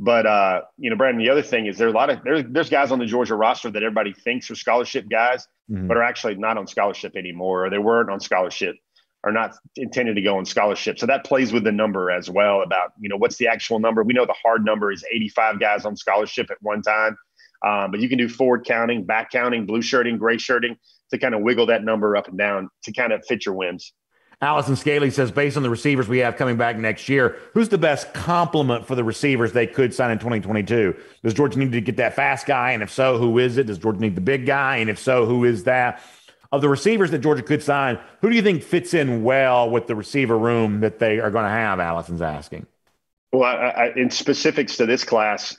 But 0.00 0.26
uh, 0.26 0.62
you 0.78 0.90
know, 0.90 0.96
Brandon, 0.96 1.22
the 1.22 1.30
other 1.30 1.42
thing 1.42 1.66
is 1.66 1.78
there 1.78 1.86
are 1.86 1.90
a 1.90 1.94
lot 1.94 2.10
of 2.10 2.22
there's 2.24 2.42
there's 2.48 2.70
guys 2.70 2.90
on 2.90 2.98
the 2.98 3.06
Georgia 3.06 3.36
roster 3.36 3.70
that 3.70 3.82
everybody 3.82 4.12
thinks 4.12 4.50
are 4.50 4.56
scholarship 4.56 5.08
guys, 5.08 5.46
Mhm. 5.70 5.86
but 5.86 5.96
are 5.96 6.02
actually 6.02 6.34
not 6.34 6.58
on 6.58 6.66
scholarship 6.66 7.14
anymore, 7.16 7.66
or 7.66 7.70
they 7.70 7.78
weren't 7.78 8.10
on 8.10 8.18
scholarship, 8.18 8.74
or 9.22 9.30
not 9.30 9.54
intended 9.76 10.16
to 10.16 10.22
go 10.22 10.38
on 10.38 10.44
scholarship. 10.44 10.98
So 10.98 11.06
that 11.06 11.24
plays 11.24 11.52
with 11.52 11.62
the 11.62 11.70
number 11.72 12.10
as 12.10 12.28
well. 12.28 12.62
About 12.62 12.92
you 12.98 13.08
know 13.08 13.16
what's 13.16 13.36
the 13.36 13.46
actual 13.46 13.78
number? 13.78 14.02
We 14.02 14.14
know 14.14 14.26
the 14.26 14.34
hard 14.42 14.64
number 14.64 14.90
is 14.90 15.04
85 15.12 15.60
guys 15.60 15.84
on 15.84 15.94
scholarship 15.96 16.50
at 16.50 16.56
one 16.62 16.82
time, 16.82 17.16
um, 17.64 17.92
but 17.92 18.00
you 18.00 18.08
can 18.08 18.18
do 18.18 18.28
forward 18.28 18.64
counting, 18.64 19.04
back 19.04 19.30
counting, 19.30 19.66
blue 19.66 19.82
shirting, 19.82 20.16
gray 20.18 20.38
shirting 20.38 20.76
to 21.10 21.18
kind 21.18 21.34
of 21.34 21.42
wiggle 21.42 21.66
that 21.66 21.84
number 21.84 22.16
up 22.16 22.26
and 22.26 22.38
down 22.38 22.70
to 22.84 22.92
kind 22.92 23.12
of 23.12 23.24
fit 23.26 23.44
your 23.44 23.54
whims. 23.54 23.92
Allison 24.42 24.74
Scaly 24.74 25.10
says, 25.10 25.30
based 25.30 25.58
on 25.58 25.62
the 25.62 25.68
receivers 25.68 26.08
we 26.08 26.18
have 26.18 26.36
coming 26.36 26.56
back 26.56 26.78
next 26.78 27.10
year, 27.10 27.36
who's 27.52 27.68
the 27.68 27.76
best 27.76 28.14
complement 28.14 28.86
for 28.86 28.94
the 28.94 29.04
receivers 29.04 29.52
they 29.52 29.66
could 29.66 29.92
sign 29.92 30.10
in 30.10 30.18
2022? 30.18 30.96
Does 31.22 31.34
Georgia 31.34 31.58
need 31.58 31.72
to 31.72 31.80
get 31.82 31.98
that 31.98 32.14
fast 32.14 32.46
guy? 32.46 32.72
And 32.72 32.82
if 32.82 32.90
so, 32.90 33.18
who 33.18 33.38
is 33.38 33.58
it? 33.58 33.66
Does 33.66 33.76
Georgia 33.76 34.00
need 34.00 34.14
the 34.14 34.22
big 34.22 34.46
guy? 34.46 34.78
And 34.78 34.88
if 34.88 34.98
so, 34.98 35.26
who 35.26 35.44
is 35.44 35.64
that? 35.64 36.02
Of 36.52 36.62
the 36.62 36.70
receivers 36.70 37.10
that 37.10 37.18
Georgia 37.18 37.42
could 37.42 37.62
sign, 37.62 37.98
who 38.22 38.30
do 38.30 38.34
you 38.34 38.42
think 38.42 38.62
fits 38.62 38.94
in 38.94 39.22
well 39.22 39.70
with 39.70 39.86
the 39.86 39.94
receiver 39.94 40.36
room 40.36 40.80
that 40.80 40.98
they 40.98 41.20
are 41.20 41.30
going 41.30 41.44
to 41.44 41.50
have? 41.50 41.78
Allison's 41.78 42.22
asking. 42.22 42.66
Well, 43.32 43.44
I, 43.44 43.68
I, 43.68 43.92
in 43.94 44.10
specifics 44.10 44.78
to 44.78 44.86
this 44.86 45.04
class, 45.04 45.56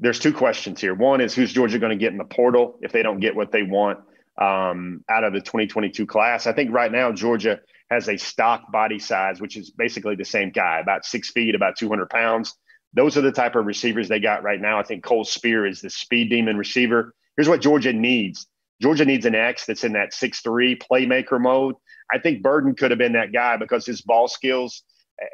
there's 0.00 0.18
two 0.18 0.32
questions 0.32 0.80
here. 0.80 0.92
One 0.92 1.20
is 1.20 1.34
who's 1.34 1.52
Georgia 1.52 1.78
going 1.78 1.96
to 1.96 1.96
get 1.96 2.12
in 2.12 2.18
the 2.18 2.24
portal 2.24 2.78
if 2.82 2.90
they 2.92 3.02
don't 3.02 3.20
get 3.20 3.36
what 3.36 3.52
they 3.52 3.62
want 3.62 4.00
um, 4.36 5.04
out 5.08 5.22
of 5.24 5.32
the 5.32 5.40
2022 5.40 6.04
class? 6.04 6.46
I 6.48 6.52
think 6.52 6.72
right 6.72 6.90
now 6.90 7.12
Georgia 7.12 7.60
has 7.90 8.08
a 8.08 8.16
stock 8.16 8.70
body 8.72 8.98
size, 8.98 9.40
which 9.40 9.56
is 9.56 9.70
basically 9.70 10.16
the 10.16 10.24
same 10.24 10.50
guy, 10.50 10.80
about 10.80 11.04
six 11.04 11.30
feet, 11.30 11.54
about 11.54 11.76
200 11.76 12.08
pounds. 12.08 12.54
Those 12.94 13.16
are 13.16 13.22
the 13.22 13.32
type 13.32 13.56
of 13.56 13.66
receivers 13.66 14.08
they 14.08 14.20
got 14.20 14.42
right 14.42 14.60
now. 14.60 14.78
I 14.78 14.84
think 14.84 15.04
Cole 15.04 15.24
Spear 15.24 15.66
is 15.66 15.80
the 15.80 15.90
speed 15.90 16.30
demon 16.30 16.56
receiver. 16.56 17.14
Here's 17.36 17.48
what 17.48 17.60
Georgia 17.60 17.92
needs. 17.92 18.46
Georgia 18.80 19.04
needs 19.04 19.26
an 19.26 19.34
X 19.34 19.66
that's 19.66 19.84
in 19.84 19.92
that 19.92 20.14
six-three 20.14 20.76
playmaker 20.76 21.40
mode. 21.40 21.74
I 22.12 22.18
think 22.18 22.42
Burden 22.42 22.74
could 22.74 22.90
have 22.90 22.98
been 22.98 23.12
that 23.12 23.32
guy 23.32 23.56
because 23.56 23.86
his 23.86 24.02
ball 24.02 24.28
skills 24.28 24.82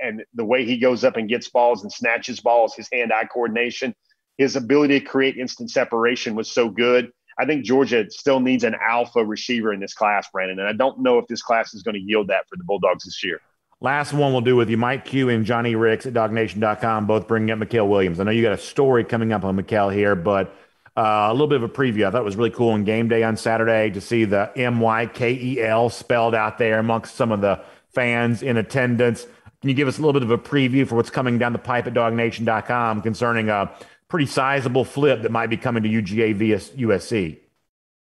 and 0.02 0.22
the 0.34 0.44
way 0.44 0.64
he 0.64 0.78
goes 0.78 1.04
up 1.04 1.16
and 1.16 1.28
gets 1.28 1.48
balls 1.48 1.82
and 1.82 1.92
snatches 1.92 2.40
balls, 2.40 2.74
his 2.74 2.88
hand-eye 2.92 3.28
coordination, 3.32 3.94
his 4.38 4.56
ability 4.56 5.00
to 5.00 5.06
create 5.06 5.36
instant 5.36 5.70
separation 5.70 6.34
was 6.34 6.50
so 6.50 6.68
good. 6.68 7.10
I 7.40 7.46
think 7.46 7.64
Georgia 7.64 8.04
still 8.10 8.38
needs 8.38 8.64
an 8.64 8.76
alpha 8.86 9.24
receiver 9.24 9.72
in 9.72 9.80
this 9.80 9.94
class, 9.94 10.28
Brandon. 10.30 10.58
And 10.58 10.68
I 10.68 10.74
don't 10.74 11.00
know 11.00 11.18
if 11.18 11.26
this 11.26 11.40
class 11.40 11.72
is 11.72 11.82
going 11.82 11.94
to 11.94 12.00
yield 12.00 12.28
that 12.28 12.46
for 12.48 12.56
the 12.56 12.64
Bulldogs 12.64 13.04
this 13.04 13.24
year. 13.24 13.40
Last 13.80 14.12
one 14.12 14.32
we'll 14.32 14.42
do 14.42 14.56
with 14.56 14.68
you, 14.68 14.76
Mike 14.76 15.06
Q 15.06 15.30
and 15.30 15.46
Johnny 15.46 15.74
Ricks 15.74 16.04
at 16.04 16.12
DawgNation.com, 16.12 17.06
both 17.06 17.26
bringing 17.26 17.50
up 17.50 17.58
Mykel 17.58 17.88
Williams. 17.88 18.20
I 18.20 18.24
know 18.24 18.30
you 18.30 18.42
got 18.42 18.52
a 18.52 18.58
story 18.58 19.04
coming 19.04 19.32
up 19.32 19.42
on 19.42 19.56
Mykel 19.56 19.90
here, 19.90 20.14
but 20.14 20.54
uh, 20.98 21.28
a 21.30 21.32
little 21.32 21.46
bit 21.46 21.56
of 21.56 21.62
a 21.62 21.68
preview. 21.68 22.06
I 22.06 22.10
thought 22.10 22.20
it 22.20 22.24
was 22.24 22.36
really 22.36 22.50
cool 22.50 22.72
on 22.72 22.84
game 22.84 23.08
day 23.08 23.22
on 23.22 23.38
Saturday 23.38 23.88
to 23.92 24.02
see 24.02 24.26
the 24.26 24.52
M 24.54 24.80
Y 24.80 25.06
K 25.06 25.32
E 25.32 25.62
L 25.62 25.88
spelled 25.88 26.34
out 26.34 26.58
there 26.58 26.78
amongst 26.78 27.14
some 27.14 27.32
of 27.32 27.40
the 27.40 27.58
fans 27.94 28.42
in 28.42 28.58
attendance. 28.58 29.26
Can 29.62 29.70
you 29.70 29.74
give 29.74 29.88
us 29.88 29.96
a 29.96 30.02
little 30.02 30.12
bit 30.12 30.22
of 30.22 30.30
a 30.30 30.36
preview 30.36 30.86
for 30.86 30.96
what's 30.96 31.08
coming 31.08 31.38
down 31.38 31.54
the 31.54 31.58
pipe 31.58 31.86
at 31.86 31.94
DawgNation.com 31.94 33.00
concerning 33.00 33.48
a 33.48 33.72
pretty 34.10 34.26
sizable 34.26 34.84
flip 34.84 35.22
that 35.22 35.32
might 35.32 35.48
be 35.48 35.56
coming 35.56 35.82
to 35.84 35.88
UGA 35.88 36.34
via 36.34 36.58
USC? 36.58 37.38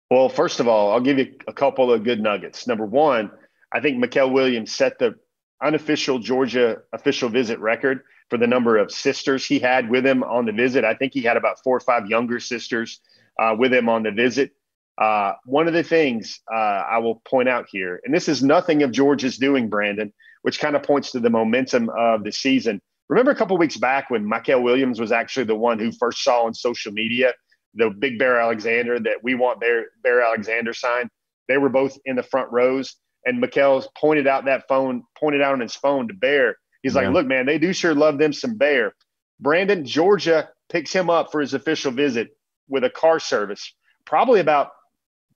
Well, 0.10 0.30
first 0.30 0.62
of 0.62 0.68
all, 0.68 0.94
I'll 0.94 1.02
give 1.02 1.18
you 1.18 1.36
a 1.48 1.54
couple 1.54 1.92
of 1.92 2.04
good 2.04 2.22
nuggets. 2.22 2.68
Number 2.68 2.86
one, 2.86 3.32
I 3.74 3.82
think 3.82 4.02
Mykel 4.02 4.32
Williams 4.32 4.72
set 4.72 5.00
the 5.00 5.16
unofficial 5.62 6.20
Georgia 6.20 6.78
official 6.94 7.30
visit 7.30 7.60
record 7.60 8.02
for 8.30 8.38
the 8.38 8.48
number 8.48 8.78
of 8.78 8.92
sisters 8.92 9.46
he 9.46 9.60
had 9.60 9.90
with 9.90 10.06
him 10.06 10.24
on 10.24 10.46
the 10.46 10.52
visit. 10.52 10.86
I 10.86 10.94
think 10.94 11.14
he 11.14 11.22
had 11.22 11.36
about 11.36 11.62
four 11.64 11.76
or 11.76 11.82
five 11.82 12.08
younger 12.08 12.40
sisters 12.40 13.02
uh, 13.40 13.56
with 13.58 13.74
him 13.74 13.90
on 13.90 14.04
the 14.04 14.12
visit. 14.12 14.52
Uh, 14.98 15.34
one 15.46 15.68
of 15.68 15.74
the 15.74 15.84
things 15.84 16.40
uh, 16.52 16.56
I 16.56 17.00
will 17.00 17.22
point 17.28 17.50
out 17.50 17.68
here, 17.70 18.00
and 18.04 18.14
this 18.14 18.28
is 18.28 18.42
nothing 18.42 18.84
of 18.84 18.92
Georgia's 18.92 19.38
doing, 19.38 19.70
Brandon, 19.70 20.14
which 20.42 20.60
kind 20.60 20.76
of 20.76 20.84
points 20.84 21.12
to 21.12 21.20
the 21.20 21.30
momentum 21.30 21.90
of 21.90 22.24
the 22.24 22.32
season. 22.32 22.82
Remember 23.10 23.32
a 23.32 23.36
couple 23.36 23.58
weeks 23.58 23.78
back 23.78 24.10
when 24.10 24.26
Mykel 24.26 24.62
Williams 24.64 25.00
was 25.00 25.12
actually 25.12 25.46
the 25.46 25.56
one 25.56 25.80
who 25.80 25.92
first 25.92 26.24
saw 26.24 26.44
on 26.44 26.54
social 26.54 26.92
media 26.92 27.34
the 27.74 27.90
Big 27.90 28.20
Bear 28.20 28.40
Alexander 28.40 29.00
that 29.00 29.24
we 29.24 29.36
want 29.36 29.60
Bear, 29.60 29.88
Bear 30.04 30.22
Alexander 30.22 30.74
signed? 30.74 31.10
They 31.48 31.58
were 31.58 31.70
both 31.70 31.98
in 32.06 32.16
the 32.16 32.24
front 32.24 32.52
rows, 32.52 32.96
and 33.26 33.42
Mykel's 33.42 33.88
pointed 33.98 34.28
out 34.28 34.46
that 34.46 34.68
phone, 34.68 35.04
pointed 35.18 35.42
out 35.42 35.54
on 35.54 35.62
his 35.62 35.76
phone 35.76 36.08
to 36.10 36.14
Bear. 36.14 36.58
He's 36.82 36.96
Yeah. 36.96 37.02
like, 37.02 37.14
"Look, 37.14 37.28
man, 37.28 37.46
they 37.46 37.58
do 37.58 37.72
sure 37.72 37.94
love 37.94 38.18
them 38.18 38.34
some 38.34 38.58
Bear." 38.58 38.94
Brandon, 39.40 39.86
Georgia 39.86 40.50
picks 40.70 40.92
him 40.92 41.10
up 41.10 41.32
for 41.32 41.40
his 41.40 41.54
official 41.54 41.92
visit 41.92 42.36
with 42.68 42.84
a 42.84 42.90
car 42.90 43.20
service, 43.20 43.74
probably 44.04 44.40
about 44.42 44.72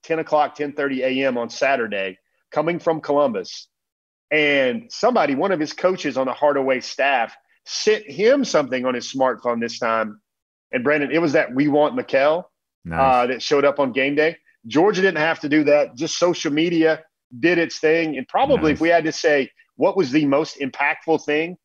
10 0.03 0.19
o'clock, 0.19 0.55
10:30 0.55 1.03
a.m. 1.03 1.37
on 1.37 1.49
Saturday, 1.49 2.17
coming 2.49 2.79
from 2.79 2.99
Columbus. 2.99 3.67
And 4.31 4.91
somebody, 4.91 5.35
one 5.35 5.51
of 5.51 5.59
his 5.59 5.73
coaches 5.73 6.17
on 6.17 6.25
the 6.25 6.33
Hardaway 6.33 6.79
staff, 6.79 7.35
sent 7.65 8.03
him 8.05 8.43
something 8.45 8.85
on 8.85 8.93
his 8.93 9.11
smartphone 9.11 9.59
this 9.61 9.79
time. 9.79 10.19
And 10.71 10.83
Brandon, 10.83 11.11
it 11.11 11.19
was 11.21 11.33
that 11.33 11.53
we 11.53 11.67
want 11.67 11.95
Mykel 11.97 12.43
Nice. 12.85 12.99
uh, 12.99 13.27
that 13.27 13.41
showed 13.41 13.65
up 13.65 13.79
on 13.79 13.91
game 13.91 14.15
day. 14.15 14.37
Georgia 14.67 15.01
didn't 15.01 15.19
have 15.19 15.39
to 15.41 15.49
do 15.49 15.63
that. 15.65 15.95
Just 15.95 16.17
social 16.17 16.51
media 16.51 17.03
did 17.39 17.57
its 17.57 17.79
thing. 17.79 18.17
And 18.17 18.27
probably 18.27 18.71
Nice. 18.71 18.77
if 18.77 18.81
we 18.81 18.89
had 18.89 19.03
to 19.05 19.11
say 19.11 19.49
what 19.75 19.97
was 19.97 20.11
the 20.11 20.25
most 20.25 20.59
impactful 20.59 21.23
thing, 21.25 21.57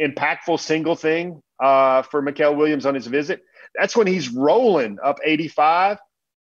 impactful 0.00 0.60
single 0.60 0.96
thing 0.96 1.42
uh, 1.62 2.02
for 2.02 2.22
Mykel 2.22 2.56
Williams 2.56 2.86
on 2.86 2.94
his 2.94 3.06
visit, 3.06 3.42
that's 3.78 3.96
when 3.96 4.06
he's 4.06 4.28
rolling 4.30 4.98
up 5.02 5.18
85, 5.24 5.98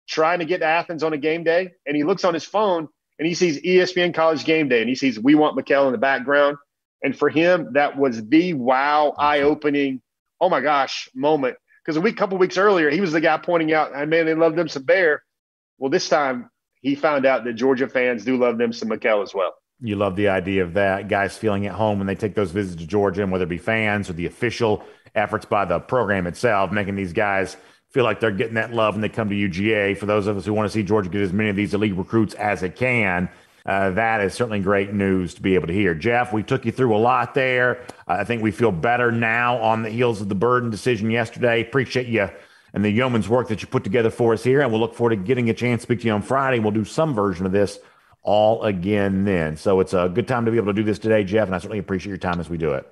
trying 0.08 0.40
to 0.40 0.44
get 0.44 0.58
to 0.58 0.66
Athens 0.66 1.02
on 1.02 1.12
a 1.12 1.18
game 1.18 1.44
day. 1.44 1.70
And 1.86 1.96
he 1.96 2.04
looks 2.04 2.24
on 2.24 2.34
his 2.34 2.44
phone 2.44 2.88
and 3.18 3.26
he 3.28 3.34
sees 3.34 3.60
ESPN 3.62 4.14
College 4.14 4.44
Game 4.44 4.68
Day 4.68 4.80
and 4.80 4.88
he 4.88 4.94
sees 4.94 5.18
We 5.18 5.34
Want 5.34 5.56
Mykel 5.58 5.86
in 5.86 5.92
the 5.92 5.98
background. 5.98 6.56
And 7.02 7.16
for 7.16 7.28
him, 7.28 7.72
that 7.72 7.96
was 7.96 8.26
the 8.28 8.54
wow, 8.54 9.14
eye 9.18 9.40
opening, 9.40 10.00
oh 10.40 10.48
my 10.48 10.60
gosh 10.60 11.08
moment. 11.14 11.56
Because 11.84 11.96
a 11.96 12.00
week, 12.00 12.16
couple 12.16 12.38
weeks 12.38 12.56
earlier, 12.56 12.90
he 12.90 13.00
was 13.00 13.12
the 13.12 13.20
guy 13.20 13.36
pointing 13.38 13.72
out, 13.72 13.94
"I 13.94 14.04
man, 14.04 14.26
they 14.26 14.34
love 14.34 14.54
them 14.54 14.68
some 14.68 14.84
Bear." 14.84 15.22
Well, 15.78 15.90
this 15.90 16.08
time 16.08 16.48
he 16.80 16.94
found 16.94 17.26
out 17.26 17.44
that 17.44 17.54
Georgia 17.54 17.88
fans 17.88 18.24
do 18.24 18.36
love 18.36 18.58
them 18.58 18.72
some 18.72 18.88
Mykel 18.88 19.22
as 19.22 19.34
well. 19.34 19.54
You 19.80 19.96
love 19.96 20.14
the 20.14 20.28
idea 20.28 20.62
of 20.62 20.74
that. 20.74 21.08
Guys 21.08 21.36
feeling 21.36 21.66
at 21.66 21.74
home 21.74 21.98
when 21.98 22.06
they 22.06 22.14
take 22.14 22.36
those 22.36 22.52
visits 22.52 22.80
to 22.80 22.86
Georgia, 22.86 23.22
and 23.22 23.32
whether 23.32 23.44
it 23.44 23.48
be 23.48 23.58
fans 23.58 24.08
or 24.08 24.12
the 24.12 24.26
official 24.26 24.84
efforts 25.14 25.44
by 25.44 25.64
the 25.64 25.80
program 25.80 26.28
itself, 26.28 26.70
making 26.70 26.94
these 26.94 27.12
guys 27.12 27.56
feel 27.90 28.04
like 28.04 28.20
they're 28.20 28.30
getting 28.30 28.54
that 28.54 28.72
love 28.72 28.94
when 28.94 29.00
they 29.00 29.08
come 29.08 29.28
to 29.28 29.34
UGA. 29.34 29.96
For 29.96 30.06
those 30.06 30.28
of 30.28 30.36
us 30.36 30.46
who 30.46 30.54
want 30.54 30.70
to 30.70 30.72
see 30.72 30.84
Georgia 30.84 31.10
get 31.10 31.20
as 31.20 31.32
many 31.32 31.50
of 31.50 31.56
these 31.56 31.74
elite 31.74 31.96
recruits 31.96 32.34
as 32.34 32.62
it 32.62 32.76
can, 32.76 33.28
uh, 33.64 33.90
that 33.90 34.20
is 34.20 34.34
certainly 34.34 34.60
great 34.60 34.92
news 34.92 35.34
to 35.34 35.42
be 35.42 35.54
able 35.54 35.68
to 35.68 35.72
hear. 35.72 35.94
Jeff, 35.94 36.32
we 36.32 36.42
took 36.42 36.64
you 36.64 36.72
through 36.72 36.96
a 36.96 36.98
lot 36.98 37.34
there. 37.34 37.84
I 38.06 38.24
think 38.24 38.42
we 38.42 38.50
feel 38.50 38.72
better 38.72 39.12
now 39.12 39.58
on 39.58 39.82
the 39.82 39.90
heels 39.90 40.20
of 40.20 40.28
the 40.28 40.34
Burden 40.34 40.70
decision 40.70 41.10
yesterday. 41.10 41.60
Appreciate 41.60 42.08
you 42.08 42.28
and 42.74 42.84
the 42.84 42.90
yeoman's 42.90 43.28
work 43.28 43.48
that 43.48 43.62
you 43.62 43.68
put 43.68 43.84
together 43.84 44.10
for 44.10 44.32
us 44.32 44.42
here. 44.42 44.62
And 44.62 44.70
we'll 44.70 44.80
look 44.80 44.94
forward 44.94 45.10
to 45.10 45.16
getting 45.16 45.50
a 45.50 45.54
chance 45.54 45.82
to 45.82 45.82
speak 45.82 46.00
to 46.00 46.06
you 46.06 46.12
on 46.12 46.22
Friday. 46.22 46.58
We'll 46.58 46.72
do 46.72 46.84
some 46.84 47.14
version 47.14 47.46
of 47.46 47.52
this 47.52 47.78
all 48.22 48.62
again 48.62 49.24
then. 49.24 49.56
So 49.56 49.80
it's 49.80 49.94
a 49.94 50.10
good 50.12 50.28
time 50.28 50.44
to 50.44 50.50
be 50.50 50.56
able 50.56 50.68
to 50.68 50.72
do 50.72 50.84
this 50.84 50.98
today, 50.98 51.24
Jeff. 51.24 51.48
And 51.48 51.54
I 51.54 51.58
certainly 51.58 51.78
appreciate 51.78 52.10
your 52.10 52.18
time 52.18 52.40
as 52.40 52.48
we 52.48 52.56
do 52.56 52.72
it. 52.72 52.86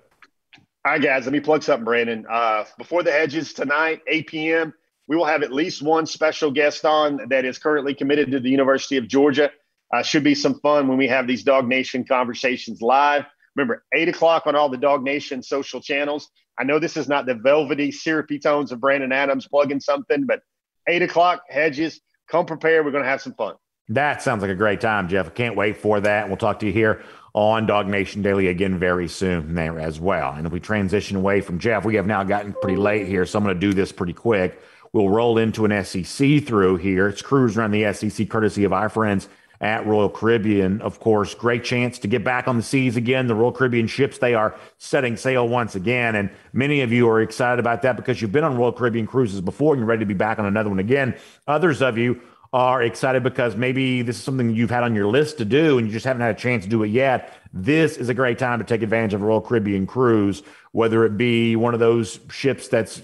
All 0.85 0.93
right, 0.93 1.03
guys, 1.03 1.25
let 1.25 1.33
me 1.33 1.41
plug 1.41 1.63
something, 1.63 1.85
Brandon. 1.85 2.27
Uh, 2.29 2.65
before 2.79 3.03
the 3.03 3.13
hedges 3.13 3.53
tonight, 3.53 4.01
8 4.07 4.27
p.m., 4.27 4.75
we 5.07 5.17
will 5.17 5.27
have 5.27 5.43
at 5.43 5.53
least 5.53 5.83
one 5.83 6.07
special 6.07 6.51
guest 6.51 6.85
on 6.85 7.29
that 7.29 7.45
is 7.45 7.59
currently 7.59 7.95
committed 7.95 8.31
to 8.31 8.41
the 8.41 8.49
University 8.49 8.97
of 8.97 9.09
Georgia. 9.09 9.51
Uh, 9.93 10.03
should 10.03 10.25
be 10.25 10.35
some 10.35 10.61
fun 10.61 10.87
when 10.87 10.97
we 10.97 11.09
have 11.09 11.27
these 11.27 11.45
DawgNation 11.45 12.07
conversations 12.07 12.81
live. 12.81 13.25
Remember, 13.57 13.85
8 13.93 14.09
o'clock 14.09 14.47
on 14.47 14.55
all 14.55 14.69
the 14.69 14.79
DawgNation 14.79 15.45
social 15.45 15.81
channels. 15.81 16.31
I 16.61 16.65
know 16.65 16.79
this 16.79 16.99
is 16.99 17.09
not 17.09 17.25
the 17.25 17.35
velvety, 17.35 17.91
syrupy 17.91 18.39
tones 18.39 18.71
of 18.71 18.81
Brandon 18.81 19.13
Adams 19.13 19.49
plugging 19.49 19.81
something, 19.81 20.27
but 20.27 20.43
eight 20.87 21.01
o'clock, 21.01 21.45
hedges, 21.49 22.03
come 22.29 22.45
prepare. 22.45 22.85
We're 22.85 22.91
going 22.91 23.03
to 23.03 23.09
have 23.09 23.23
some 23.23 23.33
fun. 23.33 23.55
That 23.89 24.23
sounds 24.23 24.43
like 24.43 24.51
a 24.51 24.57
great 24.57 24.81
time, 24.81 25.09
Jeff. 25.09 25.27
I 25.27 25.31
can't 25.31 25.57
wait 25.57 25.79
for 25.79 26.01
that. 26.01 26.29
We'll 26.29 26.37
talk 26.37 26.59
to 26.61 26.67
you 26.67 26.73
here 26.73 27.03
on 27.35 27.67
DawgNation 27.67 28.23
Daily 28.23 28.49
again 28.49 28.79
very 28.79 29.09
soon 29.09 29.55
there 29.55 29.81
as 29.81 29.99
well. 29.99 30.33
And 30.33 30.47
if 30.47 30.53
we 30.53 30.61
transition 30.61 31.17
away 31.17 31.41
from 31.41 31.59
Jeff, 31.59 31.87
we 31.87 31.95
have 31.95 32.07
now 32.07 32.25
gotten 32.25 32.55
pretty 32.61 32.77
late 32.77 33.07
here, 33.07 33.25
so 33.25 33.39
I'm 33.39 33.45
going 33.45 33.59
to 33.59 33.61
do 33.61 33.73
this 33.73 33.91
pretty 33.91 34.13
quick. 34.13 34.61
We'll 34.93 35.09
roll 35.09 35.39
into 35.39 35.65
an 35.65 35.85
SEC 35.85 36.45
through 36.45 36.77
here. 36.77 37.09
It's 37.09 37.23
cruise 37.23 37.57
around 37.57 37.71
the 37.71 37.91
SEC 37.93 38.29
courtesy 38.29 38.65
of 38.65 38.73
our 38.73 38.91
friends 38.91 39.29
at 39.61 39.87
Royal 39.87 40.09
Caribbean. 40.09 40.81
Of 40.81 41.01
course, 41.01 41.35
great 41.35 41.65
chance 41.65 41.99
to 41.99 42.09
get 42.09 42.25
back 42.25 42.49
on 42.49 42.57
the 42.57 42.63
seas 42.63 42.97
again. 42.97 43.27
The 43.27 43.35
Royal 43.35 43.53
Caribbean 43.53 43.87
ships, 43.87 44.19
they 44.19 44.35
are 44.35 44.55
setting 44.79 45.17
sail 45.17 45.47
once 45.47 45.75
again. 45.75 46.17
And 46.17 46.31
many 46.53 46.81
of 46.81 46.93
you 46.93 47.09
are 47.09 47.21
excited 47.21 47.61
about 47.61 47.83
that 47.83 47.97
because 47.97 48.23
you've 48.23 48.33
been 48.33 48.45
on 48.45 48.57
Royal 48.57 48.73
Caribbean 48.73 49.07
cruises 49.07 49.41
before 49.41 49.75
and 49.75 49.81
you're 49.81 49.89
ready 49.89 50.01
to 50.01 50.07
be 50.07 50.15
back 50.15 50.39
on 50.39 50.47
another 50.47 50.71
one 50.71 50.79
again. 50.79 51.15
Others 51.47 51.83
of 51.83 51.99
you 51.99 52.21
are 52.53 52.83
excited 52.83 53.23
because 53.23 53.55
maybe 53.55 54.03
this 54.03 54.17
is 54.17 54.25
something 54.25 54.51
you've 54.51 54.71
had 54.71 54.83
on 54.83 54.95
your 54.95 55.07
list 55.07 55.39
to 55.39 55.45
do 55.45 55.79
and 55.79 55.87
you 55.87 55.93
just 55.93 56.07
haven't 56.07 56.23
had 56.23 56.35
a 56.35 56.39
chance 56.39 56.65
to 56.65 56.71
do 56.71 56.83
it 56.83 56.89
yet. 56.89 57.35
This 57.53 57.97
is 57.97 58.09
a 58.09 58.15
great 58.15 58.39
time 58.39 58.59
to 58.59 58.65
take 58.65 58.83
advantage 58.83 59.15
of 59.15 59.23
a 59.23 59.25
Royal 59.25 59.41
Caribbean 59.41 59.87
cruise, 59.87 60.43
whether 60.73 61.05
it 61.05 61.17
be 61.17 61.55
one 61.55 61.75
of 61.75 61.81
those 61.81 62.19
ships 62.31 62.67
that's 62.69 63.03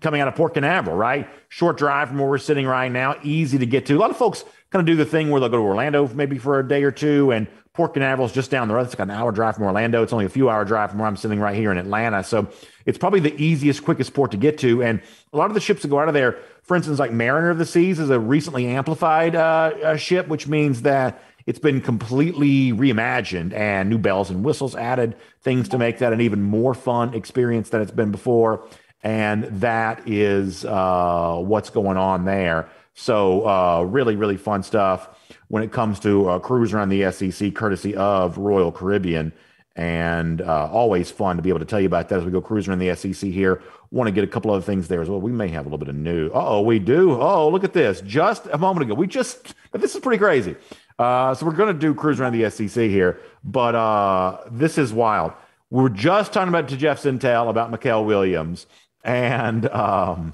coming 0.00 0.20
out 0.20 0.28
of 0.28 0.34
Port 0.34 0.54
Canaveral, 0.54 0.96
right? 0.96 1.28
Short 1.48 1.78
drive 1.78 2.08
from 2.08 2.18
where 2.18 2.28
we're 2.28 2.38
sitting 2.38 2.66
right 2.66 2.92
now, 2.92 3.16
easy 3.22 3.58
to 3.58 3.66
get 3.66 3.86
to. 3.86 3.96
A 3.96 3.98
lot 3.98 4.10
of 4.10 4.16
folks 4.16 4.44
kind 4.70 4.80
of 4.80 4.86
do 4.86 4.96
the 4.96 5.04
thing 5.04 5.30
where 5.30 5.40
they'll 5.40 5.48
go 5.48 5.56
to 5.56 5.62
Orlando 5.62 6.08
maybe 6.08 6.38
for 6.38 6.58
a 6.58 6.66
day 6.66 6.82
or 6.82 6.90
two, 6.90 7.30
and 7.32 7.46
Port 7.76 7.92
Canaveral 7.92 8.26
is 8.26 8.32
just 8.32 8.50
down 8.50 8.68
the 8.68 8.74
road. 8.74 8.86
It's 8.86 8.94
like 8.94 9.00
an 9.00 9.10
hour 9.10 9.30
drive 9.30 9.56
from 9.56 9.64
Orlando. 9.64 10.02
It's 10.02 10.12
only 10.12 10.24
a 10.24 10.30
few 10.30 10.48
hour 10.48 10.64
drive 10.64 10.90
from 10.90 10.98
where 10.98 11.08
I'm 11.08 11.16
sitting 11.16 11.38
right 11.38 11.54
here 11.54 11.70
in 11.70 11.76
Atlanta. 11.76 12.24
So 12.24 12.48
it's 12.86 12.96
probably 12.96 13.20
the 13.20 13.34
easiest, 13.40 13.84
quickest 13.84 14.14
port 14.14 14.30
to 14.30 14.38
get 14.38 14.56
to. 14.60 14.82
And 14.82 15.02
a 15.34 15.36
lot 15.36 15.50
of 15.50 15.54
the 15.54 15.60
ships 15.60 15.82
that 15.82 15.88
go 15.88 16.00
out 16.00 16.08
of 16.08 16.14
there, 16.14 16.38
for 16.62 16.74
instance, 16.74 16.98
like 16.98 17.12
Mariner 17.12 17.50
of 17.50 17.58
the 17.58 17.66
Seas 17.66 17.98
is 17.98 18.08
a 18.08 18.18
recently 18.18 18.66
amplified 18.66 19.36
uh, 19.36 19.72
uh, 19.84 19.96
ship, 19.96 20.26
which 20.28 20.48
means 20.48 20.82
that 20.82 21.22
it's 21.44 21.58
been 21.58 21.82
completely 21.82 22.72
reimagined 22.72 23.52
and 23.52 23.90
new 23.90 23.98
bells 23.98 24.30
and 24.30 24.42
whistles 24.42 24.74
added, 24.74 25.14
things 25.42 25.68
to 25.68 25.78
make 25.78 25.98
that 25.98 26.14
an 26.14 26.22
even 26.22 26.42
more 26.42 26.72
fun 26.72 27.12
experience 27.12 27.68
than 27.68 27.82
it's 27.82 27.90
been 27.90 28.10
before. 28.10 28.66
And 29.02 29.44
that 29.60 30.08
is 30.08 30.64
uh, 30.64 31.36
what's 31.36 31.68
going 31.68 31.98
on 31.98 32.24
there. 32.24 32.70
So, 32.98 33.46
uh, 33.46 33.82
really, 33.82 34.16
really 34.16 34.38
fun 34.38 34.62
stuff 34.62 35.10
when 35.48 35.62
it 35.62 35.70
comes 35.70 36.00
to 36.00 36.30
uh, 36.30 36.38
cruise 36.38 36.72
around 36.72 36.88
the 36.88 37.12
SEC, 37.12 37.54
courtesy 37.54 37.94
of 37.94 38.38
Royal 38.38 38.72
Caribbean. 38.72 39.32
And 39.76 40.40
uh, 40.40 40.70
always 40.72 41.10
fun 41.10 41.36
to 41.36 41.42
be 41.42 41.50
able 41.50 41.58
to 41.58 41.66
tell 41.66 41.78
you 41.78 41.86
about 41.86 42.08
that 42.08 42.20
as 42.20 42.24
we 42.24 42.30
go 42.30 42.40
cruising 42.40 42.70
around 42.70 42.78
the 42.78 42.96
SEC 42.96 43.30
here. 43.30 43.62
Want 43.90 44.08
to 44.08 44.12
get 44.12 44.24
a 44.24 44.26
couple 44.26 44.50
other 44.50 44.62
things 44.62 44.88
there 44.88 45.02
as 45.02 45.10
well. 45.10 45.20
We 45.20 45.30
may 45.30 45.48
have 45.48 45.66
a 45.66 45.68
little 45.68 45.78
bit 45.78 45.88
of 45.88 45.94
new. 45.94 46.30
Oh, 46.32 46.62
we 46.62 46.78
do. 46.78 47.12
Oh, 47.20 47.50
look 47.50 47.62
at 47.62 47.74
this. 47.74 48.00
Just 48.00 48.46
a 48.46 48.56
moment 48.56 48.84
ago, 48.90 48.94
we 48.94 49.06
just, 49.06 49.54
this 49.72 49.94
is 49.94 50.00
pretty 50.00 50.18
crazy. 50.18 50.56
Uh, 50.98 51.34
so 51.34 51.44
we're 51.44 51.52
going 51.52 51.74
to 51.74 51.78
do 51.78 51.94
cruise 51.94 52.18
around 52.18 52.32
the 52.32 52.48
SEC 52.48 52.84
here, 52.84 53.20
but 53.44 53.74
uh, 53.74 54.38
this 54.50 54.78
is 54.78 54.94
wild. 54.94 55.32
We 55.68 55.84
are 55.84 55.90
just 55.90 56.32
talking 56.32 56.48
about 56.48 56.68
to 56.68 56.76
Jeff 56.78 57.02
Sentell 57.02 57.50
about 57.50 57.70
Mykel 57.70 58.06
Williams, 58.06 58.66
and 59.04 59.68
um, 59.68 60.32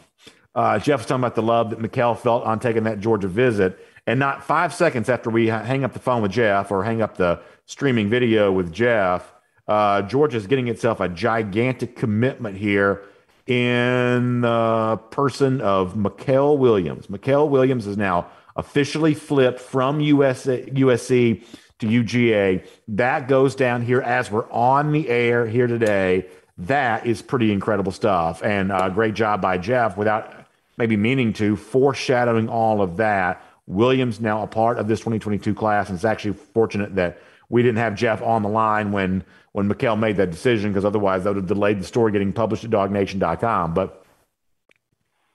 uh, 0.54 0.78
Jeff 0.78 1.00
was 1.00 1.06
talking 1.06 1.20
about 1.20 1.34
the 1.34 1.42
love 1.42 1.70
that 1.70 1.78
Mykel 1.78 2.18
felt 2.18 2.44
on 2.44 2.58
taking 2.60 2.84
that 2.84 3.00
Georgia 3.00 3.28
visit. 3.28 3.78
And 4.06 4.18
not 4.18 4.42
five 4.42 4.74
seconds 4.74 5.08
after 5.08 5.30
we 5.30 5.46
hang 5.46 5.84
up 5.84 5.92
the 5.92 6.00
phone 6.00 6.22
with 6.22 6.32
Jeff 6.32 6.70
or 6.70 6.82
hang 6.82 7.02
up 7.02 7.16
the 7.16 7.40
streaming 7.66 8.10
video 8.10 8.50
with 8.50 8.72
Jeff, 8.72 9.32
uh, 9.68 10.02
Georgia 10.02 10.36
is 10.36 10.46
getting 10.46 10.68
itself 10.68 11.00
a 11.00 11.08
gigantic 11.08 11.96
commitment 11.96 12.56
here 12.56 13.02
in 13.46 14.40
the 14.40 15.00
person 15.10 15.60
of 15.60 15.94
Mykel 15.94 16.58
Williams. 16.58 17.06
Mykel 17.06 17.48
Williams 17.48 17.86
is 17.86 17.96
now 17.96 18.28
officially 18.56 19.14
flipped 19.14 19.60
from 19.60 20.00
US, 20.00 20.46
USC 20.46 21.44
to 21.78 21.86
UGA. 21.86 22.66
That 22.88 23.28
goes 23.28 23.54
down 23.54 23.82
here 23.82 24.00
as 24.00 24.30
we're 24.30 24.50
on 24.50 24.92
the 24.92 25.08
air 25.08 25.46
here 25.46 25.66
today. 25.66 26.26
That 26.58 27.06
is 27.06 27.22
pretty 27.22 27.52
incredible 27.52 27.92
stuff. 27.92 28.42
And 28.42 28.70
uh, 28.70 28.88
great 28.90 29.14
job 29.14 29.40
by 29.40 29.58
Jeff 29.58 29.96
without 29.96 30.41
maybe 30.76 30.96
meaning 30.96 31.32
to, 31.34 31.56
foreshadowing 31.56 32.48
all 32.48 32.82
of 32.82 32.96
that. 32.96 33.42
Williams 33.66 34.20
now 34.20 34.42
a 34.42 34.46
part 34.46 34.78
of 34.78 34.88
this 34.88 35.00
2022 35.00 35.54
class, 35.54 35.88
and 35.88 35.96
it's 35.96 36.04
actually 36.04 36.32
fortunate 36.32 36.94
that 36.96 37.20
we 37.48 37.62
didn't 37.62 37.78
have 37.78 37.94
Jeff 37.94 38.22
on 38.22 38.42
the 38.42 38.48
line 38.48 38.92
when 38.92 39.24
when 39.52 39.68
Mykel 39.68 39.98
made 39.98 40.16
that 40.16 40.30
decision, 40.30 40.70
because 40.70 40.84
otherwise 40.84 41.24
that 41.24 41.30
would 41.30 41.36
have 41.36 41.46
delayed 41.46 41.78
the 41.78 41.84
story 41.84 42.10
getting 42.10 42.32
published 42.32 42.64
at 42.64 42.70
DawgNation.com. 42.70 43.74
But 43.74 44.04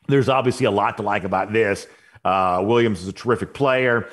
there's 0.07 0.27
obviously 0.27 0.65
a 0.65 0.71
lot 0.71 0.97
to 0.97 1.03
like 1.03 1.23
about 1.23 1.53
this. 1.53 1.85
Uh, 2.25 2.63
Williams 2.65 3.01
is 3.01 3.07
a 3.07 3.13
terrific 3.13 3.53
player, 3.53 4.09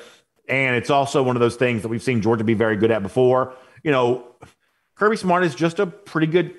and 0.47 0.75
it's 0.75 0.91
also 0.91 1.23
one 1.23 1.35
of 1.35 1.39
those 1.39 1.55
things 1.55 1.81
that 1.81 1.87
we've 1.87 2.03
seen 2.03 2.21
Georgia 2.21 2.43
be 2.43 2.53
very 2.53 2.77
good 2.77 2.91
at 2.91 3.01
before. 3.01 3.55
You 3.83 3.91
know, 3.91 4.27
Kirby 4.95 5.17
Smart 5.17 5.43
is 5.43 5.55
just 5.55 5.79
a 5.79 5.87
pretty 5.87 6.27
good 6.27 6.53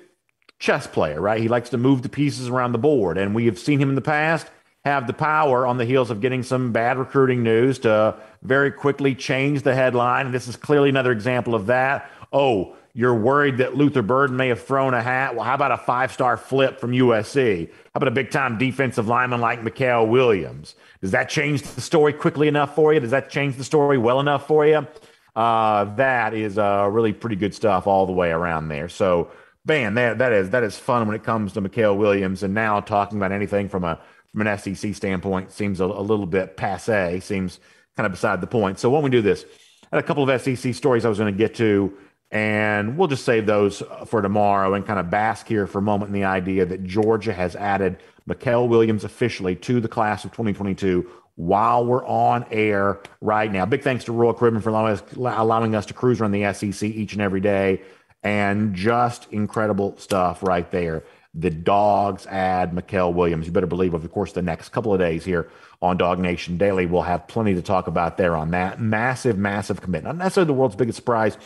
chess 0.59 0.85
player, 0.85 1.21
right? 1.21 1.39
He 1.39 1.47
likes 1.47 1.69
to 1.69 1.77
move 1.77 2.01
the 2.01 2.09
pieces 2.09 2.49
around 2.49 2.73
the 2.73 2.77
board, 2.77 3.17
and 3.17 3.33
we 3.33 3.45
have 3.45 3.57
seen 3.57 3.79
him 3.79 3.89
in 3.89 3.95
the 3.95 4.01
past 4.01 4.47
have 4.85 5.07
the 5.07 5.13
power 5.13 5.65
on 5.65 5.77
the 5.77 5.85
heels 5.85 6.09
of 6.09 6.21
getting 6.21 6.43
some 6.43 6.71
bad 6.71 6.97
recruiting 6.97 7.43
news 7.43 7.79
to 7.79 8.15
very 8.41 8.71
quickly 8.71 9.13
change 9.13 9.63
the 9.63 9.75
headline. 9.75 10.31
This 10.31 10.47
is 10.47 10.55
clearly 10.55 10.89
another 10.89 11.11
example 11.11 11.55
of 11.55 11.65
that. 11.67 12.09
Oh, 12.31 12.75
you're 12.93 13.13
worried 13.13 13.57
that 13.57 13.75
Luther 13.75 14.01
Burden 14.01 14.37
may 14.37 14.47
have 14.47 14.63
thrown 14.63 14.95
a 14.95 15.01
hat. 15.03 15.35
Well, 15.35 15.43
how 15.43 15.53
about 15.53 15.71
a 15.71 15.77
five 15.77 16.11
star 16.11 16.35
flip 16.35 16.79
from 16.79 16.93
USC? 16.93 17.67
How 17.67 17.73
about 17.93 18.07
a 18.07 18.11
big 18.11 18.31
time 18.31 18.57
defensive 18.57 19.07
lineman 19.07 19.39
like 19.39 19.61
Mykel 19.61 20.07
Williams? 20.07 20.73
Does 21.01 21.11
that 21.11 21.29
change 21.29 21.61
the 21.61 21.81
story 21.81 22.11
quickly 22.11 22.47
enough 22.47 22.73
for 22.73 22.93
you? 22.93 22.99
Does 22.99 23.11
that 23.11 23.29
change 23.29 23.55
the 23.55 23.63
story 23.63 23.99
well 23.99 24.19
enough 24.19 24.47
for 24.47 24.65
you? 24.65 24.87
Uh, 25.35 25.83
that 25.95 26.33
is 26.33 26.57
uh, 26.57 26.89
really 26.91 27.13
pretty 27.13 27.35
good 27.35 27.53
stuff 27.53 27.85
all 27.85 28.07
the 28.07 28.11
way 28.11 28.31
around 28.31 28.69
there. 28.69 28.89
So, 28.89 29.29
man, 29.63 29.93
that, 29.93 30.17
that 30.17 30.33
is 30.33 30.49
that 30.49 30.63
is 30.63 30.75
fun 30.75 31.05
when 31.05 31.15
it 31.15 31.23
comes 31.23 31.53
to 31.53 31.61
Mykel 31.61 31.95
Williams. 31.95 32.41
And 32.41 32.55
now 32.55 32.79
talking 32.79 33.19
about 33.19 33.31
anything 33.31 33.69
from 33.69 33.83
a 33.83 33.99
from 34.37 34.47
an 34.47 34.57
SEC 34.57 34.93
standpoint 34.93 35.51
seems 35.51 35.79
a, 35.79 35.85
a 35.85 36.01
little 36.01 36.27
bit 36.27 36.57
passe, 36.57 37.19
seems 37.21 37.59
kind 37.95 38.05
of 38.05 38.11
beside 38.11 38.39
the 38.39 38.47
point. 38.47 38.77
So, 38.77 38.89
when 38.89 39.01
we 39.01 39.09
do 39.09 39.21
this, 39.21 39.45
I 39.91 39.95
had 39.95 40.03
a 40.03 40.07
couple 40.07 40.29
of 40.29 40.41
SEC 40.41 40.75
stories 40.75 41.05
I 41.05 41.09
was 41.09 41.17
going 41.17 41.33
to 41.33 41.37
get 41.37 41.55
to, 41.55 41.91
and 42.29 42.97
we'll 42.97 43.07
just 43.07 43.25
save 43.25 43.47
those 43.47 43.81
for 44.05 44.21
tomorrow 44.21 44.75
and 44.75 44.85
kind 44.85 44.99
of 44.99 45.09
bask 45.09 45.47
here 45.47 45.65
for 45.65 45.79
a 45.79 45.81
moment 45.81 46.09
in 46.09 46.13
the 46.13 46.25
idea 46.25 46.65
that 46.65 46.83
Georgia 46.83 47.33
has 47.33 47.55
added 47.55 47.97
Mykel 48.29 48.67
Williams 48.67 49.03
officially 49.03 49.55
to 49.55 49.79
the 49.79 49.87
class 49.87 50.23
of 50.23 50.31
2022 50.31 51.09
while 51.35 51.85
we're 51.85 52.05
on 52.05 52.45
air 52.51 52.99
right 53.21 53.51
now. 53.51 53.65
Big 53.65 53.81
thanks 53.81 54.03
to 54.03 54.11
Royal 54.11 54.33
Caribbean 54.33 54.61
for 54.61 54.69
allowing 54.69 54.93
us, 54.93 55.03
allowing 55.15 55.73
us 55.73 55.85
to 55.85 55.93
cruise 55.93 56.19
around 56.19 56.31
the 56.31 56.51
SEC 56.53 56.83
each 56.89 57.13
and 57.13 57.21
every 57.21 57.39
day. 57.39 57.81
And 58.23 58.75
just 58.75 59.31
incredible 59.31 59.95
stuff 59.97 60.43
right 60.43 60.69
there 60.71 61.03
the 61.39 61.51
dogs 61.51 62.25
add 62.25 62.71
Mykel 62.71 63.13
Williams. 63.13 63.45
You 63.45 63.51
better 63.51 63.67
believe, 63.67 63.93
over 63.93 64.01
the 64.01 64.09
course 64.09 64.31
of 64.31 64.35
the 64.35 64.41
next 64.41 64.69
couple 64.69 64.91
of 64.91 64.99
days 64.99 65.23
here 65.23 65.49
on 65.81 65.97
DawgNation 65.97 66.57
Daily, 66.57 66.87
we'll 66.87 67.03
have 67.03 67.27
plenty 67.27 67.53
to 67.53 67.61
talk 67.61 67.87
about 67.87 68.17
there 68.17 68.35
on 68.35 68.51
that. 68.51 68.81
Massive, 68.81 69.37
massive 69.37 69.79
commitment. 69.79 70.17
Not 70.17 70.25
necessarily 70.25 70.47
the 70.47 70.53
world's 70.53 70.75
biggest 70.75 70.95
surprise. 70.95 71.37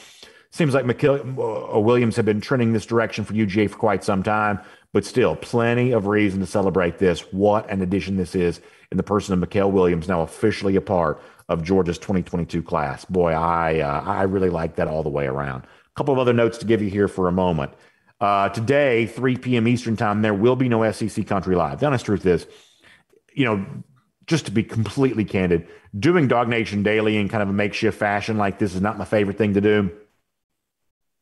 Seems 0.52 0.74
like 0.74 0.86
Mykel 0.86 1.76
uh, 1.76 1.80
Williams 1.80 2.16
have 2.16 2.26
been 2.26 2.40
trending 2.40 2.72
this 2.72 2.86
direction 2.86 3.26
for 3.26 3.34
UGA 3.34 3.70
for 3.70 3.78
quite 3.78 4.04
some 4.04 4.24
time, 4.24 4.60
but 4.94 5.06
still, 5.06 5.36
plenty 5.36 5.92
of 5.92 6.08
reason 6.08 6.40
to 6.40 6.46
celebrate 6.46 6.98
this. 6.98 7.22
What 7.34 7.70
an 7.70 7.82
addition 7.82 8.16
this 8.16 8.34
is 8.34 8.62
in 8.92 8.98
the 8.98 9.04
person 9.04 9.34
of 9.34 9.50
Mykel 9.50 9.72
Williams, 9.72 10.08
now 10.08 10.22
officially 10.22 10.78
a 10.78 10.82
part 10.82 11.22
of 11.50 11.64
Georgia's 11.64 11.98
2022 11.98 12.64
class. 12.64 13.04
Boy, 13.06 13.32
I 13.32 13.80
uh, 13.80 14.02
I 14.06 14.24
really 14.24 14.50
like 14.50 14.76
that 14.78 14.88
all 14.88 15.04
the 15.04 15.10
way 15.10 15.28
around. 15.28 15.64
A 15.64 15.98
couple 15.98 16.14
of 16.14 16.20
other 16.20 16.34
notes 16.34 16.58
to 16.60 16.66
give 16.66 16.82
you 16.82 16.90
here 16.90 17.10
for 17.10 17.28
a 17.28 17.32
moment. 17.32 17.74
Uh, 18.22 18.50
today, 18.50 19.08
3 19.08 19.38
p.m. 19.38 19.68
Eastern 19.68 19.98
time, 19.98 20.22
there 20.22 20.34
will 20.34 20.56
be 20.56 20.70
no 20.70 20.90
SEC 20.92 21.26
Country 21.26 21.56
Live. 21.56 21.80
The 21.80 21.88
honest 21.88 22.06
truth 22.06 22.24
is, 22.28 22.46
you 23.34 23.46
know, 23.46 23.66
just 24.28 24.46
to 24.46 24.52
be 24.52 24.62
completely 24.62 25.26
candid, 25.26 25.68
doing 25.98 26.30
DawgNation 26.30 26.84
Daily 26.84 27.18
in 27.18 27.30
kind 27.30 27.42
of 27.42 27.50
a 27.50 27.54
makeshift 27.54 27.98
fashion 27.98 28.38
like 28.38 28.60
this 28.60 28.76
is 28.76 28.82
not 28.82 29.00
my 29.00 29.06
favorite 29.06 29.40
thing 29.40 29.56
to 29.56 29.62
do. 29.62 29.92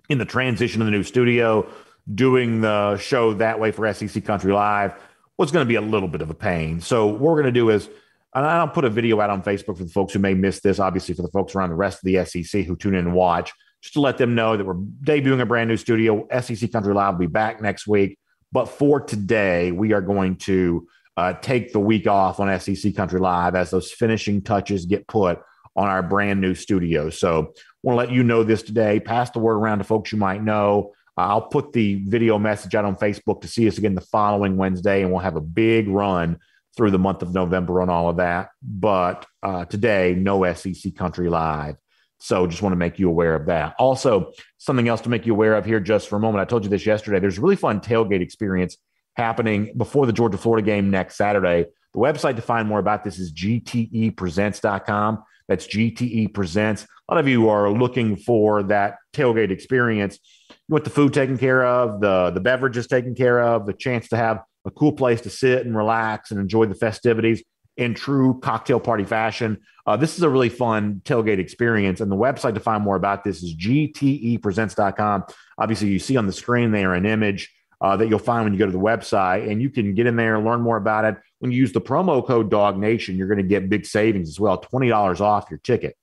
In 0.10 0.18
the 0.18 0.26
transition 0.26 0.80
to 0.80 0.86
the 0.86 0.92
new 0.92 1.04
studio, 1.04 1.70
doing 2.14 2.60
the 2.60 2.98
show 2.98 3.34
that 3.36 3.62
way 3.62 3.72
for 3.72 3.92
SEC 3.94 4.26
Country 4.26 4.52
Live 4.52 4.94
was 5.38 5.52
going 5.52 5.66
to 5.66 5.70
be 5.70 5.76
a 5.76 5.82
little 5.82 6.10
bit 6.10 6.22
of 6.22 6.30
a 6.30 6.34
pain. 6.34 6.82
So 6.82 7.08
what 7.08 7.22
we're 7.22 7.42
going 7.42 7.46
to 7.46 7.52
do 7.54 7.70
is, 7.70 7.88
and 8.36 8.46
I'll 8.46 8.68
put 8.68 8.84
a 8.84 8.90
video 8.90 9.22
out 9.22 9.30
on 9.30 9.42
Facebook 9.42 9.78
for 9.78 9.86
the 9.86 9.90
folks 9.90 10.12
who 10.12 10.20
may 10.20 10.34
miss 10.34 10.60
this, 10.60 10.80
obviously 10.80 11.16
for 11.16 11.22
the 11.22 11.30
folks 11.30 11.56
around 11.56 11.70
the 11.70 11.76
rest 11.76 12.00
of 12.00 12.04
the 12.04 12.26
SEC 12.26 12.66
who 12.66 12.76
tune 12.76 12.94
in 12.94 13.06
and 13.06 13.14
watch– 13.14 13.54
just 13.82 13.94
to 13.94 14.02
let 14.02 14.18
them 14.18 14.36
know 14.36 14.58
that 14.58 14.66
we're 14.66 14.76
debuting 14.76 15.42
a 15.42 15.46
brand 15.46 15.70
new 15.70 15.78
studio. 15.78 16.28
SEC 16.42 16.72
Country 16.72 16.94
Live 16.94 17.14
will 17.14 17.20
be 17.20 17.28
back 17.28 17.62
next 17.62 17.88
week. 17.88 18.18
But 18.52 18.66
for 18.66 19.00
today, 19.00 19.72
we 19.72 19.94
are 19.94 20.02
going 20.02 20.38
to 20.38 20.88
uh, 21.16 21.34
take 21.34 21.72
the 21.72 21.80
week 21.80 22.08
off 22.08 22.40
on 22.40 22.60
SEC 22.60 22.96
Country 22.96 23.20
Live 23.20 23.56
as 23.56 23.70
those 23.70 23.92
finishing 23.92 24.42
touches 24.42 24.86
get 24.86 25.08
put 25.08 25.40
on 25.76 25.88
our 25.88 26.02
brand 26.02 26.42
new 26.42 26.56
studio. 26.56 27.10
So, 27.10 27.54
want 27.84 27.94
to 27.94 27.98
let 27.98 28.12
you 28.12 28.24
know 28.24 28.44
this 28.44 28.64
today. 28.64 29.00
Pass 29.00 29.30
the 29.30 29.40
word 29.40 29.56
around 29.56 29.78
to 29.78 29.84
folks 29.84 30.12
you 30.12 30.18
might 30.18 30.44
know. 30.44 30.94
I'll 31.16 31.42
put 31.42 31.74
the 31.74 31.96
video 32.06 32.38
message 32.38 32.76
out 32.76 32.86
on 32.86 32.96
Facebook 32.96 33.42
to 33.42 33.48
see 33.48 33.68
us 33.68 33.78
again 33.78 33.96
the 33.96 34.02
following 34.02 34.58
Wednesday, 34.58 35.02
and 35.02 35.12
we'll 35.12 35.20
have 35.20 35.36
a 35.36 35.42
big 35.42 35.88
run 35.88 36.40
through 36.76 36.92
the 36.92 37.00
month 37.00 37.22
of 37.22 37.34
November 37.34 37.82
on 37.82 37.90
all 37.90 38.10
of 38.10 38.18
that. 38.18 38.50
But 38.62 39.26
uh, 39.44 39.66
today, 39.66 40.16
no 40.18 40.52
SEC 40.54 40.96
Country 40.96 41.30
Live. 41.30 41.76
So 42.20 42.46
just 42.48 42.62
want 42.62 42.74
to 42.74 42.78
make 42.78 43.00
you 43.00 43.10
aware 43.10 43.36
of 43.36 43.46
that. 43.48 43.76
Also, 43.80 44.34
something 44.58 44.88
else 44.88 45.02
to 45.02 45.10
make 45.10 45.26
you 45.26 45.34
aware 45.34 45.56
of 45.56 45.66
here 45.66 45.80
just 45.80 46.10
for 46.10 46.18
a 46.18 46.20
moment. 46.20 46.42
I 46.42 46.46
told 46.46 46.64
you 46.64 46.70
this 46.70 46.86
yesterday. 46.86 47.20
There's 47.20 47.38
a 47.38 47.42
really 47.42 47.56
fun 47.56 47.80
tailgate 47.80 48.22
experience 48.22 48.78
happening 49.16 49.74
before 49.78 50.06
the 50.06 50.14
Georgia 50.14 50.38
Florida 50.38 50.66
game 50.66 50.92
next 50.92 51.16
Saturday. 51.16 51.66
The 51.94 52.00
website 52.00 52.36
to 52.36 52.42
find 52.42 52.68
more 52.68 52.80
about 52.80 53.04
this 53.04 53.20
is 53.20 53.34
gtepresents.com. 53.34 55.24
That's 55.48 55.66
GTE 55.66 56.34
Presents. 56.34 56.84
A 56.84 57.14
lot 57.14 57.20
of 57.20 57.28
you 57.28 57.50
are 57.50 57.72
looking 57.72 58.18
for 58.18 58.64
that 58.64 58.98
tailgate 59.14 59.50
experience. 59.50 60.20
You 60.50 60.74
want 60.74 60.84
the 60.84 60.92
food 60.92 61.14
taken 61.14 61.38
care 61.38 61.66
of, 61.66 62.02
the, 62.02 62.30
the 62.32 62.40
beverages 62.40 62.86
taken 62.86 63.16
care 63.16 63.42
of, 63.42 63.66
the 63.66 63.74
chance 63.74 64.10
to 64.10 64.18
have 64.18 64.44
a 64.66 64.72
cool 64.72 64.92
place 64.92 65.22
to 65.22 65.30
sit 65.30 65.66
and 65.66 65.76
relax 65.76 66.30
and 66.30 66.40
enjoy 66.40 66.68
the 66.68 66.76
festivities 66.76 67.44
in 67.80 67.94
true 67.94 68.38
cocktail 68.42 68.80
party 68.80 69.06
fashion. 69.06 69.58
Uh, 69.86 69.96
this 69.96 70.18
is 70.18 70.24
a 70.24 70.30
really 70.30 70.50
fun 70.50 71.02
tailgate 71.06 71.40
experience. 71.40 72.02
And 72.02 72.12
the 72.12 72.16
website 72.16 72.56
to 72.56 72.60
find 72.60 72.84
more 72.84 72.98
about 72.98 73.24
this 73.24 73.42
is 73.42 73.56
gtepresents.com. 73.56 75.24
Obviously, 75.58 75.88
you 75.88 75.98
see 75.98 76.18
on 76.18 76.28
the 76.28 76.34
screen 76.34 76.72
there 76.72 76.94
an 76.94 77.06
image 77.06 77.50
uh, 77.80 77.96
that 77.96 78.10
you'll 78.10 78.20
find 78.20 78.44
when 78.44 78.52
you 78.52 78.60
go 78.60 78.66
to 78.66 78.72
the 78.74 78.78
website, 78.78 79.50
and 79.50 79.62
you 79.62 79.70
can 79.70 79.94
get 79.94 80.06
in 80.06 80.18
there 80.18 80.36
and 80.36 80.46
learn 80.46 80.60
more 80.60 80.76
about 80.76 81.06
it. 81.06 81.16
When 81.40 81.54
you 81.54 81.58
use 81.58 81.72
the 81.72 81.80
promo 81.80 82.26
code 82.26 82.52
DawgNation, 82.52 83.18
you're 83.18 83.30
going 83.30 83.38
to 83.38 83.44
get 83.44 83.70
big 83.70 83.86
savings 83.86 84.28
as 84.28 84.38
well 84.38 84.60
$20 84.62 85.22
off 85.22 85.50
your 85.50 85.60
ticket. 85.60 85.96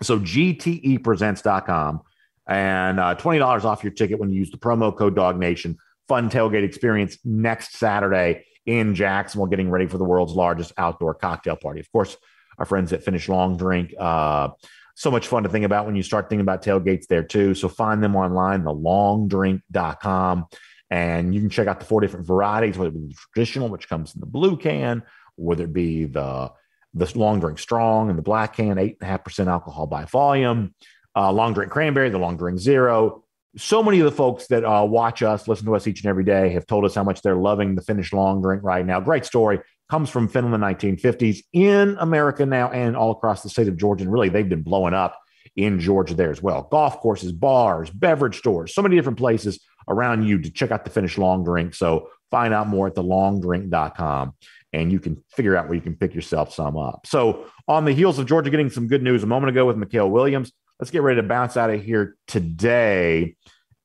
So, 0.00 0.18
gtepresents.com 0.18 2.00
and 2.46 3.00
uh, 3.00 3.16
$20 3.16 3.64
off 3.64 3.84
your 3.84 3.92
ticket 3.92 4.18
when 4.18 4.30
you 4.30 4.36
use 4.36 4.50
the 4.50 4.56
promo 4.56 4.96
code 4.96 5.14
DawgNation. 5.14 5.76
Fun 6.08 6.30
tailgate 6.30 6.64
experience 6.64 7.18
next 7.22 7.76
Saturday 7.76 8.46
in 8.66 8.94
Jacksonville, 8.94 9.46
getting 9.46 9.70
ready 9.70 9.86
for 9.86 9.98
the 9.98 10.04
world's 10.04 10.34
largest 10.34 10.72
outdoor 10.76 11.14
cocktail 11.14 11.56
party. 11.56 11.80
Of 11.80 11.90
course, 11.90 12.16
our 12.58 12.64
friends 12.64 12.92
at 12.92 13.02
Finnish 13.02 13.28
Long 13.28 13.56
Drink. 13.56 13.94
Uh, 13.98 14.50
so 14.94 15.10
much 15.10 15.26
fun 15.26 15.42
to 15.42 15.48
think 15.48 15.64
about 15.64 15.86
when 15.86 15.96
you 15.96 16.02
start 16.02 16.28
thinking 16.28 16.42
about 16.42 16.62
tailgates 16.62 17.06
there 17.06 17.22
too. 17.22 17.54
So 17.54 17.68
find 17.68 18.02
them 18.02 18.14
online, 18.14 18.62
thelongdrink.com. 18.62 20.46
And 20.90 21.34
you 21.34 21.40
can 21.40 21.48
check 21.48 21.66
out 21.66 21.80
the 21.80 21.86
four 21.86 22.02
different 22.02 22.26
varieties, 22.26 22.76
whether 22.76 22.90
it 22.90 22.94
be 22.94 23.08
the 23.08 23.14
traditional, 23.32 23.68
which 23.70 23.88
comes 23.88 24.14
in 24.14 24.20
the 24.20 24.26
blue 24.26 24.58
can, 24.58 25.02
whether 25.36 25.64
it 25.64 25.72
be 25.72 26.04
the 26.04 26.52
the 26.94 27.10
long 27.18 27.40
drink 27.40 27.58
strong 27.58 28.10
and 28.10 28.18
the 28.18 28.22
black 28.22 28.54
can, 28.56 28.76
eight 28.76 28.98
and 29.00 29.08
a 29.08 29.10
half 29.10 29.24
percent 29.24 29.48
alcohol 29.48 29.86
by 29.86 30.04
volume, 30.04 30.74
uh, 31.16 31.32
long 31.32 31.54
drink 31.54 31.72
cranberry, 31.72 32.10
the 32.10 32.18
long 32.18 32.36
drink 32.36 32.58
zero, 32.58 33.21
so 33.56 33.82
many 33.82 34.00
of 34.00 34.06
the 34.06 34.16
folks 34.16 34.46
that 34.46 34.64
uh, 34.64 34.84
watch 34.84 35.22
us, 35.22 35.46
listen 35.46 35.66
to 35.66 35.76
us 35.76 35.86
each 35.86 36.02
and 36.02 36.08
every 36.08 36.24
day, 36.24 36.50
have 36.50 36.66
told 36.66 36.84
us 36.84 36.94
how 36.94 37.04
much 37.04 37.22
they're 37.22 37.36
loving 37.36 37.74
the 37.74 37.82
Finnish 37.82 38.12
long 38.12 38.40
drink 38.40 38.62
right 38.62 38.84
now. 38.84 39.00
Great 39.00 39.24
story. 39.24 39.60
Comes 39.90 40.08
from 40.08 40.28
Finland 40.28 40.54
in 40.54 40.60
the 40.60 40.66
1950s 40.66 41.44
in 41.52 41.96
America 42.00 42.46
now 42.46 42.70
and 42.70 42.96
all 42.96 43.10
across 43.10 43.42
the 43.42 43.50
state 43.50 43.68
of 43.68 43.76
Georgia. 43.76 44.04
And 44.04 44.12
really, 44.12 44.30
they've 44.30 44.48
been 44.48 44.62
blowing 44.62 44.94
up 44.94 45.18
in 45.54 45.80
Georgia 45.80 46.14
there 46.14 46.30
as 46.30 46.42
well. 46.42 46.62
Golf 46.70 46.98
courses, 47.00 47.32
bars, 47.32 47.90
beverage 47.90 48.38
stores, 48.38 48.74
so 48.74 48.80
many 48.80 48.96
different 48.96 49.18
places 49.18 49.60
around 49.88 50.24
you 50.24 50.40
to 50.40 50.50
check 50.50 50.70
out 50.70 50.84
the 50.84 50.90
Finnish 50.90 51.18
long 51.18 51.44
drink. 51.44 51.74
So 51.74 52.08
find 52.30 52.54
out 52.54 52.68
more 52.68 52.86
at 52.86 52.94
thelongdrink.com 52.94 54.34
and 54.72 54.90
you 54.90 54.98
can 54.98 55.22
figure 55.30 55.56
out 55.56 55.66
where 55.66 55.74
you 55.74 55.82
can 55.82 55.96
pick 55.96 56.14
yourself 56.14 56.54
some 56.54 56.78
up. 56.78 57.06
So 57.06 57.46
on 57.68 57.84
the 57.84 57.92
heels 57.92 58.18
of 58.18 58.26
Georgia 58.26 58.50
getting 58.50 58.70
some 58.70 58.88
good 58.88 59.02
news 59.02 59.22
a 59.22 59.26
moment 59.26 59.50
ago 59.50 59.66
with 59.66 59.76
Mykel 59.76 60.10
Williams, 60.10 60.52
let's 60.82 60.90
get 60.90 61.02
ready 61.02 61.22
to 61.22 61.28
bounce 61.28 61.56
out 61.56 61.70
of 61.70 61.80
here 61.80 62.16
today. 62.26 63.36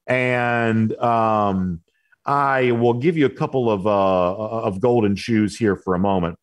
And 0.08 0.92
um, 0.98 1.82
I 2.26 2.72
will 2.72 2.96
give 2.96 3.16
you 3.16 3.28
a 3.28 3.30
couple 3.30 3.70
of 3.70 3.86
uh, 3.86 4.36
of 4.36 4.82
golden 4.82 5.16
shoes 5.16 5.56
here 5.56 5.76
for 5.76 5.94
a 5.94 6.00
moment, 6.00 6.40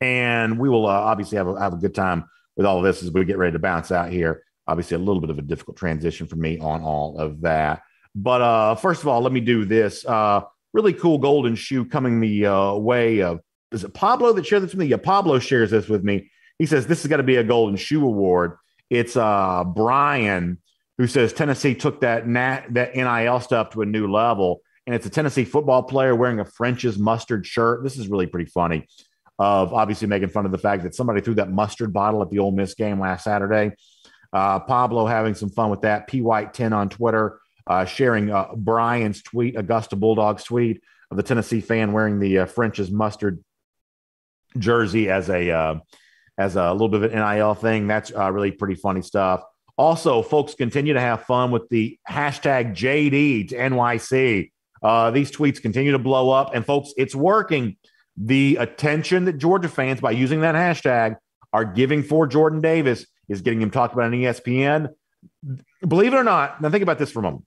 and 0.00 0.56
we 0.56 0.68
will 0.68 0.86
uh, 0.86 0.92
obviously 0.92 1.36
have 1.36 1.48
a, 1.48 1.58
have 1.58 1.72
a 1.72 1.78
good 1.78 1.96
time 1.96 2.26
with 2.56 2.64
all 2.64 2.78
of 2.78 2.84
this 2.84 3.02
as 3.02 3.10
we 3.10 3.24
get 3.24 3.38
ready 3.38 3.54
to 3.54 3.58
bounce 3.58 3.90
out 3.90 4.12
here. 4.12 4.44
Obviously, 4.68 4.94
a 4.94 5.00
little 5.00 5.20
bit 5.20 5.30
of 5.30 5.38
a 5.38 5.42
difficult 5.42 5.76
transition 5.76 6.28
for 6.28 6.36
me 6.36 6.60
on 6.60 6.82
all 6.82 7.18
of 7.18 7.40
that. 7.40 7.82
But 8.14 8.40
uh, 8.40 8.74
first 8.76 9.02
of 9.02 9.08
all, 9.08 9.20
let 9.20 9.32
me 9.32 9.40
do 9.40 9.64
this. 9.64 10.06
Uh, 10.06 10.42
really 10.72 10.92
cool 10.92 11.18
golden 11.18 11.56
shoe 11.56 11.86
coming 11.86 12.20
the 12.20 12.46
uh, 12.46 12.74
way 12.74 13.20
of 13.22 13.40
is 13.72 13.82
it 13.82 13.94
Pablo 13.94 14.32
that 14.34 14.46
shared 14.46 14.62
this 14.62 14.70
with 14.70 14.78
me? 14.78 14.86
Yeah, 14.86 14.98
Pablo 14.98 15.40
shares 15.40 15.72
this 15.72 15.88
with 15.88 16.04
me. 16.04 16.30
He 16.60 16.66
says 16.66 16.86
this 16.86 17.00
is 17.00 17.08
going 17.08 17.18
to 17.18 17.24
be 17.24 17.36
a 17.36 17.42
golden 17.42 17.74
shoe 17.74 18.04
award. 18.06 18.58
It's 18.92 19.16
uh, 19.16 19.64
Brian 19.64 20.58
who 20.98 21.06
says 21.06 21.32
Tennessee 21.32 21.74
took 21.74 22.02
that 22.02 22.30
that 22.74 22.94
NIL 22.94 23.40
stuff 23.40 23.70
to 23.70 23.80
a 23.80 23.86
new 23.86 24.06
level, 24.06 24.60
and 24.86 24.94
it's 24.94 25.06
a 25.06 25.10
Tennessee 25.10 25.46
football 25.46 25.82
player 25.82 26.14
wearing 26.14 26.40
a 26.40 26.44
French's 26.44 26.98
mustard 26.98 27.46
shirt. 27.46 27.82
This 27.82 27.96
is 27.96 28.08
really 28.08 28.26
pretty 28.26 28.50
funny. 28.50 28.86
Of 29.38 29.72
obviously 29.72 30.08
making 30.08 30.28
fun 30.28 30.44
of 30.44 30.52
the 30.52 30.58
fact 30.58 30.82
that 30.82 30.94
somebody 30.94 31.22
threw 31.22 31.34
that 31.36 31.50
mustard 31.50 31.94
bottle 31.94 32.20
at 32.20 32.28
the 32.28 32.38
Ole 32.38 32.52
Miss 32.52 32.74
game 32.74 33.00
last 33.00 33.24
Saturday. 33.24 33.72
Uh, 34.30 34.60
Pablo 34.60 35.06
having 35.06 35.34
some 35.34 35.48
fun 35.48 35.70
with 35.70 35.80
that. 35.80 36.06
P 36.06 36.20
White 36.20 36.52
ten 36.52 36.74
on 36.74 36.90
Twitter 36.90 37.40
uh, 37.66 37.86
sharing 37.86 38.30
uh, 38.30 38.48
Brian's 38.54 39.22
tweet, 39.22 39.56
Augusta 39.56 39.96
Bulldogs 39.96 40.44
tweet 40.44 40.82
of 41.10 41.16
the 41.16 41.22
Tennessee 41.22 41.62
fan 41.62 41.92
wearing 41.92 42.20
the 42.20 42.40
uh, 42.40 42.46
French's 42.46 42.90
mustard 42.90 43.42
jersey 44.58 45.08
as 45.08 45.30
a 45.30 45.50
uh, 45.50 45.74
as 46.38 46.56
a 46.56 46.72
little 46.72 46.88
bit 46.88 47.02
of 47.02 47.12
an 47.12 47.18
NIL 47.18 47.54
thing. 47.54 47.86
That's 47.86 48.12
uh, 48.14 48.30
really 48.30 48.50
pretty 48.50 48.74
funny 48.74 49.02
stuff. 49.02 49.42
Also, 49.76 50.22
folks 50.22 50.54
continue 50.54 50.94
to 50.94 51.00
have 51.00 51.24
fun 51.24 51.50
with 51.50 51.68
the 51.68 51.98
hashtag 52.08 52.72
JD 52.72 53.48
to 53.48 53.56
NYC. 53.56 54.50
Uh, 54.82 55.10
these 55.10 55.30
tweets 55.30 55.62
continue 55.62 55.92
to 55.92 55.98
blow 55.98 56.30
up, 56.30 56.54
and 56.54 56.64
folks, 56.64 56.92
it's 56.96 57.14
working. 57.14 57.76
The 58.16 58.56
attention 58.60 59.24
that 59.24 59.38
Georgia 59.38 59.68
fans, 59.68 60.00
by 60.00 60.10
using 60.10 60.42
that 60.42 60.54
hashtag, 60.54 61.16
are 61.52 61.64
giving 61.64 62.02
for 62.02 62.26
Jordan 62.26 62.60
Davis 62.60 63.06
is 63.28 63.40
getting 63.40 63.62
him 63.62 63.70
talked 63.70 63.94
about 63.94 64.06
on 64.06 64.12
ESPN. 64.12 64.88
Believe 65.86 66.12
it 66.12 66.16
or 66.16 66.24
not, 66.24 66.60
now 66.60 66.68
think 66.70 66.82
about 66.82 66.98
this 66.98 67.10
for 67.10 67.20
a 67.20 67.22
moment. 67.22 67.44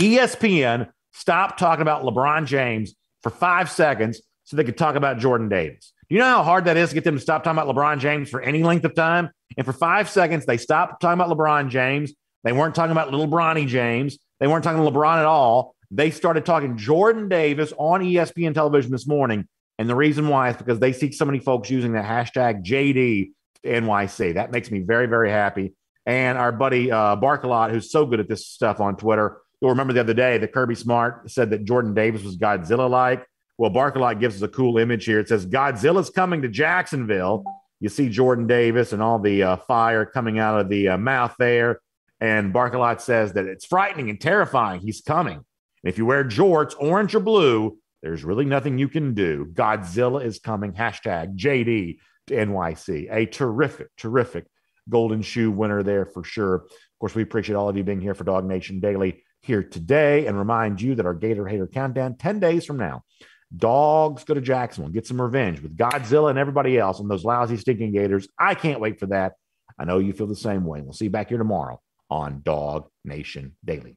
ESPN 0.00 0.90
stopped 1.12 1.58
talking 1.58 1.82
about 1.82 2.02
LeBron 2.02 2.46
James 2.46 2.94
for 3.22 3.30
five 3.30 3.70
seconds 3.70 4.20
so 4.44 4.56
they 4.56 4.64
could 4.64 4.78
talk 4.78 4.96
about 4.96 5.18
Jordan 5.18 5.48
Davis. 5.48 5.92
You 6.08 6.18
know 6.18 6.24
how 6.24 6.42
hard 6.42 6.64
that 6.64 6.76
is 6.76 6.88
to 6.88 6.94
get 6.94 7.04
them 7.04 7.16
to 7.16 7.20
stop 7.20 7.44
talking 7.44 7.58
about 7.58 7.74
LeBron 7.74 7.98
James 7.98 8.30
for 8.30 8.40
any 8.40 8.62
length 8.62 8.84
of 8.84 8.94
time? 8.94 9.30
And 9.56 9.66
for 9.66 9.74
five 9.74 10.08
seconds, 10.08 10.46
they 10.46 10.56
stopped 10.56 11.02
talking 11.02 11.20
about 11.20 11.36
LeBron 11.36 11.68
James. 11.68 12.14
They 12.44 12.52
weren't 12.52 12.74
talking 12.74 12.92
about 12.92 13.10
little 13.10 13.28
Bronny 13.28 13.66
James. 13.66 14.18
They 14.40 14.46
weren't 14.46 14.64
talking 14.64 14.80
LeBron 14.82 15.18
at 15.18 15.26
all. 15.26 15.74
They 15.90 16.10
started 16.10 16.46
talking 16.46 16.76
Jordan 16.76 17.28
Davis 17.28 17.72
on 17.76 18.00
ESPN 18.00 18.54
television 18.54 18.90
this 18.90 19.06
morning. 19.06 19.46
And 19.78 19.88
the 19.88 19.94
reason 19.94 20.28
why 20.28 20.50
is 20.50 20.56
because 20.56 20.78
they 20.78 20.92
see 20.92 21.12
so 21.12 21.24
many 21.24 21.40
folks 21.40 21.70
using 21.70 21.92
the 21.92 22.00
hashtag 22.00 22.64
JD 22.64 23.30
NYC. 23.64 24.34
That 24.34 24.50
makes 24.50 24.70
me 24.70 24.80
very, 24.80 25.06
very 25.06 25.30
happy. 25.30 25.74
And 26.06 26.38
our 26.38 26.52
buddy 26.52 26.90
uh, 26.90 27.16
Barkalot, 27.16 27.70
who's 27.70 27.90
so 27.90 28.06
good 28.06 28.20
at 28.20 28.28
this 28.28 28.46
stuff 28.46 28.80
on 28.80 28.96
Twitter, 28.96 29.38
you'll 29.60 29.70
remember 29.70 29.92
the 29.92 30.00
other 30.00 30.14
day 30.14 30.38
that 30.38 30.52
Kirby 30.52 30.74
Smart 30.74 31.30
said 31.30 31.50
that 31.50 31.64
Jordan 31.64 31.94
Davis 31.94 32.22
was 32.22 32.38
Godzilla 32.38 32.88
like. 32.88 33.26
Well, 33.58 33.72
Barkalot 33.72 34.20
gives 34.20 34.36
us 34.36 34.42
a 34.42 34.48
cool 34.48 34.78
image 34.78 35.04
here. 35.04 35.18
It 35.18 35.28
says 35.28 35.44
Godzilla's 35.44 36.10
coming 36.10 36.42
to 36.42 36.48
Jacksonville. 36.48 37.44
You 37.80 37.88
see 37.88 38.08
Jordan 38.08 38.46
Davis 38.46 38.92
and 38.92 39.02
all 39.02 39.18
the 39.18 39.42
uh, 39.42 39.56
fire 39.56 40.06
coming 40.06 40.38
out 40.38 40.60
of 40.60 40.68
the 40.68 40.90
uh, 40.90 40.98
mouth 40.98 41.34
there. 41.40 41.80
And 42.20 42.54
Barkalot 42.54 43.00
says 43.00 43.32
that 43.32 43.46
it's 43.46 43.66
frightening 43.66 44.10
and 44.10 44.20
terrifying. 44.20 44.80
He's 44.80 45.00
coming. 45.00 45.34
And 45.34 45.92
if 45.92 45.98
you 45.98 46.06
wear 46.06 46.24
jorts, 46.24 46.74
orange 46.78 47.16
or 47.16 47.20
blue, 47.20 47.78
there's 48.00 48.22
really 48.22 48.44
nothing 48.44 48.78
you 48.78 48.88
can 48.88 49.12
do. 49.14 49.46
Godzilla 49.52 50.24
is 50.24 50.38
coming. 50.38 50.72
Hashtag 50.72 51.36
JD 51.36 51.98
to 52.28 52.34
NYC. 52.34 53.12
A 53.12 53.26
terrific, 53.26 53.88
terrific 53.96 54.46
golden 54.88 55.20
shoe 55.20 55.50
winner 55.50 55.82
there 55.82 56.06
for 56.06 56.22
sure. 56.22 56.54
Of 56.54 56.98
course, 57.00 57.14
we 57.16 57.22
appreciate 57.22 57.56
all 57.56 57.68
of 57.68 57.76
you 57.76 57.82
being 57.82 58.00
here 58.00 58.14
for 58.14 58.24
DawgNation 58.24 58.80
Daily 58.80 59.24
here 59.42 59.64
today 59.64 60.26
and 60.26 60.38
remind 60.38 60.80
you 60.80 60.94
that 60.94 61.06
our 61.06 61.14
Gator 61.14 61.46
Hater 61.46 61.66
Countdown 61.66 62.16
10 62.16 62.40
days 62.40 62.64
from 62.64 62.76
now 62.76 63.02
Dogs 63.56 64.24
go 64.24 64.34
to 64.34 64.40
Jacksonville, 64.40 64.92
get 64.92 65.06
some 65.06 65.20
revenge 65.20 65.60
with 65.60 65.76
Godzilla 65.76 66.30
and 66.30 66.38
everybody 66.38 66.78
else 66.78 67.00
and 67.00 67.10
those 67.10 67.24
lousy, 67.24 67.56
stinking 67.56 67.92
Gators. 67.92 68.28
I 68.38 68.54
can't 68.54 68.80
wait 68.80 69.00
for 69.00 69.06
that. 69.06 69.34
I 69.78 69.84
know 69.84 69.98
you 69.98 70.12
feel 70.12 70.26
the 70.26 70.36
same 70.36 70.64
way. 70.64 70.82
We'll 70.82 70.92
see 70.92 71.06
you 71.06 71.10
back 71.10 71.28
here 71.30 71.38
tomorrow 71.38 71.80
on 72.10 72.42
Dog 72.44 72.88
Nation 73.04 73.56
Daily. 73.64 73.96